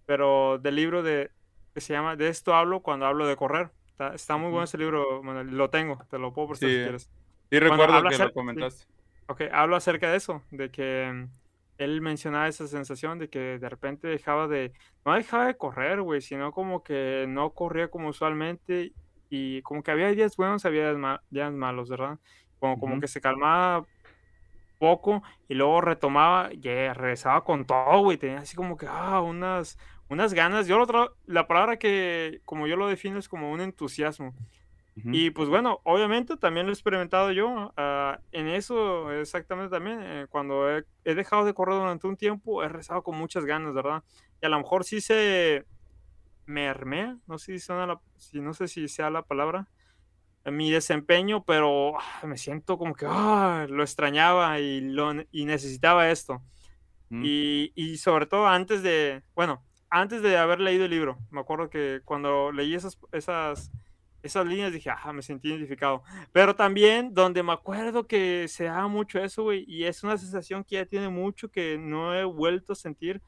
pero 0.05 0.57
del 0.57 0.75
libro 0.75 1.01
de, 1.01 1.31
que 1.73 1.79
se 1.79 1.93
llama 1.93 2.17
De 2.17 2.27
esto 2.27 2.53
hablo 2.53 2.81
cuando 2.81 3.05
hablo 3.05 3.25
de 3.25 3.37
correr. 3.37 3.71
Está, 3.87 4.13
está 4.13 4.35
muy 4.35 4.49
bueno 4.51 4.65
ese 4.65 4.77
libro, 4.77 5.23
Manuel, 5.23 5.55
lo 5.55 5.69
tengo, 5.69 5.97
te 6.09 6.19
lo 6.19 6.33
puedo 6.33 6.49
prestar 6.49 6.67
si 6.69 6.75
Sí, 6.75 6.81
quieres. 6.83 7.09
sí 7.49 7.59
recuerdo 7.59 8.01
que 8.01 8.15
acer- 8.15 8.19
lo 8.25 8.27
sí. 8.27 8.33
comentaste. 8.33 8.85
Ok, 9.27 9.41
hablo 9.53 9.77
acerca 9.77 10.11
de 10.11 10.17
eso, 10.17 10.43
de 10.51 10.69
que 10.69 11.09
mm, 11.13 11.29
él 11.77 12.01
mencionaba 12.01 12.49
esa 12.49 12.67
sensación 12.67 13.17
de 13.17 13.29
que 13.29 13.59
de 13.59 13.69
repente 13.69 14.09
dejaba 14.09 14.49
de, 14.49 14.73
no 15.05 15.13
dejaba 15.13 15.47
de 15.47 15.55
correr, 15.55 16.01
güey, 16.01 16.19
sino 16.19 16.51
como 16.51 16.83
que 16.83 17.25
no 17.29 17.51
corría 17.51 17.87
como 17.87 18.09
usualmente 18.09 18.91
y 19.29 19.61
como 19.63 19.83
que 19.83 19.91
había 19.91 20.09
días 20.11 20.35
buenos, 20.37 20.65
había 20.65 20.83
días, 20.83 20.97
ma- 20.97 21.23
días 21.29 21.53
malos, 21.53 21.89
¿verdad? 21.89 22.19
Como, 22.59 22.79
que 22.99 23.07
se 23.07 23.21
calmaba 23.21 23.87
poco 24.77 25.23
y 25.47 25.55
luego 25.55 25.81
retomaba 25.81 26.49
y 26.53 26.61
regresaba 26.61 27.43
con 27.43 27.65
todo, 27.65 27.99
güey, 28.01 28.17
tenía 28.17 28.39
así 28.39 28.55
como 28.55 28.77
que, 28.77 28.87
ah, 28.89 29.21
unas, 29.21 29.77
unas 30.09 30.33
ganas. 30.33 30.67
Yo 30.67 30.77
lo 30.79 31.17
la 31.25 31.47
palabra 31.47 31.77
que, 31.77 32.41
como 32.45 32.67
yo 32.67 32.75
lo 32.77 32.87
defino, 32.87 33.19
es 33.19 33.29
como 33.29 33.51
un 33.51 33.61
entusiasmo. 33.61 34.35
Y 35.11 35.31
pues 35.31 35.49
bueno, 35.49 35.81
obviamente 35.85 36.37
también 36.37 36.65
lo 36.65 36.71
he 36.71 36.75
experimentado 36.75 37.31
yo. 37.31 37.73
ah, 37.77 38.19
en 38.31 38.47
eso 38.49 39.11
exactamente 39.13 39.71
también. 39.75 39.99
eh, 40.03 40.27
cuando 40.29 40.69
he, 40.71 40.85
he 41.05 41.15
dejado 41.15 41.45
de 41.45 41.53
correr 41.53 41.75
durante 41.75 42.07
un 42.07 42.17
tiempo, 42.17 42.63
he 42.63 42.69
rezado 42.69 43.03
con 43.03 43.17
muchas 43.17 43.45
ganas, 43.45 43.73
¿verdad? 43.73 44.03
Y 44.41 44.45
a 44.47 44.49
lo 44.49 44.57
mejor 44.59 44.83
sí 44.83 45.01
se 45.01 45.65
mermea, 46.45 47.17
no 47.27 47.37
sé 47.37 47.53
si, 47.53 47.59
suena 47.59 47.87
la- 47.87 48.01
si, 48.17 48.39
no 48.41 48.53
sé 48.53 48.67
si 48.67 48.87
sea 48.87 49.09
la 49.09 49.23
palabra, 49.23 49.67
mi 50.45 50.71
desempeño, 50.71 51.43
pero 51.43 51.99
ah, 51.99 52.25
me 52.27 52.37
siento 52.37 52.77
como 52.77 52.93
que 52.95 53.05
ah, 53.09 53.65
lo 53.69 53.83
extrañaba 53.83 54.59
y, 54.59 54.81
lo, 54.81 55.11
y 55.31 55.45
necesitaba 55.45 56.11
esto. 56.11 56.43
Ujú. 57.11 57.23
Y, 57.25 57.71
y 57.75 57.97
sobre 57.97 58.25
todo 58.25 58.47
antes 58.47 58.83
de, 58.83 59.23
bueno, 59.35 59.63
antes 59.89 60.21
de 60.21 60.37
haber 60.37 60.59
leído 60.59 60.85
el 60.85 60.91
libro, 60.91 61.17
me 61.31 61.39
acuerdo 61.41 61.69
que 61.69 62.01
cuando 62.05 62.51
leí 62.51 62.75
esas, 62.75 62.97
esas, 63.11 63.71
esas 64.21 64.45
líneas 64.45 64.73
dije, 64.73 64.89
ah, 64.91 65.13
me 65.13 65.21
sentí 65.21 65.49
identificado. 65.49 66.03
Pero 66.31 66.55
también 66.55 67.13
donde 67.13 67.43
me 67.43 67.53
acuerdo 67.53 68.07
que 68.07 68.47
se 68.47 68.65
da 68.65 68.87
mucho 68.87 69.19
eso, 69.19 69.43
güey, 69.43 69.63
y 69.67 69.85
es 69.85 70.03
una 70.03 70.17
sensación 70.17 70.63
que 70.63 70.75
ya 70.75 70.85
tiene 70.85 71.09
mucho 71.09 71.49
que 71.49 71.77
no 71.79 72.13
he 72.15 72.23
vuelto 72.25 72.73
a 72.73 72.75
sentir. 72.75 73.21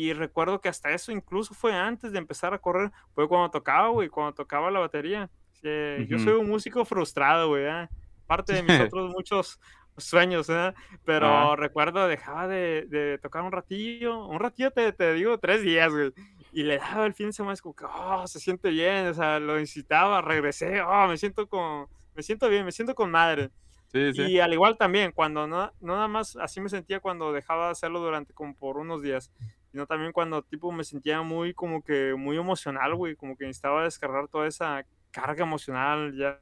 Y 0.00 0.12
recuerdo 0.12 0.60
que 0.60 0.68
hasta 0.68 0.92
eso 0.92 1.10
incluso 1.10 1.54
fue 1.54 1.74
antes 1.74 2.12
de 2.12 2.18
empezar 2.18 2.54
a 2.54 2.58
correr, 2.58 2.92
fue 3.16 3.26
cuando 3.26 3.50
tocaba, 3.50 3.88
güey, 3.88 4.08
cuando 4.08 4.32
tocaba 4.32 4.70
la 4.70 4.78
batería. 4.78 5.28
Eh, 5.64 6.06
Yo 6.08 6.20
soy 6.20 6.34
un 6.34 6.48
músico 6.48 6.84
frustrado, 6.84 7.48
güey, 7.48 7.64
¿eh? 7.64 7.88
Parte 8.24 8.52
de 8.52 8.62
mis 8.62 8.78
otros 8.94 9.10
muchos 9.10 9.58
sueños, 9.96 10.48
¿eh? 10.50 10.72
Pero 11.04 11.26
Ajá. 11.26 11.56
recuerdo, 11.56 12.06
dejaba 12.06 12.46
de, 12.46 12.86
de 12.86 13.18
tocar 13.18 13.42
un 13.42 13.50
ratillo, 13.50 14.24
un 14.24 14.38
ratillo 14.38 14.70
te, 14.70 14.92
te 14.92 15.14
digo, 15.14 15.36
tres 15.38 15.62
días, 15.62 15.90
güey. 15.92 16.12
Y 16.52 16.62
le 16.62 16.78
daba 16.78 17.04
el 17.04 17.14
fin 17.14 17.26
de 17.26 17.32
semana, 17.32 17.54
es 17.54 17.60
como 17.60 17.74
que, 17.74 17.84
oh, 17.84 18.24
se 18.28 18.38
siente 18.38 18.70
bien, 18.70 19.08
o 19.08 19.14
sea, 19.14 19.40
lo 19.40 19.58
incitaba, 19.58 20.22
regresé, 20.22 20.80
oh, 20.80 21.08
me 21.08 21.16
siento 21.16 21.48
con, 21.48 21.88
me 22.14 22.22
siento 22.22 22.48
bien, 22.48 22.64
me 22.64 22.70
siento 22.70 22.94
con 22.94 23.10
madre. 23.10 23.50
Sí, 23.88 24.12
sí. 24.12 24.22
Y 24.22 24.38
al 24.38 24.52
igual 24.52 24.76
también, 24.76 25.10
cuando 25.12 25.46
no, 25.48 25.72
no 25.80 25.94
nada 25.94 26.08
más 26.08 26.36
así 26.36 26.60
me 26.60 26.68
sentía 26.68 27.00
cuando 27.00 27.32
dejaba 27.32 27.66
de 27.66 27.72
hacerlo 27.72 28.00
durante 28.00 28.32
como 28.34 28.54
por 28.54 28.76
unos 28.76 29.02
días, 29.02 29.32
sino 29.78 29.86
también 29.86 30.10
cuando 30.10 30.42
tipo 30.42 30.72
me 30.72 30.82
sentía 30.82 31.22
muy 31.22 31.54
como 31.54 31.84
que 31.84 32.12
muy 32.16 32.36
emocional, 32.36 32.96
güey, 32.96 33.14
como 33.14 33.36
que 33.36 33.44
necesitaba 33.46 33.84
descargar 33.84 34.26
toda 34.26 34.48
esa 34.48 34.84
carga 35.12 35.44
emocional, 35.44 36.16
ya, 36.16 36.40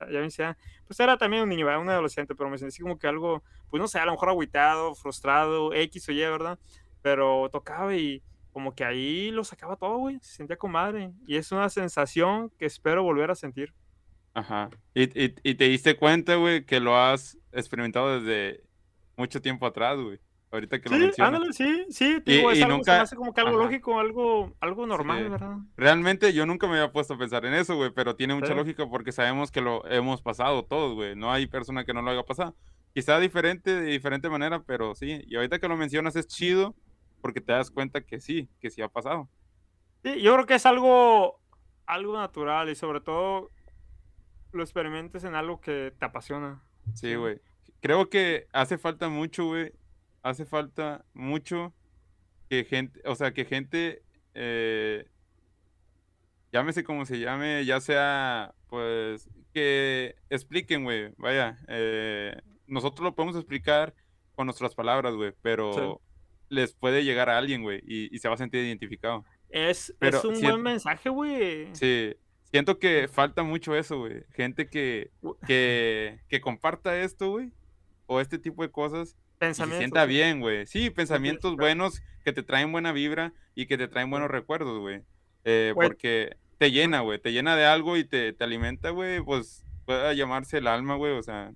ya 0.00 0.18
me 0.18 0.22
decía, 0.22 0.58
pues 0.88 0.98
era 0.98 1.16
también 1.16 1.44
un 1.44 1.48
niño, 1.48 1.64
¿verdad? 1.64 1.80
un 1.80 1.88
adolescente, 1.90 2.34
pero 2.34 2.50
me 2.50 2.58
sentí 2.58 2.82
como 2.82 2.98
que 2.98 3.06
algo, 3.06 3.44
pues 3.68 3.80
no 3.80 3.86
sé, 3.86 4.00
a 4.00 4.04
lo 4.04 4.10
mejor 4.10 4.30
agüitado, 4.30 4.96
frustrado, 4.96 5.72
X 5.72 6.08
o 6.08 6.12
Y, 6.12 6.18
¿verdad? 6.22 6.58
Pero 7.02 7.48
tocaba 7.52 7.94
y 7.94 8.20
como 8.52 8.74
que 8.74 8.84
ahí 8.84 9.30
lo 9.30 9.44
sacaba 9.44 9.76
todo, 9.76 9.98
güey, 9.98 10.18
se 10.18 10.38
sentía 10.38 10.56
con 10.56 10.72
madre. 10.72 11.12
Y 11.24 11.36
es 11.36 11.52
una 11.52 11.68
sensación 11.68 12.50
que 12.58 12.66
espero 12.66 13.04
volver 13.04 13.30
a 13.30 13.36
sentir. 13.36 13.72
Ajá. 14.34 14.70
Y, 14.92 15.04
y, 15.04 15.36
y 15.44 15.54
te 15.54 15.66
diste 15.66 15.96
cuenta, 15.96 16.34
güey, 16.34 16.64
que 16.64 16.80
lo 16.80 16.96
has 16.96 17.38
experimentado 17.52 18.18
desde 18.18 18.64
mucho 19.16 19.40
tiempo 19.40 19.66
atrás, 19.66 20.00
güey. 20.00 20.18
Ahorita 20.52 20.80
que 20.80 20.88
lo 20.88 20.96
mencionas. 20.98 21.34
ándale, 21.34 21.52
sí, 21.52 21.86
sí, 21.90 22.20
te 22.24 22.32
Y- 22.32 22.34
es 22.38 22.42
y 22.42 22.44
algo, 22.44 22.54
se 22.54 22.66
me 22.66 22.72
nunca- 22.74 23.00
hace 23.02 23.14
como 23.16 23.32
que 23.32 23.40
algo 23.40 23.54
ajá. 23.56 23.64
lógico, 23.64 24.00
algo, 24.00 24.52
algo 24.60 24.84
normal, 24.86 25.22
Sí. 25.24 25.28
¿verdad? 25.30 25.56
Realmente 25.76 26.32
yo 26.32 26.44
nunca 26.44 26.66
me 26.66 26.72
había 26.74 26.90
puesto 26.90 27.14
a 27.14 27.18
pensar 27.18 27.44
en 27.46 27.54
eso, 27.54 27.76
güey, 27.76 27.90
pero 27.92 28.16
tiene 28.16 28.34
mucha 28.34 28.48
Sí. 28.48 28.54
lógica 28.54 28.84
porque 28.88 29.12
sabemos 29.12 29.52
que 29.52 29.60
lo 29.60 29.86
hemos 29.86 30.22
pasado 30.22 30.64
todos, 30.64 30.94
güey. 30.94 31.14
No 31.14 31.30
hay 31.30 31.46
persona 31.46 31.84
que 31.84 31.94
no 31.94 32.02
lo 32.02 32.10
haya 32.10 32.24
pasado. 32.24 32.56
Quizá 32.94 33.20
diferente, 33.20 33.72
de 33.72 33.86
diferente 33.92 34.28
manera, 34.28 34.60
pero 34.64 34.96
sí. 34.96 35.22
Y 35.28 35.36
ahorita 35.36 35.60
que 35.60 35.68
lo 35.68 35.76
mencionas 35.76 36.16
es 36.16 36.26
chido 36.26 36.74
porque 37.20 37.40
te 37.40 37.52
das 37.52 37.70
cuenta 37.70 38.00
que 38.00 38.20
sí, 38.20 38.48
que 38.60 38.70
sí 38.70 38.82
ha 38.82 38.88
pasado. 38.88 39.28
Sí, 40.02 40.20
yo 40.20 40.32
creo 40.34 40.46
que 40.46 40.54
es 40.56 40.66
algo, 40.66 41.38
algo 41.86 42.16
natural 42.18 42.68
y 42.70 42.74
sobre 42.74 43.00
todo 43.00 43.50
lo 44.52 44.62
experimentes 44.64 45.22
en 45.22 45.36
algo 45.36 45.60
que 45.60 45.92
te 45.96 46.04
apasiona. 46.04 46.60
Sí, 46.94 47.14
güey. 47.14 47.38
Creo 47.80 48.10
que 48.10 48.48
hace 48.52 48.78
falta 48.78 49.08
mucho, 49.08 49.44
güey. 49.46 49.72
Hace 50.22 50.44
falta 50.44 51.04
mucho 51.14 51.72
que 52.48 52.64
gente, 52.64 53.00
o 53.06 53.14
sea, 53.14 53.32
que 53.32 53.44
gente, 53.44 54.02
eh, 54.34 55.06
llámese 56.52 56.84
como 56.84 57.06
se 57.06 57.18
llame, 57.20 57.64
ya 57.64 57.80
sea, 57.80 58.54
pues, 58.68 59.28
que 59.54 60.16
expliquen, 60.28 60.84
güey. 60.84 61.12
Vaya, 61.16 61.58
eh, 61.68 62.36
nosotros 62.66 63.04
lo 63.04 63.14
podemos 63.14 63.36
explicar 63.36 63.94
con 64.34 64.46
nuestras 64.46 64.74
palabras, 64.74 65.14
güey, 65.14 65.32
pero 65.42 66.00
les 66.48 66.74
puede 66.74 67.04
llegar 67.04 67.28
a 67.30 67.38
alguien, 67.38 67.62
güey, 67.62 67.80
y, 67.86 68.14
y 68.14 68.18
se 68.18 68.28
va 68.28 68.34
a 68.34 68.38
sentir 68.38 68.64
identificado. 68.64 69.24
Es, 69.48 69.94
Pero 69.98 70.18
es 70.18 70.24
un 70.24 70.36
siento- 70.36 70.52
buen 70.56 70.62
mensaje, 70.62 71.08
güey. 71.08 71.74
Sí, 71.74 72.14
siento 72.44 72.78
que 72.78 73.08
falta 73.08 73.42
mucho 73.42 73.74
eso, 73.74 73.98
güey. 73.98 74.24
Gente 74.32 74.68
que, 74.68 75.10
que, 75.46 76.20
que 76.28 76.40
comparta 76.40 76.98
esto, 77.00 77.30
güey, 77.32 77.52
o 78.06 78.20
este 78.20 78.38
tipo 78.38 78.62
de 78.62 78.70
cosas, 78.70 79.16
y 79.48 79.54
se 79.54 79.64
Pensamientos. 79.64 79.78
sienta 79.78 80.04
bien, 80.06 80.40
güey. 80.40 80.66
Sí, 80.66 80.90
pensamientos 80.90 81.56
buenos 81.56 82.02
que 82.24 82.32
te 82.32 82.42
traen 82.42 82.72
buena 82.72 82.92
vibra 82.92 83.32
y 83.54 83.66
que 83.66 83.78
te 83.78 83.88
traen 83.88 84.10
buenos 84.10 84.30
recuerdos, 84.30 84.78
güey. 84.80 85.02
Eh, 85.44 85.72
Güey. 85.74 85.88
porque 85.88 86.36
te 86.58 86.70
llena, 86.70 87.00
güey, 87.00 87.18
te 87.18 87.32
llena 87.32 87.56
de 87.56 87.64
algo 87.64 87.96
y 87.96 88.04
te, 88.04 88.32
te 88.34 88.44
alimenta, 88.44 88.90
güey, 88.90 89.22
pues 89.22 89.64
puede 89.86 90.14
llamarse 90.14 90.58
el 90.58 90.66
alma, 90.66 90.96
güey, 90.96 91.12
o 91.14 91.22
sea, 91.22 91.52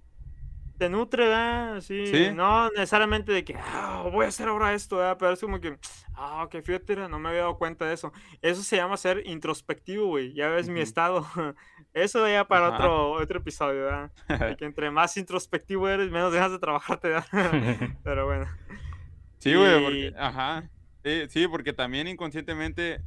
Te 0.79 0.89
nutre, 0.89 1.29
¿verdad? 1.29 1.81
Sí. 1.81 2.07
Sí. 2.07 2.31
No 2.35 2.69
necesariamente 2.71 3.33
de 3.33 3.45
que, 3.45 3.55
ah, 3.57 4.09
voy 4.11 4.25
a 4.25 4.29
hacer 4.29 4.49
ahora 4.49 4.75
esto, 4.75 4.97
¿verdad? 4.97 5.17
Pero 5.19 5.33
es 5.33 5.41
como 5.41 5.61
que, 5.61 5.79
ah, 6.15 6.43
ok, 6.45 6.57
fíjate, 6.63 6.97
no 6.97 7.19
me 7.19 7.29
había 7.29 7.43
dado 7.43 7.59
cuenta 7.59 7.87
de 7.87 7.95
eso. 7.95 8.13
Eso 8.43 8.63
se 8.63 8.77
llama 8.77 8.97
ser 8.97 9.23
introspectivo, 9.27 10.07
güey. 10.07 10.33
Ya 10.35 10.49
ves 10.49 10.69
mi 10.69 10.81
estado. 10.81 11.25
Eso 11.95 12.27
ya 12.29 12.45
para 12.49 12.69
Ajá. 12.69 12.77
otro, 12.77 13.13
otro 13.13 13.39
episodio, 13.39 13.85
¿verdad? 13.85 14.13
De 14.27 14.27
que 14.59 14.65
entre 14.65 14.91
más 14.91 15.17
introspectivo 15.17 15.89
eres, 15.89 16.11
menos 16.11 16.33
dejas 16.33 16.51
de 16.51 16.59
trabajarte, 16.59 17.09
¿verdad? 17.09 17.25
Pero 18.03 18.27
bueno. 18.27 18.47
Sí, 19.39 19.55
güey, 19.55 19.79
Y- 19.79 19.85
porque, 19.85 20.15
ajá. 20.19 20.71
Sí, 21.05 21.23
sí, 21.29 21.47
porque 21.49 21.73
también 21.73 22.09
inconscientemente 22.09 23.01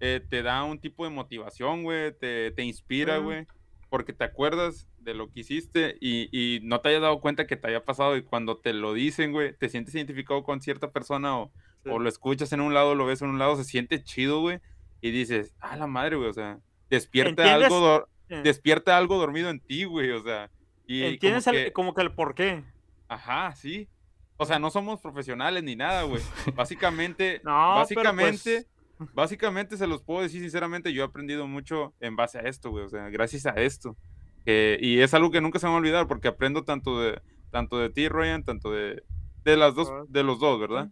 eh, 0.00 0.24
te 0.26 0.42
da 0.42 0.62
un 0.64 0.78
tipo 0.80 1.04
de 1.04 1.10
motivación, 1.10 1.82
güey, 1.82 2.16
te, 2.16 2.52
te 2.52 2.62
inspira, 2.62 3.18
güey, 3.18 3.46
porque 3.90 4.12
te 4.14 4.24
acuerdas 4.24 4.86
de 5.00 5.14
lo 5.14 5.30
que 5.30 5.40
hiciste 5.40 5.96
y, 6.00 6.28
y 6.32 6.60
no 6.60 6.80
te 6.80 6.90
hayas 6.90 7.02
dado 7.02 7.20
cuenta 7.20 7.46
que 7.46 7.56
te 7.56 7.68
haya 7.68 7.84
pasado 7.84 8.16
y 8.16 8.22
cuando 8.22 8.58
te 8.58 8.72
lo 8.72 8.92
dicen, 8.94 9.32
güey, 9.32 9.54
te 9.56 9.68
sientes 9.68 9.94
identificado 9.94 10.42
con 10.44 10.60
cierta 10.60 10.90
persona 10.90 11.38
o, 11.38 11.50
Sí. 11.82 11.88
o 11.90 11.98
lo 11.98 12.08
escuchas 12.10 12.52
en 12.52 12.60
un 12.60 12.74
lado, 12.74 12.94
lo 12.94 13.06
ves 13.06 13.22
en 13.22 13.30
un 13.30 13.38
lado, 13.38 13.56
se 13.56 13.64
siente 13.64 14.02
chido, 14.04 14.40
güey, 14.42 14.60
y 15.00 15.10
dices, 15.12 15.54
ah, 15.60 15.76
la 15.76 15.86
madre, 15.86 16.16
güey, 16.16 16.28
o 16.28 16.32
sea, 16.34 16.58
despierta 16.90 17.42
¿Entiendes? 17.42 17.72
algo, 17.72 18.06
Eh, 18.28 18.42
despierta 18.44 18.98
algo 18.98 19.16
dormido 19.16 19.48
en 19.48 19.60
ti, 19.60 19.84
güey, 19.84 20.10
o 20.10 20.22
sea, 20.22 20.50
y 20.86 21.00
como 21.00 21.10
¿Entiendes 21.12 21.46
el- 21.46 21.54
que- 21.54 21.72
como 21.72 21.94
que 21.94 22.02
el 22.02 22.12
por 22.12 22.34
qué? 22.34 22.62
Ajá, 23.08 23.54
sí. 23.56 23.88
O 24.36 24.44
sea, 24.44 24.58
no 24.58 24.70
somos 24.70 25.00
profesionales 25.00 25.62
ni 25.64 25.74
nada, 25.74 26.02
güey. 26.02 26.20
Básicamente, 26.54 27.40
No, 27.44 27.76
básicamente, 27.76 28.66
pues, 28.98 29.10
básicamente 29.14 29.76
se 29.78 29.86
los 29.86 30.02
puedo 30.02 30.20
decir 30.22 30.42
sinceramente, 30.42 30.92
yo 30.92 31.02
he 31.02 31.06
aprendido 31.06 31.46
mucho 31.46 31.94
en 32.00 32.14
base 32.14 32.38
a 32.38 32.42
esto, 32.42 32.70
güey. 32.70 32.84
O 32.84 32.88
sea, 32.90 33.08
gracias 33.08 33.46
a 33.46 33.54
esto. 33.60 33.96
Y 34.46 35.00
es 35.00 35.14
algo 35.14 35.30
que 35.30 35.40
nunca 35.40 35.58
se 35.58 35.66
me 35.66 35.70
va 35.70 35.76
a 35.76 35.80
olvidar 35.80 36.06
porque 36.08 36.28
aprendo 36.28 36.64
tanto 36.64 37.00
de, 37.00 37.20
tanto 37.50 37.78
de 37.78 37.90
ti, 37.90 38.08
Ryan, 38.08 38.44
tanto 38.44 38.70
de, 38.72 39.02
de 39.44 39.56
las 39.56 39.74
dos, 39.74 39.90
de 40.08 40.22
los 40.22 40.38
dos, 40.40 40.58
¿verdad? 40.60 40.90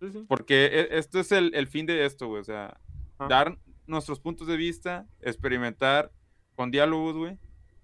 sí, 0.00 0.10
sí. 0.12 0.24
Porque 0.28 0.66
e- 0.66 0.98
esto 0.98 1.20
es 1.20 1.32
el, 1.32 1.54
el 1.54 1.66
fin 1.66 1.86
de 1.86 2.04
esto, 2.04 2.26
güey. 2.28 2.40
O 2.40 2.44
sea, 2.44 2.78
dar 3.28 3.58
nuestros 3.86 4.20
puntos 4.20 4.46
de 4.48 4.56
vista, 4.56 5.06
experimentar 5.20 6.10
con 6.54 6.70
diálogos, 6.70 7.16
güey. 7.16 7.38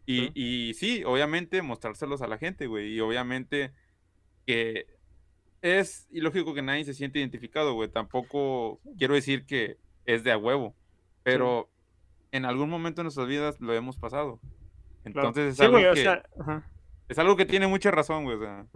Y 0.05 0.16
Sí. 0.18 0.26
sí. 0.26 0.32
y 0.34 0.74
sí, 0.74 1.05
obviamente 1.05 1.62
mostrárselos 1.62 2.22
a 2.22 2.26
la 2.26 2.39
gente, 2.39 2.66
güey. 2.66 2.93
Y 2.94 3.01
obviamente 3.01 3.72
que 4.47 4.86
es 5.60 6.09
ilógico 6.10 6.55
que 6.55 6.62
nadie 6.62 6.84
se 6.84 6.94
siente 6.94 7.20
identificado, 7.20 7.74
güey. 7.74 7.89
Tampoco 7.89 8.80
quiero 8.98 9.14
decir 9.14 9.47
que 9.47 9.78
es 10.05 10.24
de 10.24 10.32
a 10.32 10.39
huevo, 10.39 10.74
pero 11.22 11.70
en 12.32 12.44
algún 12.44 12.68
momento 12.68 13.01
de 13.01 13.05
nuestras 13.05 13.28
vidas 13.28 13.60
lo 13.60 13.72
hemos 13.72 13.97
pasado. 13.97 14.40
Claro. 15.05 15.29
Entonces 15.29 15.53
es, 15.53 15.57
Sí, 15.57 15.65
algo 15.65 15.79
güey, 15.79 15.87
o 15.87 15.95
que, 15.95 16.03
sea, 16.03 16.23
ajá. 16.41 16.69
es 17.09 17.19
algo 17.19 17.37
que 17.37 17.47
tiene 17.47 17.66
mucha 17.66 17.91
razón, 17.91 18.24
güey. 18.24 18.37
o 18.37 18.41
sea, 18.41 18.66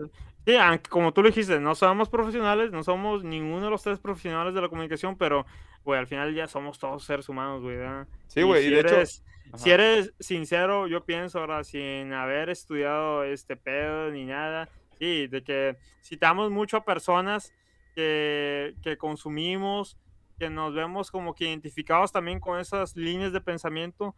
Sí, 0.45 0.57
aunque 0.57 0.89
como 0.91 1.13
tú 1.13 1.23
lo 1.23 1.29
dijiste, 1.29 1.59
no 1.61 1.75
somos 1.75 2.09
profesionales, 2.09 2.71
no 2.73 2.83
somos 2.83 3.25
ninguno 3.25 3.65
de 3.67 3.71
los 3.71 3.83
tres 3.83 3.99
profesionales 3.99 4.55
de 4.55 4.61
la 4.61 4.69
comunicación, 4.69 5.17
pero, 5.17 5.47
güey, 5.85 5.99
al 5.99 6.07
final 6.07 6.35
ya 6.35 6.47
somos 6.47 6.79
todos 6.79 7.05
seres 7.05 7.29
humanos, 7.29 7.63
güey. 7.63 7.77
¿verdad? 7.77 8.07
sí, 8.29 8.43
güey. 8.43 8.63
si 8.63 8.69
Y 8.69 8.71
de 8.73 8.81
hecho, 8.81 8.95
eres, 8.97 9.25
si 9.57 9.71
ajá. 9.73 9.83
eres 9.83 10.15
sincero, 10.21 10.87
yo 10.87 11.05
pienso 11.05 11.39
ahora, 11.41 11.65
sin 11.65 12.13
haber 12.13 12.49
estudiado 12.51 13.25
este 13.25 13.57
pedo 13.57 14.11
ni 14.11 14.25
nada, 14.25 14.69
sí, 14.99 15.27
de 15.29 15.43
que 15.43 15.77
citamos 16.03 16.51
mucho 16.51 16.77
a 16.77 16.85
personas 16.85 17.53
que, 17.95 18.75
que 18.83 18.97
consumimos, 18.99 19.97
que 20.39 20.51
nos 20.51 20.75
vemos 20.75 21.11
como 21.11 21.35
que 21.35 21.47
identificados 21.49 22.13
también 22.13 22.41
con 22.41 22.61
esas 22.61 22.95
líneas 22.97 23.33
de 23.33 23.41
pensamiento, 23.41 24.15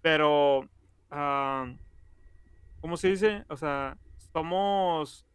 pero, 0.00 0.68
ah, 1.10 1.66
¿cómo 2.80 2.96
se 2.96 3.08
dice? 3.08 3.44
O 3.48 3.56
sea, 3.56 3.98
somos, 4.32 5.26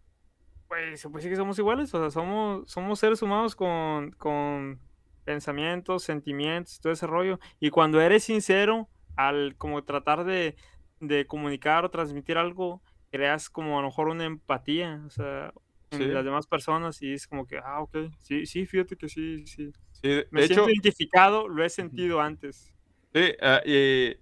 pues, 0.68 1.02
se 1.02 1.10
puede 1.10 1.22
decir 1.24 1.32
que 1.34 1.38
somos 1.38 1.60
iguales, 1.60 1.94
o 1.96 2.00
sea, 2.02 2.12
somos, 2.12 2.70
somos 2.72 3.00
seres 3.00 3.22
humanos 3.22 3.56
con, 3.56 4.12
con 4.14 4.82
pensamientos, 5.26 6.04
sentimientos, 6.04 6.80
todo 6.82 6.94
ese 6.94 7.08
rollo. 7.08 7.40
Y 7.60 7.72
cuando 7.72 8.02
eres 8.02 8.24
sincero, 8.26 8.90
al 9.16 9.58
como 9.58 9.84
tratar 9.86 10.26
de, 10.26 10.58
de 11.00 11.28
comunicar 11.28 11.86
o 11.86 11.92
transmitir 11.92 12.38
algo, 12.38 12.84
creas 13.12 13.50
como 13.50 13.80
a 13.80 13.82
lo 13.84 13.90
mejor 13.90 14.10
una 14.10 14.26
empatía, 14.26 15.04
o 15.08 15.10
sea, 15.12 15.54
en 15.92 16.14
Sí. 16.14 16.14
las 16.14 16.26
demás 16.26 16.48
personas 16.48 17.02
y 17.02 17.14
es 17.14 17.28
como 17.28 17.48
que, 17.48 17.60
ah, 17.60 17.82
ok, 17.82 17.98
sí, 18.20 18.46
sí, 18.48 18.66
fíjate 18.68 18.98
que 18.98 19.10
sí, 19.10 19.46
sí. 19.48 19.74
sí, 19.92 20.08
de 20.10 20.28
Me 20.32 20.42
de 20.42 20.46
siento 20.46 20.70
hecho, 20.70 20.72
identificado, 20.72 21.48
lo 21.50 21.64
he 21.66 21.70
sentido 21.70 22.22
antes. 22.22 22.74
Sí, 23.14 23.34
ah, 23.42 23.62
y 23.66 24.16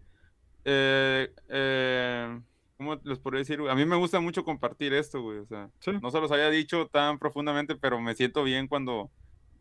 eh, 0.72 1.34
eh, 1.50 2.40
¿cómo 2.78 2.96
les 3.04 3.18
podría 3.20 3.40
decir? 3.40 3.60
güey? 3.60 3.72
A 3.72 3.76
mí 3.76 3.86
me 3.86 3.96
gusta 3.96 4.20
mucho 4.20 4.44
compartir 4.44 4.94
esto, 4.94 5.22
güey. 5.22 5.40
O 5.40 5.46
sea, 5.48 5.70
Sí. 5.80 5.92
no 6.02 6.12
se 6.12 6.20
los 6.20 6.32
había 6.32 6.50
dicho 6.50 6.88
tan 6.88 7.18
profundamente, 7.18 7.76
pero 7.76 8.00
me 8.00 8.14
siento 8.16 8.44
bien 8.44 8.68
cuando, 8.68 9.10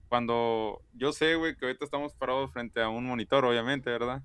cuando 0.09 0.83
yo 0.93 1.13
sé, 1.13 1.35
güey, 1.37 1.57
que 1.57 1.65
ahorita 1.67 1.85
estamos 1.85 2.15
parados 2.15 2.53
frente 2.53 2.83
a 2.83 2.89
un 2.91 3.07
monitor, 3.07 3.45
obviamente, 3.45 3.91
¿verdad? 3.91 4.23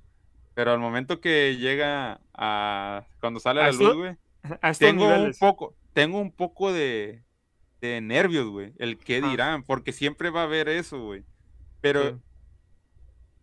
Pero 0.55 0.71
al 0.71 0.79
momento 0.79 1.19
que 1.21 1.55
llega 1.57 2.19
a, 2.33 3.05
cuando 3.19 3.39
sale 3.39 3.61
A 3.61 3.67
la 3.67 3.71
luz, 3.71 3.95
güey, 3.95 4.17
tengo 4.79 5.07
un 5.07 5.33
poco, 5.39 5.75
tengo 5.93 6.19
un 6.19 6.31
poco 6.31 6.71
de, 6.73 7.23
de 7.81 8.01
nervios, 8.01 8.47
güey. 8.47 8.73
El 8.77 8.97
qué 8.97 9.21
dirán, 9.21 9.63
porque 9.63 9.93
siempre 9.93 10.29
va 10.29 10.41
a 10.41 10.43
haber 10.45 10.67
eso, 10.69 10.99
güey. 11.01 11.23
Pero 11.81 12.09
Sí. 12.11 12.15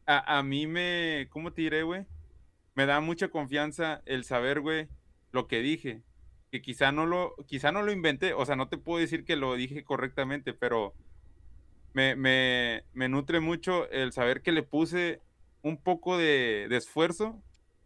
a, 0.06 0.38
a 0.38 0.42
mí 0.42 0.66
me, 0.66 1.26
¿cómo 1.30 1.52
te 1.52 1.62
diré, 1.62 1.82
güey? 1.82 2.06
Me 2.74 2.86
da 2.86 3.00
mucha 3.00 3.28
confianza 3.28 4.02
el 4.06 4.24
saber, 4.24 4.60
güey, 4.60 4.88
lo 5.32 5.46
que 5.48 5.60
dije. 5.60 6.02
Que 6.50 6.62
quizá 6.62 6.90
no 6.92 7.06
lo, 7.06 7.34
quizá 7.46 7.70
no 7.72 7.82
lo 7.82 7.92
inventé, 7.92 8.32
o 8.32 8.44
sea, 8.44 8.56
no 8.56 8.68
te 8.68 8.78
puedo 8.78 8.98
decir 9.00 9.24
que 9.24 9.36
lo 9.36 9.54
dije 9.54 9.84
correctamente, 9.84 10.52
pero 10.52 10.94
me, 11.92 12.16
me, 12.16 12.84
me 12.92 13.08
nutre 13.08 13.40
mucho 13.40 13.88
el 13.90 14.12
saber 14.12 14.42
que 14.42 14.52
le 14.52 14.62
puse 14.62 15.20
un 15.62 15.76
poco 15.82 16.16
de, 16.18 16.66
de 16.68 16.76
esfuerzo 16.76 17.42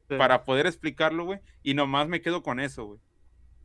Sí. 0.07 0.17
para 0.19 0.45
poder 0.45 0.67
explicarlo, 0.67 1.25
güey, 1.25 1.41
y 1.63 1.73
nomás 1.73 2.09
me 2.09 2.21
quedo 2.21 2.43
con 2.43 2.61
eso, 2.61 2.85
güey. 2.85 3.01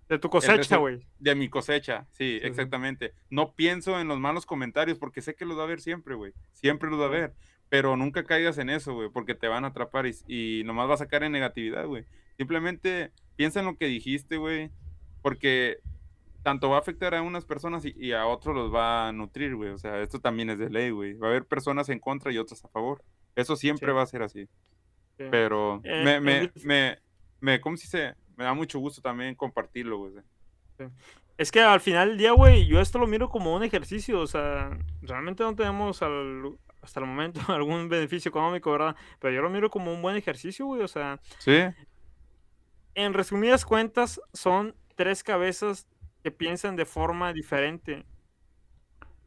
De 0.08 0.18
tu 0.20 0.30
cosecha, 0.30 0.78
güey. 0.78 1.06
De 1.20 1.36
mi 1.36 1.50
cosecha, 1.50 2.08
sí, 2.12 2.36
Sí, 2.36 2.40
sí. 2.40 2.48
exactamente. 2.48 3.14
No 3.30 3.56
pienso 3.56 4.00
en 4.00 4.08
los 4.08 4.20
malos 4.20 4.46
comentarios 4.46 4.98
porque 4.98 5.22
sé 5.22 5.36
que 5.36 5.44
los 5.46 5.58
va 5.58 5.62
a 5.62 5.66
haber 5.66 5.82
siempre, 5.82 6.16
güey. 6.16 6.32
Siempre 6.54 6.90
los 6.90 6.98
va 6.98 7.04
a 7.04 7.08
haber. 7.10 7.34
Pero 7.70 7.96
nunca 7.96 8.24
caigas 8.24 8.58
en 8.58 8.70
eso, 8.70 8.94
güey, 8.96 9.10
porque 9.10 9.36
te 9.36 9.48
van 9.48 9.64
a 9.64 9.68
atrapar 9.70 10.08
y, 10.08 10.16
y 10.28 10.64
nomás 10.66 10.88
vas 10.88 11.02
a 11.02 11.08
caer 11.08 11.24
en 11.24 11.32
negatividad, 11.34 11.86
güey. 11.86 12.06
Simplemente 12.38 13.12
piensa 13.36 13.60
en 13.60 13.68
lo 13.68 13.78
que 13.78 13.86
dijiste, 13.86 14.38
güey, 14.38 14.72
porque 15.22 15.78
tanto 16.42 16.70
va 16.70 16.78
a 16.78 16.80
afectar 16.80 17.14
a 17.14 17.22
unas 17.22 17.46
personas 17.46 17.86
y, 17.86 17.94
y 17.98 18.14
a 18.14 18.26
otros 18.26 18.56
los 18.56 18.74
va 18.74 19.08
a 19.10 19.12
nutrir, 19.12 19.56
güey. 19.56 19.70
O 19.70 19.78
sea, 19.78 20.02
esto 20.02 20.20
también 20.20 20.50
es 20.50 20.58
de 20.58 20.70
ley, 20.70 20.90
güey. 20.90 21.14
Va 21.14 21.28
a 21.28 21.30
haber 21.32 21.46
personas 21.46 21.90
en 21.90 22.00
contra 22.00 22.32
y 22.32 22.38
otras 22.38 22.64
a 22.66 22.70
favor. 22.70 23.04
Eso 23.36 23.56
siempre 23.56 23.90
Sí. 23.90 23.94
va 23.94 24.02
a 24.02 24.08
ser 24.08 24.24
así. 24.24 24.46
Sí. 25.18 25.26
Pero 25.30 25.82
Eh, 25.84 26.02
me, 26.04 26.16
en 26.16 26.24
me, 26.24 26.52
me, 26.64 26.98
me, 27.42 27.62
¿cómo 27.62 27.78
se 27.78 27.84
dice? 27.84 28.16
Me 28.38 28.46
da 28.46 28.54
mucho 28.54 28.80
gusto 28.80 29.02
también 29.02 29.36
compartirlo, 29.36 29.98
güey. 29.98 30.14
Es 31.38 31.52
que 31.52 31.62
al 31.62 31.82
final 31.82 32.10
del 32.10 32.18
día, 32.18 32.32
güey, 32.32 32.66
yo 32.68 32.80
esto 32.80 33.00
lo 33.00 33.06
miro 33.08 33.30
como 33.30 33.54
un 33.54 33.64
ejercicio, 33.64 34.20
o 34.22 34.28
sea, 34.28 34.78
realmente 35.02 35.44
no 35.44 35.54
tenemos 35.56 36.02
al- 36.02 36.58
hasta 36.82 37.00
el 37.00 37.06
momento 37.06 37.40
algún 37.50 37.90
beneficio 37.90 38.30
económico, 38.30 38.72
¿verdad? 38.72 38.96
Pero 39.20 39.34
yo 39.34 39.42
lo 39.42 39.50
miro 39.50 39.70
como 39.70 39.94
un 39.94 40.02
buen 40.02 40.16
ejercicio, 40.16 40.66
güey, 40.66 40.82
o 40.82 40.88
sea, 40.88 41.20
Sí, 41.40 41.64
en 42.96 43.14
resumidas 43.14 43.66
cuentas, 43.66 44.20
son 44.34 44.76
tres 44.96 45.24
cabezas 45.24 45.88
que 46.24 46.32
piensan 46.32 46.76
de 46.76 46.86
forma 46.86 47.32
diferente. 47.34 48.06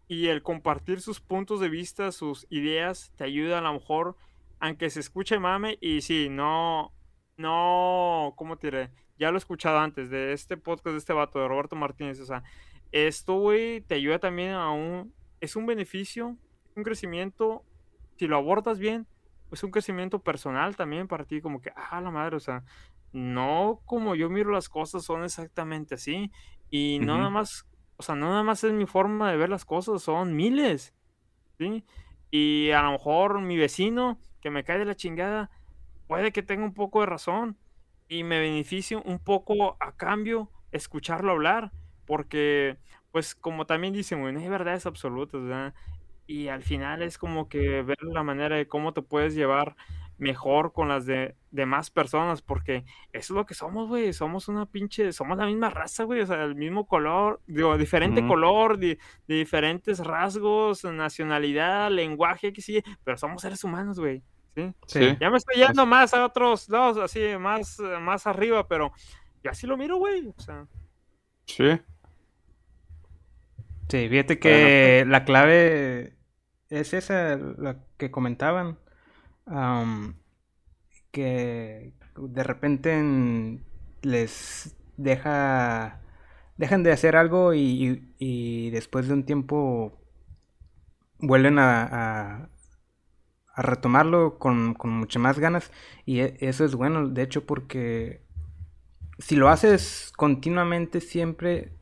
Y 0.08 0.26
el 0.26 0.42
compartir 0.42 1.00
sus 1.00 1.20
puntos 1.20 1.60
de 1.60 1.70
vista, 1.70 2.12
sus 2.12 2.46
ideas, 2.50 3.12
te 3.16 3.24
ayuda 3.24 3.58
a 3.58 3.62
lo 3.62 3.72
mejor, 3.72 4.16
aunque 4.60 4.90
se 4.90 5.00
escuche 5.00 5.38
mame, 5.38 5.78
y 5.80 6.02
sí, 6.02 6.28
no, 6.28 6.92
no, 7.38 8.34
¿cómo 8.36 8.58
te 8.58 8.66
diré? 8.66 8.90
Ya 9.18 9.30
lo 9.30 9.36
he 9.36 9.38
escuchado 9.38 9.78
antes 9.78 10.10
de 10.10 10.34
este 10.34 10.56
podcast 10.56 10.92
de 10.92 10.98
este 10.98 11.14
vato, 11.14 11.40
de 11.40 11.48
Roberto 11.48 11.76
Martínez, 11.76 12.20
o 12.20 12.26
sea, 12.26 12.42
esto, 12.90 13.34
güey, 13.34 13.80
te 13.80 13.94
ayuda 13.94 14.18
también 14.18 14.50
a 14.50 14.70
un, 14.70 15.14
es 15.40 15.56
un 15.56 15.64
beneficio, 15.64 16.36
un 16.76 16.82
crecimiento, 16.82 17.64
si 18.16 18.26
lo 18.26 18.36
abordas 18.36 18.78
bien, 18.78 19.06
es 19.50 19.62
un 19.62 19.70
crecimiento 19.70 20.20
personal 20.20 20.76
también 20.76 21.08
para 21.08 21.24
ti, 21.24 21.40
como 21.40 21.60
que, 21.60 21.72
ah, 21.76 22.00
la 22.00 22.10
madre, 22.10 22.36
o 22.36 22.40
sea, 22.40 22.64
no 23.12 23.82
como 23.84 24.14
yo 24.14 24.30
miro 24.30 24.50
las 24.50 24.68
cosas 24.68 25.04
son 25.04 25.24
exactamente 25.24 25.94
así. 25.94 26.32
Y 26.70 26.98
no 27.00 27.18
nada 27.18 27.30
más, 27.30 27.66
o 27.98 28.02
sea, 28.02 28.14
no 28.14 28.30
nada 28.30 28.42
más 28.42 28.64
es 28.64 28.72
mi 28.72 28.86
forma 28.86 29.30
de 29.30 29.36
ver 29.36 29.50
las 29.50 29.64
cosas, 29.66 30.02
son 30.02 30.34
miles, 30.34 30.94
¿sí? 31.58 31.84
Y 32.30 32.70
a 32.70 32.82
lo 32.82 32.92
mejor 32.92 33.42
mi 33.42 33.58
vecino, 33.58 34.18
que 34.40 34.50
me 34.50 34.64
cae 34.64 34.78
de 34.78 34.86
la 34.86 34.96
chingada, 34.96 35.50
puede 36.08 36.32
que 36.32 36.42
tenga 36.42 36.64
un 36.64 36.74
poco 36.74 37.00
de 37.00 37.06
razón 37.06 37.58
y 38.08 38.24
me 38.24 38.40
beneficio 38.40 39.02
un 39.02 39.18
poco 39.18 39.76
a 39.80 39.92
cambio 39.96 40.50
escucharlo 40.72 41.32
hablar, 41.32 41.72
porque, 42.06 42.78
pues, 43.10 43.34
como 43.34 43.66
también 43.66 43.92
dicen, 43.92 44.20
güey, 44.20 44.32
no 44.32 44.40
hay 44.40 44.48
verdades 44.48 44.86
absolutas, 44.86 45.42
¿verdad? 45.42 45.74
Y 46.26 46.48
al 46.48 46.62
final 46.62 47.02
es 47.02 47.18
como 47.18 47.48
que 47.48 47.82
ver 47.82 47.98
la 48.02 48.22
manera 48.22 48.56
de 48.56 48.68
cómo 48.68 48.92
te 48.92 49.02
puedes 49.02 49.34
llevar 49.34 49.76
mejor 50.18 50.72
con 50.72 50.88
las 50.88 51.04
de 51.04 51.34
demás 51.50 51.90
personas, 51.90 52.42
porque 52.42 52.84
eso 53.12 53.34
es 53.34 53.36
lo 53.36 53.44
que 53.44 53.54
somos, 53.54 53.88
güey, 53.88 54.12
somos 54.12 54.48
una 54.48 54.66
pinche, 54.66 55.12
somos 55.12 55.36
la 55.36 55.46
misma 55.46 55.68
raza, 55.68 56.04
güey, 56.04 56.20
o 56.20 56.26
sea, 56.26 56.44
el 56.44 56.54
mismo 56.54 56.86
color, 56.86 57.40
digo, 57.46 57.76
diferente 57.76 58.24
color, 58.26 58.78
de, 58.78 58.98
de 59.26 59.34
diferentes 59.34 59.98
rasgos, 59.98 60.84
nacionalidad, 60.84 61.90
lenguaje, 61.90 62.52
que 62.52 62.62
sí, 62.62 62.82
pero 63.04 63.18
somos 63.18 63.42
seres 63.42 63.64
humanos, 63.64 63.98
güey, 63.98 64.22
¿sí? 64.54 64.72
Sí. 64.86 65.16
Ya 65.20 65.28
me 65.28 65.38
estoy 65.38 65.56
yendo 65.56 65.84
más 65.86 66.14
a 66.14 66.24
otros 66.24 66.68
lados, 66.68 66.98
así, 66.98 67.20
más, 67.38 67.80
más 68.00 68.26
arriba, 68.26 68.68
pero 68.68 68.92
yo 69.42 69.50
así 69.50 69.66
lo 69.66 69.76
miro, 69.76 69.96
güey, 69.96 70.28
o 70.28 70.40
sea, 70.40 70.66
Sí. 71.46 71.80
Sí, 73.92 74.08
fíjate 74.08 74.38
que 74.40 75.04
la 75.06 75.24
clave 75.26 76.16
es 76.70 76.94
esa, 76.94 77.36
la 77.36 77.84
que 77.98 78.10
comentaban, 78.10 78.78
que 81.10 81.92
de 82.16 82.42
repente 82.44 82.92
en- 82.98 83.64
les 84.02 84.76
deja, 84.96 86.00
dejan 86.56 86.82
de 86.82 86.92
hacer 86.92 87.16
algo 87.16 87.54
y, 87.54 87.60
y- 88.18 88.66
y 88.66 88.70
después 88.70 89.08
de 89.08 89.14
un 89.14 89.24
tiempo 89.24 89.98
vuelven 91.18 91.58
a, 91.58 91.82
a- 91.84 92.48
a 93.54 93.62
retomarlo 93.62 94.38
con, 94.38 94.74
con 94.74 94.90
muchas 94.90 95.22
más 95.22 95.38
ganas 95.38 95.70
y 96.06 96.20
e- 96.20 96.36
eso 96.40 96.64
es 96.64 96.74
bueno, 96.74 97.08
de 97.08 97.22
hecho, 97.22 97.44
porque 97.46 98.22
si 99.18 99.36
lo 99.36 99.48
haces 99.50 100.12
continuamente 100.16 101.00
siempre 101.00 101.72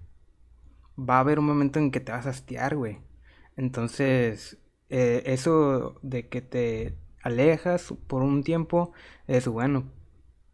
va 0.98 1.16
a 1.16 1.20
haber 1.20 1.38
un 1.38 1.46
momento 1.46 1.78
en 1.78 1.90
que 1.90 2.00
te 2.00 2.12
vas 2.12 2.26
a 2.26 2.30
hastiar, 2.30 2.76
güey. 2.76 2.98
Entonces, 3.56 4.58
eh, 4.88 5.22
eso 5.26 5.98
de 6.02 6.28
que 6.28 6.40
te 6.42 6.96
alejas 7.22 7.94
por 8.06 8.22
un 8.22 8.42
tiempo 8.44 8.92
es 9.26 9.48
bueno, 9.48 9.84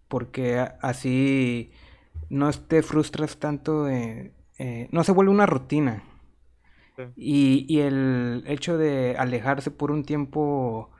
porque 0.08 0.58
así 0.82 1.72
no 2.30 2.50
te 2.52 2.82
frustras 2.82 3.38
tanto, 3.38 3.88
eh, 3.88 4.32
eh, 4.58 4.88
no 4.92 5.04
se 5.04 5.12
vuelve 5.12 5.32
una 5.32 5.46
rutina. 5.46 6.04
Sí. 6.96 7.02
Y, 7.14 7.64
y 7.68 7.80
el 7.80 8.44
hecho 8.46 8.76
de 8.78 9.16
alejarse 9.18 9.70
por 9.70 9.90
un 9.90 10.04
tiempo, 10.04 10.90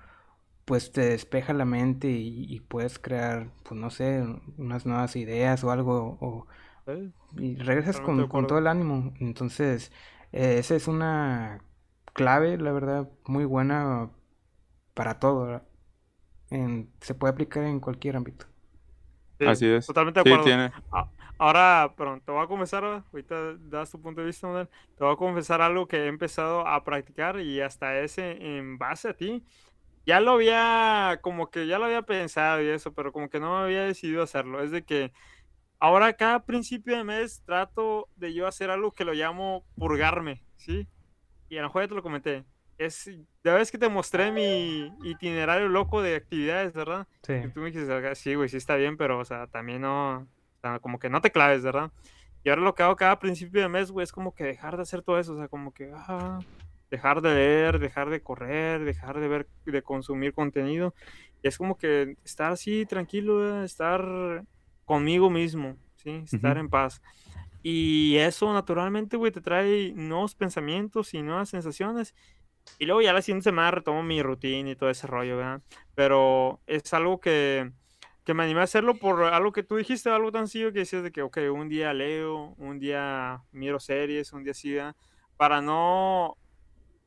pues 0.66 0.92
te 0.92 1.02
despeja 1.02 1.54
la 1.54 1.64
mente 1.66 2.10
y, 2.10 2.46
y 2.54 2.60
puedes 2.60 2.98
crear, 2.98 3.50
pues 3.64 3.80
no 3.80 3.90
sé, 3.90 4.24
unas 4.58 4.86
nuevas 4.86 5.16
ideas 5.16 5.64
o 5.64 5.70
algo, 5.72 6.18
o, 6.20 6.46
y 7.36 7.56
regresas 7.56 8.00
con, 8.00 8.26
con 8.28 8.46
todo 8.46 8.58
el 8.58 8.66
ánimo. 8.66 9.14
Entonces, 9.20 9.92
eh, 10.32 10.58
esa 10.58 10.74
es 10.76 10.88
una 10.88 11.62
clave, 12.14 12.58
la 12.58 12.72
verdad, 12.72 13.10
muy 13.26 13.44
buena 13.44 14.10
para 14.94 15.18
todo. 15.20 15.62
En- 16.50 16.92
se 17.00 17.14
puede 17.14 17.32
aplicar 17.34 17.64
en 17.64 17.80
cualquier 17.80 18.16
ámbito. 18.16 18.46
Sí, 19.38 19.44
Así 19.44 19.66
es. 19.66 19.86
Totalmente 19.86 20.18
de 20.20 20.22
Sí, 20.24 20.30
acuerdo. 20.34 20.58
Ahora, 21.38 21.94
perdón, 21.96 22.22
te 22.22 22.32
voy 22.32 22.42
a 22.42 22.46
confesar, 22.46 22.82
ahorita 22.84 23.54
das 23.58 23.90
tu 23.90 24.00
punto 24.00 24.20
de 24.22 24.26
vista, 24.28 24.46
Manuel, 24.46 24.68
te 24.96 25.04
voy 25.04 25.12
a 25.12 25.16
confesar 25.16 25.60
algo 25.60 25.86
que 25.86 25.98
he 25.98 26.06
empezado 26.06 26.66
a 26.66 26.82
practicar 26.82 27.38
y 27.40 27.60
hasta 27.60 27.98
ese 28.00 28.32
en 28.58 28.78
base 28.78 29.10
a 29.10 29.14
ti. 29.14 29.44
Ya 30.06 30.20
lo 30.20 30.32
había, 30.32 31.20
como 31.22 31.50
que 31.50 31.66
ya 31.66 31.78
lo 31.78 31.86
había 31.86 32.02
pensado 32.02 32.62
y 32.62 32.68
eso, 32.68 32.94
pero 32.94 33.12
como 33.12 33.30
que 33.30 33.40
no 33.40 33.58
había 33.58 33.82
decidido 33.84 34.22
hacerlo. 34.22 34.62
Es 34.62 34.70
de 34.72 34.84
que 34.84 35.12
ahora 35.78 36.12
cada 36.14 36.44
principio 36.44 36.96
de 36.96 37.04
mes 37.04 37.42
trato 37.44 38.08
de 38.16 38.32
yo 38.34 38.46
hacer 38.46 38.70
algo 38.70 38.92
que 38.92 39.04
lo 39.04 39.12
llamo 39.12 39.64
purgarme, 39.76 40.42
¿sí? 40.56 40.86
Y 41.48 41.58
a 41.58 41.62
lo 41.62 41.68
mejor 41.68 41.82
ya 41.82 41.88
te 41.88 41.94
lo 41.94 42.02
comenté. 42.02 42.44
Es, 42.78 43.10
ya 43.42 43.54
ves 43.54 43.70
que 43.70 43.78
te 43.78 43.88
mostré 43.88 44.30
mi 44.32 44.92
itinerario 45.02 45.68
loco 45.68 46.02
de 46.02 46.16
actividades, 46.16 46.74
¿verdad? 46.74 47.06
Sí. 47.22 47.32
Y 47.32 47.48
tú 47.48 47.60
me 47.60 47.70
dijiste, 47.70 47.92
"Ah, 47.92 48.14
sí, 48.14 48.34
güey, 48.34 48.48
sí 48.48 48.58
está 48.58 48.76
bien, 48.76 48.96
pero, 48.96 49.18
o 49.18 49.24
sea, 49.24 49.46
también 49.46 49.82
no, 49.82 50.18
o 50.18 50.60
sea, 50.60 50.78
como 50.80 50.98
que 50.98 51.08
no 51.08 51.20
te 51.20 51.30
claves, 51.30 51.62
¿verdad? 51.62 51.90
Y 52.44 52.50
ahora 52.50 52.62
lo 52.62 52.74
que 52.74 52.82
hago 52.82 52.96
cada 52.96 53.18
principio 53.18 53.62
de 53.62 53.68
mes, 53.68 53.90
güey, 53.90 54.04
es 54.04 54.12
como 54.12 54.34
que 54.34 54.44
dejar 54.44 54.76
de 54.76 54.82
hacer 54.82 55.02
todo 55.02 55.18
eso, 55.18 55.34
o 55.34 55.36
sea, 55.36 55.48
como 55.48 55.72
que, 55.72 55.90
ah, 55.94 56.38
dejar 56.90 57.20
de 57.20 57.34
leer, 57.34 57.78
dejar 57.78 58.10
de 58.10 58.22
correr, 58.22 58.84
dejar 58.84 59.18
de 59.18 59.28
ver, 59.28 59.48
de 59.64 59.82
consumir 59.82 60.32
contenido. 60.32 60.94
Y 61.42 61.48
es 61.48 61.58
como 61.58 61.76
que 61.76 62.16
estar 62.24 62.52
así 62.52 62.86
tranquilo, 62.86 63.38
¿verdad? 63.38 63.64
estar 63.64 64.44
conmigo 64.86 65.28
mismo, 65.28 65.76
¿sí? 65.96 66.22
Estar 66.32 66.56
en 66.56 66.70
paz. 66.70 67.02
Y 67.62 68.16
eso 68.16 68.50
naturalmente, 68.54 69.18
güey, 69.18 69.32
te 69.32 69.42
trae 69.42 69.92
nuevos 69.94 70.34
pensamientos 70.34 71.12
y 71.12 71.20
nuevas 71.20 71.50
sensaciones. 71.50 72.14
Y 72.78 72.86
luego 72.86 73.02
ya 73.02 73.12
la 73.12 73.20
siguiente 73.20 73.44
semana 73.44 73.70
retomo 73.72 74.02
mi 74.02 74.22
rutina 74.22 74.70
y 74.70 74.76
todo 74.76 74.88
ese 74.88 75.06
rollo, 75.06 75.36
¿verdad? 75.36 75.60
Pero 75.94 76.60
es 76.66 76.94
algo 76.94 77.20
que, 77.20 77.70
que 78.24 78.32
me 78.32 78.44
animé 78.44 78.60
a 78.60 78.64
hacerlo 78.64 78.94
por 78.94 79.24
algo 79.24 79.52
que 79.52 79.62
tú 79.62 79.76
dijiste, 79.76 80.08
algo 80.08 80.32
tan 80.32 80.48
sencillo 80.48 80.72
que 80.72 80.80
decías 80.80 81.02
de 81.02 81.12
que, 81.12 81.22
ok, 81.22 81.38
un 81.52 81.68
día 81.68 81.92
leo, 81.92 82.54
un 82.56 82.78
día 82.78 83.42
miro 83.52 83.78
series, 83.78 84.32
un 84.32 84.44
día 84.44 84.54
sí, 84.54 84.72
¿verdad? 84.72 84.96
para 85.36 85.60
no 85.60 86.36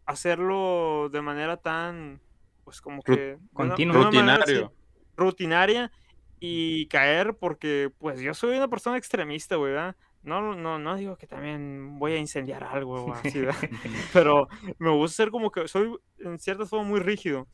hacerlo 0.06 1.10
de 1.12 1.22
manera 1.22 1.58
tan, 1.58 2.22
pues 2.64 2.82
como 2.82 3.02
que... 3.02 3.38
continua. 3.54 3.96
así, 4.00 4.04
Rutinario. 4.04 4.74
rutinaria 5.16 5.92
y 6.40 6.88
caer 6.88 7.36
porque 7.38 7.92
pues 7.98 8.20
yo 8.22 8.34
soy 8.34 8.56
una 8.58 8.68
persona 8.68 8.98
extremista, 8.98 9.56
güey, 9.58 9.74
¿verdad? 9.74 9.96
No, 10.22 10.54
no, 10.56 10.80
no 10.80 10.96
digo 10.98 11.16
que 11.18 11.28
también 11.28 11.98
voy 12.00 12.14
a 12.14 12.18
incendiar 12.18 12.64
algo 12.64 13.06
o 13.06 13.14
así, 13.14 13.40
¿verdad? 13.40 13.56
Pero 14.14 14.48
me 14.78 14.92
gusta 14.92 15.24
ser 15.24 15.32
como 15.32 15.52
que 15.52 15.68
soy 15.68 15.98
en 16.20 16.40
cierta 16.40 16.66
forma 16.66 16.88
muy 16.88 17.00
rígido 17.00 17.48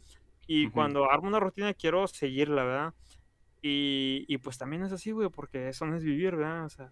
y 0.48 0.66
Ujú. 0.66 0.74
cuando 0.74 1.10
armo 1.12 1.28
una 1.28 1.40
rutina 1.40 1.74
quiero 1.74 2.08
seguirla, 2.08 2.64
¿verdad? 2.64 2.94
Y, 3.62 4.26
y 4.28 4.38
pues 4.38 4.58
también 4.58 4.84
es 4.84 4.92
así, 4.92 5.12
güey, 5.12 5.30
porque 5.30 5.70
eso 5.70 5.86
no 5.86 5.96
es 5.96 6.04
vivir, 6.04 6.36
¿verdad? 6.36 6.66
O 6.66 6.70
sea, 6.70 6.92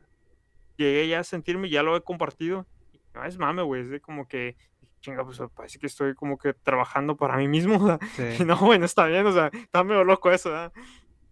llegué 0.78 1.08
ya 1.08 1.20
a 1.20 1.24
sentirme, 1.24 1.70
ya 1.70 1.84
lo 1.84 1.96
he 1.96 2.02
compartido. 2.04 2.68
y 2.92 3.00
No 3.14 3.24
es 3.26 3.38
mame, 3.38 3.62
güey, 3.62 3.82
es 3.82 3.90
de 3.90 4.02
como 4.02 4.28
que, 4.28 4.58
chinga, 5.02 5.24
pues 5.24 5.40
parece 5.56 5.80
que 5.80 5.88
estoy 5.88 6.16
como 6.16 6.38
que 6.38 6.54
trabajando 6.54 7.16
para 7.16 7.38
mí 7.38 7.48
mismo, 7.48 7.76
o 7.84 7.88
sea, 7.88 8.00
Sí. 8.38 8.44
no, 8.46 8.58
güey, 8.58 8.80
no 8.80 8.86
está 8.86 9.06
bien, 9.08 9.26
o 9.28 9.32
sea, 9.32 9.48
está 9.54 9.84
medio 9.84 10.04
loco 10.04 10.32
eso, 10.32 10.50
¿verdad? 10.50 10.74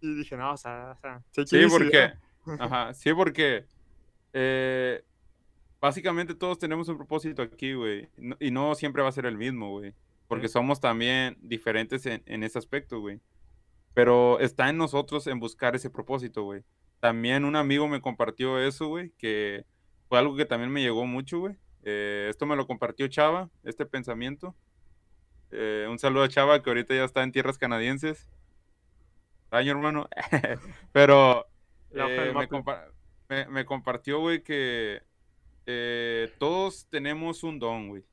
Y 0.02 0.16
dije, 0.16 0.36
no, 0.36 0.54
o 0.54 0.58
sea, 0.58 0.98
o 1.04 1.46
Sí, 1.46 1.66
porque. 1.70 2.14
¿verdad? 2.46 2.60
Ajá, 2.60 2.94
sí, 2.94 3.14
porque. 3.14 3.66
eh, 4.34 5.04
básicamente 5.80 6.36
todos 6.36 6.60
tenemos 6.60 6.88
un 6.90 6.98
propósito 6.98 7.42
aquí, 7.42 7.74
güey. 7.74 8.10
no- 8.18 8.38
y 8.40 8.52
no 8.52 8.76
siempre 8.76 9.02
va 9.04 9.10
a 9.10 9.12
ser 9.12 9.26
el 9.26 9.38
mismo, 9.38 9.70
güey. 9.72 9.94
Porque 10.28 10.48
Sí. 10.48 10.54
somos 10.54 10.80
también 10.80 11.38
diferentes 11.42 12.06
en, 12.06 12.24
en 12.26 12.44
ese 12.44 12.58
aspecto, 12.60 13.00
güey. 13.00 13.20
Pero 13.94 14.40
está 14.40 14.70
en 14.70 14.78
nosotros 14.78 15.28
en 15.28 15.40
buscar 15.40 15.76
ese 15.76 15.90
propósito, 15.90 16.44
güey. 16.44 16.64
También 17.00 17.44
un 17.46 17.56
amigo 17.56 17.88
me 17.88 18.00
compartió 18.00 18.60
eso, 18.60 18.88
güey, 18.88 19.12
que 19.18 19.66
fue 20.08 20.20
algo 20.20 20.36
que 20.36 20.46
también 20.46 20.72
me 20.72 20.82
llegó 20.82 21.06
mucho, 21.06 21.40
güey. 21.40 21.56
Eh, 21.84 22.28
esto 22.30 22.46
me 22.46 22.56
lo 22.56 22.68
compartió 22.68 23.08
Chava, 23.08 23.50
este 23.64 23.86
pensamiento. 23.86 24.56
Eh, 25.52 25.88
un 25.90 26.00
saludo 26.00 26.24
a 26.24 26.30
Chava, 26.30 26.62
que 26.64 26.70
ahorita 26.70 26.94
ya 26.96 27.04
está 27.04 27.24
en 27.24 27.32
tierras 27.34 27.58
canadienses. 27.58 28.30
Año, 29.52 29.72
hermano. 29.74 30.10
Pero 30.92 31.46
eh, 31.92 32.26
me, 32.28 32.34
maple. 32.34 32.50
compa- 32.50 32.92
me- 33.30 33.48
me 33.48 33.66
compartió, 33.66 34.20
güey, 34.20 34.44
que 34.44 35.02
eh, 35.66 36.32
todos 36.40 36.88
tenemos 36.90 37.44
un 37.44 37.60
don, 37.60 37.90
güey. 37.90 38.04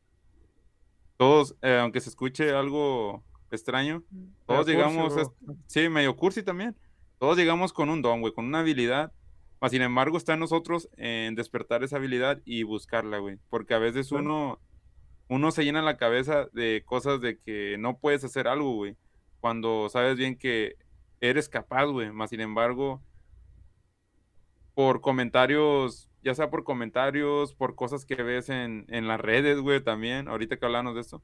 Todos, 1.16 1.56
eh, 1.62 1.78
aunque 1.81 2.01
se 2.01 2.10
escuche 2.10 2.52
algo 2.52 3.24
extraño, 3.51 4.02
todos 4.47 4.66
Medio 4.66 4.78
llegamos, 4.86 5.32
sí, 5.66 5.89
medio 5.89 6.15
cursi 6.16 6.43
también. 6.43 6.77
Todos 7.19 7.36
llegamos 7.36 7.73
con 7.73 7.89
un 7.89 8.02
don, 8.02 8.20
güey, 8.20 8.32
con 8.32 8.44
una 8.44 8.60
habilidad. 8.60 9.12
Mas, 9.60 9.73
sin 9.73 9.82
embargo, 9.82 10.16
está 10.16 10.35
en 10.35 10.40
nosotros 10.40 10.89
en 10.97 11.35
despertar 11.35 11.82
esa 11.82 11.97
habilidad 11.97 12.40
y 12.44 12.62
buscarla, 12.62 13.19
güey. 13.19 13.39
Porque 13.51 13.74
a 13.74 13.78
veces 13.78 14.12
uno, 14.12 14.60
uno 15.28 15.51
se 15.51 15.65
llena 15.65 15.82
la 15.82 15.97
cabeza 15.97 16.47
de 16.52 16.85
cosas 16.86 17.20
de 17.20 17.40
que 17.40 17.77
no 17.78 17.98
puedes 17.98 18.23
hacer 18.23 18.47
algo, 18.47 18.74
güey. 18.74 18.97
Cuando 19.40 19.89
sabes 19.89 20.16
bien 20.16 20.36
que 20.39 20.77
eres 21.20 21.49
capaz, 21.49 21.86
güey. 21.86 22.11
Más 22.12 22.31
sin 22.31 22.40
embargo, 22.40 23.03
por 24.74 25.01
comentarios, 25.01 26.11
ya 26.23 26.35
sea 26.35 26.51
por 26.51 26.65
comentarios, 26.65 27.55
por 27.55 27.74
cosas 27.74 28.05
que 28.07 28.16
ves 28.23 28.49
en, 28.49 28.86
en 28.89 29.09
las 29.09 29.20
redes, 29.20 29.59
güey, 29.61 29.82
también, 29.82 30.28
ahorita 30.28 30.57
que 30.59 30.66
hablamos 30.66 30.95
de 30.95 31.01
esto, 31.01 31.23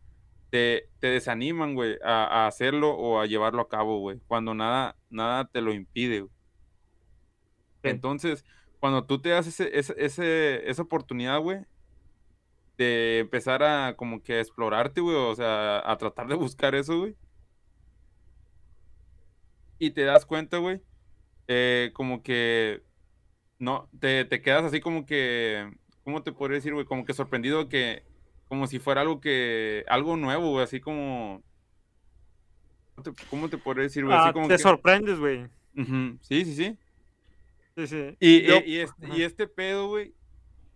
te, 0.50 0.90
te 1.00 1.08
desaniman, 1.08 1.74
güey, 1.74 1.96
a, 2.04 2.44
a 2.44 2.46
hacerlo 2.48 2.92
o 2.94 3.20
a 3.20 3.26
llevarlo 3.26 3.62
a 3.62 3.68
cabo, 3.68 4.00
güey, 4.00 4.20
cuando 4.26 4.54
nada, 4.54 4.96
nada 5.10 5.46
te 5.46 5.60
lo 5.60 5.72
impide, 5.72 6.20
güey. 6.22 6.32
Entonces, 7.82 8.44
cuando 8.80 9.06
tú 9.06 9.20
te 9.20 9.30
das 9.30 9.46
ese, 9.46 9.76
ese, 9.78 9.94
ese- 9.98 10.68
esa 10.70 10.82
oportunidad, 10.82 11.40
güey, 11.40 11.60
de 12.76 13.20
empezar 13.20 13.62
a 13.62 13.96
como 13.96 14.22
que 14.22 14.34
a 14.34 14.40
explorarte, 14.40 15.00
güey, 15.00 15.16
o 15.16 15.34
sea, 15.34 15.78
a 15.90 15.96
tratar 15.98 16.28
de 16.28 16.34
buscar 16.34 16.74
eso, 16.74 16.98
güey. 16.98 17.16
Y 19.84 19.90
te 19.90 20.02
das 20.04 20.24
cuenta, 20.24 20.58
güey, 20.58 20.80
eh, 21.48 21.90
como 21.92 22.22
que 22.22 22.82
no, 23.58 23.88
te, 24.00 24.24
te 24.24 24.40
quedas 24.40 24.64
así 24.64 24.80
como 24.80 25.04
que, 25.04 25.70
¿cómo 26.04 26.22
te 26.22 26.32
podría 26.32 26.56
decir, 26.56 26.72
güey? 26.72 26.86
Como 26.86 27.04
que 27.04 27.12
sorprendido 27.12 27.68
que, 27.68 28.02
como 28.48 28.66
si 28.66 28.78
fuera 28.78 29.02
algo 29.02 29.20
que, 29.20 29.84
algo 29.88 30.16
nuevo, 30.16 30.50
güey, 30.52 30.64
así 30.64 30.80
como, 30.80 31.42
¿cómo 33.28 33.48
te, 33.50 33.58
podría 33.58 33.82
decir, 33.84 34.04
güey? 34.04 34.16
Así 34.16 34.28
Ah, 34.28 34.32
como 34.32 34.48
te 34.48 34.54
que- 34.54 34.62
sorprendes, 34.62 35.18
güey. 35.18 35.46
Sí, 36.22 36.44
sí, 36.44 36.54
sí. 36.54 36.78
Sí, 37.76 37.86
sí. 37.88 38.16
Y, 38.20 38.42
Yo- 38.42 38.54
eh, 38.56 38.64
y, 38.66 38.78
este, 38.78 39.08
y 39.16 39.22
este 39.22 39.46
pedo, 39.48 39.88
güey, 39.88 40.14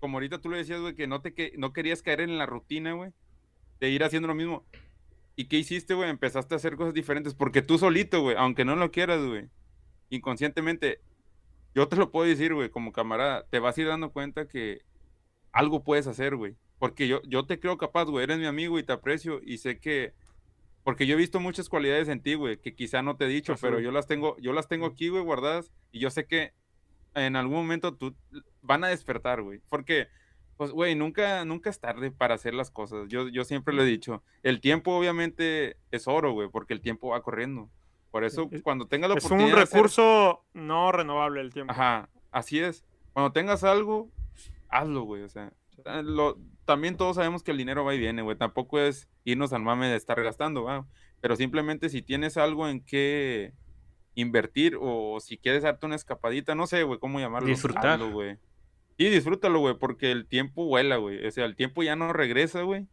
como 0.01 0.17
ahorita 0.17 0.41
tú 0.41 0.51
le 0.51 0.59
decías, 0.59 0.81
güey, 0.81 0.95
que 0.95 1.07
no, 1.07 1.21
te, 1.23 1.33
que 1.33 1.53
no 1.57 1.73
querías 1.73 2.03
caer 2.03 2.21
en 2.21 2.37
la 2.37 2.47
rutina, 2.47 2.93
güey, 2.93 3.13
de 3.81 3.89
ir 3.91 4.03
haciendo 4.05 4.29
lo 4.29 4.35
mismo. 4.35 4.67
¿Y 5.39 5.45
qué 5.45 5.57
hiciste, 5.57 5.95
güey? 5.95 6.11
Empezaste 6.11 6.53
a 6.53 6.57
hacer 6.57 6.75
cosas 6.75 6.95
diferentes, 6.95 7.33
porque 7.33 7.63
tú 7.63 7.79
solito, 7.79 8.23
güey, 8.23 8.35
aunque 8.37 8.65
no 8.65 8.75
lo 8.75 8.91
quieras, 8.91 9.25
güey, 9.25 9.49
inconscientemente, 10.11 11.01
yo 11.77 11.87
te 11.87 11.95
lo 11.95 12.11
puedo 12.11 12.29
decir, 12.29 12.55
güey, 12.55 12.71
como 12.71 12.91
camarada, 12.91 13.47
te 13.49 13.61
vas 13.61 13.79
a 13.79 13.81
ir 13.81 13.87
dando 13.87 14.11
cuenta 14.11 14.49
que 14.49 14.81
algo 15.53 15.85
puedes 15.85 16.09
hacer, 16.09 16.35
güey. 16.35 16.57
Porque 16.81 17.07
yo, 17.07 17.23
yo 17.23 17.47
te 17.47 17.61
creo 17.61 17.79
capaz, 17.79 18.07
güey, 18.07 18.25
eres 18.25 18.41
mi 18.41 18.47
amigo 18.47 18.81
y 18.81 18.83
te 18.83 18.93
aprecio 18.93 19.41
y 19.41 19.59
sé 19.59 19.79
que... 19.79 20.13
Porque 20.83 21.07
yo 21.07 21.15
he 21.15 21.19
visto 21.19 21.39
muchas 21.39 21.69
cualidades 21.69 22.09
en 22.09 22.21
ti, 22.21 22.35
güey, 22.35 22.57
que 22.57 22.75
quizá 22.75 23.03
no 23.03 23.17
te 23.17 23.27
he 23.27 23.29
dicho, 23.29 23.55
pero 23.61 23.79
yo 23.79 23.93
las 23.93 24.09
tengo, 24.09 24.37
yo 24.41 24.53
las 24.53 24.67
tengo 24.67 24.87
aquí, 24.87 25.09
güey, 25.09 25.23
guardadas 25.23 25.71
y 25.93 26.01
yo 26.01 26.11
sé 26.11 26.27
que 26.27 26.53
en 27.15 27.37
algún 27.37 27.59
momento 27.59 27.95
tú 27.95 28.17
van 28.61 28.83
a 28.83 28.89
despertar, 28.89 29.43
güey. 29.43 29.61
Porque, 29.69 30.09
pues, 30.59 30.73
güey, 30.73 30.95
nunca, 30.95 31.45
nunca 31.47 31.71
es 31.71 31.81
tarde 31.81 32.11
para 32.11 32.35
hacer 32.35 32.53
las 32.53 32.71
cosas. 32.71 33.09
Yo, 33.09 33.29
yo 33.29 33.45
siempre 33.45 33.73
lo 33.75 33.83
he 33.83 33.87
dicho. 33.87 34.23
El 34.43 34.61
tiempo, 34.61 34.93
obviamente, 34.95 35.79
es 35.91 36.07
oro, 36.07 36.33
güey, 36.33 36.51
porque 36.51 36.75
el 36.75 36.83
tiempo 36.83 37.09
va 37.09 37.23
corriendo. 37.23 37.71
Por 38.11 38.25
eso, 38.25 38.49
Es- 38.53 38.63
cuando 38.63 38.87
tengas 38.87 39.09
la 39.09 39.17
Es 39.17 39.25
un 39.25 39.29
oportunidad 39.33 39.57
de 39.57 39.63
hacer- 39.63 39.77
recurso 39.77 40.45
no 40.53 40.93
renovable 40.93 41.41
el 41.41 41.53
tiempo. 41.53 41.73
Ajá, 41.73 42.11
así 42.31 42.59
es. 42.59 42.85
Cuando 43.15 43.33
tengas 43.33 43.65
algo, 43.65 44.11
hazlo, 44.69 45.03
güey. 45.05 45.23
O 45.23 45.29
sea, 45.29 45.53
ah, 45.87 46.03
lo- 46.03 46.37
también 46.65 46.97
todos 46.97 47.17
sabemos 47.17 47.43
que 47.43 47.53
el 47.53 47.57
dinero 47.59 47.85
va 47.85 47.95
y 47.95 47.99
viene, 47.99 48.21
güey. 48.23 48.37
Tampoco 48.37 48.79
es 48.81 49.09
irnos 49.25 49.53
al 49.53 49.63
mame 49.63 49.89
de 49.89 49.97
estar 49.97 50.23
gastando, 50.23 50.65
va. 50.65 50.87
Pero 51.21 51.37
simplemente 51.37 51.89
si 51.89 52.03
tienes 52.03 52.37
algo 52.37 52.69
en 52.69 52.81
que 52.85 53.53
invertir 54.15 54.77
o 54.81 55.21
si 55.21 55.39
quieres 55.39 55.63
darte 55.63 55.87
una 55.87 55.95
escapadita, 55.97 56.55
no 56.55 56.67
sé, 56.67 56.83
güey, 56.83 56.99
cómo 56.99 57.21
llamarlo. 57.21 57.49
Disfrutar. 57.49 58.01
güey. 58.11 58.37
Sí, 58.99 59.09
disfrútalo, 59.09 59.61
güey, 59.61 59.79
porque 59.79 60.11
el 60.11 60.27
tiempo 60.27 60.67
vuela, 60.67 60.97
güey. 60.97 61.25
O 61.25 61.31
sea, 61.31 61.45
el 61.45 61.55
tiempo 61.55 61.85
ya 61.85 61.95
no 61.95 62.13
regresa, 62.13 62.63
güey. 62.63 62.87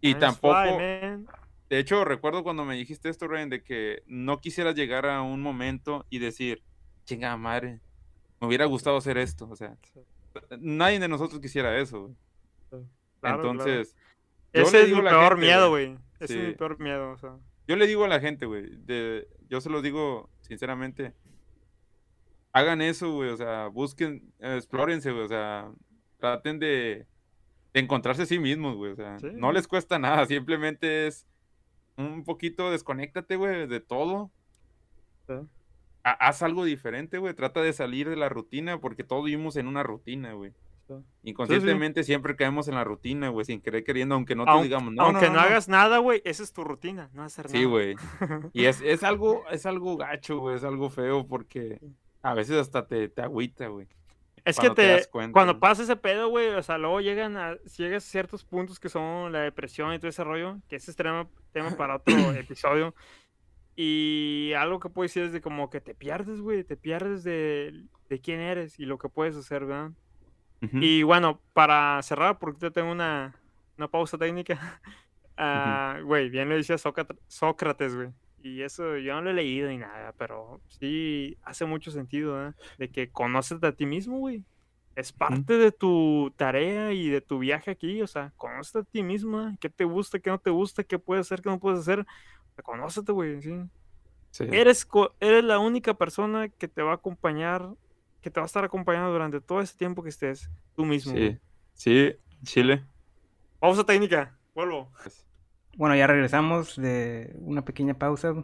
Y 0.00 0.14
tampoco, 0.14 0.78
de 0.78 1.78
hecho, 1.78 2.04
recuerdo 2.06 2.42
cuando 2.42 2.64
me 2.64 2.74
dijiste 2.74 3.10
esto, 3.10 3.28
Ryan, 3.28 3.50
de 3.50 3.62
que 3.62 4.02
no 4.06 4.40
quisieras 4.40 4.74
llegar 4.74 5.04
a 5.04 5.20
un 5.20 5.42
momento 5.42 6.06
y 6.08 6.18
decir, 6.20 6.62
chingada 7.04 7.36
madre, 7.36 7.80
me 8.40 8.46
hubiera 8.46 8.64
gustado 8.64 8.96
hacer 8.96 9.18
esto. 9.18 9.46
O 9.48 9.56
sea, 9.56 9.76
nadie 10.58 10.98
de 10.98 11.08
nosotros 11.08 11.38
quisiera 11.38 11.78
eso. 11.78 12.14
güey. 12.70 12.84
claro. 13.20 13.50
Entonces, 13.50 13.94
Ese 14.54 14.82
es 14.82 14.88
mi 14.88 15.02
peor 15.02 15.32
gente, 15.32 15.46
miedo, 15.46 15.68
güey. 15.68 15.98
Ese 16.18 16.40
es 16.40 16.48
mi 16.48 16.54
peor 16.54 16.80
miedo, 16.80 17.12
o 17.12 17.18
sea. 17.18 17.36
yo 17.68 17.76
le 17.76 17.86
digo 17.86 18.04
a 18.04 18.08
la 18.08 18.20
gente, 18.20 18.46
güey, 18.46 18.70
yo 19.48 19.60
se 19.60 19.68
los 19.68 19.82
digo 19.82 20.30
sinceramente, 20.40 21.12
hagan 22.52 22.80
eso, 22.82 23.12
güey, 23.12 23.30
o 23.30 23.36
sea, 23.36 23.68
busquen, 23.68 24.32
explórense, 24.40 25.10
güey, 25.12 25.24
o 25.24 25.28
sea, 25.28 25.70
traten 26.18 26.58
de, 26.58 27.06
de 27.72 27.80
encontrarse 27.80 28.22
a 28.22 28.26
sí 28.26 28.38
mismos, 28.38 28.76
güey, 28.76 28.92
o 28.92 28.96
sea, 28.96 29.18
Sí. 29.18 29.28
no 29.34 29.52
les 29.52 29.68
cuesta 29.68 29.98
nada, 29.98 30.26
simplemente 30.26 31.06
es 31.06 31.26
un 31.96 32.24
poquito 32.24 32.70
desconéctate, 32.70 33.36
güey, 33.36 33.66
de 33.66 33.80
todo. 33.80 34.30
Sí. 35.26 35.34
Ha- 36.02 36.28
Haz 36.28 36.42
algo 36.42 36.64
diferente, 36.64 37.18
güey. 37.18 37.34
Trata 37.34 37.60
de 37.60 37.74
salir 37.74 38.08
de 38.08 38.16
la 38.16 38.30
rutina 38.30 38.80
porque 38.80 39.04
todos 39.04 39.22
vivimos 39.24 39.56
en 39.56 39.66
una 39.66 39.82
rutina, 39.82 40.32
güey. 40.32 40.52
Sí. 40.88 40.94
Inconscientemente 41.24 42.02
siempre 42.04 42.36
caemos 42.36 42.68
en 42.68 42.74
la 42.76 42.84
rutina, 42.84 43.28
güey, 43.28 43.44
sin 43.44 43.60
querer 43.60 43.84
queriendo, 43.84 44.14
aunque 44.14 44.34
no 44.34 44.46
te 44.46 44.62
digamos, 44.62 44.94
no, 44.94 45.02
aunque 45.02 45.26
no, 45.26 45.34
no, 45.34 45.34
no, 45.34 45.40
no". 45.42 45.46
hagas 45.46 45.68
nada, 45.68 45.98
güey, 45.98 46.22
esa 46.24 46.42
es 46.42 46.52
tu 46.54 46.64
rutina, 46.64 47.10
no 47.12 47.22
hacer 47.22 47.48
Sí, 47.50 47.58
nada. 47.58 47.68
güey. 47.68 47.96
Y 48.54 48.64
es, 48.64 48.80
es 48.80 49.04
algo, 49.04 49.44
es 49.50 49.66
algo 49.66 49.96
gacho, 49.98 50.38
güey, 50.38 50.56
es 50.56 50.64
algo 50.64 50.88
feo 50.88 51.26
porque 51.28 51.78
a 52.22 52.34
veces 52.34 52.56
hasta 52.56 52.86
te, 52.86 53.08
te 53.08 53.22
agüita, 53.22 53.68
güey. 53.68 53.86
Es 54.44 54.56
cuando 54.56 54.74
que 54.74 54.82
te 54.82 55.02
te, 55.02 55.30
cuando 55.32 55.60
pasa 55.60 55.82
ese 55.82 55.96
pedo, 55.96 56.28
güey, 56.28 56.48
o 56.48 56.62
sea, 56.62 56.78
luego 56.78 57.00
llegan 57.00 57.36
a, 57.36 57.56
llegas 57.76 58.06
a 58.06 58.10
ciertos 58.10 58.44
puntos 58.44 58.80
que 58.80 58.88
son 58.88 59.32
la 59.32 59.40
depresión 59.40 59.92
y 59.92 59.98
todo 59.98 60.08
ese 60.08 60.24
rollo, 60.24 60.58
que 60.68 60.76
ese 60.76 60.90
es 60.90 60.96
tema, 60.96 61.28
tema 61.52 61.70
para 61.76 61.96
otro 61.96 62.14
episodio. 62.32 62.94
Y 63.76 64.52
algo 64.56 64.80
que 64.80 64.88
puedo 64.88 65.04
decir 65.04 65.22
es 65.24 65.32
de 65.32 65.40
como 65.40 65.70
que 65.70 65.80
te 65.80 65.94
pierdes, 65.94 66.40
güey, 66.40 66.64
te 66.64 66.76
pierdes 66.76 67.22
de, 67.24 67.84
de 68.08 68.20
quién 68.20 68.40
eres 68.40 68.78
y 68.78 68.84
lo 68.84 68.98
que 68.98 69.08
puedes 69.08 69.36
hacer, 69.36 69.64
¿verdad? 69.64 69.90
Ujú. 70.62 70.78
Y 70.78 71.02
bueno, 71.02 71.40
para 71.54 72.00
cerrar, 72.02 72.38
porque 72.38 72.60
yo 72.60 72.72
tengo 72.72 72.90
una, 72.92 73.34
una 73.78 73.88
pausa 73.88 74.18
técnica. 74.18 74.80
ah, 75.36 75.98
Güey, 76.02 76.28
bien 76.28 76.48
lo 76.48 76.56
decía 76.56 76.76
Sócrat- 76.76 77.16
Sócrates, 77.28 77.94
güey. 77.94 78.08
Y 78.42 78.62
eso 78.62 78.96
yo 78.96 79.14
no 79.14 79.22
lo 79.22 79.30
he 79.30 79.34
leído 79.34 79.68
ni 79.68 79.78
nada, 79.78 80.12
pero 80.16 80.62
sí 80.68 81.36
hace 81.42 81.64
mucho 81.66 81.90
sentido, 81.90 82.48
¿eh? 82.48 82.52
De 82.78 82.90
que 82.90 83.10
conoces 83.10 83.62
a 83.62 83.72
ti 83.72 83.86
mismo, 83.86 84.18
güey. 84.18 84.44
Es 84.96 85.12
parte 85.12 85.56
de 85.58 85.72
tu 85.72 86.32
tarea 86.36 86.92
y 86.92 87.08
de 87.08 87.20
tu 87.20 87.38
viaje 87.38 87.70
aquí, 87.70 88.02
o 88.02 88.06
sea, 88.06 88.32
conoces 88.36 88.76
a 88.76 88.82
ti 88.84 89.02
mismo, 89.02 89.40
¿eh? 89.48 89.56
¿Qué 89.60 89.68
te 89.70 89.84
gusta, 89.84 90.18
qué 90.18 90.30
no 90.30 90.38
te 90.38 90.50
gusta, 90.50 90.84
qué 90.84 90.98
puedes 90.98 91.26
hacer, 91.26 91.42
qué 91.42 91.50
no 91.50 91.60
puedes 91.60 91.80
hacer? 91.80 92.04
Conócete, 92.62 93.12
güey, 93.12 93.40
sí. 93.40 93.54
Sí. 94.30 94.44
Eres, 94.50 94.84
co- 94.84 95.14
eres 95.20 95.44
la 95.44 95.58
única 95.58 95.94
persona 95.94 96.48
que 96.48 96.68
te 96.68 96.82
va 96.82 96.92
a 96.92 96.94
acompañar, 96.96 97.68
que 98.20 98.30
te 98.30 98.40
va 98.40 98.44
a 98.44 98.46
estar 98.46 98.64
acompañando 98.64 99.10
durante 99.12 99.40
todo 99.40 99.60
ese 99.60 99.76
tiempo 99.76 100.02
que 100.02 100.08
estés 100.10 100.50
tú 100.74 100.84
mismo. 100.84 101.12
güey. 101.12 101.38
Sí, 101.74 102.12
sí, 102.12 102.16
Chile. 102.44 102.84
Pausa 103.58 103.84
técnica, 103.84 104.38
vuelvo. 104.54 104.90
Bueno, 105.80 105.96
ya 105.96 106.06
regresamos 106.06 106.76
de 106.76 107.34
una 107.38 107.64
pequeña 107.64 107.94
pausa 107.94 108.34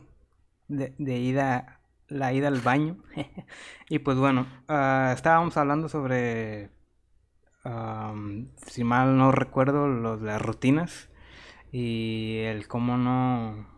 de, 0.69 0.95
de 0.97 1.19
ida, 1.19 1.83
la 2.09 2.33
ida 2.33 2.49
al 2.49 2.63
baño. 2.63 2.97
y 3.91 3.99
pues 3.99 4.17
bueno, 4.17 4.47
ah, 4.69 5.13
estábamos 5.15 5.55
hablando 5.59 5.91
sobre, 5.91 6.71
am, 7.63 8.49
si 8.67 8.85
mal 8.85 9.19
no 9.19 9.33
recuerdo, 9.33 9.87
los, 9.87 10.23
las 10.23 10.41
rutinas 10.41 11.11
y 11.71 12.39
el 12.39 12.69
cómo 12.69 12.97
no... 12.97 13.69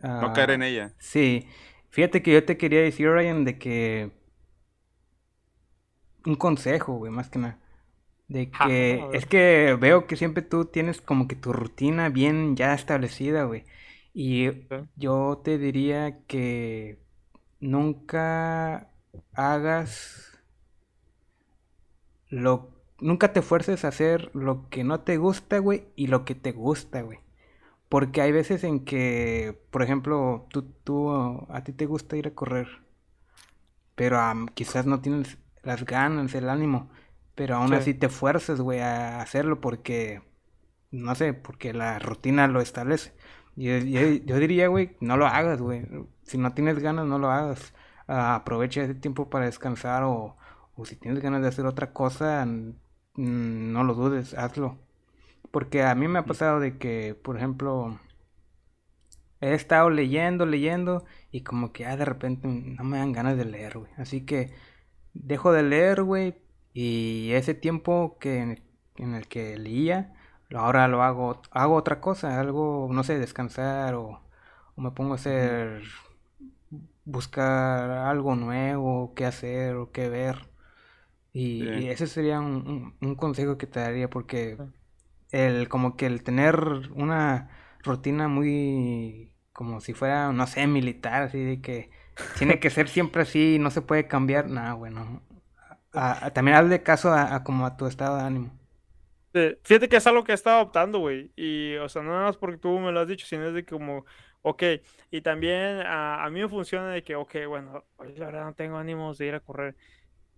No 0.00 0.32
caer 0.32 0.50
en 0.50 0.62
ella. 0.62 0.94
Sí, 0.98 1.48
fíjate 1.88 2.22
que 2.22 2.34
yo 2.34 2.44
te 2.44 2.56
quería 2.56 2.82
decir, 2.82 3.10
Ryan, 3.10 3.44
de 3.44 3.58
que 3.58 4.12
un 6.24 6.36
consejo, 6.36 6.98
güey, 6.98 7.10
más 7.10 7.30
que 7.30 7.40
nada. 7.40 7.63
De 8.28 8.50
que 8.50 9.06
es 9.12 9.26
que 9.26 9.76
veo 9.78 10.06
que 10.06 10.16
siempre 10.16 10.42
tú 10.42 10.64
tienes 10.64 11.00
como 11.00 11.28
que 11.28 11.36
tu 11.36 11.52
rutina 11.52 12.08
bien 12.08 12.56
ya 12.56 12.74
establecida, 12.74 13.44
güey. 13.44 13.64
Y 14.14 14.50
yo 14.96 15.40
te 15.44 15.58
diría 15.58 16.20
que 16.26 16.98
nunca 17.60 18.90
hagas 19.34 20.38
lo 22.30 22.74
nunca 23.00 23.32
te 23.32 23.42
fuerces 23.42 23.84
a 23.84 23.88
hacer 23.88 24.30
lo 24.34 24.68
que 24.70 24.84
no 24.84 25.00
te 25.00 25.16
gusta, 25.18 25.58
güey, 25.58 25.84
y 25.96 26.06
lo 26.08 26.24
que 26.24 26.34
te 26.34 26.52
gusta, 26.52 27.02
güey. 27.02 27.18
Porque 27.88 28.22
hay 28.22 28.32
veces 28.32 28.64
en 28.64 28.84
que, 28.84 29.60
por 29.70 29.82
ejemplo, 29.82 30.46
tú, 30.50 30.62
tú, 30.84 31.10
a 31.50 31.62
ti 31.64 31.72
te 31.72 31.86
gusta 31.86 32.16
ir 32.16 32.28
a 32.28 32.34
correr, 32.34 32.68
pero 33.94 34.18
quizás 34.54 34.86
no 34.86 35.00
tienes 35.00 35.38
las 35.62 35.84
ganas, 35.84 36.34
el 36.34 36.48
ánimo, 36.48 36.90
pero 37.34 37.56
aún 37.56 37.72
Sí. 37.72 37.74
así 37.74 37.94
te 37.94 38.08
fuerzas, 38.08 38.60
güey, 38.60 38.80
a 38.80 39.20
hacerlo 39.20 39.60
porque, 39.60 40.22
no 40.90 41.14
sé, 41.14 41.34
porque 41.34 41.72
la 41.74 41.98
rutina 41.98 42.48
lo 42.48 42.60
establece. 42.60 43.14
Yo, 43.56 43.78
yo- 43.78 44.00
yo 44.24 44.38
diría, 44.38 44.68
güey, 44.68 44.96
no 45.00 45.16
lo 45.16 45.26
hagas, 45.26 45.60
güey. 45.62 45.86
Si 46.24 46.38
no 46.38 46.54
tienes 46.54 46.78
ganas, 46.80 47.06
no 47.06 47.18
lo 47.18 47.30
hagas. 47.30 47.74
Ah, 48.08 48.36
aprovecha 48.36 48.82
ese 48.82 48.94
tiempo 48.94 49.30
para 49.30 49.46
descansar 49.46 50.04
o, 50.04 50.36
o 50.76 50.84
si 50.86 50.96
tienes 50.96 51.22
ganas 51.22 51.42
de 51.42 51.48
hacer 51.48 51.66
otra 51.66 51.92
cosa, 51.92 52.44
mm, 52.46 53.72
no 53.72 53.84
lo 53.84 53.94
dudes, 53.94 54.34
hazlo. 54.34 54.78
Porque 55.52 55.82
a 55.84 55.94
mí 55.96 56.08
me 56.08 56.18
ha 56.20 56.26
pasado 56.26 56.60
de 56.60 56.78
que, 56.78 57.14
por 57.16 57.36
ejemplo, 57.36 57.98
he 59.40 59.54
estado 59.54 59.90
leyendo, 59.90 60.46
leyendo 60.46 61.04
y 61.30 61.42
como 61.42 61.72
que 61.72 61.86
ah, 61.86 61.96
de 61.96 62.04
repente 62.04 62.48
no 62.48 62.84
me 62.84 62.98
dan 62.98 63.12
ganas 63.12 63.36
de 63.36 63.44
leer, 63.44 63.78
güey. 63.78 63.92
Así 63.96 64.24
que 64.24 64.52
dejo 65.14 65.52
de 65.52 65.62
leer, 65.62 66.02
güey, 66.02 66.36
y 66.74 67.32
ese 67.34 67.54
tiempo 67.54 68.18
que 68.20 68.62
en 68.96 69.14
el 69.16 69.28
que 69.28 69.58
leía, 69.58 70.14
ahora 70.54 70.88
lo 70.88 71.04
hago, 71.04 71.42
hago 71.52 71.76
otra 71.76 72.00
cosa, 72.02 72.40
algo, 72.40 72.88
no 72.92 73.04
sé, 73.04 73.18
descansar 73.20 73.94
o, 73.96 74.22
o 74.76 74.82
me 74.82 74.92
pongo 74.92 75.14
a 75.14 75.16
hacer, 75.16 75.84
buscar 77.04 77.90
algo 77.90 78.34
nuevo, 78.36 79.14
qué 79.14 79.26
hacer 79.26 79.76
o 79.76 79.92
qué 79.92 80.08
ver. 80.08 80.48
Y, 81.32 81.70
Sí. 81.70 81.84
y 81.84 81.88
ese 81.90 82.06
sería 82.06 82.40
un, 82.40 82.96
un- 83.02 83.08
un 83.08 83.14
consejo 83.16 83.58
que 83.58 83.66
te 83.66 83.80
daría 83.80 84.10
porque 84.10 84.58
el 85.32 85.68
como 85.68 85.96
que 85.96 86.06
el 86.06 86.22
tener 86.24 86.56
una 86.94 87.50
rutina 87.84 88.28
muy 88.28 89.32
como 89.52 89.80
si 89.80 89.94
fuera, 89.94 90.32
no 90.32 90.46
sé, 90.48 90.66
militar, 90.68 91.24
así 91.24 91.38
de 91.44 91.60
que 91.62 91.90
tiene 92.34 92.60
que 92.60 92.70
ser 92.70 92.88
siempre 92.88 93.22
así, 93.22 93.58
no 93.60 93.70
se 93.70 93.82
puede 93.82 94.08
cambiar, 94.08 94.48
nada, 94.50 94.74
bueno. 94.74 95.22
También 96.32 96.56
hazle 96.56 96.82
caso 96.82 97.12
a, 97.12 97.42
como 97.44 97.66
a 97.66 97.76
tu 97.76 97.86
estado 97.86 98.16
de 98.16 98.22
ánimo. 98.22 98.50
fíjate 99.62 99.88
que 99.88 99.96
es 99.96 100.06
algo 100.06 100.24
que 100.24 100.32
he 100.32 100.34
estado 100.34 100.62
optando, 100.62 100.98
güey. 100.98 101.30
Y, 101.36 101.76
o 101.76 101.88
sea, 101.88 102.02
no 102.02 102.10
nada 102.10 102.24
más 102.24 102.36
porque 102.36 102.58
tú 102.58 102.78
me 102.78 102.92
lo 102.92 103.00
has 103.00 103.08
dicho, 103.08 103.26
sino 103.26 103.46
es 103.46 103.54
de 103.54 103.64
como, 103.64 104.04
ok. 104.42 104.62
Y 105.10 105.20
también 105.22 105.82
a, 105.86 106.28
mí 106.30 106.40
me 106.40 106.48
funciona 106.48 106.90
de 106.90 107.02
que, 107.02 107.16
ok, 107.16 107.34
bueno, 107.48 107.84
hoy 107.96 108.14
la 108.16 108.26
verdad 108.26 108.44
no 108.44 108.54
tengo 108.54 108.76
ánimos 108.76 109.18
de 109.18 109.26
ir 109.26 109.34
a 109.34 109.40
correr. 109.40 109.76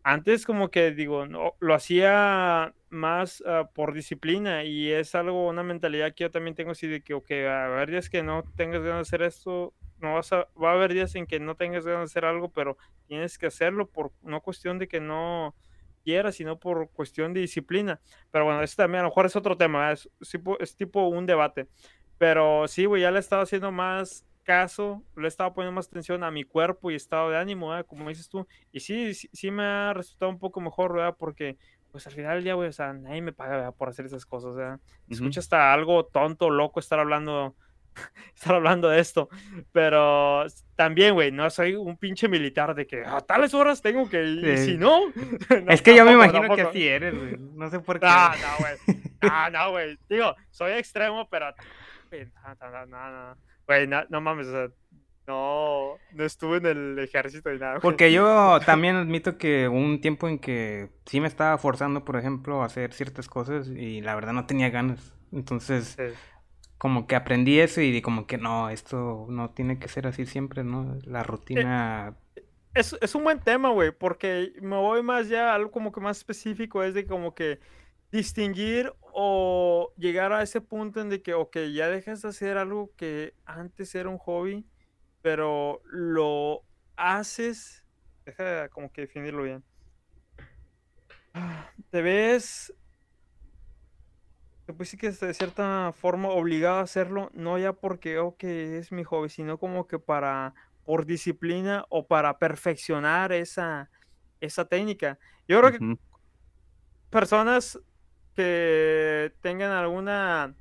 Antes 0.03 0.47
como 0.47 0.71
que 0.71 0.93
digo, 0.93 1.27
no, 1.27 1.55
lo 1.59 1.75
hacía 1.75 2.73
más 2.91 3.41
uh, 3.41 3.67
por 3.75 3.93
disciplina 3.93 4.63
y 4.63 4.93
es 4.93 5.17
algo, 5.17 5.49
una 5.49 5.65
mentalidad 5.65 6.15
que 6.15 6.25
yo 6.25 6.31
también 6.31 6.55
tengo 6.55 6.71
así 6.71 6.87
de 6.87 7.03
que, 7.03 7.15
ok, 7.15 7.31
a 7.49 7.67
haber 7.67 7.91
días 7.91 8.09
que 8.09 8.23
no 8.23 8.45
tengas 8.57 8.83
ganas 8.83 8.99
de 8.99 9.03
hacer 9.03 9.23
esto, 9.23 9.75
no 10.01 10.15
vas 10.15 10.33
a, 10.33 10.49
va 10.63 10.71
a 10.71 10.75
haber 10.75 10.93
días 10.93 11.15
en 11.15 11.27
que 11.27 11.41
no 11.41 11.55
tengas 11.55 11.85
ganas 11.85 12.01
de 12.01 12.05
hacer 12.05 12.25
algo, 12.25 12.51
pero 12.51 12.77
tienes 13.07 13.39
que 13.39 13.47
hacerlo 13.47 13.89
por 13.89 14.13
no 14.23 14.41
cuestión 14.41 14.79
de 14.79 14.89
que 14.89 15.01
no 15.01 15.55
quieras, 16.05 16.37
sino 16.37 16.59
por 16.59 16.91
cuestión 16.91 17.35
de 17.35 17.41
disciplina. 17.41 18.01
Pero 18.31 18.45
bueno, 18.45 18.63
eso 18.63 18.77
también 18.77 19.01
a 19.01 19.03
lo 19.05 19.09
mejor 19.09 19.27
es 19.27 19.37
otro 19.37 19.57
tema, 19.57 19.93
es, 19.93 20.09
es, 20.21 20.31
tipo, 20.31 20.59
es 20.61 20.77
tipo 20.77 21.09
un 21.09 21.27
debate. 21.27 21.69
Pero 22.19 22.69
sí, 22.69 22.85
güey, 22.85 23.03
ya 23.03 23.11
le 23.11 23.19
he 23.19 23.21
estado 23.21 23.43
haciendo 23.43 23.73
más 23.73 24.25
caso, 24.47 25.03
le 25.17 25.29
estaba 25.29 25.53
poniendo 25.53 25.75
más 25.75 25.89
atención 25.89 26.23
a 26.23 26.31
mi 26.31 26.45
cuerpo 26.45 26.91
y 26.91 26.95
estado 26.95 27.31
de 27.31 27.37
ánimo, 27.37 27.73
como 27.87 28.09
dices 28.09 28.29
tú. 28.29 28.47
Y 28.73 28.81
sí, 28.81 29.13
sí, 29.13 29.51
me 29.51 29.65
ha 29.65 29.93
resultado 29.93 30.31
un 30.31 30.39
poco 30.39 30.61
mejor, 30.61 30.95
¿verdad? 30.95 31.17
Porque, 31.19 31.59
pues 31.91 32.07
al 32.07 32.13
final 32.13 32.43
ya, 32.45 32.55
güey, 32.55 32.69
o 32.69 32.73
sea, 32.73 32.93
nadie 32.93 33.21
me 33.21 33.33
paga 33.33 33.73
por 33.73 33.89
hacer 33.89 34.07
esas 34.07 34.25
cosas, 34.25 34.55
¿verdad? 34.55 34.81
Escucha 35.09 35.41
hasta 35.41 35.75
algo 35.75 36.07
tonto, 36.07 36.49
loco 36.49 36.81
estar 36.81 37.01
hablando, 37.01 37.57
estar 38.35 38.55
hablando 38.55 38.89
de 38.89 39.01
esto. 39.01 39.29
Pero 39.73 40.45
también, 40.75 41.15
güey, 41.15 41.33
no 41.33 41.49
soy 41.51 41.75
un 41.75 41.97
pinche 41.97 42.29
militar 42.29 42.75
de 42.75 42.87
que 42.87 43.05
a 43.05 43.21
tales 43.21 43.55
horas 43.55 43.83
tengo 43.83 44.09
que 44.09 44.23
ir, 44.23 44.47
y 44.47 44.57
si 44.59 44.77
no... 44.79 45.01
es 45.69 45.83
que 45.83 45.97
yo 45.97 46.05
me 46.05 46.13
imagino 46.13 46.55
que 46.55 46.63
así 46.63 46.87
eres, 46.87 47.17
güey. 47.17 47.37
No 47.39 47.71
sé 47.71 47.81
por 47.81 48.01
qué. 48.01 48.07
No, 48.07 48.29
no, 48.31 48.59
güey. 48.61 49.03
Ah, 49.23 49.51
no, 49.51 49.71
güey. 49.71 49.99
Digo, 50.09 50.35
soy 50.51 50.73
extremo, 50.73 51.29
pero... 51.29 51.47
No, 52.11 52.87
no, 52.87 53.11
no. 53.11 53.37
Güey, 53.67 53.87
no, 53.87 54.21
mames, 54.21 54.47
o 54.47 54.53
sea, 54.53 54.69
no, 55.27 55.99
no 56.13 56.25
estuve 56.25 56.59
en 56.59 56.67
el 56.67 56.99
ejército 57.01 57.51
ni 57.51 57.59
nada. 57.59 57.81
Porque 57.81 58.13
yo 58.13 58.61
también 58.65 58.95
admito 58.97 59.39
que 59.39 59.67
un 59.69 60.01
tiempo 60.01 60.29
en 60.29 60.39
que 60.39 60.91
sí 61.05 61.21
me 61.21 61.27
estaba 61.27 61.59
forzando, 61.59 62.05
por 62.05 62.17
ejemplo, 62.17 62.63
a 62.63 62.67
hacer 62.67 62.93
ciertas 62.93 63.29
cosas 63.29 63.69
y 63.69 64.03
la 64.03 64.15
verdad 64.15 64.33
no 64.33 64.47
tenía 64.47 64.71
ganas. 64.71 65.15
Entonces, 65.33 65.97
como 66.79 67.07
que 67.07 67.17
aprendí 67.17 67.59
eso 67.59 67.81
y 67.81 68.03
como 68.03 68.27
que 68.27 68.39
no, 68.39 68.71
esto 68.71 69.27
no 69.29 69.51
tiene 69.51 69.79
que 69.79 69.89
ser 69.89 70.07
así 70.07 70.27
siempre, 70.27 70.65
¿no? 70.65 70.99
La 71.05 71.23
rutina... 71.23 72.15
Eh, 72.35 72.45
es, 72.75 72.95
es 73.01 73.15
un 73.15 73.25
buen 73.25 73.41
tema, 73.41 73.71
güey, 73.71 73.91
porque 73.91 74.53
me 74.61 74.77
voy 74.77 75.03
más 75.03 75.29
ya 75.29 75.55
algo 75.55 75.71
como 75.71 75.93
que 75.93 76.01
más 76.01 76.19
específico, 76.19 76.83
es 76.83 76.93
de 76.93 77.07
como 77.07 77.35
que 77.35 77.59
distinguir 78.13 78.93
o 79.01 79.93
llegar 79.97 80.33
a 80.33 80.43
ese 80.43 80.61
punto 80.61 81.01
en 81.01 81.09
de 81.09 81.23
que, 81.23 81.35
ok, 81.35 81.57
ya 81.73 81.89
dejas 81.89 82.23
de 82.23 82.29
hacer 82.29 82.59
algo 82.59 82.93
que 82.97 83.35
antes 83.47 83.95
era 83.95 84.11
un 84.11 84.19
hobby, 84.19 84.67
pero 85.23 85.81
lo 85.85 86.63
haces, 86.97 87.85
deja 88.25 88.69
como 88.69 88.93
que 88.93 89.03
definirlo 89.03 89.43
bien. 89.43 89.65
Te 91.91 92.03
ves, 92.03 92.75
pues 94.75 94.89
sí 94.89 94.97
que 94.97 95.11
de 95.11 95.35
cierta 95.35 95.93
forma 95.93 96.29
obligado 96.29 96.79
a 96.79 96.83
hacerlo, 96.83 97.31
no 97.35 97.59
ya 97.59 97.73
porque, 97.73 98.19
ok, 98.19 98.43
es 98.45 98.93
mi 98.93 99.05
hobby, 99.05 99.29
sino 99.29 99.59
como 99.59 99.87
que 99.87 99.99
para, 99.99 100.55
por 100.85 101.07
disciplina 101.07 101.85
o 101.89 102.07
para 102.07 102.39
perfeccionar 102.39 103.33
esa, 103.33 103.91
esa 104.41 104.65
técnica. 104.65 105.19
Yo 105.49 105.61
creo 105.61 105.73
que 105.73 105.83
personas 107.11 107.79
que 108.35 109.33
tengan 109.41 109.71
alguna 109.73 110.55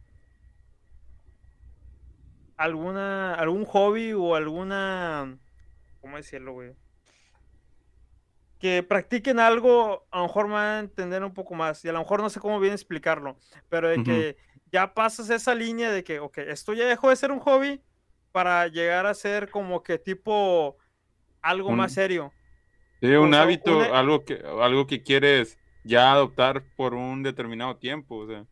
alguna 2.58 3.36
algún 3.36 3.66
hobby 3.66 4.14
o 4.14 4.36
alguna 4.36 5.38
¿cómo 6.02 6.18
decirlo, 6.18 6.54
güey? 6.54 6.76
Que 8.66 8.82
practiquen 8.82 9.40
algo, 9.40 10.08
a 10.10 10.18
lo 10.18 10.24
mejor 10.24 10.48
me 10.48 10.54
van 10.54 10.66
a 10.66 10.80
entender 10.80 11.24
un 11.24 11.36
poco 11.36 11.54
más 11.54 11.86
y 11.86 11.88
a 11.88 11.92
lo 11.92 12.00
mejor 12.00 12.24
no 12.24 12.32
sé 12.32 12.40
cómo 12.40 12.60
bien 12.60 12.74
explicarlo, 12.74 13.38
pero 13.70 13.90
de 13.90 14.02
que 14.02 14.38
ya 14.72 14.96
pasas 14.96 15.30
esa 15.30 15.54
línea 15.54 15.92
de 15.92 16.04
que, 16.04 16.20
ok, 16.20 16.40
esto 16.40 16.74
ya 16.74 16.88
dejó 16.88 17.12
de 17.12 17.16
ser 17.16 17.30
un 17.30 17.38
hobby 17.42 17.80
para 18.32 18.68
llegar 18.68 19.06
a 19.06 19.14
ser 19.14 19.52
como 19.52 19.84
que 19.84 20.00
tipo 20.00 20.78
algo 21.44 21.74
más 21.74 21.94
serio. 21.94 22.34
Sí, 23.02 23.10
un 23.10 23.36
hábito, 23.36 23.82
algo 23.94 24.26
que 24.26 24.44
algo 24.60 24.88
que 24.88 25.04
quieres 25.04 25.60
ya 25.84 26.12
adoptar 26.12 26.64
por 26.76 26.96
un 26.96 27.22
determinado 27.22 27.78
tiempo, 27.78 28.16
o 28.16 28.26
sea. 28.26 28.46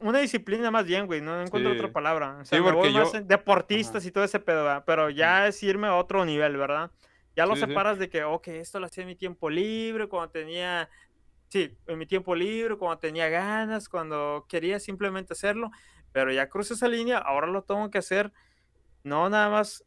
Una 0.00 0.18
disciplina 0.18 0.72
más 0.72 0.84
bien, 0.84 1.06
güey, 1.06 1.20
no 1.20 1.40
encuentro 1.40 1.74
otra 1.74 1.92
palabra. 1.92 2.38
O 2.40 2.44
sea, 2.44 2.60
me 2.60 2.72
voy 2.72 2.92
más 2.92 3.12
deportistas 3.28 4.04
y 4.04 4.10
todo 4.10 4.24
ese 4.24 4.40
pedo, 4.40 4.82
pero 4.84 5.10
ya 5.10 5.46
es 5.46 5.62
irme 5.62 5.86
a 5.86 5.94
otro 5.94 6.24
nivel, 6.24 6.56
¿verdad? 6.56 6.90
Ya 7.36 7.46
lo 7.46 7.56
separas 7.56 7.98
de 7.98 8.08
que, 8.10 8.24
ok, 8.24 8.48
esto 8.48 8.80
lo 8.80 8.86
hacía 8.86 9.02
en 9.02 9.08
mi 9.08 9.16
tiempo 9.16 9.48
libre, 9.48 10.08
cuando 10.08 10.30
tenía, 10.30 10.88
sí, 11.48 11.76
en 11.86 11.98
mi 11.98 12.06
tiempo 12.06 12.34
libre, 12.34 12.76
cuando 12.76 12.98
tenía 12.98 13.28
ganas, 13.28 13.88
cuando 13.88 14.46
quería 14.48 14.80
simplemente 14.80 15.32
hacerlo, 15.32 15.70
pero 16.12 16.32
ya 16.32 16.48
cruzo 16.48 16.74
esa 16.74 16.88
línea, 16.88 17.18
ahora 17.18 17.46
lo 17.46 17.62
tengo 17.62 17.90
que 17.90 17.98
hacer, 17.98 18.32
no 19.04 19.28
nada 19.28 19.48
más 19.48 19.84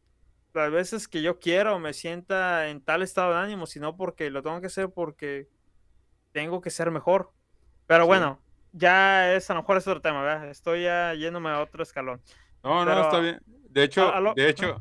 las 0.54 0.70
veces 0.70 1.08
que 1.08 1.20
yo 1.20 1.38
quiero 1.38 1.78
me 1.78 1.92
sienta 1.92 2.68
en 2.68 2.80
tal 2.80 3.02
estado 3.02 3.32
de 3.32 3.38
ánimo, 3.38 3.66
sino 3.66 3.96
porque 3.96 4.30
lo 4.30 4.42
tengo 4.42 4.60
que 4.60 4.68
hacer 4.68 4.90
porque 4.90 5.48
tengo 6.32 6.60
que 6.60 6.70
ser 6.70 6.90
mejor. 6.90 7.32
Pero 7.86 8.06
bueno, 8.06 8.40
ya 8.72 9.34
es 9.34 9.50
a 9.50 9.54
lo 9.54 9.60
mejor 9.60 9.76
es 9.76 9.86
otro 9.86 10.00
tema, 10.00 10.22
¿verdad? 10.22 10.48
Estoy 10.48 10.84
ya 10.84 11.12
yéndome 11.14 11.50
a 11.50 11.60
otro 11.60 11.82
escalón. 11.82 12.22
No, 12.62 12.84
no, 12.84 13.00
está 13.00 13.18
bien. 13.20 13.40
De 13.74 13.82
hecho, 13.82 14.12
de 14.36 14.48
hecho, 14.48 14.80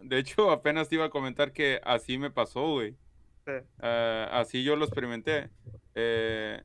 de 0.00 0.18
hecho, 0.18 0.50
apenas 0.50 0.88
te 0.88 0.94
iba 0.94 1.04
a 1.04 1.10
comentar 1.10 1.52
que 1.52 1.82
así 1.84 2.16
me 2.16 2.30
pasó, 2.30 2.72
güey. 2.72 2.96
Sí. 3.44 3.52
Ah, 3.78 4.30
así 4.32 4.64
yo 4.64 4.74
lo 4.74 4.86
experimenté. 4.86 5.50
Eh, 5.94 6.62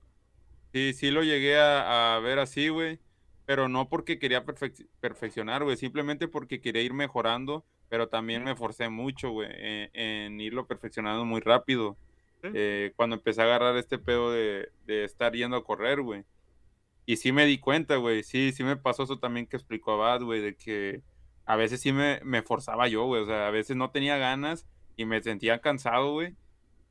sí, 0.72 0.94
sí 0.94 1.12
lo 1.12 1.24
llegué 1.24 1.60
a, 1.60 2.18
ver 2.24 2.40
así, 2.40 2.70
güey. 2.70 3.00
Pero 3.46 3.68
no 3.68 3.90
porque 3.90 4.18
quería 4.18 4.46
perfeccionar, 5.02 5.66
güey. 5.66 5.76
Simplemente 5.76 6.30
porque 6.30 6.62
quería 6.62 6.84
ir 6.84 6.94
mejorando. 6.94 7.66
Pero 7.90 8.08
también 8.08 8.46
me 8.46 8.56
forcé 8.56 8.88
mucho, 8.88 9.32
güey, 9.32 9.50
en 9.52 10.40
irlo 10.40 10.66
perfeccionando 10.66 11.26
muy 11.26 11.42
rápido. 11.42 11.98
Eh, 12.44 12.94
cuando 12.96 13.18
empecé 13.18 13.42
a 13.42 13.44
agarrar 13.44 13.76
este 13.76 14.00
pedo 14.00 14.32
de, 14.32 14.72
estar 14.88 15.34
yendo 15.34 15.58
a 15.58 15.66
correr, 15.66 16.00
güey. 16.00 16.24
Y 17.06 17.18
sí 17.18 17.34
me 17.34 17.46
di 17.46 17.58
cuenta, 17.58 17.98
güey, 17.98 18.24
sí, 18.24 18.54
sí 18.54 18.64
me 18.64 18.78
pasó 18.78 19.04
eso 19.04 19.20
también 19.20 19.48
que 19.48 19.58
explicó 19.58 19.92
Abad, 19.92 20.22
güey, 20.22 20.40
de 20.40 20.56
que 20.56 21.02
a 21.52 21.58
veces 21.58 21.82
sí 21.82 21.92
me, 21.92 22.22
me 22.24 22.44
forzaba 22.44 22.88
yo, 22.88 23.04
güey, 23.04 23.24
o 23.24 23.26
sea, 23.26 23.48
a 23.48 23.52
veces 23.52 23.76
no 23.76 23.92
tenía 23.92 24.18
ganas 24.18 24.66
y 24.96 25.04
me 25.04 25.22
sentía 25.22 25.60
cansado, 25.60 26.14
güey. 26.14 26.38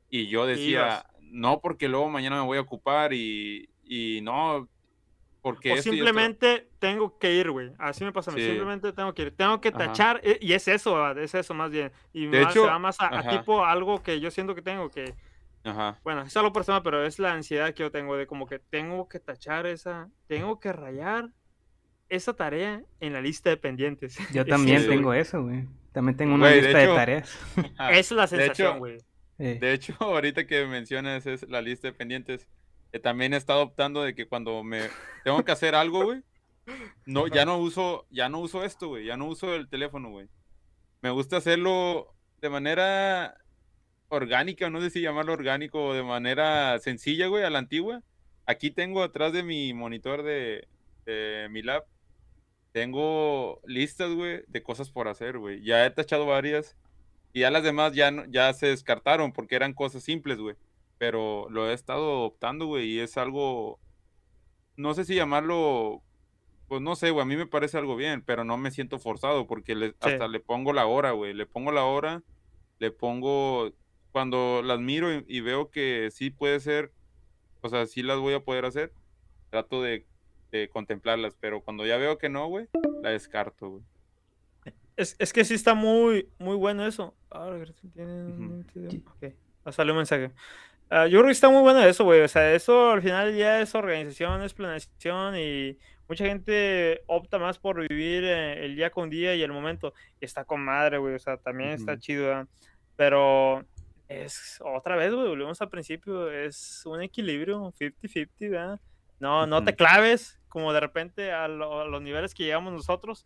Y 0.07 0.27
yo 0.27 0.45
decía, 0.45 1.07
no, 1.19 1.61
porque 1.61 1.87
luego 1.87 2.09
mañana 2.09 2.35
me 2.35 2.45
voy 2.45 2.59
a 2.59 2.61
ocupar 2.61 3.11
y, 3.11 3.71
y 3.83 4.19
no, 4.21 4.69
porque... 5.41 5.73
O 5.73 5.77
simplemente 5.77 6.69
tengo 6.77 7.17
que 7.17 7.33
ir, 7.33 7.49
güey. 7.49 7.71
Así 7.79 8.03
me 8.03 8.11
pasa 8.11 8.29
a 8.29 8.35
mí. 8.35 8.41
Simplemente 8.43 8.93
tengo 8.93 9.15
que 9.15 9.23
ir. 9.23 9.35
Tengo 9.35 9.59
que 9.59 9.71
tachar. 9.71 10.21
Eh, 10.23 10.37
y 10.39 10.53
es 10.53 10.67
eso, 10.67 11.09
es 11.17 11.33
eso 11.33 11.55
más 11.55 11.71
bien. 11.71 11.91
Y 12.13 12.27
de 12.27 12.43
hecho, 12.43 12.67
más 12.79 12.97
a, 12.99 13.27
tipo 13.29 13.65
algo 13.65 14.03
que 14.03 14.19
yo 14.19 14.29
siento 14.29 14.53
que 14.53 14.61
tengo 14.61 14.91
que 14.91 15.15
Ajá. 15.63 15.99
Bueno, 16.03 16.21
es 16.21 16.37
algo 16.37 16.53
personal, 16.53 16.83
pero 16.83 17.03
es 17.03 17.17
la 17.17 17.33
ansiedad 17.33 17.73
que 17.73 17.81
yo 17.81 17.89
tengo 17.89 18.15
de 18.15 18.27
como 18.27 18.45
que 18.45 18.59
tengo 18.59 19.09
que 19.09 19.19
tachar 19.19 19.65
esa, 19.65 20.09
tengo 20.27 20.59
que 20.59 20.71
rayar 20.71 21.29
esa 22.11 22.33
tarea 22.33 22.83
en 22.99 23.13
la 23.13 23.21
lista 23.21 23.49
de 23.49 23.57
pendientes. 23.57 24.17
Yo 24.33 24.45
también 24.45 24.87
tengo 24.87 25.13
eso, 25.13 25.43
güey. 25.43 25.67
También 25.91 26.15
tengo 26.15 26.35
una 26.35 26.51
lista 26.51 26.77
de, 26.77 26.87
tareas. 26.87 27.37
Esa 27.55 27.99
es 27.99 28.11
la 28.11 28.27
sensación, 28.27 28.79
güey. 28.79 28.97
De, 29.37 29.73
hecho, 29.73 29.95
ahorita 29.99 30.45
que 30.45 30.65
mencionas 30.65 31.25
es 31.25 31.49
la 31.49 31.61
lista 31.61 31.87
de 31.87 31.93
pendientes, 31.93 32.47
eh, 32.91 32.99
también 32.99 33.33
he 33.33 33.37
estado 33.37 33.61
optando 33.63 34.03
de 34.03 34.13
que 34.13 34.27
cuando 34.27 34.63
me 34.63 34.89
tengo 35.23 35.43
que 35.43 35.51
hacer 35.51 35.73
algo, 35.73 36.03
güey, 36.05 36.21
no, 37.05 37.27
ya 37.27 37.45
no 37.45 37.57
uso, 37.57 38.05
ya 38.11 38.29
no 38.29 38.39
uso 38.39 38.63
esto, 38.63 38.89
güey, 38.89 39.05
ya 39.05 39.17
no 39.17 39.25
uso 39.25 39.55
el 39.55 39.67
teléfono, 39.67 40.09
güey. 40.09 40.27
Me 41.01 41.09
gusta 41.09 41.37
hacerlo 41.37 42.13
de 42.39 42.49
manera 42.49 43.35
orgánica, 44.09 44.69
no 44.69 44.81
sé 44.81 44.89
si 44.89 45.01
llamarlo 45.01 45.33
orgánico 45.33 45.93
de 45.93 46.03
manera 46.03 46.77
sencilla, 46.79 47.27
güey, 47.27 47.43
a 47.43 47.49
la 47.49 47.59
antigua. 47.59 48.03
Aquí 48.45 48.69
tengo 48.69 49.03
atrás 49.03 49.33
de 49.33 49.43
mi 49.43 49.73
monitor 49.73 50.23
de, 50.23 50.67
mi 51.49 51.61
lab, 51.61 51.85
tengo 52.71 53.61
listas, 53.65 54.11
güey, 54.13 54.43
de 54.47 54.63
cosas 54.63 54.89
por 54.89 55.07
hacer, 55.07 55.37
güey. 55.37 55.63
Ya 55.63 55.85
he 55.85 55.91
tachado 55.91 56.25
varias 56.25 56.77
y 57.33 57.41
ya 57.41 57.51
las 57.51 57.63
demás 57.63 57.93
ya, 57.93 58.11
ya 58.29 58.53
se 58.53 58.67
descartaron 58.67 59.33
porque 59.33 59.55
eran 59.55 59.73
cosas 59.73 60.03
simples, 60.03 60.37
güey. 60.39 60.55
Pero 60.97 61.47
lo 61.49 61.69
he 61.69 61.73
estado 61.73 62.21
optando, 62.21 62.65
güey, 62.67 62.87
y 62.91 62.99
es 62.99 63.17
algo, 63.17 63.79
no 64.75 64.93
sé 64.93 65.05
si 65.05 65.15
llamarlo 65.15 66.03
pues 66.67 66.81
no 66.81 66.95
sé, 66.95 67.09
güey, 67.11 67.23
a 67.23 67.25
mí 67.25 67.35
me 67.35 67.47
parece 67.47 67.77
algo 67.77 67.97
bien, 67.97 68.21
pero 68.21 68.45
no 68.45 68.55
me 68.55 68.71
siento 68.71 68.97
forzado 68.97 69.45
porque 69.45 69.75
le, 69.75 69.89
Sí. 69.89 69.95
hasta 69.99 70.29
le 70.29 70.39
pongo 70.39 70.71
la 70.71 70.85
hora, 70.85 71.11
güey, 71.11 71.33
le 71.33 71.45
pongo 71.45 71.73
la 71.73 71.83
hora, 71.83 72.23
le 72.79 72.91
pongo, 72.91 73.73
cuando 74.13 74.61
las 74.63 74.79
miro 74.79 75.13
y, 75.13 75.25
y 75.27 75.41
veo 75.41 75.69
que 75.69 76.07
sí 76.13 76.29
puede 76.29 76.61
ser, 76.61 76.93
o 77.59 77.67
sea, 77.67 77.85
sí 77.87 78.03
las 78.03 78.19
voy 78.19 78.35
a 78.35 78.45
poder 78.45 78.63
hacer, 78.63 78.93
trato 79.49 79.81
de, 79.81 80.07
de 80.51 80.69
contemplarlas, 80.69 81.35
pero 81.39 81.61
cuando 81.61 81.85
ya 81.85 81.97
veo 81.97 82.17
que 82.17 82.29
no, 82.29 82.47
güey, 82.47 82.67
la 83.01 83.09
descarto, 83.11 83.69
güey. 83.69 83.83
Es, 84.97 85.15
es 85.17 85.33
que 85.33 85.45
sí 85.45 85.53
está 85.55 85.73
muy, 85.73 86.29
muy 86.37 86.55
bueno 86.55 86.85
eso. 86.85 87.15
Ah, 87.31 87.47
gracias, 87.49 87.91
tiene. 87.93 88.63
Ok, 89.07 89.33
ah, 89.65 89.71
salió 89.71 89.93
un 89.93 89.97
mensaje. 89.97 90.31
Ah, 90.89 91.07
yo 91.07 91.19
creo 91.19 91.27
que 91.27 91.31
está 91.31 91.49
muy 91.49 91.61
bueno 91.61 91.81
eso, 91.83 92.03
güey. 92.03 92.21
O 92.21 92.27
sea, 92.27 92.53
eso 92.53 92.91
al 92.91 93.01
final 93.01 93.35
ya 93.35 93.61
es 93.61 93.73
organización, 93.73 94.43
es 94.43 94.53
planeación 94.53 95.37
y 95.39 95.77
mucha 96.09 96.25
gente 96.25 97.01
opta 97.07 97.39
más 97.39 97.57
por 97.57 97.87
vivir 97.87 98.25
eh, 98.25 98.65
el 98.65 98.75
día 98.75 98.89
con 98.91 99.09
día 99.09 99.33
y 99.33 99.41
el 99.41 99.53
momento. 99.53 99.93
Y 100.19 100.25
está 100.25 100.43
con 100.43 100.61
madre, 100.63 100.97
güey. 100.97 101.15
O 101.15 101.19
sea, 101.19 101.37
también 101.37 101.69
está 101.69 101.93
Ujú. 101.93 102.01
chido. 102.01 102.27
¿verdad? 102.27 102.47
Pero 102.97 103.65
es 104.09 104.59
otra 104.63 104.97
vez, 104.97 105.13
güey, 105.13 105.29
volvemos 105.29 105.61
al 105.61 105.69
principio. 105.69 106.29
Es 106.29 106.83
un 106.85 107.01
equilibrio 107.01 107.71
50-50, 107.71 108.49
¿verdad? 108.49 108.79
No, 109.21 109.45
no 109.47 109.63
te 109.63 109.75
claves 109.75 110.39
como 110.49 110.73
de 110.73 110.79
repente 110.81 111.31
a, 111.31 111.47
lo- 111.47 111.81
a 111.81 111.85
los 111.85 112.01
niveles 112.01 112.33
que 112.33 112.43
llegamos 112.43 112.73
nosotros 112.73 113.25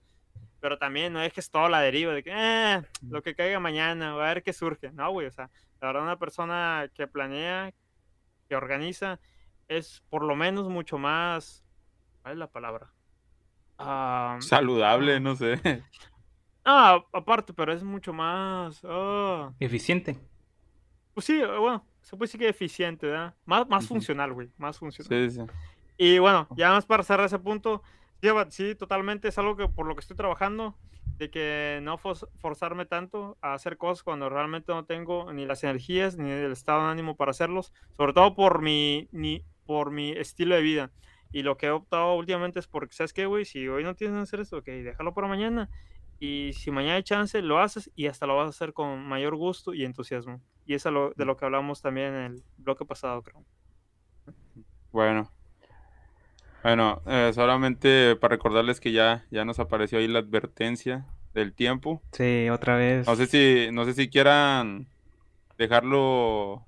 pero 0.60 0.78
también 0.80 1.14
no 1.14 1.20
dejes 1.20 1.52
todo 1.52 1.70
la 1.70 1.80
deriva 1.80 2.12
de 2.14 2.24
que 2.24 2.32
"Eh, 2.34 2.82
lo 3.10 3.22
que 3.22 3.36
caiga 3.36 3.60
mañana, 3.60 4.14
a 4.14 4.16
ver 4.16 4.42
qué 4.42 4.52
surge. 4.52 4.92
No, 4.94 5.12
güey, 5.12 5.28
o 5.28 5.32
sea, 5.32 5.52
la 5.80 5.88
verdad, 5.88 6.02
una 6.02 6.18
persona 6.18 6.90
que 6.96 7.06
planea, 7.06 7.72
que 8.50 8.56
organiza, 8.56 9.20
es 9.68 10.02
por 10.10 10.24
lo 10.24 10.36
menos 10.36 10.68
mucho 10.68 10.98
más. 10.98 11.64
¿Cuál 12.24 12.34
es 12.34 12.40
la 12.40 12.48
palabra? 12.48 12.92
Ah, 13.78 14.38
Saludable, 14.40 15.16
ah. 15.16 15.20
no 15.20 15.36
sé. 15.36 15.84
ah, 16.66 17.04
aparte, 17.14 17.54
pero 17.54 17.72
es 17.72 17.84
mucho 17.84 18.12
más. 18.12 18.82
Eficiente. 19.60 20.18
pues 21.14 21.28
sí, 21.28 21.40
bueno, 21.44 21.86
se 22.02 22.18
puede 22.18 22.28
decir 22.28 22.40
que 22.40 22.50
eficiente, 22.50 23.06
¿verdad? 23.06 23.36
Más, 23.46 23.68
más 23.68 23.86
funcional, 23.88 24.34
güey, 24.34 24.50
más 24.58 24.80
funcional. 24.80 25.30
Sí, 25.30 25.36
sí. 25.40 25.46
Y 25.98 26.20
bueno, 26.20 26.48
ya 26.56 26.72
más 26.72 26.86
para 26.86 27.04
cerrar 27.04 27.28
ese 27.28 27.40
punto, 27.40 27.82
sí, 28.50 28.76
totalmente 28.76 29.28
es 29.28 29.38
algo 29.38 29.56
que 29.56 29.68
por 29.68 29.86
lo 29.86 29.96
que 29.96 30.02
estoy 30.02 30.18
trabajando, 30.18 30.76
de 31.18 31.30
que 31.30 31.80
no 31.82 31.98
forzarme 31.98 32.86
tanto 32.86 33.38
a 33.42 33.54
hacer 33.54 33.78
cosas 33.78 34.04
cuando 34.04 34.30
realmente 34.30 34.74
no 34.74 34.86
tengo 34.86 35.32
ni 35.32 35.46
las 35.46 35.64
energías 35.64 36.18
ni 36.18 36.30
el 36.30 36.52
estado 36.52 36.84
de 36.84 36.92
ánimo 36.92 37.16
para 37.16 37.32
hacerlos, 37.32 37.74
sobre 37.96 38.14
todo 38.14 38.36
por 38.36 38.62
mi, 38.62 39.08
ni, 39.12 39.44
por 39.66 39.92
mi 39.92 40.12
estilo 40.12 40.56
de 40.56 40.62
vida. 40.62 40.92
Y 41.32 41.44
lo 41.44 41.58
que 41.58 41.68
he 41.68 41.72
optado 41.72 42.16
últimamente 42.16 42.60
es 42.60 42.68
porque, 42.68 42.94
¿sabes 42.94 43.14
qué, 43.14 43.26
güey? 43.26 43.46
Si 43.46 43.68
hoy 43.68 43.84
no 43.84 43.96
tienes 43.96 44.16
que 44.16 44.22
hacer 44.24 44.40
esto, 44.42 44.58
ok, 44.58 44.66
déjalo 44.66 45.14
para 45.14 45.28
mañana. 45.28 45.70
Y 46.20 46.52
si 46.54 46.72
mañana 46.72 46.96
hay 46.96 47.04
chance, 47.04 47.42
lo 47.42 47.60
haces 47.60 47.92
y 47.96 48.08
hasta 48.08 48.26
lo 48.26 48.38
vas 48.38 48.48
a 48.48 48.50
hacer 48.50 48.74
con 48.74 49.06
mayor 49.06 49.36
gusto 49.36 49.74
y 49.74 49.84
entusiasmo. 49.84 50.42
Y 50.66 50.74
eso 50.74 51.10
es 51.10 51.18
de 51.18 51.26
lo 51.26 51.36
que 51.38 51.46
hablamos 51.46 51.82
también 51.82 52.14
en 52.14 52.24
el 52.34 52.44
bloque 52.58 52.86
pasado, 52.86 53.22
creo. 53.22 53.44
Bueno. 54.92 55.35
Bueno, 56.66 57.04
eh, 57.06 57.30
solamente 57.36 58.16
para 58.16 58.32
recordarles 58.38 58.80
que 58.80 58.92
ya, 58.92 59.24
ya 59.30 59.46
nos 59.46 59.60
apareció 59.60 60.00
ahí 60.00 60.08
la 60.08 60.18
advertencia 60.18 61.06
del 61.36 61.54
tiempo. 61.54 62.02
Sí, 62.12 62.50
otra 62.50 62.76
vez. 62.76 63.06
No 63.06 63.16
sé 63.16 63.28
si, 63.28 63.68
no 63.72 63.86
sé 63.86 63.94
si 63.94 64.10
quieran 64.10 64.88
dejarlo, 65.60 66.66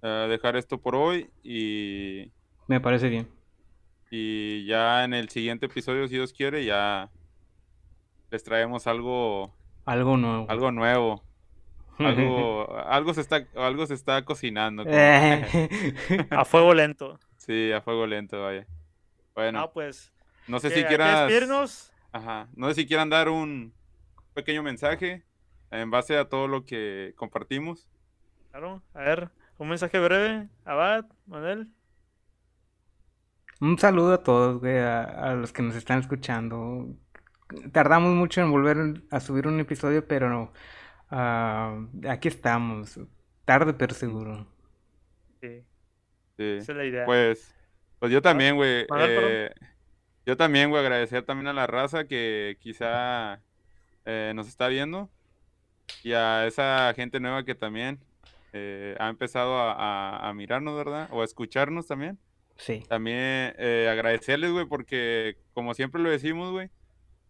eh, 0.00 0.26
dejar 0.30 0.54
esto 0.54 0.78
por 0.78 0.94
hoy 0.94 1.28
y, 1.42 2.30
Me 2.68 2.78
parece 2.80 3.08
bien. 3.08 3.26
y 4.12 4.64
ya 4.66 5.02
en 5.02 5.12
el 5.12 5.28
siguiente 5.28 5.66
episodio, 5.66 6.06
si 6.06 6.14
Dios 6.14 6.32
quiere, 6.32 6.64
ya 6.64 7.10
les 8.30 8.44
traemos 8.44 8.86
algo, 8.86 9.52
Algo 9.86 10.16
nuevo. 10.16 10.46
algo 10.48 10.70
nuevo. 10.70 11.24
Algo, 11.98 12.76
algo 12.76 13.12
se 13.14 13.20
está, 13.22 13.44
algo 13.56 13.86
se 13.86 13.94
está 13.94 14.24
cocinando. 14.24 14.84
como- 14.84 14.94
Eh. 14.96 16.26
A 16.30 16.44
fuego 16.44 16.74
lento. 16.74 17.18
Sí, 17.38 17.72
a 17.72 17.80
fuego 17.80 18.06
lento, 18.06 18.40
vaya. 18.40 18.66
Bueno, 19.34 19.60
Ah, 19.60 19.72
pues. 19.72 20.12
no 20.46 20.58
sé 20.60 20.68
que 20.68 20.76
si 20.76 20.84
quieras. 20.84 21.28
despedirnos. 21.28 21.92
Ajá. 22.12 22.48
No 22.54 22.68
sé 22.68 22.74
si 22.76 22.86
quieran 22.86 23.10
dar 23.10 23.28
un 23.28 23.72
pequeño 24.34 24.62
mensaje 24.62 25.24
en 25.70 25.90
base 25.90 26.16
a 26.16 26.28
todo 26.28 26.46
lo 26.48 26.64
que 26.64 27.12
compartimos. 27.16 27.88
Claro, 28.50 28.82
a 28.94 29.00
ver, 29.00 29.30
un 29.58 29.68
mensaje 29.68 29.98
breve. 29.98 30.48
Abad, 30.64 31.06
Manuel. 31.26 31.68
Un 33.60 33.78
saludo 33.78 34.12
a 34.14 34.22
todos, 34.22 34.60
güey, 34.60 34.78
a, 34.78 35.02
a 35.04 35.34
los 35.34 35.52
que 35.52 35.62
nos 35.62 35.74
están 35.74 36.00
escuchando. 36.00 36.88
Tardamos 37.72 38.12
mucho 38.14 38.40
en 38.40 38.50
volver 38.50 39.02
a 39.10 39.20
subir 39.20 39.46
un 39.46 39.58
episodio, 39.60 40.06
pero 40.06 40.28
no. 40.28 40.52
ah, 41.10 41.78
aquí 42.08 42.28
estamos. 42.28 42.98
Tarde, 43.44 43.74
pero 43.74 43.94
seguro. 43.94 44.46
Sí, 45.40 45.64
Sí. 46.36 46.42
esa 46.58 46.72
es 46.72 46.78
la 46.78 46.84
idea. 46.84 47.04
Pues, 47.06 47.53
pues 48.04 48.12
yo 48.12 48.20
también, 48.20 48.54
güey. 48.56 48.86
Eh, 48.98 49.50
yo 50.26 50.36
también, 50.36 50.68
güey, 50.68 50.82
agradecer 50.82 51.22
también 51.22 51.46
a 51.48 51.52
la 51.54 51.66
raza 51.66 52.04
que 52.04 52.58
quizá 52.60 53.40
eh, 54.04 54.32
nos 54.34 54.46
está 54.46 54.68
viendo 54.68 55.08
y 56.02 56.12
a 56.12 56.46
esa 56.46 56.92
gente 56.94 57.18
nueva 57.18 57.44
que 57.44 57.54
también 57.54 57.98
eh, 58.52 58.94
ha 59.00 59.08
empezado 59.08 59.56
a, 59.58 59.72
a- 59.72 60.28
a 60.28 60.34
mirarnos, 60.34 60.76
¿verdad? 60.76 61.08
O 61.12 61.22
a 61.22 61.24
escucharnos 61.24 61.86
también. 61.86 62.18
Sí. 62.56 62.84
También 62.88 63.54
agradecerles, 63.58 64.50
güey, 64.52 64.66
porque 64.66 65.36
como 65.54 65.72
siempre 65.72 66.02
lo 66.02 66.10
decimos, 66.10 66.52
güey, 66.52 66.68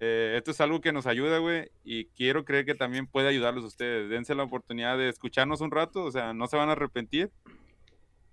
esto 0.00 0.50
es 0.50 0.60
algo 0.60 0.80
que 0.80 0.92
nos 0.92 1.06
ayuda, 1.06 1.38
güey, 1.38 1.70
y 1.84 2.06
quiero 2.06 2.44
creer 2.44 2.66
que 2.66 2.74
también 2.74 3.06
puede 3.06 3.28
ayudarlos 3.28 3.62
a 3.64 3.68
ustedes. 3.68 4.10
Dense 4.10 4.34
la 4.34 4.42
oportunidad 4.42 4.98
de 4.98 5.08
escucharnos 5.08 5.60
un 5.62 5.70
rato, 5.70 6.04
o 6.04 6.10
sea, 6.10 6.34
no 6.34 6.46
se 6.48 6.56
van 6.56 6.68
a 6.68 6.72
arrepentir. 6.72 7.30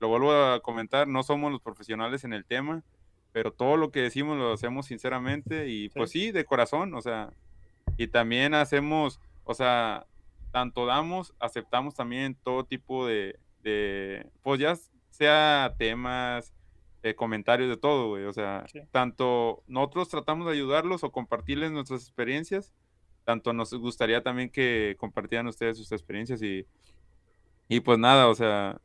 Lo 0.02 0.08
vuelvo 0.10 0.34
a 0.34 0.60
comentar, 0.62 1.08
no 1.08 1.24
somos 1.24 1.52
los 1.52 1.62
profesionales 1.62 2.24
en 2.26 2.34
el 2.34 2.44
tema, 2.44 2.84
pero 3.32 3.54
todo 3.54 3.78
lo 3.78 3.92
que 3.92 4.02
decimos 4.02 4.38
lo 4.38 4.52
hacemos 4.52 4.88
sinceramente 4.88 5.70
y 5.70 5.88
pues 5.90 6.10
sí, 6.12 6.32
de 6.32 6.44
corazón, 6.44 6.94
o 6.96 7.02
sea, 7.02 7.32
y 7.98 8.08
también 8.08 8.54
hacemos, 8.56 9.22
o 9.46 9.54
sea, 9.54 10.08
tanto 10.52 10.86
damos, 10.88 11.34
aceptamos 11.40 11.94
también 11.94 12.36
todo 12.44 12.66
tipo 12.66 13.06
de, 13.08 13.40
de 13.64 14.28
pues 14.42 14.60
ya 14.60 14.76
sea 15.12 15.76
temas, 15.78 16.52
eh, 17.04 17.14
comentarios 17.16 17.70
de 17.70 17.78
todo, 17.78 18.10
güey. 18.10 18.26
O 18.26 18.34
sea, 18.34 18.66
Sí. 18.68 18.80
tanto 18.92 19.64
nosotros 19.68 20.10
tratamos 20.10 20.48
de 20.48 20.54
ayudarlos 20.54 21.04
o 21.04 21.12
compartirles 21.12 21.72
nuestras 21.72 22.02
experiencias, 22.02 22.74
tanto 23.24 23.54
nos 23.54 23.72
gustaría 23.76 24.24
también 24.24 24.50
que 24.50 24.96
compartieran 25.00 25.48
ustedes 25.48 25.78
sus 25.78 25.92
experiencias 25.92 26.42
y, 26.42 26.66
y 27.70 27.80
pues 27.82 28.00
nada, 28.00 28.28
o 28.28 28.36
sea, 28.36 28.82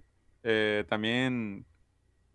eh, 0.48 0.84
también 0.88 1.66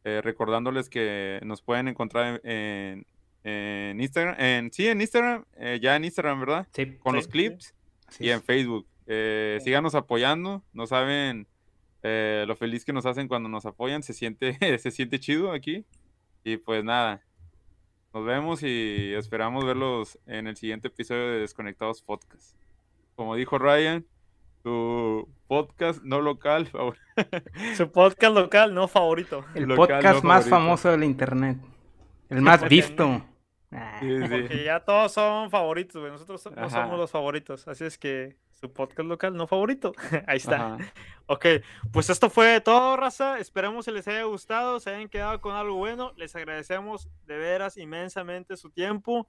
eh, 0.03 0.19
recordándoles 0.21 0.89
que 0.89 1.39
nos 1.43 1.61
pueden 1.61 1.87
encontrar 1.87 2.41
en, 2.43 3.05
en 3.45 4.01
Instagram, 4.01 4.35
en, 4.37 4.73
sí, 4.73 4.87
en 4.87 4.99
Instagram, 4.99 5.45
eh, 5.55 5.79
ya 5.81 5.95
en 5.95 6.03
Instagram, 6.03 6.41
¿verdad? 6.41 6.67
Sí. 6.73 6.97
Con 6.97 7.13
Sí, 7.13 7.15
los 7.17 7.27
clips 7.29 7.73
y 8.19 8.29
en. 8.29 8.41
Facebook. 8.41 8.85
Sí. 9.07 9.63
síganos 9.63 9.95
apoyando, 9.95 10.63
no 10.73 10.87
saben 10.87 11.47
lo 12.03 12.55
feliz 12.57 12.83
que 12.83 12.93
nos 12.93 13.05
hacen 13.05 13.27
cuando 13.29 13.47
nos 13.47 13.65
apoyan, 13.65 14.03
se 14.03 14.13
siente, 14.13 14.57
se 14.79 14.91
siente 14.91 15.19
chido 15.19 15.51
aquí. 15.51 15.85
Y 16.43 16.57
pues 16.57 16.83
nada, 16.83 17.21
nos 18.13 18.25
vemos 18.25 18.61
y 18.63 19.13
esperamos 19.13 19.65
verlos 19.65 20.19
en 20.25 20.47
el 20.47 20.57
siguiente 20.57 20.89
episodio 20.89 21.27
de 21.29 21.39
Desconectados 21.39 22.01
Podcast. 22.01 22.57
Como 23.15 23.35
dijo 23.35 23.57
Ryan, 23.57 24.05
tu 24.63 25.27
podcast 25.47 26.01
no 26.03 26.21
local 26.21 26.67
favor- 26.67 26.97
Su 27.75 27.91
podcast 27.91 28.35
local, 28.35 28.73
no 28.73 28.87
favorito. 28.87 29.43
El 29.55 29.63
local, 29.65 29.75
podcast 29.99 30.23
no 30.23 30.27
más 30.29 30.43
favorito. 30.45 30.49
famoso 30.49 30.89
del 30.91 31.03
internet. 31.03 31.57
El 32.29 32.41
más 32.41 32.59
Porque 32.59 32.75
visto. 32.75 33.25
Ah, 33.73 33.97
Sí, 34.01 34.07
sí. 34.21 34.27
Porque 34.29 34.63
ya 34.65 34.79
todos 34.81 35.11
son 35.13 35.49
favoritos, 35.49 35.99
güey. 35.99 36.11
Nosotros 36.11 36.45
no 36.55 36.69
somos 36.69 36.97
los 36.97 37.09
favoritos. 37.11 37.67
Así 37.67 37.85
es 37.85 37.97
que 37.97 38.35
su 38.51 38.71
podcast 38.71 39.07
local 39.07 39.35
no 39.35 39.47
favorito. 39.47 39.93
Ahí 40.27 40.37
está. 40.37 40.75
Ajá. 40.75 40.77
Ok, 41.27 41.45
pues 41.93 42.09
esto 42.09 42.29
fue 42.29 42.59
todo, 42.61 42.97
raza. 42.97 43.39
Esperamos 43.39 43.85
que 43.85 43.91
les 43.93 44.07
haya 44.07 44.23
gustado, 44.23 44.79
se 44.79 44.89
hayan 44.89 45.07
quedado 45.09 45.39
con 45.41 45.55
algo 45.55 45.75
bueno. 45.75 46.11
Les 46.17 46.35
agradecemos 46.35 47.09
de 47.25 47.37
veras 47.37 47.77
inmensamente 47.77 48.57
su 48.57 48.69
tiempo. 48.69 49.27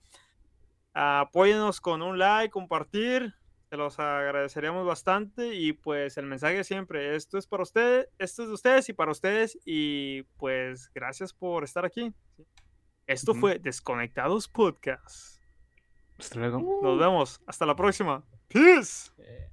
Apóyenos 0.94 1.80
con 1.80 2.02
un 2.02 2.18
like, 2.18 2.50
compartir. 2.50 3.34
Se 3.72 3.78
los 3.78 3.98
agradeceríamos 3.98 4.86
bastante. 4.86 5.54
Y 5.54 5.72
pues 5.72 6.18
el 6.18 6.26
mensaje 6.26 6.62
siempre, 6.62 7.16
esto 7.16 7.38
es 7.38 7.46
para 7.46 7.62
ustedes, 7.62 8.06
esto 8.18 8.42
es 8.42 8.48
de 8.48 8.54
ustedes 8.54 8.88
y 8.90 8.92
para 8.92 9.12
ustedes. 9.12 9.58
Y 9.64 10.24
pues 10.36 10.90
gracias 10.94 11.32
por 11.32 11.64
estar 11.64 11.86
aquí. 11.86 12.12
Esto 13.06 13.34
fue 13.34 13.58
Desconectados 13.58 14.46
Podcast. 14.46 15.40
hasta 16.18 16.38
luego. 16.38 16.80
Nos 16.82 16.98
vemos. 16.98 17.40
Hasta 17.46 17.64
la 17.64 17.74
próxima. 17.74 18.22
Peace. 18.48 19.10
Eh, 19.16 19.48